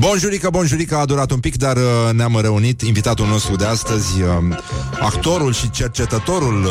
Bonjurică, 0.00 0.48
bonjurică, 0.50 0.96
a 0.96 1.04
durat 1.04 1.30
un 1.30 1.38
pic, 1.40 1.56
dar 1.56 1.76
uh, 1.76 1.82
ne-am 2.12 2.38
reunit. 2.40 2.82
Invitatul 2.82 3.26
nostru 3.26 3.56
de 3.56 3.64
astăzi, 3.64 4.22
uh, 4.22 4.56
actorul 5.00 5.52
și 5.52 5.70
cercetătorul 5.70 6.64
uh, 6.64 6.70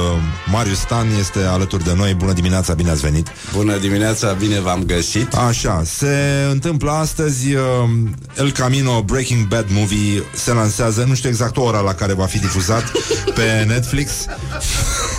Marius 0.52 0.80
Stan 0.80 1.08
este 1.20 1.40
alături 1.44 1.84
de 1.84 1.94
noi. 1.96 2.14
Bună 2.14 2.34
dimineața, 2.34 2.74
bine 2.74 2.90
ați 2.90 3.02
venit! 3.02 3.28
Bună 3.54 3.78
dimineața, 3.78 4.32
bine 4.32 4.60
v-am 4.60 4.84
găsit! 4.84 5.34
Așa, 5.34 5.82
se 5.86 6.48
întâmplă 6.52 6.92
astăzi 6.92 7.54
uh, 7.54 7.62
El 8.38 8.52
Camino 8.52 9.04
Breaking 9.04 9.48
Bad 9.48 9.66
Movie 9.72 10.24
se 10.34 10.52
lansează, 10.52 11.04
nu 11.08 11.16
știu 11.16 11.30
exact 11.30 11.58
ora 11.58 11.80
la 11.80 11.94
care 11.94 12.14
va 12.14 12.26
fi 12.26 12.40
difuzat 12.40 12.92
pe 13.36 13.66
Netflix. 13.68 14.12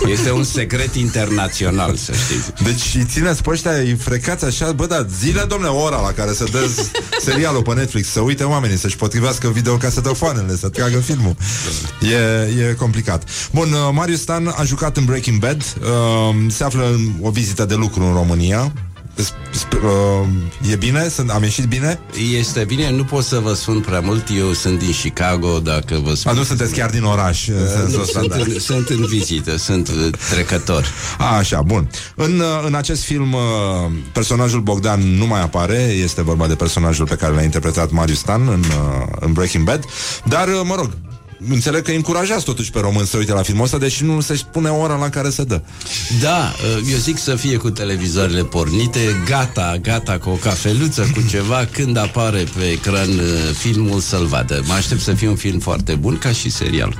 Este 0.07 0.31
un 0.31 0.43
secret 0.43 0.95
internațional, 0.95 1.95
să 1.95 2.11
știți. 2.11 2.63
Deci 2.63 2.95
îi 2.95 3.05
țineți 3.09 3.41
pe 3.41 3.49
ăștia, 3.49 3.71
îi 3.71 3.95
frecați 3.95 4.45
așa, 4.45 4.71
bă, 4.71 4.85
da, 4.85 5.05
zile, 5.19 5.43
domne, 5.47 5.67
ora 5.67 6.01
la 6.01 6.11
care 6.11 6.31
se 6.31 6.43
dă 6.51 6.69
serialul 7.25 7.61
pe 7.61 7.73
Netflix, 7.73 8.00
să 8.05 8.19
uite 8.19 8.43
oamenii, 8.43 8.77
să-și 8.77 8.95
potrivească 8.95 9.49
videocasetofoanele, 9.49 10.55
să 10.55 10.69
tragă 10.69 10.97
filmul. 10.99 11.35
E, 12.01 12.69
e 12.69 12.73
complicat. 12.73 13.29
Bun, 13.51 13.71
uh, 13.71 13.79
Marius 13.93 14.21
Stan 14.21 14.47
a 14.57 14.63
jucat 14.63 14.97
în 14.97 15.05
Breaking 15.05 15.39
Bad, 15.39 15.63
uh, 15.81 16.35
se 16.49 16.63
află 16.63 16.85
în 16.93 17.11
o 17.21 17.29
vizită 17.29 17.65
de 17.65 17.75
lucru 17.75 18.03
în 18.03 18.13
România, 18.13 18.71
sp- 18.71 18.71
sp- 18.71 18.73
uh, 18.73 18.90
e 20.71 20.75
bine? 20.75 21.07
Sunt, 21.07 21.29
am 21.29 21.43
ieșit 21.43 21.65
bine? 21.65 21.99
Este 22.37 22.63
bine, 22.63 22.91
nu 22.91 23.03
pot 23.03 23.23
să 23.23 23.39
vă 23.39 23.53
spun 23.53 23.79
prea 23.79 23.99
mult 23.99 24.27
Eu 24.37 24.53
sunt 24.53 24.79
din 24.79 24.91
Chicago, 24.91 25.59
dacă 25.59 25.99
vă 26.03 26.13
spun 26.13 26.31
A, 26.31 26.35
nu 26.35 26.43
sunteți 26.43 26.73
chiar 26.73 26.89
din 26.89 27.03
oraș 27.03 27.47
în 27.47 27.67
sensul 27.67 27.95
Nu, 27.95 28.01
ăsta, 28.01 28.19
sunt, 28.19 28.29
da. 28.31 28.35
în, 28.35 28.59
sunt 28.59 28.89
în 28.89 29.05
vizită, 29.05 29.57
sunt 29.57 29.87
uh, 29.87 30.09
trecător 30.29 30.85
A, 31.17 31.35
așa, 31.35 31.61
bun. 31.61 31.89
În, 32.15 32.39
uh, 32.39 32.63
în 32.65 32.73
acest 32.73 33.03
film, 33.03 33.33
uh, 33.33 33.39
personajul 34.11 34.61
Bogdan 34.61 35.01
nu 35.17 35.25
mai 35.25 35.41
apare, 35.41 35.77
este 35.77 36.21
vorba 36.21 36.47
de 36.47 36.55
personajul 36.55 37.07
pe 37.07 37.15
care 37.15 37.33
l-a 37.33 37.43
interpretat 37.43 37.91
Marius 37.91 38.17
Stan 38.17 38.47
în, 38.47 38.63
uh, 38.63 39.07
în 39.19 39.33
Breaking 39.33 39.63
Bad, 39.63 39.85
dar, 40.25 40.47
uh, 40.47 40.61
mă 40.63 40.75
rog, 40.75 40.89
înțeleg 41.49 41.81
că 41.81 41.91
încurajați 41.91 42.45
totuși 42.45 42.71
pe 42.71 42.79
român 42.79 43.05
să 43.05 43.17
uite 43.17 43.31
la 43.33 43.41
filmul 43.41 43.63
ăsta, 43.63 43.77
deși 43.77 44.03
nu 44.03 44.19
se 44.19 44.35
spune 44.35 44.69
ora 44.69 44.95
la 44.95 45.09
care 45.09 45.29
se 45.29 45.43
dă. 45.43 45.61
Da, 46.21 46.53
uh, 46.77 46.91
eu 46.91 46.97
zic 46.97 47.17
să 47.17 47.35
fie 47.35 47.57
cu 47.57 47.69
televizoarele 47.69 48.43
pornite 48.43 49.21
Gata, 49.25 49.77
gata, 49.81 50.17
cu 50.17 50.29
o 50.29 50.33
cafeluță 50.33 51.11
Cu 51.13 51.21
ceva, 51.29 51.67
când 51.71 51.97
apare 51.97 52.43
pe 52.57 52.63
ecran 52.63 53.09
uh, 53.09 53.25
Filmul 53.57 53.99
să-l 53.99 54.25
vadă 54.25 54.63
Mă 54.67 54.73
aștept 54.73 55.01
să 55.01 55.13
fie 55.13 55.27
un 55.27 55.35
film 55.35 55.59
foarte 55.59 55.95
bun 55.95 56.17
Ca 56.17 56.31
și 56.31 56.49
serial 56.49 56.97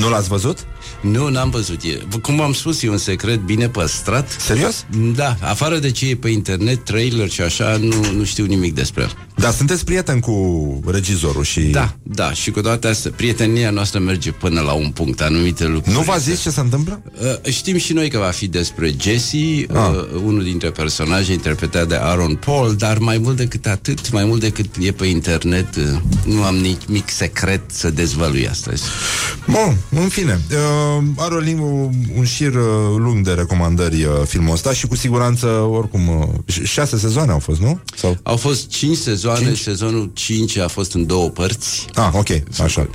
Nu 0.00 0.08
l-ați 0.08 0.28
văzut? 0.28 0.58
Nu, 1.00 1.28
n-am 1.28 1.50
văzut 1.50 1.82
e, 1.82 2.18
Cum 2.22 2.40
am 2.40 2.52
spus, 2.52 2.82
e 2.82 2.88
un 2.88 2.98
secret 2.98 3.40
bine 3.40 3.68
păstrat 3.68 4.36
Serios? 4.38 4.86
Da, 5.14 5.36
afară 5.40 5.78
de 5.78 5.90
ce 5.90 6.08
e 6.08 6.16
pe 6.16 6.28
internet 6.28 6.84
Trailer 6.84 7.30
și 7.30 7.40
așa, 7.40 7.76
nu, 7.76 8.12
nu 8.16 8.24
știu 8.24 8.44
nimic 8.44 8.74
despre 8.74 9.02
el 9.02 9.12
Dar 9.36 9.52
sunteți 9.52 9.84
prieten 9.84 10.20
cu 10.20 10.80
regizorul 10.86 11.42
și... 11.44 11.60
Da, 11.60 11.94
da, 12.02 12.32
și 12.32 12.50
cu 12.50 12.60
toate 12.60 12.86
astea 12.86 13.10
Prietenia 13.16 13.70
noastră 13.70 13.98
merge 13.98 14.30
până 14.30 14.60
la 14.60 14.72
un 14.72 14.90
punct 14.90 15.20
Anumite 15.20 15.66
lucruri 15.66 15.96
Nu 15.96 16.02
v-a 16.02 16.16
zis 16.16 16.40
ce 16.40 16.50
se 16.50 16.60
întâmplă? 16.60 17.02
Uh, 17.44 17.52
știm 17.52 17.76
și 17.76 17.92
noi 17.92 18.08
că 18.10 18.18
va 18.18 18.30
fi 18.30 18.46
despre 18.48 18.94
Jesse, 19.00 19.36
Ah. 19.72 19.90
uh, 19.90 20.20
unul 20.24 20.42
dintre 20.42 20.70
personaje 20.70 21.32
interpretat 21.32 21.88
de 21.88 21.94
Aaron 21.94 22.34
Paul, 22.34 22.74
dar 22.76 22.98
mai 22.98 23.18
mult 23.18 23.36
decât 23.36 23.66
atât, 23.66 24.10
mai 24.12 24.24
mult 24.24 24.40
decât 24.40 24.66
e 24.80 24.92
pe 24.92 25.06
internet, 25.06 25.76
uh, 25.76 25.82
nu 26.24 26.42
am 26.42 26.54
nimic 26.56 27.08
secret 27.10 27.60
să 27.72 27.90
dezvălui 27.90 28.48
astăzi. 28.48 28.82
Bun, 29.50 29.76
în 30.02 30.08
fine, 30.08 30.40
uh, 30.50 31.04
are 31.16 31.34
o 31.34 31.40
lim- 31.40 32.16
un 32.16 32.24
șir 32.24 32.54
uh, 32.54 32.62
lung 32.96 33.24
de 33.24 33.32
recomandări 33.32 34.04
uh, 34.04 34.10
filmul 34.26 34.52
ăsta 34.52 34.72
și 34.72 34.86
cu 34.86 34.96
siguranță, 34.96 35.46
oricum, 35.46 36.08
uh, 36.08 36.24
ș- 36.52 36.62
șase 36.64 36.98
sezoane 36.98 37.30
au 37.32 37.38
fost, 37.38 37.60
nu? 37.60 37.80
Sau... 37.96 38.16
Au 38.22 38.36
fost 38.36 38.68
5 38.68 38.96
sezoane, 38.96 39.22
cinci? 39.32 39.58
sezonul 39.58 40.10
5 40.12 40.56
a 40.56 40.68
fost 40.68 40.92
în 40.94 41.06
două 41.06 41.28
părți. 41.28 41.86
Ah, 41.94 42.10
ok, 42.12 42.28
așa. 42.60 42.88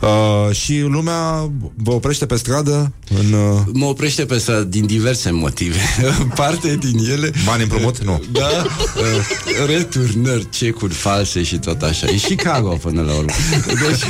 Da. 0.00 0.06
Uh, 0.08 0.54
și 0.54 0.80
lumea 0.80 1.50
vă 1.74 1.92
oprește 1.92 2.26
pe 2.26 2.36
stradă 2.36 2.92
în... 3.18 3.32
Uh... 3.32 3.60
Mă 3.72 3.84
oprește 3.84 4.24
pe 4.24 4.38
stradă 4.38 4.62
din 4.62 4.86
diverse 4.86 5.30
motive. 5.30 5.78
Parte 6.34 6.76
din 6.76 6.98
ele... 7.10 7.30
Bani 7.44 7.62
împrumut? 7.62 8.04
Nu. 8.04 8.22
Da, 8.32 8.48
uh, 8.48 9.66
returnări, 9.66 10.50
cecuri 10.50 10.94
false 10.94 11.42
și 11.42 11.58
tot 11.58 11.82
așa. 11.82 12.06
E 12.06 12.16
Chicago 12.16 12.68
până 12.68 13.02
la 13.02 13.12
urmă. 13.12 13.30
Deci, 13.66 14.00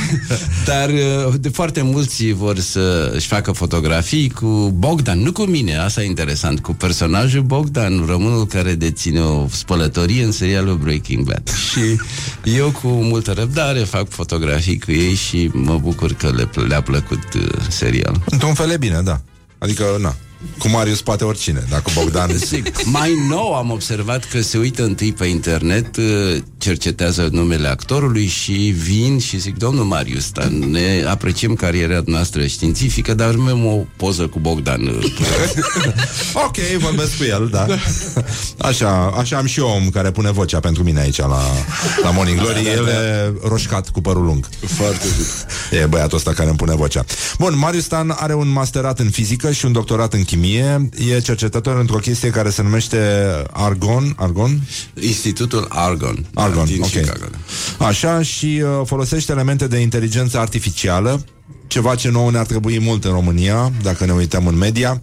dar 0.65 0.89
uh, 0.89 1.35
de 1.40 1.48
foarte 1.48 1.82
mulți 1.82 2.32
vor 2.32 2.59
să 2.59 3.12
își 3.15 3.27
facă 3.27 3.52
fotografii 3.52 4.31
cu 4.31 4.74
Bogdan, 4.78 5.23
nu 5.23 5.32
cu 5.32 5.43
mine, 5.43 5.77
asta 5.77 6.02
e 6.02 6.06
interesant, 6.06 6.60
cu 6.60 6.73
personajul 6.73 7.43
Bogdan, 7.43 8.05
românul 8.06 8.47
care 8.47 8.74
deține 8.74 9.20
o 9.20 9.47
spălătorie 9.51 10.24
în 10.24 10.32
serialul 10.32 10.77
Breaking 10.77 11.24
Bad. 11.24 11.51
Și 11.70 11.81
eu 12.56 12.70
cu 12.82 12.89
multă 12.89 13.32
răbdare 13.32 13.78
fac 13.78 14.09
fotografii 14.09 14.78
cu 14.78 14.93
ei 14.93 15.15
și 15.15 15.51
mă 15.52 15.77
bucur 15.78 16.12
că 16.12 16.30
le, 16.30 16.48
le-a 16.66 16.80
plăcut 16.80 17.34
uh, 17.34 17.48
serial. 17.68 18.22
Într-un 18.26 18.55
fel 18.55 18.70
e 18.70 18.76
bine, 18.76 19.00
da. 19.02 19.20
Adică, 19.59 19.84
na, 20.00 20.14
cu 20.59 20.69
Marius 20.69 21.02
poate 21.02 21.24
oricine, 21.24 21.65
dacă 21.70 21.90
Bogdan... 21.94 22.31
Zic, 22.47 22.85
mai 22.85 23.27
nou 23.28 23.55
am 23.55 23.70
observat 23.70 24.24
că 24.24 24.40
se 24.40 24.59
uită 24.59 24.85
întâi 24.85 25.12
pe 25.12 25.27
internet, 25.27 25.97
uh, 25.97 26.05
cercetează 26.59 27.28
numele 27.32 27.69
actorului 27.69 28.27
și 28.27 28.52
vin 28.77 29.19
și 29.19 29.39
zic, 29.39 29.56
domnul 29.56 29.85
Marius, 29.85 30.31
dar 30.31 30.47
ne 30.47 31.05
apreciem 31.09 31.55
cariera 31.55 32.02
noastră 32.05 32.47
științifică, 32.47 33.15
dar 33.15 33.28
avem 33.28 33.65
o 33.65 33.85
poză 33.97 34.27
cu 34.27 34.39
Bogdan. 34.39 34.81
ok, 36.47 36.56
vorbesc 36.78 37.16
cu 37.16 37.24
el, 37.24 37.48
da. 37.51 37.66
Așa, 38.59 39.15
așa 39.19 39.36
am 39.36 39.47
și 39.47 39.60
eu 39.60 39.66
om 39.66 39.90
care 39.90 40.10
pune 40.10 40.31
vocea 40.31 40.60
pentru 40.60 40.82
mine 40.82 41.01
aici 41.01 41.19
la, 41.19 41.43
la 42.02 42.10
Morning 42.10 42.39
Glory. 42.39 42.66
El 42.66 42.86
e 42.86 43.32
roșcat 43.43 43.89
cu 43.89 44.01
părul 44.01 44.24
lung. 44.24 44.48
Foarte 44.66 45.06
bine. 45.16 45.82
E 45.82 45.86
băiatul 45.86 46.16
ăsta 46.16 46.32
care 46.32 46.48
îmi 46.48 46.59
pune 46.59 46.74
vocea. 46.74 47.05
Bun, 47.39 47.59
Marius 47.59 47.85
Stan 47.85 48.15
are 48.16 48.35
un 48.35 48.48
masterat 48.48 48.98
în 48.98 49.10
fizică 49.10 49.52
și 49.52 49.65
un 49.65 49.73
doctorat 49.73 50.12
în 50.12 50.24
chimie. 50.28 50.88
E 51.12 51.20
cercetător 51.20 51.78
într-o 51.78 51.96
chestie 51.96 52.30
care 52.30 52.50
se 52.50 52.62
numește 52.62 52.98
Argon. 53.52 54.14
Argon? 54.16 54.60
Institutul 55.00 55.66
Argon. 55.68 56.26
Argon, 56.34 56.64
din 56.64 56.82
ok. 56.82 56.90
Chicago. 56.90 57.24
Așa, 57.78 58.22
și 58.22 58.62
uh, 58.62 58.86
folosește 58.86 59.32
elemente 59.32 59.66
de 59.66 59.78
inteligență 59.78 60.38
artificială 60.38 61.24
ceva 61.66 61.94
ce 61.94 62.10
nouă 62.10 62.30
ne-ar 62.30 62.46
trebui 62.46 62.80
mult 62.80 63.05
în 63.05 63.10
România, 63.10 63.72
dacă 63.82 64.05
ne 64.05 64.12
uităm 64.12 64.46
în 64.46 64.56
media. 64.56 65.02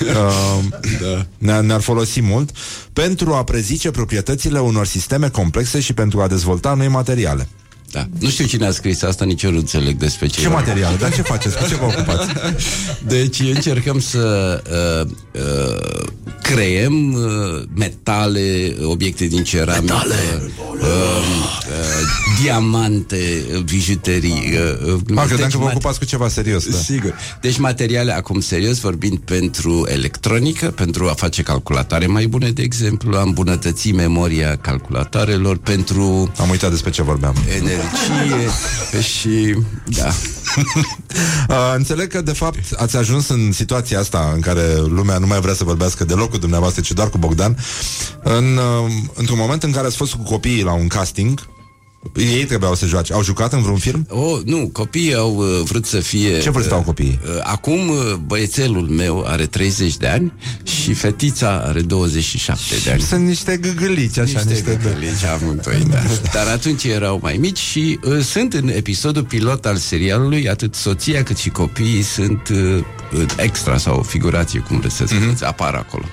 uh, 0.00 0.64
da. 1.00 1.26
ne-ar, 1.38 1.62
ne-ar 1.62 1.80
folosi 1.80 2.20
mult 2.20 2.50
pentru 2.92 3.32
a 3.32 3.44
prezice 3.44 3.90
proprietățile 3.90 4.58
unor 4.58 4.86
sisteme 4.86 5.28
complexe 5.28 5.80
și 5.80 5.92
pentru 5.92 6.20
a 6.20 6.26
dezvolta 6.26 6.74
noi 6.74 6.88
materiale. 6.88 7.48
Da. 7.94 8.06
Nu 8.18 8.28
știu 8.28 8.44
cine 8.46 8.66
a 8.66 8.70
scris 8.70 9.02
asta, 9.02 9.24
nici 9.24 9.42
eu 9.42 9.50
nu 9.50 9.56
înțeleg 9.58 9.96
despre 9.96 10.26
ce. 10.26 10.40
Ce 10.40 10.48
materiale? 10.48 10.96
Dar 10.96 11.12
ce 11.14 11.22
faceți? 11.22 11.56
Cu 11.56 11.68
ce 11.68 11.74
vă 11.74 11.84
ocupați? 11.84 12.32
Deci 13.14 13.40
încercăm 13.40 14.00
să 14.00 14.62
uh, 15.04 15.10
uh, 15.42 16.04
creăm 16.42 17.12
uh, 17.12 17.62
metale, 17.74 18.76
obiecte 18.84 19.24
din 19.26 19.42
ceramică, 19.44 19.82
metale. 19.82 20.14
Uh, 20.70 20.78
uh, 20.80 22.42
diamante, 22.42 23.44
uh, 23.54 23.60
bijuterii. 23.62 24.52
Uh, 24.84 24.92
uh, 24.94 25.00
Ah, 25.16 25.24
credeam 25.26 25.50
că 25.50 25.58
vă 25.58 25.64
mat- 25.64 25.70
ocupați 25.70 25.98
cu 25.98 26.04
ceva 26.04 26.28
serios. 26.28 26.68
Da. 26.68 26.76
Sigur. 26.76 27.14
Deci 27.40 27.58
materiale, 27.58 28.12
acum 28.12 28.40
serios 28.40 28.78
vorbind, 28.80 29.18
pentru 29.18 29.86
electronică, 29.90 30.66
pentru 30.66 31.08
a 31.08 31.12
face 31.12 31.42
calculatoare 31.42 32.06
mai 32.06 32.26
bune, 32.26 32.50
de 32.50 32.62
exemplu, 32.62 33.16
a 33.16 33.20
îmbunătăți 33.22 33.90
memoria 33.92 34.56
calculatoarelor, 34.60 35.56
pentru 35.56 36.32
Am 36.38 36.50
uitat 36.50 36.70
despre 36.70 36.90
ce 36.90 37.02
vorbeam. 37.02 37.34
energie 37.56 37.83
și... 39.00 39.56
Da. 39.86 40.10
Uh, 41.48 41.72
înțeleg 41.76 42.08
că, 42.08 42.22
de 42.22 42.32
fapt, 42.32 42.58
ați 42.76 42.96
ajuns 42.96 43.28
în 43.28 43.52
situația 43.52 43.98
asta 43.98 44.30
în 44.34 44.40
care 44.40 44.76
lumea 44.76 45.18
nu 45.18 45.26
mai 45.26 45.40
vrea 45.40 45.54
să 45.54 45.64
vorbească 45.64 46.04
deloc 46.04 46.30
cu 46.30 46.38
dumneavoastră, 46.38 46.82
ci 46.82 46.92
doar 46.92 47.10
cu 47.10 47.18
Bogdan, 47.18 47.56
în, 48.22 48.56
uh, 48.56 48.92
într-un 49.14 49.38
moment 49.38 49.62
în 49.62 49.72
care 49.72 49.86
ați 49.86 49.96
fost 49.96 50.14
cu 50.14 50.22
copiii 50.22 50.62
la 50.62 50.72
un 50.72 50.86
casting, 50.86 51.48
ei 52.16 52.44
trebuiau 52.44 52.74
să 52.74 52.86
joace. 52.86 53.12
Au 53.12 53.22
jucat 53.22 53.52
în 53.52 53.62
vreun 53.62 53.78
film? 53.78 54.06
Oh, 54.08 54.40
nu, 54.44 54.70
copiii 54.72 55.14
au 55.14 55.36
uh, 55.36 55.46
vrut 55.64 55.86
să 55.86 56.00
fie... 56.00 56.38
Ce 56.38 56.50
vârstă 56.50 56.74
au 56.74 56.82
copiii? 56.82 57.20
Uh, 57.24 57.40
acum 57.42 57.88
uh, 57.88 58.14
băiețelul 58.26 58.88
meu 58.88 59.24
are 59.26 59.46
30 59.46 59.96
de 59.96 60.06
ani 60.06 60.32
și 60.62 60.92
fetița 60.94 61.62
are 61.66 61.80
27 61.80 62.62
de 62.84 62.90
ani. 62.90 63.00
Sunt 63.00 63.26
niște 63.26 63.56
gâgâlici, 63.56 64.18
așa, 64.18 64.42
niște, 64.44 64.48
niște... 64.48 64.80
găgălici 64.82 65.24
amândoi, 65.24 65.86
da. 65.90 65.98
Dar 66.34 66.46
atunci 66.46 66.84
erau 66.84 67.18
mai 67.22 67.36
mici 67.36 67.58
și 67.58 67.98
uh, 68.04 68.20
sunt 68.20 68.52
în 68.54 68.68
episodul 68.68 69.24
pilot 69.24 69.66
al 69.66 69.76
serialului, 69.76 70.48
atât 70.48 70.74
soția 70.74 71.22
cât 71.22 71.36
și 71.36 71.48
copiii 71.48 72.02
sunt 72.02 72.48
uh, 72.48 72.84
extra 73.36 73.76
sau 73.76 74.02
figurație, 74.02 74.60
cum 74.60 74.78
vreți 74.78 74.94
să 74.94 75.06
spuneți, 75.06 75.44
mm-hmm. 75.44 75.48
apar 75.48 75.74
acolo. 75.74 76.04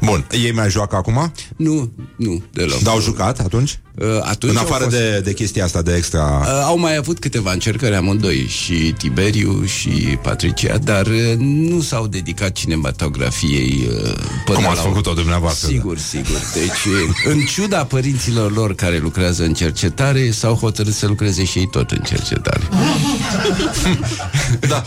Bun, 0.00 0.26
ei 0.30 0.52
mai 0.52 0.70
joacă 0.70 0.96
acum? 0.96 1.32
Nu, 1.56 1.90
nu, 2.16 2.42
deloc. 2.52 2.78
Dar 2.78 2.94
au 2.94 3.00
jucat 3.00 3.40
atunci? 3.40 3.78
Uh, 3.94 4.06
atunci 4.22 4.52
în 4.52 4.58
au 4.58 4.64
afară 4.64 4.84
fost- 4.84 4.96
de, 4.96 5.20
de 5.24 5.32
chestia 5.32 5.64
asta 5.64 5.82
de 5.82 5.94
extra... 5.94 6.38
Uh, 6.40 6.62
au 6.64 6.78
mai 6.78 6.96
avut 6.96 7.18
câteva 7.18 7.52
încercări 7.52 7.94
amândoi, 7.94 8.46
și 8.46 8.94
Tiberiu 8.98 9.64
și 9.64 10.18
Patricia, 10.22 10.78
dar 10.78 11.06
uh, 11.06 11.34
nu 11.38 11.80
s-au 11.80 12.06
dedicat 12.06 12.52
cinematografiei 12.52 13.88
uh, 13.90 14.12
până 14.44 14.58
Cum 14.58 14.66
ați 14.66 14.76
la 14.76 14.82
făcut-o 14.82 15.12
dumneavoastră, 15.12 15.68
Sigur, 15.68 15.98
sigur. 15.98 16.40
Deci, 16.54 16.84
uh, 16.84 17.32
în 17.32 17.40
ciuda 17.44 17.84
părinților 17.84 18.52
lor 18.52 18.74
care 18.74 18.98
lucrează 18.98 19.44
în 19.44 19.54
cercetare, 19.54 20.30
s-au 20.30 20.54
hotărât 20.54 20.94
să 20.94 21.06
lucreze 21.06 21.44
și 21.44 21.58
ei 21.58 21.68
tot 21.68 21.90
în 21.90 22.02
cercetare. 22.02 22.68
Da. 24.68 24.84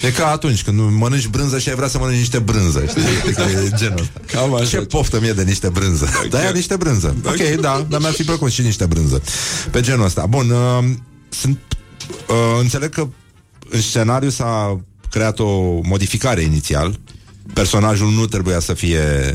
E 0.00 0.10
ca 0.10 0.26
atunci 0.26 0.62
când 0.62 0.78
mănânci 0.96 1.26
brânză 1.26 1.58
și 1.58 1.68
ai 1.68 1.74
vrea 1.74 1.88
să 1.88 1.98
mănânci 1.98 2.18
niște 2.18 2.38
brânză, 2.38 2.84
știi? 2.88 3.32
Că 3.34 3.42
e 3.42 3.70
genul 3.76 4.00
ăsta. 4.00 4.20
Cam 4.26 4.54
așa. 4.54 4.64
Ce 4.64 4.76
poftă 4.76 5.20
mie 5.20 5.32
de 5.32 5.42
niște 5.42 5.68
brânză. 5.68 6.08
Da, 6.30 6.42
ia 6.42 6.50
niște 6.50 6.76
brânză. 6.76 7.16
Ok, 7.24 7.60
da, 7.60 7.86
dar 7.88 8.00
mi-ar 8.00 8.12
fi 8.12 8.22
plăcut 8.22 8.50
și 8.50 8.62
niște 8.62 8.86
brânză. 8.86 9.22
Pe 9.70 9.80
genul 9.80 10.04
ăsta. 10.04 10.26
Bun, 10.26 10.50
uh, 10.50 10.84
sunt, 11.28 11.58
uh, 12.28 12.60
înțeleg 12.60 12.94
că 12.94 13.08
în 13.68 13.80
scenariu 13.80 14.28
s-a 14.28 14.80
creat 15.10 15.38
o 15.38 15.80
modificare 15.82 16.40
inițial. 16.40 16.98
Personajul 17.52 18.10
nu 18.10 18.26
trebuia 18.26 18.58
să 18.60 18.74
fie 18.74 19.32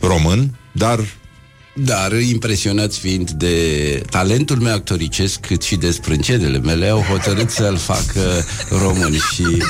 român, 0.00 0.58
dar 0.72 1.00
Dar 1.74 2.12
impresionați 2.20 2.98
fiind 2.98 3.30
de 3.30 4.02
talentul 4.10 4.56
meu 4.56 4.72
actoricesc 4.72 5.40
cât 5.40 5.62
și 5.62 5.76
de 5.76 5.90
sprâncenele 5.90 6.58
mele, 6.58 6.88
au 6.88 7.00
hotărât 7.00 7.50
să-l 7.50 7.76
facă 7.76 8.44
român 8.70 9.12
și 9.12 9.44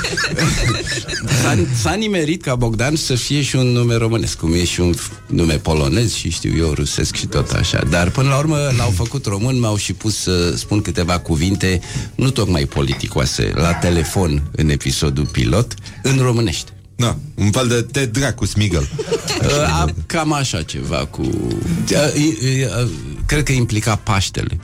s-a, 1.42 1.58
s-a 1.80 1.94
nimerit 1.94 2.42
ca 2.42 2.54
Bogdan 2.54 2.96
să 2.96 3.14
fie 3.14 3.42
și 3.42 3.56
un 3.56 3.66
nume 3.66 3.94
românesc, 3.94 4.38
cum 4.38 4.52
e 4.52 4.64
și 4.64 4.80
un 4.80 4.94
nume 5.26 5.54
polonez 5.54 6.12
și 6.12 6.30
știu 6.30 6.56
eu 6.56 6.72
rusesc 6.72 7.14
și 7.16 7.26
tot 7.26 7.50
așa. 7.50 7.84
Dar 7.90 8.10
până 8.10 8.28
la 8.28 8.38
urmă 8.38 8.70
l-au 8.76 8.90
făcut 8.90 9.26
român, 9.26 9.58
m-au 9.58 9.76
și 9.76 9.92
pus 9.92 10.16
să 10.16 10.56
spun 10.56 10.82
câteva 10.82 11.18
cuvinte 11.18 11.80
nu 12.14 12.30
tocmai 12.30 12.64
politicoase, 12.64 13.52
la 13.54 13.74
telefon 13.74 14.42
în 14.56 14.68
episodul 14.68 15.26
pilot, 15.26 15.74
în 16.02 16.18
românește. 16.18 16.72
Da, 17.02 17.16
un 17.34 17.50
fel 17.50 17.68
de 17.68 17.86
te 17.90 18.06
dracu 18.06 18.44
Smigel. 18.44 18.88
Uh, 19.42 19.84
cam 20.06 20.32
așa 20.32 20.62
ceva 20.62 21.06
cu... 21.10 21.20
Uh, 21.20 22.14
uh, 22.14 22.88
cred 23.26 23.42
că 23.44 23.52
implica 23.52 23.96
Paștele. 23.96 24.58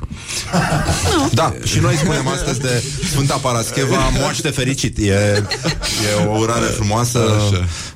Da, 1.33 1.55
și 1.65 1.79
noi 1.79 1.95
spunem 1.95 2.27
astăzi 2.27 2.61
de 2.61 2.83
Sfânta 3.11 3.35
Parascheva 3.35 4.09
moaște 4.21 4.49
fericit. 4.49 4.99
E, 4.99 5.13
e 5.13 6.25
o 6.27 6.39
urare 6.39 6.67
frumoasă. 6.67 7.19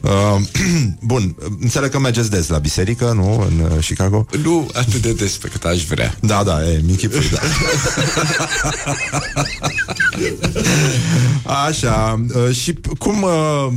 Uh, 0.01 0.41
bun, 1.11 1.37
înțeleg 1.61 1.91
că 1.91 1.99
mergeți 1.99 2.31
des 2.31 2.49
la 2.49 2.59
biserică, 2.59 3.13
nu? 3.15 3.47
În 3.51 3.67
uh, 3.77 3.85
Chicago? 3.85 4.27
Nu 4.43 4.69
atât 4.73 5.03
de 5.03 5.13
des 5.13 5.37
pe 5.37 5.49
cât 5.49 5.65
aș 5.65 5.85
vrea. 5.85 6.15
Da, 6.21 6.43
da, 6.45 6.69
e 6.69 6.81
michipuri, 6.87 7.31
da. 7.31 7.41
Așa, 11.67 12.25
uh, 12.35 12.55
și 12.55 12.75
cum 12.99 13.23
uh, 13.23 13.73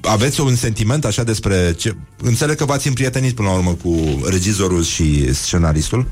aveți 0.00 0.40
un 0.40 0.54
sentiment 0.54 1.04
așa 1.04 1.22
despre 1.22 1.74
ce... 1.76 1.96
Înțeleg 2.22 2.56
că 2.56 2.64
v-ați 2.64 2.86
împrietenit 2.86 3.34
până 3.34 3.48
la 3.48 3.54
urmă 3.54 3.76
cu 3.82 4.20
regizorul 4.30 4.82
și 4.82 5.34
scenaristul. 5.34 6.06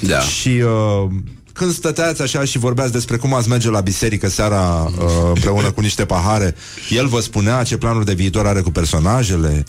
Da. 0.00 0.20
Și 0.20 0.48
uh, 0.48 1.10
când 1.52 1.72
stăteați 1.72 2.22
așa 2.22 2.44
și 2.44 2.58
vorbeați 2.58 2.92
despre 2.92 3.16
cum 3.16 3.34
ați 3.34 3.48
merge 3.48 3.70
la 3.70 3.80
biserică 3.80 4.28
seara 4.28 4.92
uh, 4.98 5.04
împreună 5.34 5.70
cu 5.70 5.80
niște 5.80 6.04
pahare, 6.04 6.54
el 6.90 7.06
vă 7.06 7.20
spunea 7.20 7.62
ce 7.62 7.76
planuri 7.76 8.04
de 8.04 8.14
viitor 8.14 8.46
are 8.46 8.60
cu 8.60 8.70
personajele, 8.70 9.64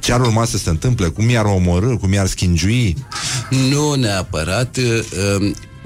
ce 0.00 0.12
ar 0.12 0.20
urma 0.20 0.44
să 0.44 0.58
se 0.58 0.70
întâmple, 0.70 1.06
cum 1.06 1.30
i-ar 1.30 1.44
omorâ, 1.44 1.96
cum 1.96 2.12
i-ar 2.12 2.26
schingiui? 2.26 2.96
Nu 3.70 3.94
neapărat. 3.94 4.78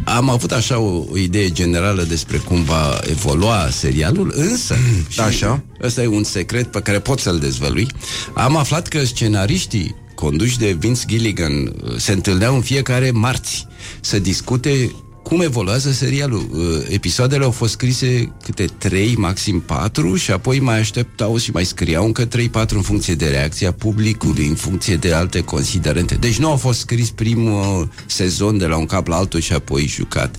Uh, 0.06 0.14
am 0.16 0.31
avut 0.31 0.52
așa 0.52 0.78
o, 0.78 1.05
o 1.10 1.16
idee 1.16 1.51
generală 1.51 2.02
despre 2.02 2.36
cum 2.36 2.62
va 2.62 2.98
evolua 3.10 3.68
serialul, 3.70 4.32
însă, 4.36 4.76
și 5.09 5.20
Așa. 5.20 5.62
ăsta 5.82 6.02
e 6.02 6.06
un 6.06 6.24
secret 6.24 6.70
pe 6.70 6.81
care 6.81 6.98
pot 6.98 7.20
să-l 7.20 7.39
dezvălui, 7.39 7.86
am 8.35 8.56
aflat 8.56 8.89
că 8.89 9.05
scenariștii 9.05 9.94
conduși 10.14 10.59
de 10.59 10.76
Vince 10.78 11.02
Gilligan 11.06 11.52
uh, 11.52 11.97
se 11.97 12.12
întâlneau 12.12 12.55
în 12.55 12.60
fiecare 12.60 13.10
marți 13.10 13.66
să 14.01 14.18
discute 14.18 14.94
cum 15.24 15.40
evoluează 15.40 15.92
serialul. 15.92 16.46
Uh, 16.52 16.86
Episoadele 16.88 17.44
au 17.44 17.51
fost 17.51 17.72
scrise 17.72 18.32
câte 18.42 18.64
3, 18.78 19.14
maxim 19.16 19.60
4 19.60 20.16
și 20.16 20.30
apoi 20.30 20.60
mai 20.60 20.78
așteptau 20.78 21.36
și 21.36 21.51
mai 21.51 21.64
scriau 21.64 22.05
încă 22.05 22.26
3-4 22.26 22.28
în 22.68 22.82
funcție 22.82 23.14
de 23.14 23.28
reacția 23.28 23.72
publicului, 23.72 24.46
în 24.46 24.55
funcție 24.55 24.96
de 24.96 25.12
alte 25.12 25.40
considerente. 25.40 26.14
Deci 26.14 26.38
nu 26.38 26.51
au 26.51 26.56
fost 26.56 26.78
scris 26.78 27.10
primul 27.10 27.90
sezon 28.06 28.59
de 28.59 28.66
la 28.66 28.76
un 28.76 28.86
cap 28.86 29.06
la 29.06 29.16
altul 29.16 29.40
și 29.40 29.52
apoi 29.52 29.86
jucat. 29.86 30.36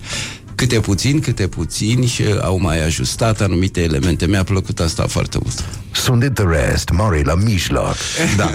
Câte 0.54 0.80
puțin, 0.80 1.20
câte 1.20 1.46
puțin 1.46 2.06
și 2.06 2.22
au 2.40 2.58
mai 2.60 2.84
ajustat 2.84 3.40
anumite 3.40 3.82
elemente. 3.82 4.26
Mi-a 4.26 4.44
plăcut 4.44 4.80
asta 4.80 5.06
foarte 5.06 5.38
mult. 5.42 5.64
Sunt 5.92 6.34
the 6.34 6.44
rest, 6.44 6.90
Murray 6.92 7.22
la 7.22 7.34
mijloc. 7.34 7.96
Da. 8.36 8.50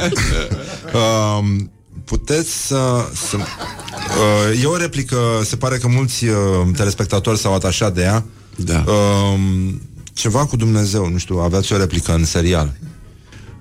um, 0.97 1.71
puteți 2.06 2.68
să... 2.68 3.10
să 3.14 3.38
uh, 3.38 4.61
e 4.64 4.65
o 4.65 4.78
replică, 4.78 5.18
se 5.44 5.56
pare 5.56 5.78
că 5.78 5.88
mulți 5.88 6.26
uh, 6.26 6.36
telespectatori 6.76 7.40
s-au 7.40 7.53
atașat 7.53 7.94
de 7.94 8.02
ea. 8.02 8.26
Da. 8.56 8.84
Um, 8.88 9.82
ceva 10.14 10.45
cu 10.45 10.56
Dumnezeu, 10.56 11.10
nu 11.10 11.18
știu, 11.18 11.38
aveați 11.38 11.73
o 11.73 11.78
replică 11.78 12.14
în 12.14 12.26
serial. 12.26 12.78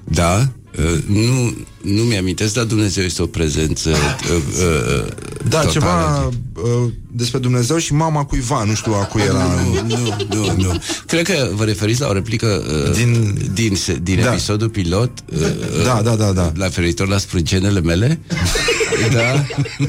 Da, 0.05 0.49
uh, 0.79 1.03
nu, 1.07 1.55
nu 1.83 2.03
mi-amintesc, 2.03 2.55
dar 2.55 2.65
Dumnezeu 2.65 3.05
este 3.05 3.23
o 3.23 3.27
prezență 3.27 3.89
uh, 3.91 3.97
uh, 4.37 5.07
Da, 5.49 5.61
totală. 5.61 5.71
ceva 5.71 6.25
uh, 6.25 6.93
despre 7.13 7.39
Dumnezeu 7.39 7.79
și 7.79 7.93
mama 7.95 8.25
cuiva, 8.25 8.65
nu 8.65 8.75
știu 8.75 8.93
a 8.93 9.05
cui 9.05 9.23
era. 9.23 9.45
Nu, 9.45 9.97
nu, 9.97 10.17
nu, 10.35 10.55
nu. 10.63 10.83
Cred 11.07 11.27
că 11.27 11.49
vă 11.55 11.65
referiți 11.65 12.01
la 12.01 12.09
o 12.09 12.13
replică 12.13 12.65
uh, 12.87 12.93
din, 12.97 13.39
din, 13.53 13.77
se- 13.77 13.99
din 14.03 14.21
Da. 14.23 14.33
episodul 14.33 14.69
pilot 14.69 15.11
uh, 15.33 15.47
Da, 15.85 16.01
da, 16.03 16.15
da, 16.17 16.33
da. 16.33 16.53
La 16.55 16.69
feritor 16.69 17.09
la 17.09 17.19
sprâncenele 17.19 17.81
mele 17.81 18.21
Da, 19.13 19.45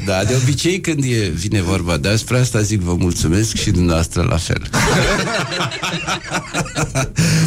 da, 0.06 0.24
de 0.24 0.34
obicei 0.42 0.80
când 0.80 1.04
e, 1.04 1.28
vine 1.34 1.62
vorba 1.62 1.96
despre 1.96 2.38
asta 2.38 2.60
zic 2.60 2.80
vă 2.80 2.94
mulțumesc 2.98 3.56
și 3.56 3.70
dumneavoastră 3.70 4.26
la 4.28 4.36
fel 4.36 4.62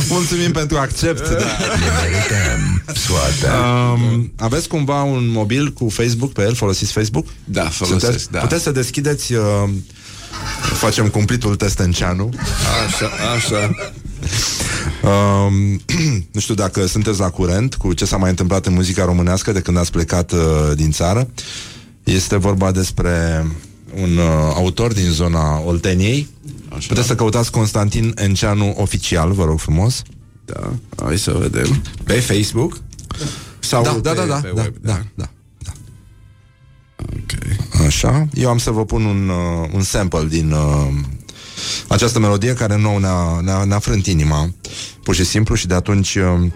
Mulțumim 0.10 0.52
pentru 0.52 0.78
accept. 0.78 1.30
Da. 1.30 1.38
Soarta. 2.94 3.58
Um, 3.98 4.32
aveți 4.38 4.68
cumva 4.68 5.04
un 5.04 5.28
mobil 5.32 5.72
cu 5.74 5.90
Facebook 5.90 6.32
pe 6.32 6.42
el? 6.42 6.54
Folosiți 6.56 6.92
Facebook? 6.92 7.26
Da, 7.44 7.64
folosesc, 7.64 8.02
Sunteți? 8.02 8.32
da. 8.32 8.40
Puteți 8.40 8.64
să 8.64 8.72
deschideți 8.72 9.34
uh, 9.34 9.44
Facem 10.74 11.08
cumplitul 11.08 11.56
testenceanu 11.56 12.30
Așa, 12.88 13.10
așa 13.36 13.72
Um, 15.04 15.82
nu 16.34 16.40
știu 16.40 16.54
dacă 16.54 16.86
sunteți 16.86 17.20
la 17.20 17.30
curent 17.30 17.76
cu 17.76 17.94
ce 17.94 18.06
s-a 18.06 18.18
mai 18.18 18.30
întâmplat 18.30 18.66
în 18.66 18.74
muzica 18.74 19.06
românească 19.06 19.52
de 19.52 19.60
când 19.60 19.78
ați 19.78 19.92
plecat 19.92 20.32
uh, 20.32 20.40
din 20.76 20.92
țară. 20.92 21.30
Este 22.04 22.38
vorba 22.38 22.72
despre 22.72 23.46
un 24.02 24.18
uh, 24.18 24.54
autor 24.56 24.94
din 24.94 25.10
zona 25.10 25.60
Olteniei. 25.60 26.28
Așa. 26.70 26.88
Puteți 26.88 27.08
să 27.08 27.16
căutați 27.16 27.52
Constantin 27.52 28.12
Enceanu 28.16 28.74
oficial, 28.78 29.32
vă 29.32 29.44
rog 29.46 29.60
frumos. 29.60 30.02
Da, 30.46 30.72
hai 31.04 31.18
să 31.18 31.32
vedem 31.40 31.82
Pe 32.04 32.14
Facebook. 32.14 32.78
Sau 33.66 33.84
da, 33.84 33.90
pe, 33.90 34.00
da, 34.00 34.14
da, 34.14 34.26
da, 34.26 34.36
pe 34.36 34.52
da, 34.56 34.62
web, 34.62 34.74
da, 34.82 35.00
da, 35.16 35.30
da. 35.58 35.72
Ok. 36.98 37.86
Așa. 37.86 38.28
Eu 38.34 38.50
am 38.50 38.58
să 38.58 38.72
vă 38.72 38.86
pun 38.86 39.06
un, 39.06 39.30
uh, 39.30 39.70
un 39.74 39.82
sample 39.82 40.26
din 40.30 40.52
uh, 40.52 40.88
această 41.88 42.20
melodie 42.20 42.54
care 42.54 42.78
nouă 42.78 43.00
ne-a, 43.00 43.40
ne-a, 43.42 43.64
ne-a 43.64 43.80
frânt 43.80 44.06
inima, 44.06 44.50
pur 45.04 45.16
și 45.16 45.26
simplu, 45.26 45.56
și 45.56 45.68
de 45.68 45.74
atunci... 45.74 46.16
Uh, 46.16 46.52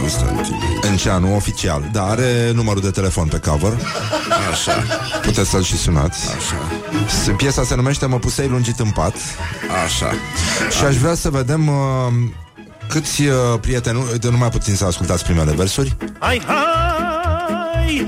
Constantin 0.00 0.54
Enceanu, 0.82 1.34
oficial. 1.34 1.88
Da, 1.92 2.06
are 2.06 2.50
numărul 2.54 2.80
de 2.80 2.90
telefon 2.90 3.28
pe 3.28 3.38
cover. 3.38 3.72
Așa, 4.50 4.72
Puteți 5.22 5.50
să-l 5.50 5.62
și 5.62 5.76
sunați. 5.76 6.28
așa, 6.28 7.32
Piesa 7.36 7.64
se 7.64 7.74
numește 7.74 8.06
Mă 8.06 8.18
pusei 8.18 8.48
lungit 8.48 8.78
în 8.78 8.90
pat 8.90 9.14
așa 9.84 10.12
și 10.78 10.84
aș 10.84 10.96
vrea 10.96 11.14
să 11.14 11.30
vedem 11.30 11.68
uh, 11.68 11.74
câți 12.88 13.22
uh, 13.22 13.34
prieteni... 13.60 14.04
De 14.20 14.30
numai 14.30 14.48
puțin 14.48 14.74
să 14.74 14.84
ascultați 14.84 15.24
primele 15.24 15.52
versuri. 15.52 15.96
Hai, 16.18 16.42
hai, 16.46 18.06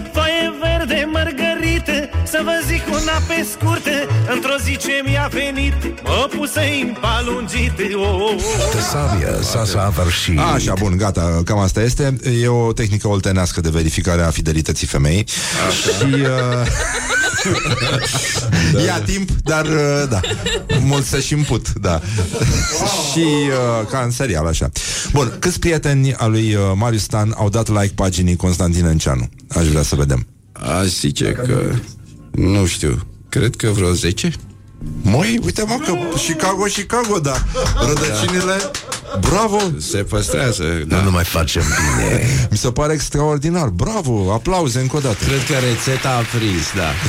vă 2.45 2.63
zic 2.67 2.83
una 2.87 3.19
pe 3.29 3.47
scurtă 3.51 3.91
Într-o 4.35 4.57
zi 4.65 4.77
ce 4.77 5.03
mi-a 5.05 5.31
venit 5.33 5.75
Mă 6.05 6.29
puse 6.37 6.61
în 6.83 6.97
palungit 7.01 7.73
oh. 7.95 8.35
Sabia 8.91 9.43
s-a 9.43 9.65
săvârșit. 9.65 10.39
Așa, 10.39 10.75
bun, 10.79 10.97
gata, 10.97 11.43
cam 11.45 11.59
asta 11.59 11.83
este. 11.83 12.17
E 12.43 12.49
o 12.49 12.73
tehnică 12.73 13.09
oltenească 13.09 13.61
de 13.61 13.69
verificare 13.69 14.23
a 14.23 14.31
fidelității 14.31 14.87
femeii. 14.87 15.27
Și... 15.83 16.15
Uh, 16.15 16.67
Ia 18.87 19.01
timp, 19.01 19.31
dar 19.31 19.67
uh, 19.67 20.05
da 20.09 20.21
Mult 20.81 21.05
se 21.05 21.21
și 21.21 21.33
împut, 21.33 21.73
da 21.73 22.01
Și 23.11 23.19
uh, 23.19 23.89
ca 23.91 23.99
în 23.99 24.11
serial, 24.11 24.47
așa 24.47 24.71
Bun, 25.13 25.33
câți 25.39 25.59
prieteni 25.59 26.15
al 26.15 26.31
lui 26.31 26.55
uh, 26.55 26.61
Marius 26.75 27.03
Stan 27.03 27.35
Au 27.37 27.49
dat 27.49 27.69
like 27.69 27.93
paginii 27.95 28.37
Constantin 28.37 28.85
Enceanu 28.85 29.29
Aș 29.49 29.67
vrea 29.67 29.83
să 29.83 29.95
vedem 29.95 30.27
Aș 30.53 30.87
zice 30.87 31.33
că 31.33 31.45
Nu 31.45 32.02
știu. 32.67 33.07
Cred 33.29 33.57
că 33.57 33.69
vreo 33.69 33.93
10 33.93 34.33
Măi, 35.03 35.41
uite 35.45 35.65
mă 35.67 35.79
că 35.85 35.93
Chicago, 36.17 36.63
Chicago, 36.63 37.19
da. 37.19 37.43
Rădăcinile, 37.87 38.71
bravo. 39.21 39.61
Se 39.79 39.97
păstrează 39.97 40.65
da. 40.87 40.97
Nu, 40.97 41.03
nu 41.03 41.11
mai 41.11 41.25
facem 41.25 41.63
bine. 41.63 42.49
Mi 42.51 42.57
se 42.57 42.71
pare 42.71 42.93
extraordinar, 42.93 43.69
bravo 43.69 44.33
Aplauze 44.33 44.81
încă 44.81 44.97
o 44.97 45.01
dată. 45.01 45.25
Cred 45.25 45.45
că 45.47 45.55
rețeta 45.67 46.09
a 46.09 46.37
prins, 46.39 46.67
da. 46.75 46.91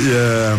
E, 0.00 0.58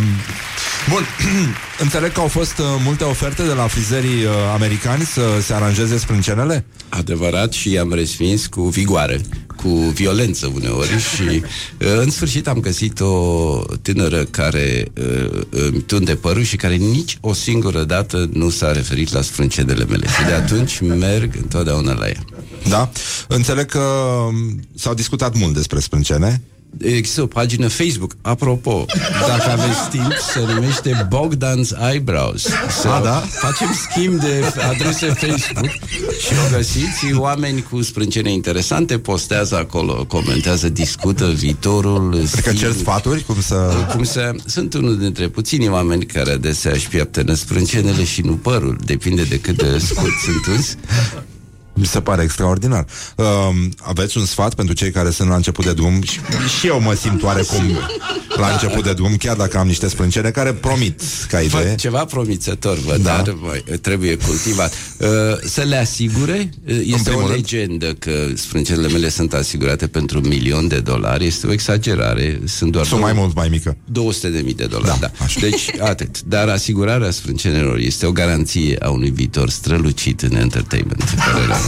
Bun, 0.89 1.05
înțeleg 1.83 2.11
că 2.11 2.19
au 2.19 2.27
fost 2.27 2.57
uh, 2.57 2.65
multe 2.83 3.03
oferte 3.03 3.43
de 3.43 3.53
la 3.53 3.67
frizerii 3.67 4.23
uh, 4.23 4.31
americani 4.53 5.03
să 5.03 5.21
se 5.41 5.53
aranjeze 5.53 5.97
sprâncenele? 5.97 6.65
Adevărat 6.89 7.53
și 7.53 7.71
i-am 7.71 7.93
respins 7.93 8.47
cu 8.47 8.61
vigoare 8.61 9.21
cu 9.63 9.69
violență 9.69 10.51
uneori 10.53 10.99
și 10.99 11.23
uh, 11.31 11.87
în 12.01 12.09
sfârșit 12.09 12.47
am 12.47 12.59
găsit 12.59 12.99
o 12.99 13.63
tânără 13.81 14.23
care 14.23 14.91
uh, 14.97 15.41
îmi 15.49 15.81
tunde 15.81 16.15
părul 16.15 16.43
și 16.43 16.55
care 16.55 16.75
nici 16.75 17.17
o 17.21 17.33
singură 17.33 17.83
dată 17.83 18.29
nu 18.33 18.49
s-a 18.49 18.71
referit 18.71 19.11
la 19.11 19.21
sprâncenele 19.21 19.85
mele 19.85 20.07
și 20.07 20.25
de 20.25 20.33
atunci 20.33 20.79
merg 20.79 21.35
întotdeauna 21.41 21.93
la 21.93 22.07
ea. 22.07 22.23
Da? 22.69 22.91
Înțeleg 23.27 23.65
că 23.65 23.79
um, 23.79 24.59
s-au 24.75 24.93
discutat 24.93 25.37
mult 25.37 25.53
despre 25.53 25.79
sprâncene. 25.79 26.41
Există 26.77 27.21
o 27.21 27.25
pagină 27.25 27.67
Facebook, 27.67 28.15
apropo, 28.21 28.85
dacă 29.27 29.49
aveți 29.51 29.89
timp, 29.89 30.13
se 30.33 30.53
numește 30.53 31.07
Bogdan's 31.07 31.91
Eyebrows. 31.91 32.47
Să 32.81 32.87
A, 32.87 33.01
da? 33.01 33.23
Facem 33.29 33.67
schimb 33.89 34.19
de 34.19 34.53
adrese 34.69 35.05
Facebook 35.05 35.65
și 36.19 36.33
o 36.47 36.55
găsiți. 36.55 37.13
Oameni 37.13 37.61
cu 37.61 37.81
sprâncene 37.81 38.31
interesante 38.31 38.99
postează 38.99 39.57
acolo, 39.57 40.05
comentează, 40.05 40.69
discută 40.69 41.25
viitorul. 41.25 42.27
Adică 42.33 42.53
cer 42.53 42.71
sfaturi 42.71 43.23
cum 43.23 43.41
să... 43.41 43.73
Cum 43.95 44.03
să... 44.03 44.31
Sunt 44.45 44.73
unul 44.73 44.97
dintre 44.97 45.27
puținii 45.27 45.69
oameni 45.69 46.05
care 46.05 46.31
adesea 46.31 46.71
își 46.71 46.87
pieptănă 46.87 47.33
sprâncenele 47.33 48.03
și 48.03 48.21
nu 48.21 48.33
părul. 48.33 48.77
Depinde 48.85 49.23
de 49.23 49.39
cât 49.39 49.57
de 49.57 49.77
scurt 49.77 50.13
sunt 50.25 50.55
uns. 50.55 50.75
Mi 51.73 51.85
se 51.85 52.01
pare 52.01 52.23
extraordinar. 52.23 52.85
Uh, 53.15 53.25
aveți 53.81 54.17
un 54.17 54.25
sfat 54.25 54.53
pentru 54.53 54.73
cei 54.73 54.91
care 54.91 55.09
sunt 55.09 55.29
la 55.29 55.35
început 55.35 55.65
de 55.65 55.73
drum? 55.73 56.01
Și, 56.01 56.19
și 56.59 56.67
eu 56.67 56.81
mă 56.81 56.93
simt 56.93 57.23
oarecum 57.23 57.77
la 58.37 58.47
început 58.47 58.83
de 58.83 58.93
drum, 58.93 59.15
chiar 59.15 59.35
dacă 59.35 59.57
am 59.57 59.67
niște 59.67 59.87
sprâncene 59.87 60.29
care 60.29 60.53
promit 60.53 61.01
ca 61.27 61.39
idee. 61.39 61.61
Văd 61.61 61.75
ceva 61.75 62.05
promițător, 62.05 62.77
văd, 62.77 63.01
da. 63.01 63.15
dar 63.15 63.35
băi, 63.41 63.63
trebuie 63.81 64.15
cultivat. 64.15 64.73
Uh, 64.97 65.07
să 65.45 65.61
le 65.61 65.75
asigure, 65.75 66.49
uh, 66.67 66.79
este 66.83 67.09
o 67.09 67.13
primul 67.13 67.21
rând. 67.21 67.35
legendă 67.35 67.93
că 67.93 68.27
sprâncenele 68.35 68.87
mele 68.87 69.09
sunt 69.09 69.33
asigurate 69.33 69.87
pentru 69.87 70.19
un 70.19 70.27
milion 70.27 70.67
de 70.67 70.79
dolari, 70.79 71.25
este 71.25 71.47
o 71.47 71.51
exagerare, 71.51 72.41
sunt 72.45 72.71
doar 72.71 72.85
Sunt 72.85 73.01
mai 73.01 73.13
mult 73.13 73.35
mai 73.35 73.49
mică. 73.49 73.77
200 73.85 74.29
de 74.29 74.39
mii 74.39 74.53
de 74.53 74.65
dolari, 74.65 74.99
da. 74.99 75.11
da. 75.19 75.25
Deci, 75.39 75.69
atât. 75.79 76.21
Dar 76.21 76.49
asigurarea 76.49 77.11
sprâncenelor 77.11 77.77
este 77.77 78.05
o 78.05 78.11
garanție 78.11 78.77
a 78.79 78.89
unui 78.89 79.09
viitor 79.09 79.49
strălucit 79.49 80.21
în 80.21 80.35
entertainment. 80.35 81.03
Părerea 81.31 81.47
mea. 81.47 81.60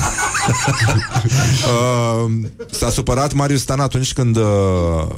Uh, 1.66 2.32
s-a 2.72 2.90
supărat 2.90 3.34
Marius 3.34 3.62
Stan 3.62 3.80
atunci 3.80 4.14
când 4.14 4.38
uh, 4.38 4.44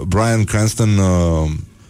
Brian 0.08 0.44
Cranston 0.44 0.98
uh, 0.98 1.50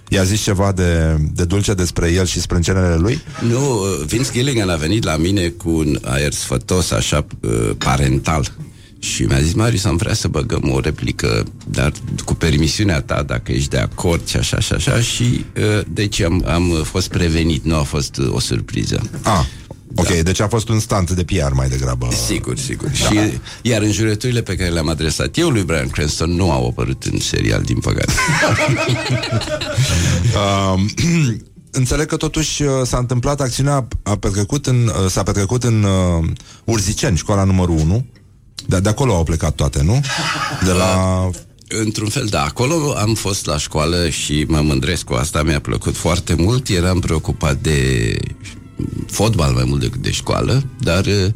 i-a 0.10 0.24
zis 0.24 0.42
ceva 0.42 0.72
de, 0.72 1.18
de 1.34 1.46
dulce 1.46 1.74
despre 1.74 2.12
el 2.12 2.26
și 2.26 2.42
sprâncenele 2.42 2.96
lui? 2.96 3.22
Nu, 3.50 3.80
uh, 3.80 4.06
Vince 4.06 4.32
Gilligan 4.32 4.70
a 4.70 4.76
venit 4.76 5.04
la 5.04 5.16
mine 5.16 5.48
cu 5.48 5.70
un 5.70 6.00
aer 6.04 6.34
sfătos, 6.34 6.92
așa, 6.92 7.26
uh, 7.42 7.72
parental. 7.78 8.52
Și 9.00 9.24
mi-a 9.24 9.40
zis, 9.40 9.54
Marius, 9.54 9.84
am 9.84 9.96
vrea 9.96 10.14
să 10.14 10.28
băgăm 10.28 10.70
o 10.72 10.80
replică, 10.80 11.44
dar 11.66 11.92
cu 12.26 12.34
permisiunea 12.34 13.02
ta, 13.02 13.24
dacă 13.24 13.52
ești 13.52 13.70
de 13.70 13.78
acord 13.78 14.28
și 14.28 14.38
așa 14.38 14.60
și 14.60 14.74
așa. 14.74 15.00
Și, 15.00 15.46
uh, 15.58 15.86
deci, 15.88 16.22
am, 16.22 16.44
am 16.48 16.82
fost 16.84 17.08
prevenit, 17.08 17.64
nu 17.64 17.76
a 17.76 17.82
fost 17.82 18.18
uh, 18.18 18.28
o 18.32 18.40
surpriză. 18.40 19.02
Ah, 19.22 19.46
ok, 19.96 20.08
da. 20.08 20.22
deci 20.22 20.40
a 20.40 20.48
fost 20.48 20.70
un 20.70 20.80
stunt 20.80 21.12
de 21.12 21.24
PR 21.24 21.52
mai 21.54 21.70
degrabă. 21.70 22.08
Sigur, 22.26 22.58
sigur. 22.58 22.88
Da. 22.88 22.94
Și, 22.94 23.40
iar 23.62 23.82
în 23.82 23.92
jurăturile 23.92 24.42
pe 24.42 24.56
care 24.56 24.70
le-am 24.70 24.90
adresat 24.90 25.38
eu 25.38 25.50
lui 25.50 25.64
Brian 25.64 25.90
Cranston 25.90 26.32
nu 26.32 26.52
au 26.52 26.68
apărut 26.68 27.04
în 27.04 27.20
serial, 27.20 27.62
din 27.62 27.80
păcate. 27.80 28.14
uh, 30.36 30.80
înțeleg 31.76 32.08
că 32.08 32.16
totuși 32.18 32.64
uh, 32.64 32.70
s-a 32.84 32.98
întâmplat 32.98 33.42
acțiunea 33.42 33.88
a 34.04 34.16
petrecut 34.16 34.66
în, 34.66 34.88
uh, 34.88 35.10
s-a 35.10 35.24
petrecut 35.24 35.64
în 35.64 35.84
uh, 35.84 36.28
Urziceni, 36.64 37.18
școala 37.18 37.44
numărul 37.44 37.78
1. 37.78 38.06
De, 38.68 38.80
de 38.80 38.90
acolo 38.90 39.16
au 39.16 39.24
plecat 39.24 39.56
toate, 39.56 39.84
nu? 39.84 40.02
De 40.64 40.72
la... 40.72 41.30
Într-un 41.68 42.10
fel, 42.10 42.26
da. 42.26 42.44
Acolo 42.44 42.94
am 42.98 43.14
fost 43.14 43.46
la 43.46 43.58
școală 43.58 44.10
și 44.10 44.46
mă 44.48 44.62
mândresc 44.62 45.04
cu 45.04 45.14
asta, 45.14 45.44
mi-a 45.44 45.60
plăcut 45.60 45.96
foarte 45.96 46.34
mult. 46.34 46.68
Eram 46.68 47.00
preocupat 47.00 47.56
de 47.56 48.10
fotbal 49.08 49.54
mai 49.54 49.64
mult 49.68 49.82
decât 49.82 50.02
de 50.02 50.12
școală, 50.12 50.64
dar 50.80 51.06
uh, 51.06 51.32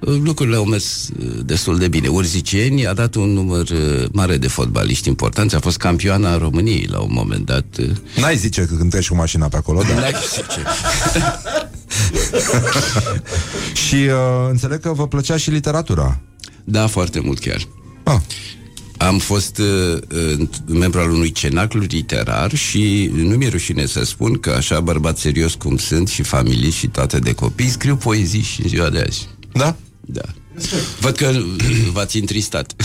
lucrurile 0.00 0.56
au 0.56 0.64
mers 0.64 1.08
uh, 1.18 1.26
destul 1.44 1.78
de 1.78 1.88
bine. 1.88 2.08
Urziceni 2.08 2.86
a 2.86 2.92
dat 2.92 3.14
un 3.14 3.28
număr 3.32 3.68
uh, 3.68 4.04
mare 4.12 4.36
de 4.36 4.48
fotbaliști 4.48 5.08
importanți, 5.08 5.54
a 5.54 5.60
fost 5.60 5.76
campioana 5.76 6.38
României 6.38 6.86
la 6.90 6.98
un 7.00 7.10
moment 7.12 7.46
dat. 7.46 7.64
uh. 7.78 7.90
N-ai 8.16 8.36
zice 8.36 8.60
că 8.64 8.74
când 8.74 8.90
treci 8.90 9.08
cu 9.08 9.14
mașina 9.14 9.48
pe 9.48 9.56
acolo, 9.56 9.82
da? 9.82 9.94
N-ai 9.94 10.14
zice. 10.30 10.62
și 13.86 13.94
uh, 13.94 14.48
înțeleg 14.50 14.80
că 14.80 14.92
vă 14.92 15.08
plăcea 15.08 15.36
și 15.36 15.50
literatura. 15.50 16.20
Da, 16.64 16.86
foarte 16.86 17.20
mult 17.20 17.38
chiar. 17.38 17.68
Ah. 18.02 18.20
Am 19.00 19.18
fost 19.18 19.58
uh, 19.58 19.98
uh, 20.14 20.48
membru 20.66 21.00
al 21.00 21.10
unui 21.10 21.32
cenaclu 21.32 21.80
literar 21.80 22.54
și 22.54 23.10
nu 23.14 23.36
mi-e 23.36 23.48
rușine 23.48 23.86
să 23.86 24.04
spun 24.04 24.38
că 24.38 24.50
așa 24.50 24.80
bărbat 24.80 25.18
serios 25.18 25.54
cum 25.54 25.76
sunt 25.76 26.08
și 26.08 26.22
familie 26.22 26.70
și 26.70 26.86
toate 26.86 27.18
de 27.18 27.34
copii, 27.34 27.68
scriu 27.68 27.96
poezii 27.96 28.42
și 28.42 28.62
în 28.62 28.68
ziua 28.68 28.88
de 28.88 29.04
azi. 29.06 29.28
Da? 29.52 29.76
Da. 30.00 30.22
Văd 31.00 31.16
că 31.16 31.26
uh, 31.26 31.44
v-ați 31.94 32.18
întristat. 32.18 32.72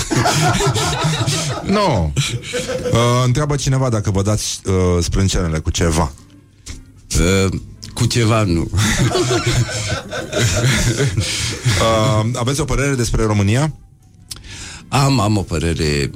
Nu. 1.63 1.71
No. 1.71 2.11
Uh, 2.91 3.23
întreabă 3.25 3.55
cineva 3.55 3.89
dacă 3.89 4.11
vă 4.11 4.21
dați 4.21 4.61
uh, 4.65 4.73
sprâncenele 5.03 5.59
cu 5.59 5.69
ceva. 5.69 6.11
Uh, 7.19 7.59
cu 7.93 8.05
ceva 8.05 8.43
nu. 8.43 8.69
uh, 11.81 12.25
aveți 12.33 12.59
o 12.59 12.65
părere 12.65 12.95
despre 12.95 13.23
România? 13.23 13.73
Am, 14.87 15.19
am 15.19 15.37
o 15.37 15.41
părere. 15.41 16.11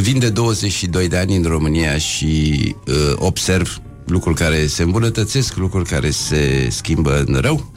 Vin 0.00 0.18
de 0.18 0.28
22 0.28 1.08
de 1.08 1.16
ani 1.16 1.36
în 1.36 1.42
România 1.42 1.98
și 1.98 2.74
uh, 2.86 2.94
observ 3.16 3.80
lucruri 4.06 4.36
care 4.36 4.66
se 4.66 4.82
îmbunătățesc, 4.82 5.56
lucruri 5.56 5.88
care 5.88 6.10
se 6.10 6.68
schimbă 6.70 7.24
în 7.26 7.38
rău. 7.40 7.72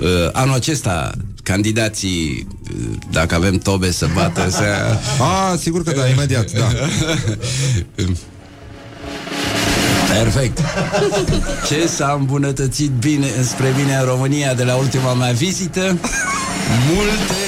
Uh, 0.00 0.28
anul 0.32 0.54
acesta, 0.54 1.12
candidații, 1.42 2.46
uh, 2.62 2.76
dacă 3.10 3.34
avem 3.34 3.58
tobe 3.58 3.90
să 3.90 4.08
bată, 4.14 4.50
să... 4.50 4.64
Ah, 5.52 5.58
sigur 5.58 5.82
că 5.82 5.92
da, 5.96 6.06
imediat, 6.06 6.50
da. 6.52 6.66
Perfect. 10.22 10.58
Ce 11.66 11.86
s-a 11.86 12.16
îmbunătățit 12.18 12.90
bine 12.90 13.26
spre 13.42 13.74
bine 13.76 13.96
în 13.96 14.04
România 14.04 14.54
de 14.54 14.64
la 14.64 14.74
ultima 14.74 15.14
mea 15.14 15.32
vizită? 15.32 15.98
Multe 16.94 17.45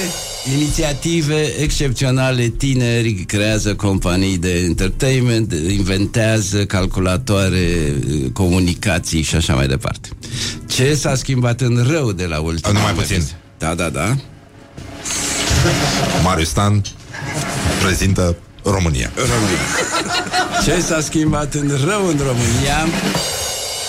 inițiative 0.55 1.41
excepționale, 1.61 2.47
tineri 2.47 3.13
creează 3.13 3.75
companii 3.75 4.37
de 4.37 4.53
entertainment, 4.59 5.53
inventează 5.69 6.65
calculatoare, 6.65 7.93
comunicații 8.33 9.21
și 9.21 9.35
așa 9.35 9.55
mai 9.55 9.67
departe. 9.67 10.09
Ce 10.67 10.93
s-a 10.95 11.15
schimbat 11.15 11.61
în 11.61 11.85
rău 11.89 12.11
de 12.11 12.25
la 12.25 12.39
ultima 12.39 12.73
Numai 12.73 12.91
mea 12.91 13.01
puțin. 13.01 13.15
vizită? 13.17 13.35
Da, 13.57 13.75
da, 13.75 13.89
da. 13.89 14.15
Marius 16.23 16.49
Stan 16.49 16.81
prezintă 17.83 18.35
România. 18.63 19.11
România. 19.15 19.59
Ce 20.65 20.81
s-a 20.81 21.01
schimbat 21.01 21.53
în 21.53 21.67
rău 21.85 22.07
în 22.07 22.17
România? 22.17 22.87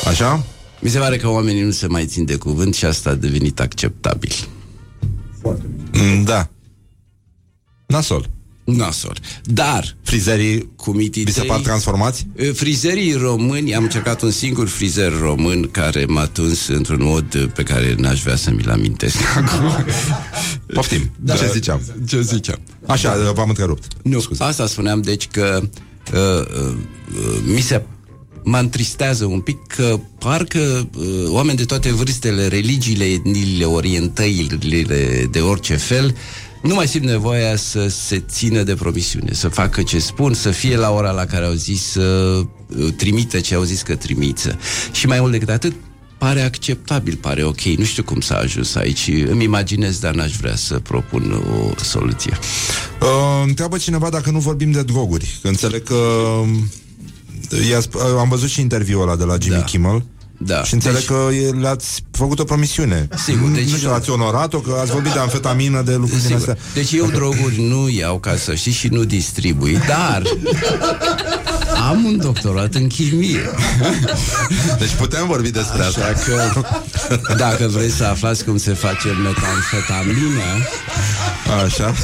Așa? 0.08 0.44
Mi 0.80 0.90
se 0.90 0.98
pare 0.98 1.16
că 1.16 1.28
oamenii 1.28 1.62
nu 1.62 1.70
se 1.70 1.86
mai 1.86 2.06
țin 2.06 2.24
de 2.24 2.34
cuvânt 2.34 2.74
și 2.74 2.84
asta 2.84 3.10
a 3.10 3.14
devenit 3.14 3.60
acceptabil. 3.60 4.32
Mm, 5.92 6.24
Da. 6.24 6.48
Nasol. 7.86 8.30
Nasol. 8.64 9.16
Dar 9.44 9.96
Frizerii 10.02 10.72
cu 10.76 10.90
mititei, 10.90 11.24
vi 11.24 11.32
se 11.32 11.42
par 11.42 11.60
transformați? 11.60 12.26
Frizerii 12.52 13.12
români, 13.12 13.74
am 13.74 13.82
încercat 13.82 14.22
un 14.22 14.30
singur 14.30 14.68
frizer 14.68 15.12
român 15.20 15.68
care 15.70 16.04
m-a 16.04 16.26
tuns 16.26 16.66
într-un 16.68 17.02
mod 17.02 17.50
pe 17.54 17.62
care 17.62 17.94
n-aș 17.98 18.22
vrea 18.22 18.36
să 18.36 18.50
mi-l 18.50 18.70
amintesc 18.70 19.16
acum. 19.36 19.84
Poftim. 20.74 21.10
Da. 21.20 21.34
Ce 21.34 21.50
ziceam? 21.52 21.80
Ce 22.08 22.20
ziceam? 22.22 22.58
Așa, 22.86 23.32
v-am 23.32 23.48
întrerupt. 23.48 23.84
Nu, 24.02 24.20
Scuze. 24.20 24.42
asta 24.44 24.66
spuneam, 24.66 25.00
deci 25.02 25.28
că 25.28 25.60
uh, 26.14 26.46
uh, 26.68 26.76
mi 27.44 27.60
se 27.60 27.84
mă 28.44 28.58
întristează 28.58 29.24
un 29.24 29.40
pic 29.40 29.66
că 29.66 30.00
parcă 30.18 30.88
uh, 30.96 31.04
oameni 31.28 31.56
de 31.56 31.64
toate 31.64 31.92
vârstele, 31.92 32.46
religiile, 32.46 33.04
etniile, 33.04 33.64
orientările 33.64 35.28
de 35.30 35.40
orice 35.40 35.76
fel, 35.76 36.16
nu 36.62 36.74
mai 36.74 36.88
simt 36.88 37.04
nevoia 37.04 37.56
să 37.56 37.88
se 37.88 38.24
țină 38.28 38.62
de 38.62 38.74
promisiune, 38.74 39.32
să 39.32 39.48
facă 39.48 39.82
ce 39.82 39.98
spun, 39.98 40.34
să 40.34 40.50
fie 40.50 40.76
la 40.76 40.90
ora 40.90 41.10
la 41.10 41.24
care 41.24 41.44
au 41.44 41.52
zis, 41.52 41.82
să 41.82 42.00
uh, 42.00 42.92
trimită 42.96 43.40
ce 43.40 43.54
au 43.54 43.62
zis 43.62 43.82
că 43.82 43.96
trimiță. 43.96 44.58
Și 44.92 45.06
mai 45.06 45.20
mult 45.20 45.32
decât 45.32 45.48
atât, 45.48 45.72
pare 46.18 46.40
acceptabil, 46.40 47.16
pare 47.16 47.44
ok. 47.44 47.60
Nu 47.60 47.84
știu 47.84 48.02
cum 48.02 48.20
s-a 48.20 48.36
ajuns 48.36 48.74
aici. 48.74 49.10
Îmi 49.26 49.44
imaginez, 49.44 49.98
dar 49.98 50.14
n-aș 50.14 50.32
vrea 50.32 50.56
să 50.56 50.78
propun 50.78 51.32
o 51.32 51.84
soluție. 51.84 52.38
Uh, 53.00 53.44
întreabă 53.46 53.76
cineva 53.76 54.10
dacă 54.10 54.30
nu 54.30 54.38
vorbim 54.38 54.70
de 54.70 54.82
droguri. 54.82 55.38
Că 55.42 55.48
înțeleg 55.48 55.82
că... 55.82 55.96
uh, 57.52 57.68
i-a 57.70 57.78
sp- 57.80 57.94
uh, 57.94 58.18
am 58.18 58.28
văzut 58.28 58.48
și 58.48 58.60
interviul 58.60 59.02
ăla 59.02 59.16
de 59.16 59.24
la 59.24 59.36
Jimmy 59.40 59.56
Da. 59.58 59.64
Kimmel 59.64 60.04
Da. 60.42 60.62
Și 60.64 60.74
înțeleg 60.74 60.96
Deci- 60.98 61.06
că 61.06 61.28
e, 61.32 61.50
le-ați 61.60 62.02
făcut 62.10 62.38
o 62.38 62.44
promisiune. 62.44 63.08
Sigur, 63.24 63.48
Nu- 63.48 63.54
deci- 63.54 63.70
nu 63.70 63.76
știu, 63.76 63.90
ați 63.92 64.10
onorat-o, 64.10 64.58
că 64.58 64.78
ați 64.80 64.90
vorbit 64.90 65.12
de 65.12 65.18
amfetamină, 65.18 65.82
de 65.82 65.92
lucruri 65.94 66.10
din 66.20 66.20
Sigur. 66.20 66.38
astea. 66.38 66.56
Deci 66.74 66.92
eu 66.92 67.06
droguri 67.06 67.60
nu 67.68 67.88
iau 67.88 68.18
ca 68.18 68.36
să 68.36 68.54
știți 68.54 68.76
și 68.76 68.88
nu 68.88 69.04
distribui, 69.04 69.78
dar 69.86 70.22
am 71.90 72.04
un 72.04 72.18
doctorat 72.18 72.74
în 72.74 72.86
chimie. 72.86 73.40
Deci 74.78 74.90
putem 74.98 75.26
vorbi 75.26 75.50
despre 75.50 75.82
Așa 75.82 75.88
asta. 75.88 76.14
că 77.24 77.34
dacă 77.36 77.66
vreți 77.68 77.94
să 77.96 78.04
aflați 78.04 78.44
cum 78.44 78.56
se 78.58 78.72
face 78.72 79.08
metamfetamină, 79.08 80.42
Așa. 81.64 81.94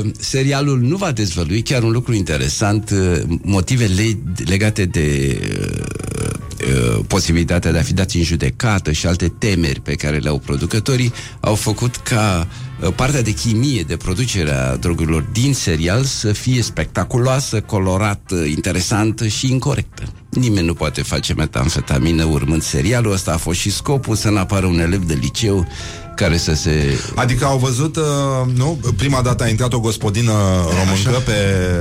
uh, 0.00 0.10
serialul 0.18 0.78
nu 0.80 0.96
va 0.96 1.10
dezvălui 1.12 1.62
chiar 1.62 1.82
un 1.82 1.90
lucru 1.90 2.14
interesant, 2.14 2.90
uh, 2.90 3.20
motive 3.42 3.84
le- 3.84 4.18
legate 4.44 4.84
de 4.84 5.38
uh, 5.60 6.15
uh, 6.60 7.04
posibilitatea 7.06 7.72
de 7.72 7.78
a 7.78 7.82
fi 7.82 7.92
dați 7.92 8.16
în 8.16 8.22
judecată 8.22 8.92
și 8.92 9.06
alte 9.06 9.28
temeri 9.28 9.80
pe 9.80 9.94
care 9.94 10.16
le 10.16 10.28
au 10.28 10.38
producătorii 10.38 11.12
au 11.40 11.54
făcut 11.54 11.96
ca 11.96 12.48
uh, 12.80 12.92
partea 12.94 13.22
de 13.22 13.32
chimie 13.32 13.82
de 13.82 13.96
producerea 13.96 14.76
drogurilor 14.76 15.22
din 15.32 15.54
serial 15.54 16.04
să 16.04 16.32
fie 16.32 16.62
spectaculoasă, 16.62 17.60
colorată, 17.60 18.34
interesantă 18.34 19.26
și 19.26 19.50
incorrectă. 19.50 20.02
Nimeni 20.30 20.66
nu 20.66 20.74
poate 20.74 21.02
face 21.02 21.34
metamfetamină 21.34 22.24
urmând 22.24 22.62
serialul 22.62 23.12
ăsta 23.12 23.32
a 23.32 23.36
fost 23.36 23.58
și 23.58 23.70
scopul 23.70 24.14
să 24.16 24.30
nu 24.30 24.38
apară 24.38 24.66
un 24.66 24.78
elev 24.78 25.04
de 25.04 25.18
liceu 25.20 25.66
care 26.16 26.36
să 26.36 26.54
se... 26.54 26.98
Adică 27.14 27.44
au 27.44 27.58
văzut, 27.58 27.96
uh, 27.96 28.02
nu? 28.54 28.78
Prima 28.96 29.20
dată 29.20 29.42
a 29.44 29.48
intrat 29.48 29.72
o 29.72 29.80
gospodină 29.80 30.32
româncă 30.78 31.22
pe 31.24 31.32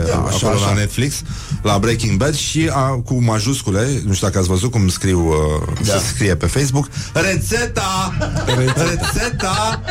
Așa, 0.05 0.17
acolo 0.47 0.53
așa. 0.55 0.65
la 0.65 0.73
Netflix, 0.73 1.15
la 1.63 1.77
Breaking 1.79 2.17
Bad 2.17 2.35
și 2.35 2.69
a, 2.73 2.79
cu 3.05 3.23
majuscule, 3.23 3.87
nu 4.05 4.13
știu 4.13 4.27
dacă 4.27 4.39
ați 4.39 4.47
văzut 4.47 4.71
cum 4.71 4.87
scriu, 4.87 5.27
uh, 5.27 5.85
Da. 5.85 5.93
se 5.93 5.99
scrie 6.13 6.35
pe 6.35 6.45
Facebook, 6.45 6.87
rețeta! 7.13 8.13
Rețeta! 8.57 9.81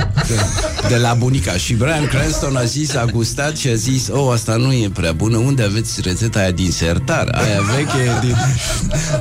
de 0.89 0.97
la 0.97 1.15
bunica 1.15 1.53
și 1.53 1.75
Brian 1.75 2.07
Cranston 2.07 2.57
a 2.57 2.65
zis, 2.65 2.95
a 2.95 3.05
gustat 3.05 3.57
și 3.57 3.69
a 3.69 3.75
zis 3.75 4.09
oh, 4.11 4.33
asta 4.33 4.57
nu 4.57 4.73
e 4.73 4.91
prea 4.95 5.12
bună, 5.12 5.37
unde 5.37 5.62
aveți 5.62 6.01
rețeta 6.01 6.39
aia 6.39 6.51
din 6.51 6.71
sertar, 6.71 7.29
aia 7.33 7.61
veche 7.61 8.19
din 8.21 8.37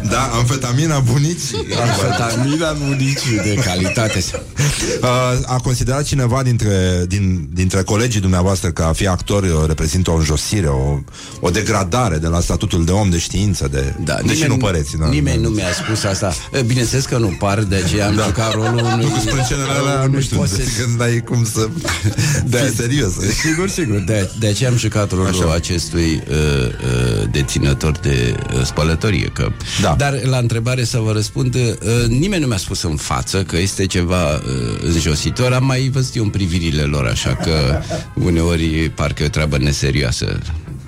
Da, 0.10 0.30
amfetamina 0.34 1.00
bunicii. 1.00 1.66
amfetamina 1.82 2.72
bunicii 2.88 3.38
de 3.44 3.54
calitate. 3.66 4.24
Uh, 5.02 5.10
a 5.46 5.56
considerat 5.64 6.04
cineva 6.04 6.44
dintre, 6.44 7.06
din, 7.08 7.50
dintre 7.54 7.82
colegii 7.82 8.22
dumneavoastră 8.22 8.70
că 8.72 8.84
a 8.84 8.92
fi 8.94 9.08
actor 9.08 9.44
uh, 9.44 9.50
reprezintă 9.68 10.12
o 10.12 10.16
înjosire, 10.16 10.68
o, 10.68 10.98
o 11.40 11.50
degradare 11.50 12.18
de 12.18 12.28
la 12.28 12.40
statutul 12.40 12.86
de 12.86 12.92
om 12.92 13.10
de 13.10 13.18
știință, 13.18 13.68
de, 13.72 13.94
Da, 14.04 14.18
deși 14.26 14.48
nu 14.48 14.58
păreți. 14.58 14.98
Da, 14.98 15.08
nimeni 15.08 15.42
nu 15.42 15.50
mi-a 15.50 15.72
spus 15.86 16.04
asta. 16.04 16.34
E, 16.54 16.62
Bineînțeles 16.62 17.06
că 17.06 17.18
nu 17.18 17.36
par, 17.40 17.60
de 17.64 17.76
aceea 17.76 18.08
am 18.08 18.16
Da. 18.16 18.24
jucat 18.24 18.54
rolul 18.54 18.90
unui... 18.94 19.06
Cu 19.06 19.20
sprâncenele 19.20 19.70
alea, 19.72 20.06
nu 20.06 20.20
știu, 20.22 20.38
poți 20.38 20.58
de, 20.58 20.64
să- 20.64 20.82
când 20.82 21.02
ai 21.02 21.20
cum 21.20 21.46
să 21.54 21.68
Da. 22.46 22.58
fii 22.58 22.76
serios. 22.76 23.12
Sigur, 23.44 23.70
sigur. 23.70 23.98
De, 24.00 24.30
de 24.40 24.48
aceea 24.48 24.70
am 24.70 24.78
jucat 24.78 25.12
rolul 25.12 25.28
Așa. 25.28 25.54
acestui 25.54 26.24
uh, 26.30 26.36
uh, 26.36 27.28
deținător 27.32 27.98
de 27.98 28.36
uh, 28.56 28.66
spălătorie. 28.66 29.30
Că... 29.34 29.48
Da. 29.82 29.96
Dar 29.98 30.20
la 30.24 30.38
întrebare 30.38 30.84
să 30.84 30.98
vă 30.98 31.12
răspund, 31.12 31.56
uh, 31.56 31.62
nimeni 32.08 32.42
nu 32.42 32.48
mi-a 32.48 32.58
spus 32.58 32.82
în 32.84 32.96
față 32.96 33.44
că 33.44 33.58
este 33.58 33.86
ceva 33.86 34.34
uh, 34.34 34.42
înjositor. 35.06 35.54
Am 35.54 35.66
mai 35.66 35.90
văzut 35.94 36.16
eu 36.16 36.24
în 36.24 36.30
privirile 36.30 36.82
lor, 36.82 37.06
așa 37.06 37.36
că 37.36 37.82
uneori 38.16 38.92
parcă 38.96 39.24
e 39.24 39.26
o 39.26 39.30
treabă 39.30 39.58
neserioasă. 39.58 40.40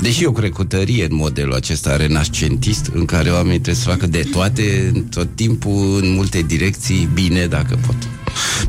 Deși 0.02 0.24
eu 0.24 0.32
cred 0.32 0.52
cu 0.52 0.64
tărie 0.64 1.08
în 1.10 1.16
modelul 1.16 1.54
acesta 1.54 1.96
renascentist 1.96 2.90
în 2.94 3.06
care 3.06 3.30
oamenii 3.30 3.60
trebuie 3.60 3.84
să 3.84 3.90
facă 3.90 4.08
de 4.08 4.28
toate, 4.32 4.92
tot 5.10 5.36
timpul, 5.36 6.00
în 6.02 6.14
multe 6.14 6.42
direcții, 6.42 7.10
bine 7.14 7.46
dacă 7.46 7.80
pot. 7.86 7.96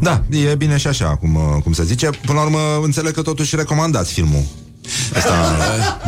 Da, 0.01 0.25
e 0.31 0.55
bine 0.55 0.77
și 0.77 0.87
așa, 0.87 1.17
cum, 1.17 1.35
uh, 1.35 1.63
cum 1.63 1.73
se 1.73 1.85
zice. 1.85 2.11
Până 2.27 2.39
la 2.39 2.45
urmă, 2.45 2.81
înțeleg 2.83 3.13
că 3.13 3.23
totuși 3.23 3.57
recomandați 3.57 4.13
filmul. 4.13 4.45
Asta, 5.17 5.33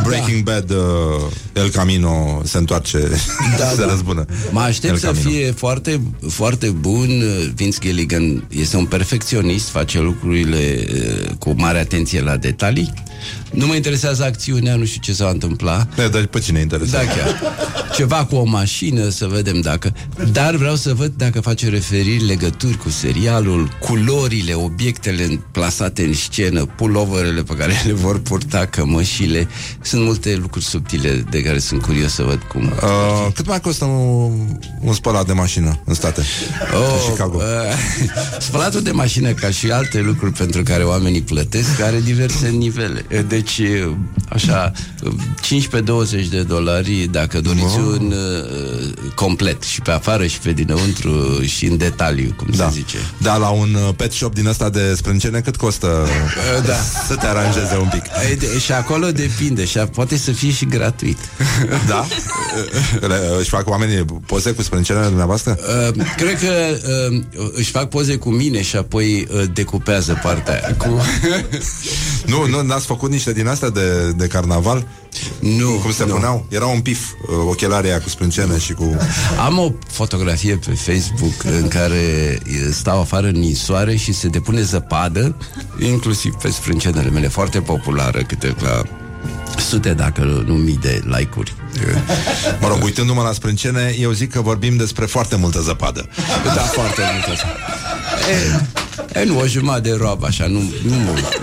Breaking 0.05 0.43
Bad, 0.43 0.71
uh, 0.71 0.77
El 1.55 1.69
Camino 1.71 2.41
se 2.45 2.59
întoarce, 2.59 2.99
Da, 3.59 3.65
se 3.75 3.81
da. 3.81 3.87
răzbună. 3.91 4.25
Mă 4.51 4.61
aștept 4.61 4.93
El 4.93 4.99
să 4.99 5.07
Camino. 5.07 5.31
fie 5.31 5.51
foarte, 5.51 6.01
foarte 6.29 6.67
bun. 6.69 7.23
Vince 7.55 7.79
Gilligan 7.81 8.45
este 8.49 8.77
un 8.77 8.85
perfecționist, 8.85 9.69
face 9.69 10.01
lucrurile 10.01 10.85
uh, 10.89 11.31
cu 11.39 11.55
mare 11.57 11.79
atenție 11.79 12.21
la 12.23 12.37
detalii. 12.37 12.93
Nu 13.51 13.67
mă 13.67 13.75
interesează 13.75 14.25
acțiunea, 14.25 14.75
nu 14.77 14.85
știu 14.85 15.01
ce 15.03 15.13
s-a 15.13 15.29
întâmplat. 15.29 15.95
Da, 15.97 16.09
dar 16.09 16.27
pe 16.27 16.39
cine 16.39 16.61
interesează? 16.61 17.07
Da, 17.07 17.13
chiar. 17.13 17.41
Ceva 17.95 18.25
cu 18.25 18.35
o 18.37 18.45
mașină, 18.45 19.09
să 19.09 19.27
vedem 19.27 19.61
dacă... 19.61 19.93
Dar 20.33 20.55
vreau 20.57 20.75
să 20.77 20.95
văd 20.95 21.13
dacă 21.17 21.41
face 21.41 21.69
referiri, 21.69 22.25
legături 22.27 22.77
cu 22.77 22.91
serialul, 22.91 23.69
culorile, 23.81 24.55
obiectele 24.55 25.41
plasate 25.53 26.03
în 26.03 26.15
scenă, 26.15 26.65
puloverele 26.67 27.43
pe 27.43 27.55
care 27.55 27.83
le 27.87 27.93
vor 27.93 28.19
purta, 28.21 28.67
cămășile. 28.71 29.49
Sunt 29.81 30.03
multe 30.05 30.37
lucruri 30.41 30.65
subtile 30.65 31.25
de 31.31 31.43
care 31.43 31.59
sunt 31.59 31.83
curios 31.83 32.13
să 32.13 32.23
văd 32.23 32.41
cum... 32.49 32.63
Uh, 32.65 33.33
cât 33.35 33.47
mai 33.47 33.61
costă 33.61 33.85
un, 33.85 34.59
un 34.81 34.93
spălat 34.93 35.27
de 35.27 35.33
mașină 35.33 35.81
în 35.85 35.95
state? 35.95 36.23
Oh, 36.75 37.05
în 37.07 37.11
Chicago. 37.13 37.37
Uh, 37.37 37.43
spălatul 38.49 38.83
de 38.83 38.91
mașină, 38.91 39.31
ca 39.33 39.51
și 39.51 39.71
alte 39.71 40.01
lucruri 40.01 40.33
pentru 40.33 40.63
care 40.63 40.83
oamenii 40.85 41.23
plătesc, 41.23 41.81
are 41.81 42.01
diverse 42.05 42.49
nivele. 42.49 43.05
Deci, 43.29 43.59
uh, 43.59 43.95
așa, 44.29 44.73
uh, 45.03 45.13
15-20 46.25 46.29
de 46.31 46.43
dolari 46.43 47.09
dacă 47.11 47.41
doriți 47.41 47.77
un 47.77 48.13
uh, 48.13 48.93
complet 49.15 49.63
și 49.63 49.81
pe 49.81 49.91
afară 49.91 50.27
și 50.27 50.39
pe 50.39 50.53
dinăuntru 50.53 51.43
și 51.45 51.65
în 51.67 51.77
detaliu, 51.77 52.35
cum 52.37 52.47
Da. 52.57 52.65
se 52.65 52.71
zice. 52.73 52.97
Da, 53.19 53.37
la 53.37 53.49
un 53.49 53.75
uh, 53.75 53.95
pet 53.97 54.13
shop 54.13 54.35
din 54.35 54.47
ăsta 54.47 54.69
de 54.71 54.95
sprâncene 54.97 55.41
cât 55.41 55.57
costă 55.57 55.87
Uh, 55.89 56.67
da. 56.67 56.75
să 57.09 57.15
te 57.15 57.27
aranjeze 57.27 57.77
un 57.81 57.89
pic? 57.93 58.03
E, 58.31 58.35
de, 58.35 58.58
și 58.59 58.73
acolo 58.73 59.11
depinde 59.11 59.65
și 59.65 59.79
a, 59.79 59.87
poate 59.87 60.17
să 60.17 60.33
fie 60.33 60.51
și 60.51 60.65
gratuit. 60.67 61.19
Da? 61.89 62.07
Le, 63.01 63.17
își 63.39 63.49
fac 63.49 63.69
oamenii 63.69 64.05
poze 64.27 64.53
cu 64.53 64.63
sprâncenele 64.63 65.07
dumneavoastră? 65.07 65.59
Uh, 65.89 66.05
cred 66.17 66.41
că 66.41 66.79
uh, 67.11 67.23
își 67.53 67.71
fac 67.71 67.89
poze 67.89 68.17
cu 68.17 68.31
mine 68.31 68.63
și 68.63 68.77
apoi 68.77 69.27
uh, 69.33 69.43
decupează 69.53 70.21
partea 70.23 70.53
aia 70.53 70.77
cu... 70.77 70.87
Nu, 72.27 72.47
nu, 72.47 72.63
n-ați 72.63 72.87
făcut 72.87 73.11
niște 73.11 73.33
din 73.33 73.47
astea 73.47 73.69
de, 73.69 74.13
de 74.17 74.27
carnaval? 74.27 74.87
Nu, 75.41 75.71
Cum 75.71 75.93
se 75.93 76.05
nu. 76.07 76.13
puneau? 76.15 76.47
Era 76.49 76.67
un 76.67 76.81
pif, 76.81 77.11
uh, 77.11 77.37
ochelarii 77.49 77.91
aia 77.91 78.01
cu 78.01 78.09
sprâncene 78.09 78.59
și 78.59 78.73
cu... 78.73 78.97
Am 79.45 79.59
o 79.59 79.71
fotografie 79.91 80.57
pe 80.57 80.71
Facebook 80.73 81.45
în 81.63 81.69
care 81.69 81.95
e, 82.67 82.73
stau 82.73 83.01
afară 83.01 83.27
în 83.27 83.39
ninsoare 83.39 83.97
și 83.97 84.13
se 84.13 84.29
depune 84.29 84.63
zăpadă, 84.63 85.37
inclusiv 85.79 86.35
pe 86.35 86.51
sprâncenele 86.51 87.11
mele, 87.11 87.29
foarte 87.29 87.61
populară, 87.61 88.23
câte 88.23 88.55
la 88.61 88.83
sute, 89.59 89.93
dacă 89.95 90.43
nu 90.47 90.55
mii 90.55 90.79
de 90.83 91.03
like-uri. 91.05 91.55
Mă 92.61 92.69
rog, 92.69 92.83
uitându-mă 92.83 93.23
la 93.23 93.33
sprâncene, 93.33 93.95
eu 94.01 94.11
zic 94.11 94.33
că 94.33 94.41
vorbim 94.41 94.77
despre 94.77 95.05
foarte 95.07 95.37
multă 95.37 95.61
zăpadă. 95.61 96.09
Da, 96.45 96.51
foarte 96.51 97.01
mult 97.13 97.25
asta. 97.35 97.47
E, 99.15 99.21
e, 99.21 99.25
nu, 99.25 99.39
o 99.39 99.47
jumătate 99.47 99.89
de 99.89 99.97
roabă, 99.97 100.27
așa, 100.27 100.47
nu, 100.47 100.59
nu 100.83 100.95
mult. 100.95 101.39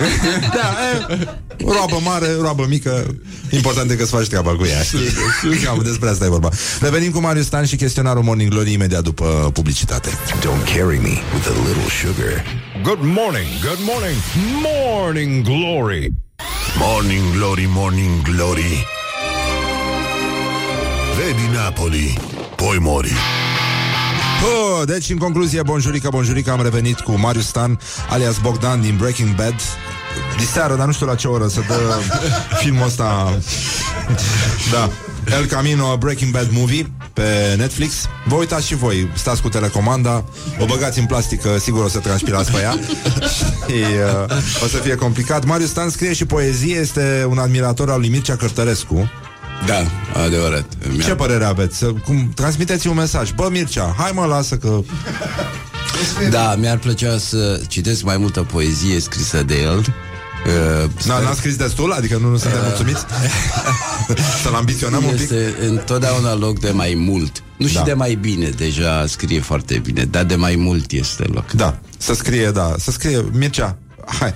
Da, 0.53 0.76
e, 1.18 1.28
roabă 1.57 1.99
mare, 2.03 2.28
roabă 2.40 2.66
mică, 2.70 3.16
important 3.49 3.91
e 3.91 3.95
că-ți 3.95 4.12
faci 4.12 4.28
treaba 4.28 4.56
cu 4.56 4.66
ea. 4.66 4.84
știi? 4.84 5.57
Cam 5.64 5.82
despre 5.84 6.10
asta 6.10 6.26
e 6.26 6.30
vorba. 6.30 6.49
Revenim 6.80 7.12
cu 7.12 7.20
Marius 7.20 7.45
Stan 7.45 7.66
și 7.66 7.76
chestionarul 7.76 8.24
Morning 8.24 8.49
Glory 8.49 8.72
imediat 8.74 9.03
după 9.03 9.49
publicitate. 9.53 10.10
Don't 10.40 10.76
carry 10.76 10.98
me 10.98 11.14
with 11.34 11.48
a 11.48 11.68
little 11.68 11.90
sugar. 12.02 12.44
Good 12.84 12.99
morning, 13.02 13.48
good 13.62 13.80
morning, 13.91 14.18
morning 14.64 15.44
glory. 15.44 16.12
Morning 16.78 17.24
glory, 17.36 17.66
morning 17.68 18.22
glory. 18.22 18.86
Vedi 21.16 21.54
Napoli, 21.54 22.20
poi 22.56 22.78
mori. 22.80 23.14
Oh, 24.44 24.88
deci, 24.88 25.10
în 25.10 25.18
concluzie, 25.18 25.62
bonjurica, 25.62 26.10
bonjurica, 26.10 26.52
am 26.52 26.62
revenit 26.62 27.00
cu 27.00 27.12
Marius 27.12 27.46
Stan, 27.46 27.80
alias 28.10 28.38
Bogdan 28.38 28.82
din 28.82 28.96
Breaking 28.98 29.36
Bad. 29.36 29.56
Diseară, 30.38 30.76
dar 30.76 30.86
nu 30.86 30.92
știu 30.92 31.06
la 31.06 31.16
ce 31.16 31.28
oră 31.28 31.48
să 31.48 31.62
dă 31.68 31.80
filmul 32.62 32.86
ăsta. 32.86 33.38
Da. 34.72 34.90
El 35.38 35.46
Camino 35.46 35.98
Breaking 35.98 36.32
Bad 36.32 36.48
Movie 36.52 36.92
pe 37.14 37.56
Netflix. 37.58 37.94
Vă 38.26 38.36
uitați 38.36 38.68
și 38.68 38.76
voi, 38.76 39.12
stați 39.14 39.42
cu 39.42 39.50
telecomanda, 39.50 40.24
o 40.60 40.66
băgați 40.66 41.00
în 41.00 41.06
plastic, 41.06 41.42
că 41.42 41.58
sigur 41.60 41.84
o 41.84 41.88
să 41.88 42.00
transpirați 42.00 42.52
pe 42.52 42.60
ea 42.62 42.72
și 43.68 43.84
uh, 44.28 44.38
o 44.64 44.68
să 44.68 44.78
fie 44.78 44.96
complicat. 44.96 45.46
Marius 45.46 45.70
Stan 45.70 45.90
scrie 45.90 46.14
și 46.14 46.26
poezie, 46.26 46.76
este 46.76 47.26
un 47.30 47.38
admirator 47.38 47.90
al 47.90 48.00
lui 48.00 48.10
Mircea 48.10 48.36
Cărtărescu. 48.36 49.10
Da, 49.65 49.84
adevărat. 50.23 50.65
Ce 51.03 51.15
părere 51.15 51.44
aveți? 51.45 51.77
Să- 51.77 51.86
Cum, 52.06 52.32
transmiteți 52.36 52.88
un 52.88 52.95
mesaj. 52.95 53.32
Bă, 53.32 53.48
Mircea, 53.52 53.95
hai 53.98 54.11
mă, 54.14 54.26
lasă 54.26 54.56
că... 54.56 54.80
Da, 56.30 56.56
mi-ar 56.56 56.77
plăcea 56.77 57.18
să 57.18 57.61
citesc 57.68 58.03
mai 58.03 58.18
multă 58.18 58.41
poezie 58.41 58.99
scrisă 58.99 59.44
de 59.44 59.61
el 59.61 59.86
Uh, 60.45 60.90
Da, 61.07 61.19
n-a 61.19 61.34
scris 61.34 61.56
destul? 61.56 61.91
Adică 61.91 62.18
nu, 62.22 62.30
nu 62.30 62.38
suntem 62.38 62.60
mulțumiți? 62.64 63.06
Să-l 64.44 64.53
ambiționăm 64.53 65.03
un 65.03 65.11
pic? 65.11 65.19
Este 65.22 65.53
întotdeauna 65.68 66.36
loc 66.36 66.60
de 66.60 66.69
mai 66.72 66.94
mult. 66.98 67.44
Nu 67.57 67.68
și 67.68 67.73
Da. 67.73 67.82
de 67.82 67.94
mai 67.94 68.15
bine, 68.22 68.49
deja 68.49 69.06
scrie 69.07 69.40
foarte 69.40 69.77
bine, 69.84 70.03
dar 70.03 70.23
de 70.23 70.36
mai 70.36 70.56
mult 70.56 70.91
este 70.91 71.23
loc. 71.34 71.52
Da, 71.52 71.77
să 71.98 72.14
scrie, 72.14 72.52
da, 72.52 72.76
să 72.80 72.91
scrie 72.91 73.26
Mircea, 73.32 73.77
hai. 74.06 74.34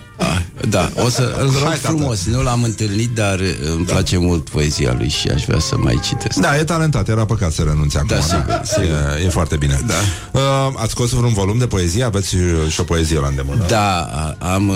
Da, 0.70 0.90
o 1.06 1.10
să 1.10 1.36
îl 1.40 1.46
rog 1.46 1.54
Hai, 1.64 1.78
tată. 1.82 1.88
frumos, 1.96 2.26
nu 2.26 2.42
l-am 2.44 2.64
întâlnit, 2.64 3.10
dar 3.16 3.40
îmi 3.76 3.86
place 3.86 4.18
mult 4.18 4.50
poezia 4.50 4.94
lui 4.98 5.10
și 5.10 5.28
aș 5.28 5.44
vrea 5.46 5.60
să 5.60 5.78
mai 5.78 6.00
citesc. 6.04 6.40
Da, 6.40 6.58
e 6.58 6.64
talentat, 6.64 7.08
era 7.10 7.26
păcat 7.26 7.52
să 7.52 7.62
renunțe 7.62 7.98
acum. 7.98 8.08
Da, 8.16 8.22
sigur, 8.22 8.62
sigur. 8.64 9.18
E, 9.20 9.24
e 9.26 9.30
foarte 9.30 9.56
bine. 9.58 9.80
Da. 9.88 9.94
Uh, 10.40 10.74
ați 10.76 10.92
scos 10.92 11.10
vreun 11.12 11.34
volum 11.34 11.58
de 11.58 11.68
poezie? 11.68 12.04
Aveți 12.04 12.36
uh, 12.36 12.42
și 12.70 12.80
o 12.80 12.84
poezie 12.84 13.20
la 13.20 13.28
îndemână? 13.28 13.66
Da, 13.68 13.98
a- 14.02 14.54
am 14.54 14.70
uh, 14.70 14.76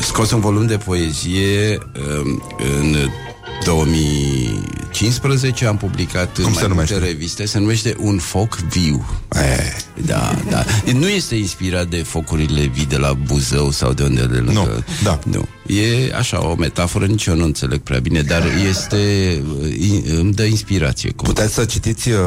scos 0.00 0.30
un 0.30 0.40
volum 0.40 0.66
de 0.66 0.76
poezie 0.76 1.78
um, 2.22 2.42
în 2.80 2.96
2015 3.64 5.66
am 5.66 5.76
publicat 5.76 6.34
Cum 6.34 6.44
în 6.44 6.52
se 6.52 6.66
mai 6.66 6.74
multe 6.74 6.94
numește? 6.94 6.98
reviste, 6.98 7.46
se 7.46 7.58
numește 7.58 7.96
Un 7.98 8.18
foc 8.18 8.56
viu. 8.56 9.06
E, 9.32 9.76
Da, 10.06 10.34
da. 10.50 10.64
Nu 10.92 11.08
este 11.08 11.34
inspirat 11.34 11.88
de 11.88 12.02
focurile 12.02 12.66
vii 12.66 12.86
de 12.86 12.96
la 12.96 13.12
Buzău 13.12 13.70
sau 13.70 13.92
de 13.92 14.02
unde 14.02 14.26
de 14.26 14.36
lângă. 14.36 14.52
Nu, 14.52 14.68
da. 15.02 15.18
Nu. 15.24 15.44
E 15.74 16.14
așa 16.14 16.46
o 16.46 16.54
metaforă, 16.54 17.06
nici 17.06 17.26
eu 17.26 17.34
nu 17.34 17.44
înțeleg 17.44 17.80
prea 17.80 17.98
bine, 17.98 18.22
dar 18.22 18.42
este 18.68 18.96
uh, 19.60 19.74
îmi 20.18 20.32
dă 20.32 20.44
inspirație. 20.44 21.10
Cum? 21.10 21.26
Puteți 21.26 21.54
să 21.54 21.64
citiți 21.64 22.08
uh, 22.10 22.18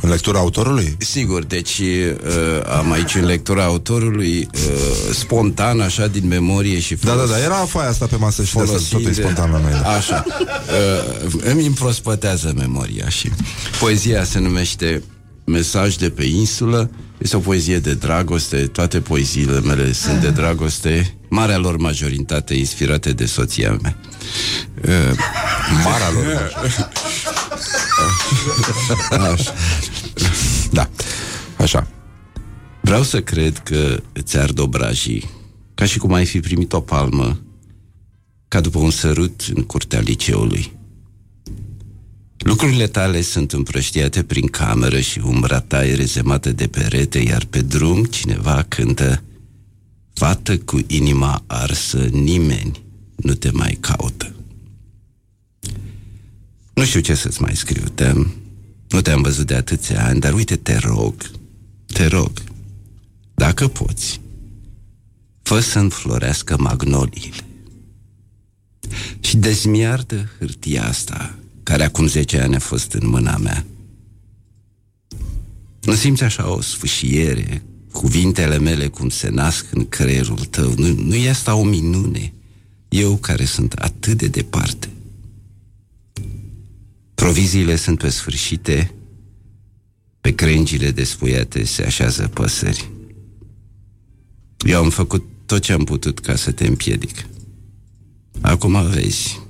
în 0.00 0.08
lectura 0.10 0.38
autorului? 0.38 0.96
Sigur, 0.98 1.44
deci 1.44 1.78
uh, 1.78 2.76
am 2.78 2.92
aici 2.92 3.14
în 3.14 3.24
lectura 3.24 3.64
autorului 3.64 4.48
uh, 4.54 5.14
spontan, 5.14 5.80
așa, 5.80 6.06
din 6.06 6.26
memorie 6.28 6.80
și 6.80 6.94
Da, 6.94 7.14
da, 7.14 7.24
da, 7.24 7.42
era 7.42 7.54
foaia 7.54 7.88
asta 7.88 8.06
pe 8.06 8.16
masă 8.16 8.44
și 8.44 8.54
de 8.54 8.60
asta 8.60 8.72
folosind- 8.72 8.90
totul 8.90 9.10
e 9.10 9.12
spontan 9.12 9.50
la 9.50 9.58
noi. 9.58 9.70
Da. 9.82 9.88
Așa. 9.88 10.24
Uh, 11.24 11.32
îmi 11.44 11.66
împrospătează 11.66 12.52
memoria 12.56 13.08
și 13.08 13.30
poezia 13.80 14.24
se 14.24 14.38
numește 14.38 15.02
Mesaj 15.44 15.94
de 15.94 16.10
pe 16.10 16.24
insulă. 16.24 16.90
Este 17.18 17.36
o 17.36 17.40
poezie 17.40 17.78
de 17.78 17.94
dragoste. 17.94 18.56
Toate 18.56 19.00
poeziile 19.00 19.60
mele 19.60 19.92
sunt 19.92 20.20
de 20.20 20.30
dragoste. 20.30 21.14
Marea 21.28 21.58
lor 21.58 21.76
majoritate 21.76 22.54
inspirate 22.54 23.12
de 23.12 23.26
soția 23.26 23.78
mea. 23.82 23.96
Uh, 24.84 25.16
Marea 25.84 26.10
lor 26.14 26.52
Așa. 29.32 29.54
Da, 30.80 30.90
așa. 31.56 31.86
Vreau 32.80 33.02
să 33.02 33.22
cred 33.22 33.58
că 33.58 34.02
îți 34.12 34.36
ard 34.36 34.58
obrajii, 34.58 35.30
ca 35.74 35.84
și 35.84 35.98
cum 35.98 36.12
ai 36.12 36.26
fi 36.26 36.40
primit 36.40 36.72
o 36.72 36.80
palmă, 36.80 37.40
ca 38.48 38.60
după 38.60 38.78
un 38.78 38.90
sărut 38.90 39.40
în 39.54 39.62
curtea 39.62 40.00
liceului. 40.00 40.72
Lucrurile 42.38 42.86
tale 42.86 43.20
sunt 43.20 43.52
împrăștiate 43.52 44.22
prin 44.22 44.46
cameră 44.46 45.00
și 45.00 45.20
umbra 45.24 45.60
ta 45.60 45.86
e 45.86 45.94
rezemată 45.94 46.52
de 46.52 46.66
perete, 46.66 47.18
iar 47.18 47.44
pe 47.44 47.60
drum 47.60 48.04
cineva 48.04 48.64
cântă 48.68 49.22
Fată 50.12 50.58
cu 50.58 50.80
inima 50.86 51.42
arsă, 51.46 51.98
nimeni 52.10 52.82
nu 53.16 53.34
te 53.34 53.50
mai 53.50 53.78
caută. 53.80 54.34
Nu 56.74 56.84
știu 56.84 57.00
ce 57.00 57.14
să-ți 57.14 57.42
mai 57.42 57.56
scriu, 57.56 57.84
te 57.94 58.12
nu 58.90 59.00
te-am 59.00 59.22
văzut 59.22 59.46
de 59.46 59.54
atâția 59.54 60.04
ani, 60.04 60.20
dar 60.20 60.32
uite, 60.32 60.56
te 60.56 60.76
rog, 60.76 61.30
te 61.86 62.06
rog, 62.06 62.30
dacă 63.34 63.68
poți, 63.68 64.20
fă 65.42 65.60
să 65.60 65.78
înflorească 65.78 66.56
magnoliile 66.58 67.44
și 69.20 69.36
dezmiardă 69.36 70.28
hârtia 70.38 70.86
asta, 70.86 71.38
care 71.62 71.84
acum 71.84 72.06
10 72.06 72.40
ani 72.40 72.54
a 72.54 72.58
fost 72.58 72.92
în 72.92 73.08
mâna 73.08 73.36
mea. 73.36 73.66
Nu 75.80 75.94
simți 75.94 76.22
așa 76.22 76.50
o 76.50 76.60
sfâșiere, 76.60 77.62
cuvintele 77.92 78.58
mele 78.58 78.86
cum 78.86 79.08
se 79.08 79.28
nasc 79.28 79.66
în 79.70 79.88
creierul 79.88 80.44
tău? 80.44 80.74
Nu, 80.76 80.86
nu 80.86 81.14
e 81.14 81.30
asta 81.30 81.54
o 81.54 81.64
minune? 81.64 82.32
Eu 82.88 83.16
care 83.16 83.44
sunt 83.44 83.72
atât 83.72 84.18
de 84.18 84.26
departe. 84.26 84.88
Proviziile 87.20 87.76
sunt 87.76 87.98
pe 87.98 88.08
sfârșite, 88.08 88.94
pe 90.20 90.34
crengile 90.34 90.90
despuiate 90.90 91.64
se 91.64 91.82
așează 91.82 92.30
păsări. 92.34 92.90
Eu 94.66 94.78
am 94.82 94.90
făcut 94.90 95.24
tot 95.46 95.60
ce 95.60 95.72
am 95.72 95.84
putut 95.84 96.18
ca 96.18 96.36
să 96.36 96.52
te 96.52 96.66
împiedic. 96.66 97.26
Acum 98.40 98.86
vezi, 98.90 99.40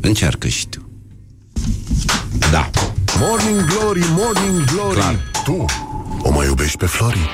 încearcă 0.00 0.48
și 0.48 0.66
tu. 0.66 0.90
Da. 2.50 2.70
Morning 3.18 3.64
Glory, 3.64 4.04
Morning 4.08 4.64
Glory 4.64 4.94
Clar. 4.94 5.30
Tu 5.44 5.64
o 6.22 6.30
mai 6.30 6.46
iubești 6.46 6.76
pe 6.76 6.86
Flori? 6.86 7.28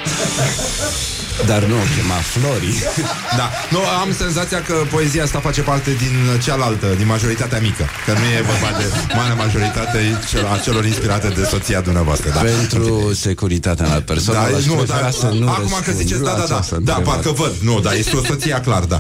Dar 1.47 1.63
nu 1.65 1.75
o 1.75 1.85
chema 1.97 2.15
Flori. 2.15 2.75
Da, 3.39 3.51
nu, 3.71 3.79
am 4.03 4.13
senzația 4.19 4.63
că 4.63 4.75
poezia 4.91 5.23
asta 5.23 5.39
face 5.41 5.61
parte 5.61 5.91
din 5.91 6.41
cealaltă, 6.43 6.87
din 6.97 7.07
majoritatea 7.07 7.61
mică. 7.61 7.85
Că 8.07 8.13
nu 8.13 8.25
e 8.39 8.41
vorba 8.53 8.79
de 8.79 8.85
mare 9.17 9.35
majoritate 9.35 10.19
cel- 10.31 10.47
a 10.47 10.59
celor 10.59 10.85
inspirate 10.85 11.29
de 11.29 11.45
soția 11.45 11.81
dumneavoastră. 11.81 12.31
Da. 12.31 12.41
Pentru 12.41 13.13
securitatea 13.15 13.87
mea 13.87 14.03
personală 14.03 14.51
Da, 14.51 14.57
aș 14.57 14.65
nu, 14.65 14.75
prefera 14.75 15.01
da, 15.01 15.11
să 15.11 15.27
nu 15.27 15.49
acum 15.49 15.69
că 15.69 15.73
răspund 15.77 15.97
ziceți, 15.97 16.21
la 16.21 16.31
da, 16.31 16.37
da, 16.37 16.45
da, 16.47 16.55
această 16.55 16.75
da, 16.75 16.93
întrebare. 16.93 17.21
parcă 17.23 17.43
văd, 17.43 17.53
nu, 17.61 17.81
da, 17.81 17.93
este 17.95 18.17
o 18.17 18.25
soție 18.25 18.61
clar, 18.65 18.83
da. 18.83 18.99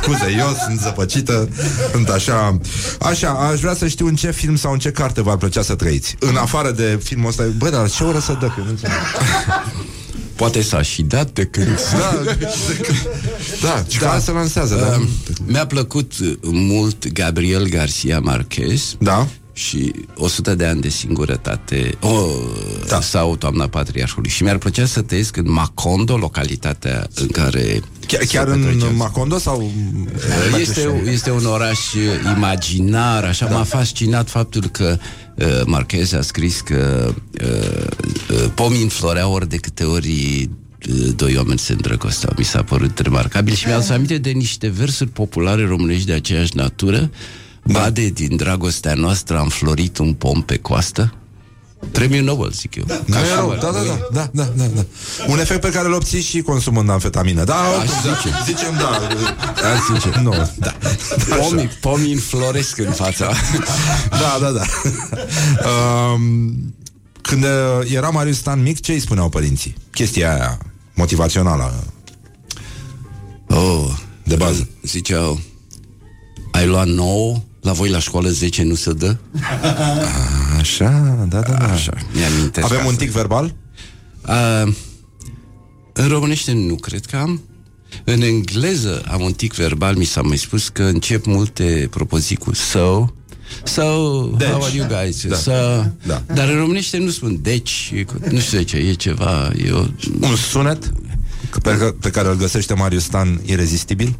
Scuze, 0.00 0.34
eu 0.38 0.56
sunt 0.66 0.80
zăpăcită, 0.80 1.48
sunt 1.92 2.08
așa, 2.08 2.58
așa, 3.00 3.28
aș 3.52 3.60
vrea 3.60 3.74
să 3.74 3.86
știu 3.86 4.06
în 4.06 4.14
ce 4.16 4.30
film 4.30 4.56
sau 4.56 4.72
în 4.72 4.78
ce 4.78 4.90
carte 4.90 5.22
v-ar 5.22 5.36
plăcea 5.36 5.62
să 5.62 5.74
trăiți. 5.74 6.16
În 6.18 6.36
afară 6.36 6.70
de 6.70 6.98
filmul 7.04 7.28
ăsta, 7.28 7.44
bă, 7.56 7.68
dar 7.68 7.90
ce 7.90 8.04
oră 8.04 8.18
să 8.18 8.36
dă, 8.40 8.46
că 8.46 8.60
nu 8.64 8.68
înțeleg. 8.68 8.94
Poate 10.36 10.62
s-a 10.62 10.82
și 10.82 11.02
dat 11.02 11.30
de 11.30 11.44
când... 11.44 11.66
Da, 11.92 12.22
da, 13.62 13.84
și 13.88 13.98
da. 13.98 14.18
se 14.18 14.30
lansează, 14.30 14.74
da. 14.74 14.96
Um, 14.96 15.08
Mi-a 15.46 15.66
plăcut 15.66 16.12
uh, 16.22 16.32
mult 16.42 17.12
Gabriel 17.12 17.68
Garcia 17.68 18.18
Marquez 18.20 18.96
Da. 18.98 19.26
și 19.52 19.92
100 20.16 20.54
de 20.54 20.64
ani 20.64 20.80
de 20.80 20.88
singurătate 20.88 21.94
oh, 22.00 22.26
da. 22.88 23.00
sau 23.00 23.36
Toamna 23.36 23.66
Patriarhului. 23.68 24.30
Și 24.30 24.42
mi-ar 24.42 24.58
plăcea 24.58 24.86
să 24.86 25.02
trăiesc 25.02 25.36
în 25.36 25.50
Macondo, 25.52 26.16
localitatea 26.16 27.06
în 27.14 27.26
care 27.26 27.80
Chiar, 28.06 28.20
se 28.20 28.26
chiar 28.36 28.46
în 28.46 28.62
petrece- 28.62 28.92
Macondo 28.94 29.38
sau... 29.38 29.70
este, 30.60 31.02
este 31.12 31.30
un 31.30 31.44
oraș 31.46 31.78
uh, 31.94 32.02
imaginar, 32.36 33.24
așa 33.24 33.46
da. 33.46 33.54
m-a 33.56 33.64
fascinat 33.64 34.28
faptul 34.28 34.62
că 34.72 34.98
uh, 35.36 35.62
Marquez 35.66 36.12
a 36.12 36.20
scris 36.20 36.60
că 36.60 37.12
uh, 37.42 37.84
uh, 38.30 38.50
pomii 38.54 38.82
înfloreau 38.82 39.32
ori 39.32 39.48
de 39.48 39.56
câte 39.56 39.84
ori 39.84 40.48
uh, 40.88 41.14
doi 41.16 41.36
oameni 41.36 41.58
se 41.58 41.72
îndrăgosteau. 41.72 42.32
Mi 42.36 42.44
s-a 42.44 42.62
părut 42.62 42.98
remarcabil 42.98 43.54
și 43.54 43.66
mi-am 43.66 43.84
aminte 43.90 44.18
de 44.18 44.30
niște 44.30 44.68
versuri 44.68 45.10
populare 45.10 45.66
românești 45.66 46.06
de 46.06 46.12
aceeași 46.12 46.56
natură. 46.56 47.10
Bade 47.64 48.08
din 48.08 48.36
dragostea 48.36 48.94
noastră 48.94 49.38
am 49.38 49.48
florit 49.48 49.98
un 49.98 50.12
pom 50.12 50.42
pe 50.42 50.56
coastă. 50.56 51.14
Premiul 51.92 52.24
Nobel, 52.24 52.50
zic 52.50 52.74
eu. 52.74 52.84
Nu 53.04 53.16
e 53.16 53.34
rău, 53.34 53.56
da, 53.60 53.70
da, 53.70 53.78
da, 53.78 54.08
da, 54.12 54.30
da, 54.32 54.50
da, 54.56 54.64
da. 54.74 54.84
Un 55.26 55.38
efect 55.38 55.60
pe 55.60 55.70
care 55.70 55.86
îl 55.86 55.92
obții 55.92 56.20
și 56.20 56.40
consumând 56.42 56.90
amfetamină. 56.90 57.44
Da, 57.44 57.54
Aș 57.54 57.88
da, 57.88 57.94
zice. 57.94 58.34
zicem 58.44 58.74
da. 58.76 58.88
Aș 59.68 59.98
zice. 60.00 60.20
Nu, 60.22 60.50
da. 60.58 60.74
Pomii, 61.36 61.66
pomii 61.80 62.12
înfloresc 62.12 62.78
în 62.78 62.92
fața. 62.92 63.32
Da, 64.10 64.38
da, 64.40 64.50
da. 64.50 64.62
Um, 65.68 66.74
când 67.22 67.44
uh, 67.44 67.90
era 67.92 68.08
Marius 68.08 68.36
Stan 68.36 68.62
mic, 68.62 68.80
ce 68.80 68.92
îi 68.92 69.00
spuneau 69.00 69.28
părinții? 69.28 69.74
Chestia 69.90 70.34
aia 70.34 70.58
motivațională. 70.94 71.84
Oh, 73.48 73.88
de 74.24 74.34
bază. 74.36 74.68
Ziceau, 74.82 75.40
ai 76.50 76.66
luat 76.66 76.86
9, 76.86 77.36
la 77.66 77.72
voi 77.72 77.88
la 77.88 77.98
școală 77.98 78.28
10 78.28 78.62
nu 78.62 78.74
se 78.74 78.92
dă? 78.92 79.16
Așa, 80.60 81.16
da, 81.28 81.40
da, 81.40 81.54
da. 81.58 81.72
Așa, 81.72 81.92
mi-amintesc 82.14 82.66
Avem 82.66 82.80
un 82.86 82.92
asta. 82.92 83.04
tic 83.04 83.10
verbal? 83.10 83.54
Uh, 84.28 84.72
în 85.92 86.08
românește 86.08 86.52
nu 86.52 86.74
cred 86.74 87.04
că 87.06 87.16
am. 87.16 87.40
În 88.04 88.20
engleză 88.22 89.02
am 89.10 89.20
un 89.22 89.32
tic 89.32 89.54
verbal, 89.54 89.96
mi 89.96 90.04
s-a 90.04 90.20
mai 90.22 90.36
spus 90.36 90.68
că 90.68 90.82
încep 90.82 91.24
multe 91.26 91.86
propoziții 91.90 92.36
cu 92.36 92.54
so, 92.54 93.06
So, 93.64 93.82
Deci. 94.38 94.48
how 94.48 94.62
are 94.62 94.74
you 94.76 94.86
guys? 94.86 95.26
Da. 95.26 95.36
So, 95.36 95.50
Da. 96.06 96.22
Dar 96.34 96.48
în 96.48 96.56
românește 96.58 96.98
nu 96.98 97.10
spun 97.10 97.38
deci, 97.42 97.92
e 97.94 98.02
cu- 98.02 98.14
nu 98.30 98.38
știu 98.38 98.58
de 98.58 98.64
ce, 98.64 98.76
e 98.76 98.92
ceva, 98.92 99.52
e 99.64 99.70
o... 99.70 99.84
Un 100.20 100.36
sunet 100.36 100.92
pe, 101.62 101.76
ca- 101.76 101.94
pe 102.00 102.10
care 102.10 102.28
îl 102.28 102.34
găsește 102.36 102.74
Marius 102.74 103.02
Stan 103.02 103.40
irezistibil? 103.44 104.18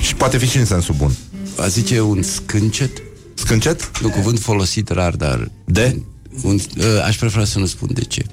Și 0.00 0.14
poate 0.14 0.38
fi 0.38 0.48
și 0.48 0.56
în 0.58 0.64
sensul 0.64 0.94
bun. 0.98 1.10
A 1.58 1.66
zice 1.66 2.00
un 2.00 2.22
scâncet? 2.22 3.02
Scâncet? 3.34 3.90
Un 4.02 4.10
cuvânt 4.10 4.38
folosit 4.38 4.88
rar, 4.88 5.12
dar... 5.12 5.50
De? 5.64 6.00
Un, 6.42 6.54
uh, 6.54 6.84
aș 7.04 7.16
prefera 7.16 7.44
să 7.44 7.58
nu 7.58 7.66
spun 7.66 7.88
de 7.92 8.00
ce. 8.00 8.24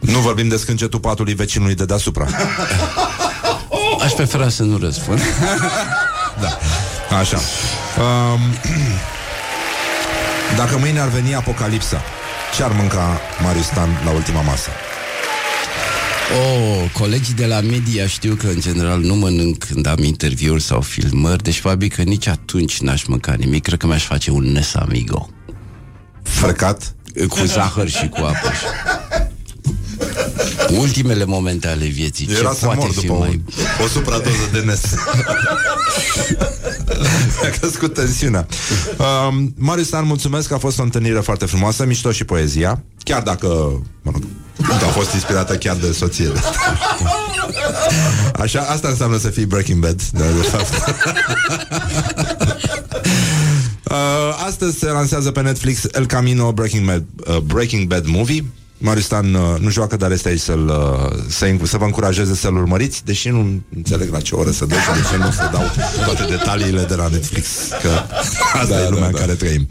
Nu 0.00 0.18
vorbim 0.18 0.48
de 0.48 0.56
scâncetul 0.56 1.00
patului 1.00 1.34
vecinului 1.34 1.74
de 1.74 1.84
deasupra. 1.84 2.28
Aș 4.00 4.12
prefera 4.12 4.48
să 4.48 4.62
nu 4.62 4.78
răspund. 4.78 5.20
da, 6.42 6.58
așa. 7.18 7.40
Um, 7.98 8.40
dacă 10.56 10.78
mâine 10.78 11.00
ar 11.00 11.08
veni 11.08 11.34
apocalipsa, 11.34 12.02
ce 12.56 12.62
ar 12.62 12.72
mânca 12.72 13.20
Marius 13.42 13.66
Stan 13.66 14.00
la 14.04 14.10
ultima 14.10 14.40
masă? 14.40 14.70
Oh, 16.34 16.90
colegii 16.92 17.34
de 17.34 17.46
la 17.46 17.60
media 17.60 18.06
știu 18.06 18.34
că 18.34 18.46
în 18.46 18.60
general 18.60 19.00
nu 19.00 19.14
mănânc 19.14 19.64
când 19.64 19.86
am 19.86 20.02
interviuri 20.02 20.62
sau 20.62 20.80
filmări, 20.80 21.42
deci 21.42 21.60
probabil 21.60 21.88
că 21.88 22.02
nici 22.02 22.26
atunci 22.26 22.80
n-aș 22.80 23.04
mânca 23.04 23.34
nimic. 23.34 23.62
Cred 23.62 23.78
că 23.78 23.86
mi-aș 23.86 24.04
face 24.04 24.30
un 24.30 24.44
nesamigo. 24.44 25.28
Frecat? 26.22 26.94
Cu 27.28 27.44
zahăr 27.44 27.88
și 27.88 28.08
cu 28.08 28.20
apă. 28.20 28.52
Ultimele 30.70 31.24
momente 31.24 31.68
ale 31.68 31.84
vieții. 31.86 32.28
Era 32.38 32.48
ce 32.48 32.58
să 32.58 32.64
poate 32.64 32.80
mor 32.80 32.90
fi 32.90 33.06
după 33.06 33.18
mai... 33.18 33.42
o, 33.80 33.84
o 33.84 33.86
supradoză 33.86 34.48
de 34.52 34.58
nes. 34.58 34.80
Mi-a 37.42 37.50
crescut 37.60 37.94
tensiunea. 37.94 38.46
Um, 39.28 39.54
Marius 39.56 39.86
Stan, 39.86 40.06
mulțumesc, 40.06 40.52
a 40.52 40.58
fost 40.58 40.78
o 40.78 40.82
întâlnire 40.82 41.20
foarte 41.20 41.44
frumoasă, 41.44 41.84
mișto 41.84 42.12
și 42.12 42.24
poezia, 42.24 42.82
chiar 43.02 43.22
dacă, 43.22 43.46
mă 44.02 44.10
rog, 44.12 44.22
a 44.82 44.86
fost 44.86 45.12
inspirată 45.12 45.56
chiar 45.56 45.76
de 45.76 45.92
soție. 45.92 46.28
Așa, 48.42 48.60
asta 48.60 48.88
înseamnă 48.88 49.18
să 49.18 49.28
fii 49.28 49.44
Breaking 49.44 49.80
Bad, 49.80 50.02
de, 50.02 50.24
de 50.36 50.42
fapt. 50.42 50.72
Uh, 53.90 54.44
astăzi 54.46 54.78
se 54.78 54.86
lansează 54.86 55.30
pe 55.30 55.40
Netflix 55.40 55.84
El 55.94 56.06
Camino 56.06 56.52
Breaking 56.52 56.86
Bad, 56.86 57.04
uh, 57.26 57.36
Breaking 57.36 57.86
Bad 57.86 58.06
Movie. 58.06 58.44
Marius 58.78 59.04
Stan 59.04 59.34
uh, 59.34 59.60
nu 59.60 59.70
joacă, 59.70 59.96
dar 59.96 60.10
este 60.10 60.28
aici 60.28 60.40
să-l, 60.40 60.68
uh, 60.68 61.24
să, 61.28 61.54
să 61.62 61.76
vă 61.76 61.84
încurajeze 61.84 62.34
să-l 62.34 62.56
urmăriți, 62.56 63.04
deși 63.04 63.28
nu 63.28 63.62
înțeleg 63.76 64.12
la 64.12 64.20
ce 64.20 64.34
oră 64.34 64.50
să 64.50 64.64
dă 64.64 64.74
și 64.74 65.00
de 65.00 65.06
ce 65.10 65.16
nu 65.16 65.30
să 65.30 65.50
dau 65.52 65.64
toate 66.04 66.24
detaliile 66.30 66.82
de 66.82 66.94
la 66.94 67.08
Netflix, 67.08 67.48
că 67.82 67.90
asta 68.52 68.74
da, 68.74 68.84
e 68.84 68.88
lumea 68.88 69.00
da, 69.00 69.06
în 69.06 69.12
da. 69.12 69.18
care 69.18 69.34
trăim. 69.34 69.68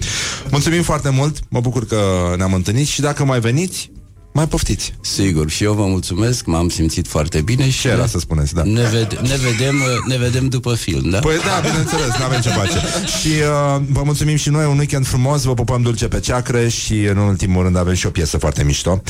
Mulțumim 0.49 0.83
foarte 0.83 1.09
mult, 1.09 1.39
mă 1.49 1.59
bucur 1.59 1.85
că 1.85 1.97
ne-am 2.37 2.53
întâlnit 2.53 2.87
și 2.87 3.01
dacă 3.01 3.25
mai 3.25 3.39
veniți, 3.39 3.91
mai 4.35 4.47
poftiți. 4.47 4.93
Sigur, 5.01 5.49
și 5.49 5.63
eu 5.63 5.73
vă 5.73 5.85
mulțumesc, 5.85 6.45
m-am 6.45 6.69
simțit 6.69 7.07
foarte 7.07 7.41
bine 7.41 7.69
și... 7.69 7.79
Ce 7.79 7.87
era 7.87 8.07
să 8.07 8.19
spuneți, 8.19 8.53
da. 8.53 8.63
Ne, 8.63 8.83
ved- 8.83 9.19
ne, 9.21 9.35
vedem, 9.35 9.75
ne 10.07 10.17
vedem 10.17 10.47
după 10.47 10.73
film, 10.73 11.09
da? 11.09 11.19
Păi 11.19 11.35
da, 11.37 11.67
bineînțeles, 11.69 12.17
nu 12.17 12.23
avem 12.23 12.41
ce 12.41 12.49
face. 12.49 12.79
și 13.19 13.27
uh, 13.27 13.81
vă 13.89 14.01
mulțumim 14.03 14.35
și 14.35 14.49
noi, 14.49 14.65
un 14.65 14.77
weekend 14.77 15.07
frumos, 15.07 15.43
vă 15.43 15.53
pupăm 15.53 15.81
dulce 15.81 16.07
pe 16.07 16.19
ceacră 16.19 16.67
și 16.67 17.03
în 17.03 17.17
ultimul 17.17 17.63
rând 17.63 17.77
avem 17.77 17.93
și 17.93 18.05
o 18.05 18.09
piesă 18.09 18.37
foarte 18.37 18.63
mișto. 18.63 19.01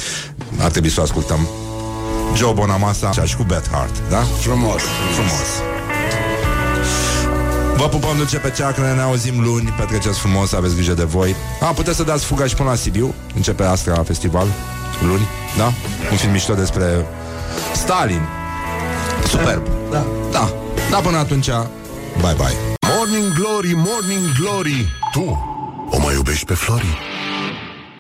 Ar 0.60 0.72
trebui 0.72 0.90
să 0.90 1.00
o 1.00 1.04
ascultăm. 1.04 1.48
Joe 2.36 2.54
Bonamassa 2.54 3.12
și 3.26 3.36
cu 3.36 3.44
Beth 3.44 3.68
Hart, 3.72 4.10
da? 4.10 4.22
Frumos. 4.22 4.82
Frumos. 5.14 5.48
Vă 7.78 7.88
pupăm 7.88 8.18
dulce 8.18 8.38
pe 8.38 8.54
ceacră, 8.56 8.94
ne 8.96 9.02
auzim 9.02 9.42
luni, 9.44 9.74
petreceți 9.80 10.20
frumos, 10.20 10.54
aveți 10.54 10.76
grijă 10.76 10.94
de 10.94 11.04
voi. 11.04 11.36
A, 11.62 11.66
puteți 11.66 11.98
să 11.98 12.04
dați 12.04 12.26
fuga 12.26 12.46
și 12.46 12.56
până 12.56 12.70
la 12.70 12.76
Sibiu, 12.76 13.14
începe 13.36 13.64
Astra 13.64 14.04
Festival 14.04 14.48
luni, 15.02 15.28
da? 15.58 15.74
Un 16.12 16.18
film 16.18 16.32
mișto 16.32 16.54
despre 16.54 17.06
Stalin. 17.74 18.22
Superb. 19.28 19.68
Da. 19.92 20.06
Da. 20.32 20.50
Da, 20.90 20.98
până 20.98 21.18
atunci, 21.18 21.46
bye 22.22 22.34
bye. 22.38 22.56
Morning 22.98 23.34
Glory, 23.34 23.74
Morning 23.76 24.32
Glory, 24.40 24.90
tu 25.12 25.38
o 25.90 26.00
mai 26.00 26.14
iubești 26.14 26.46
pe 26.46 26.54
Flori? 26.54 26.98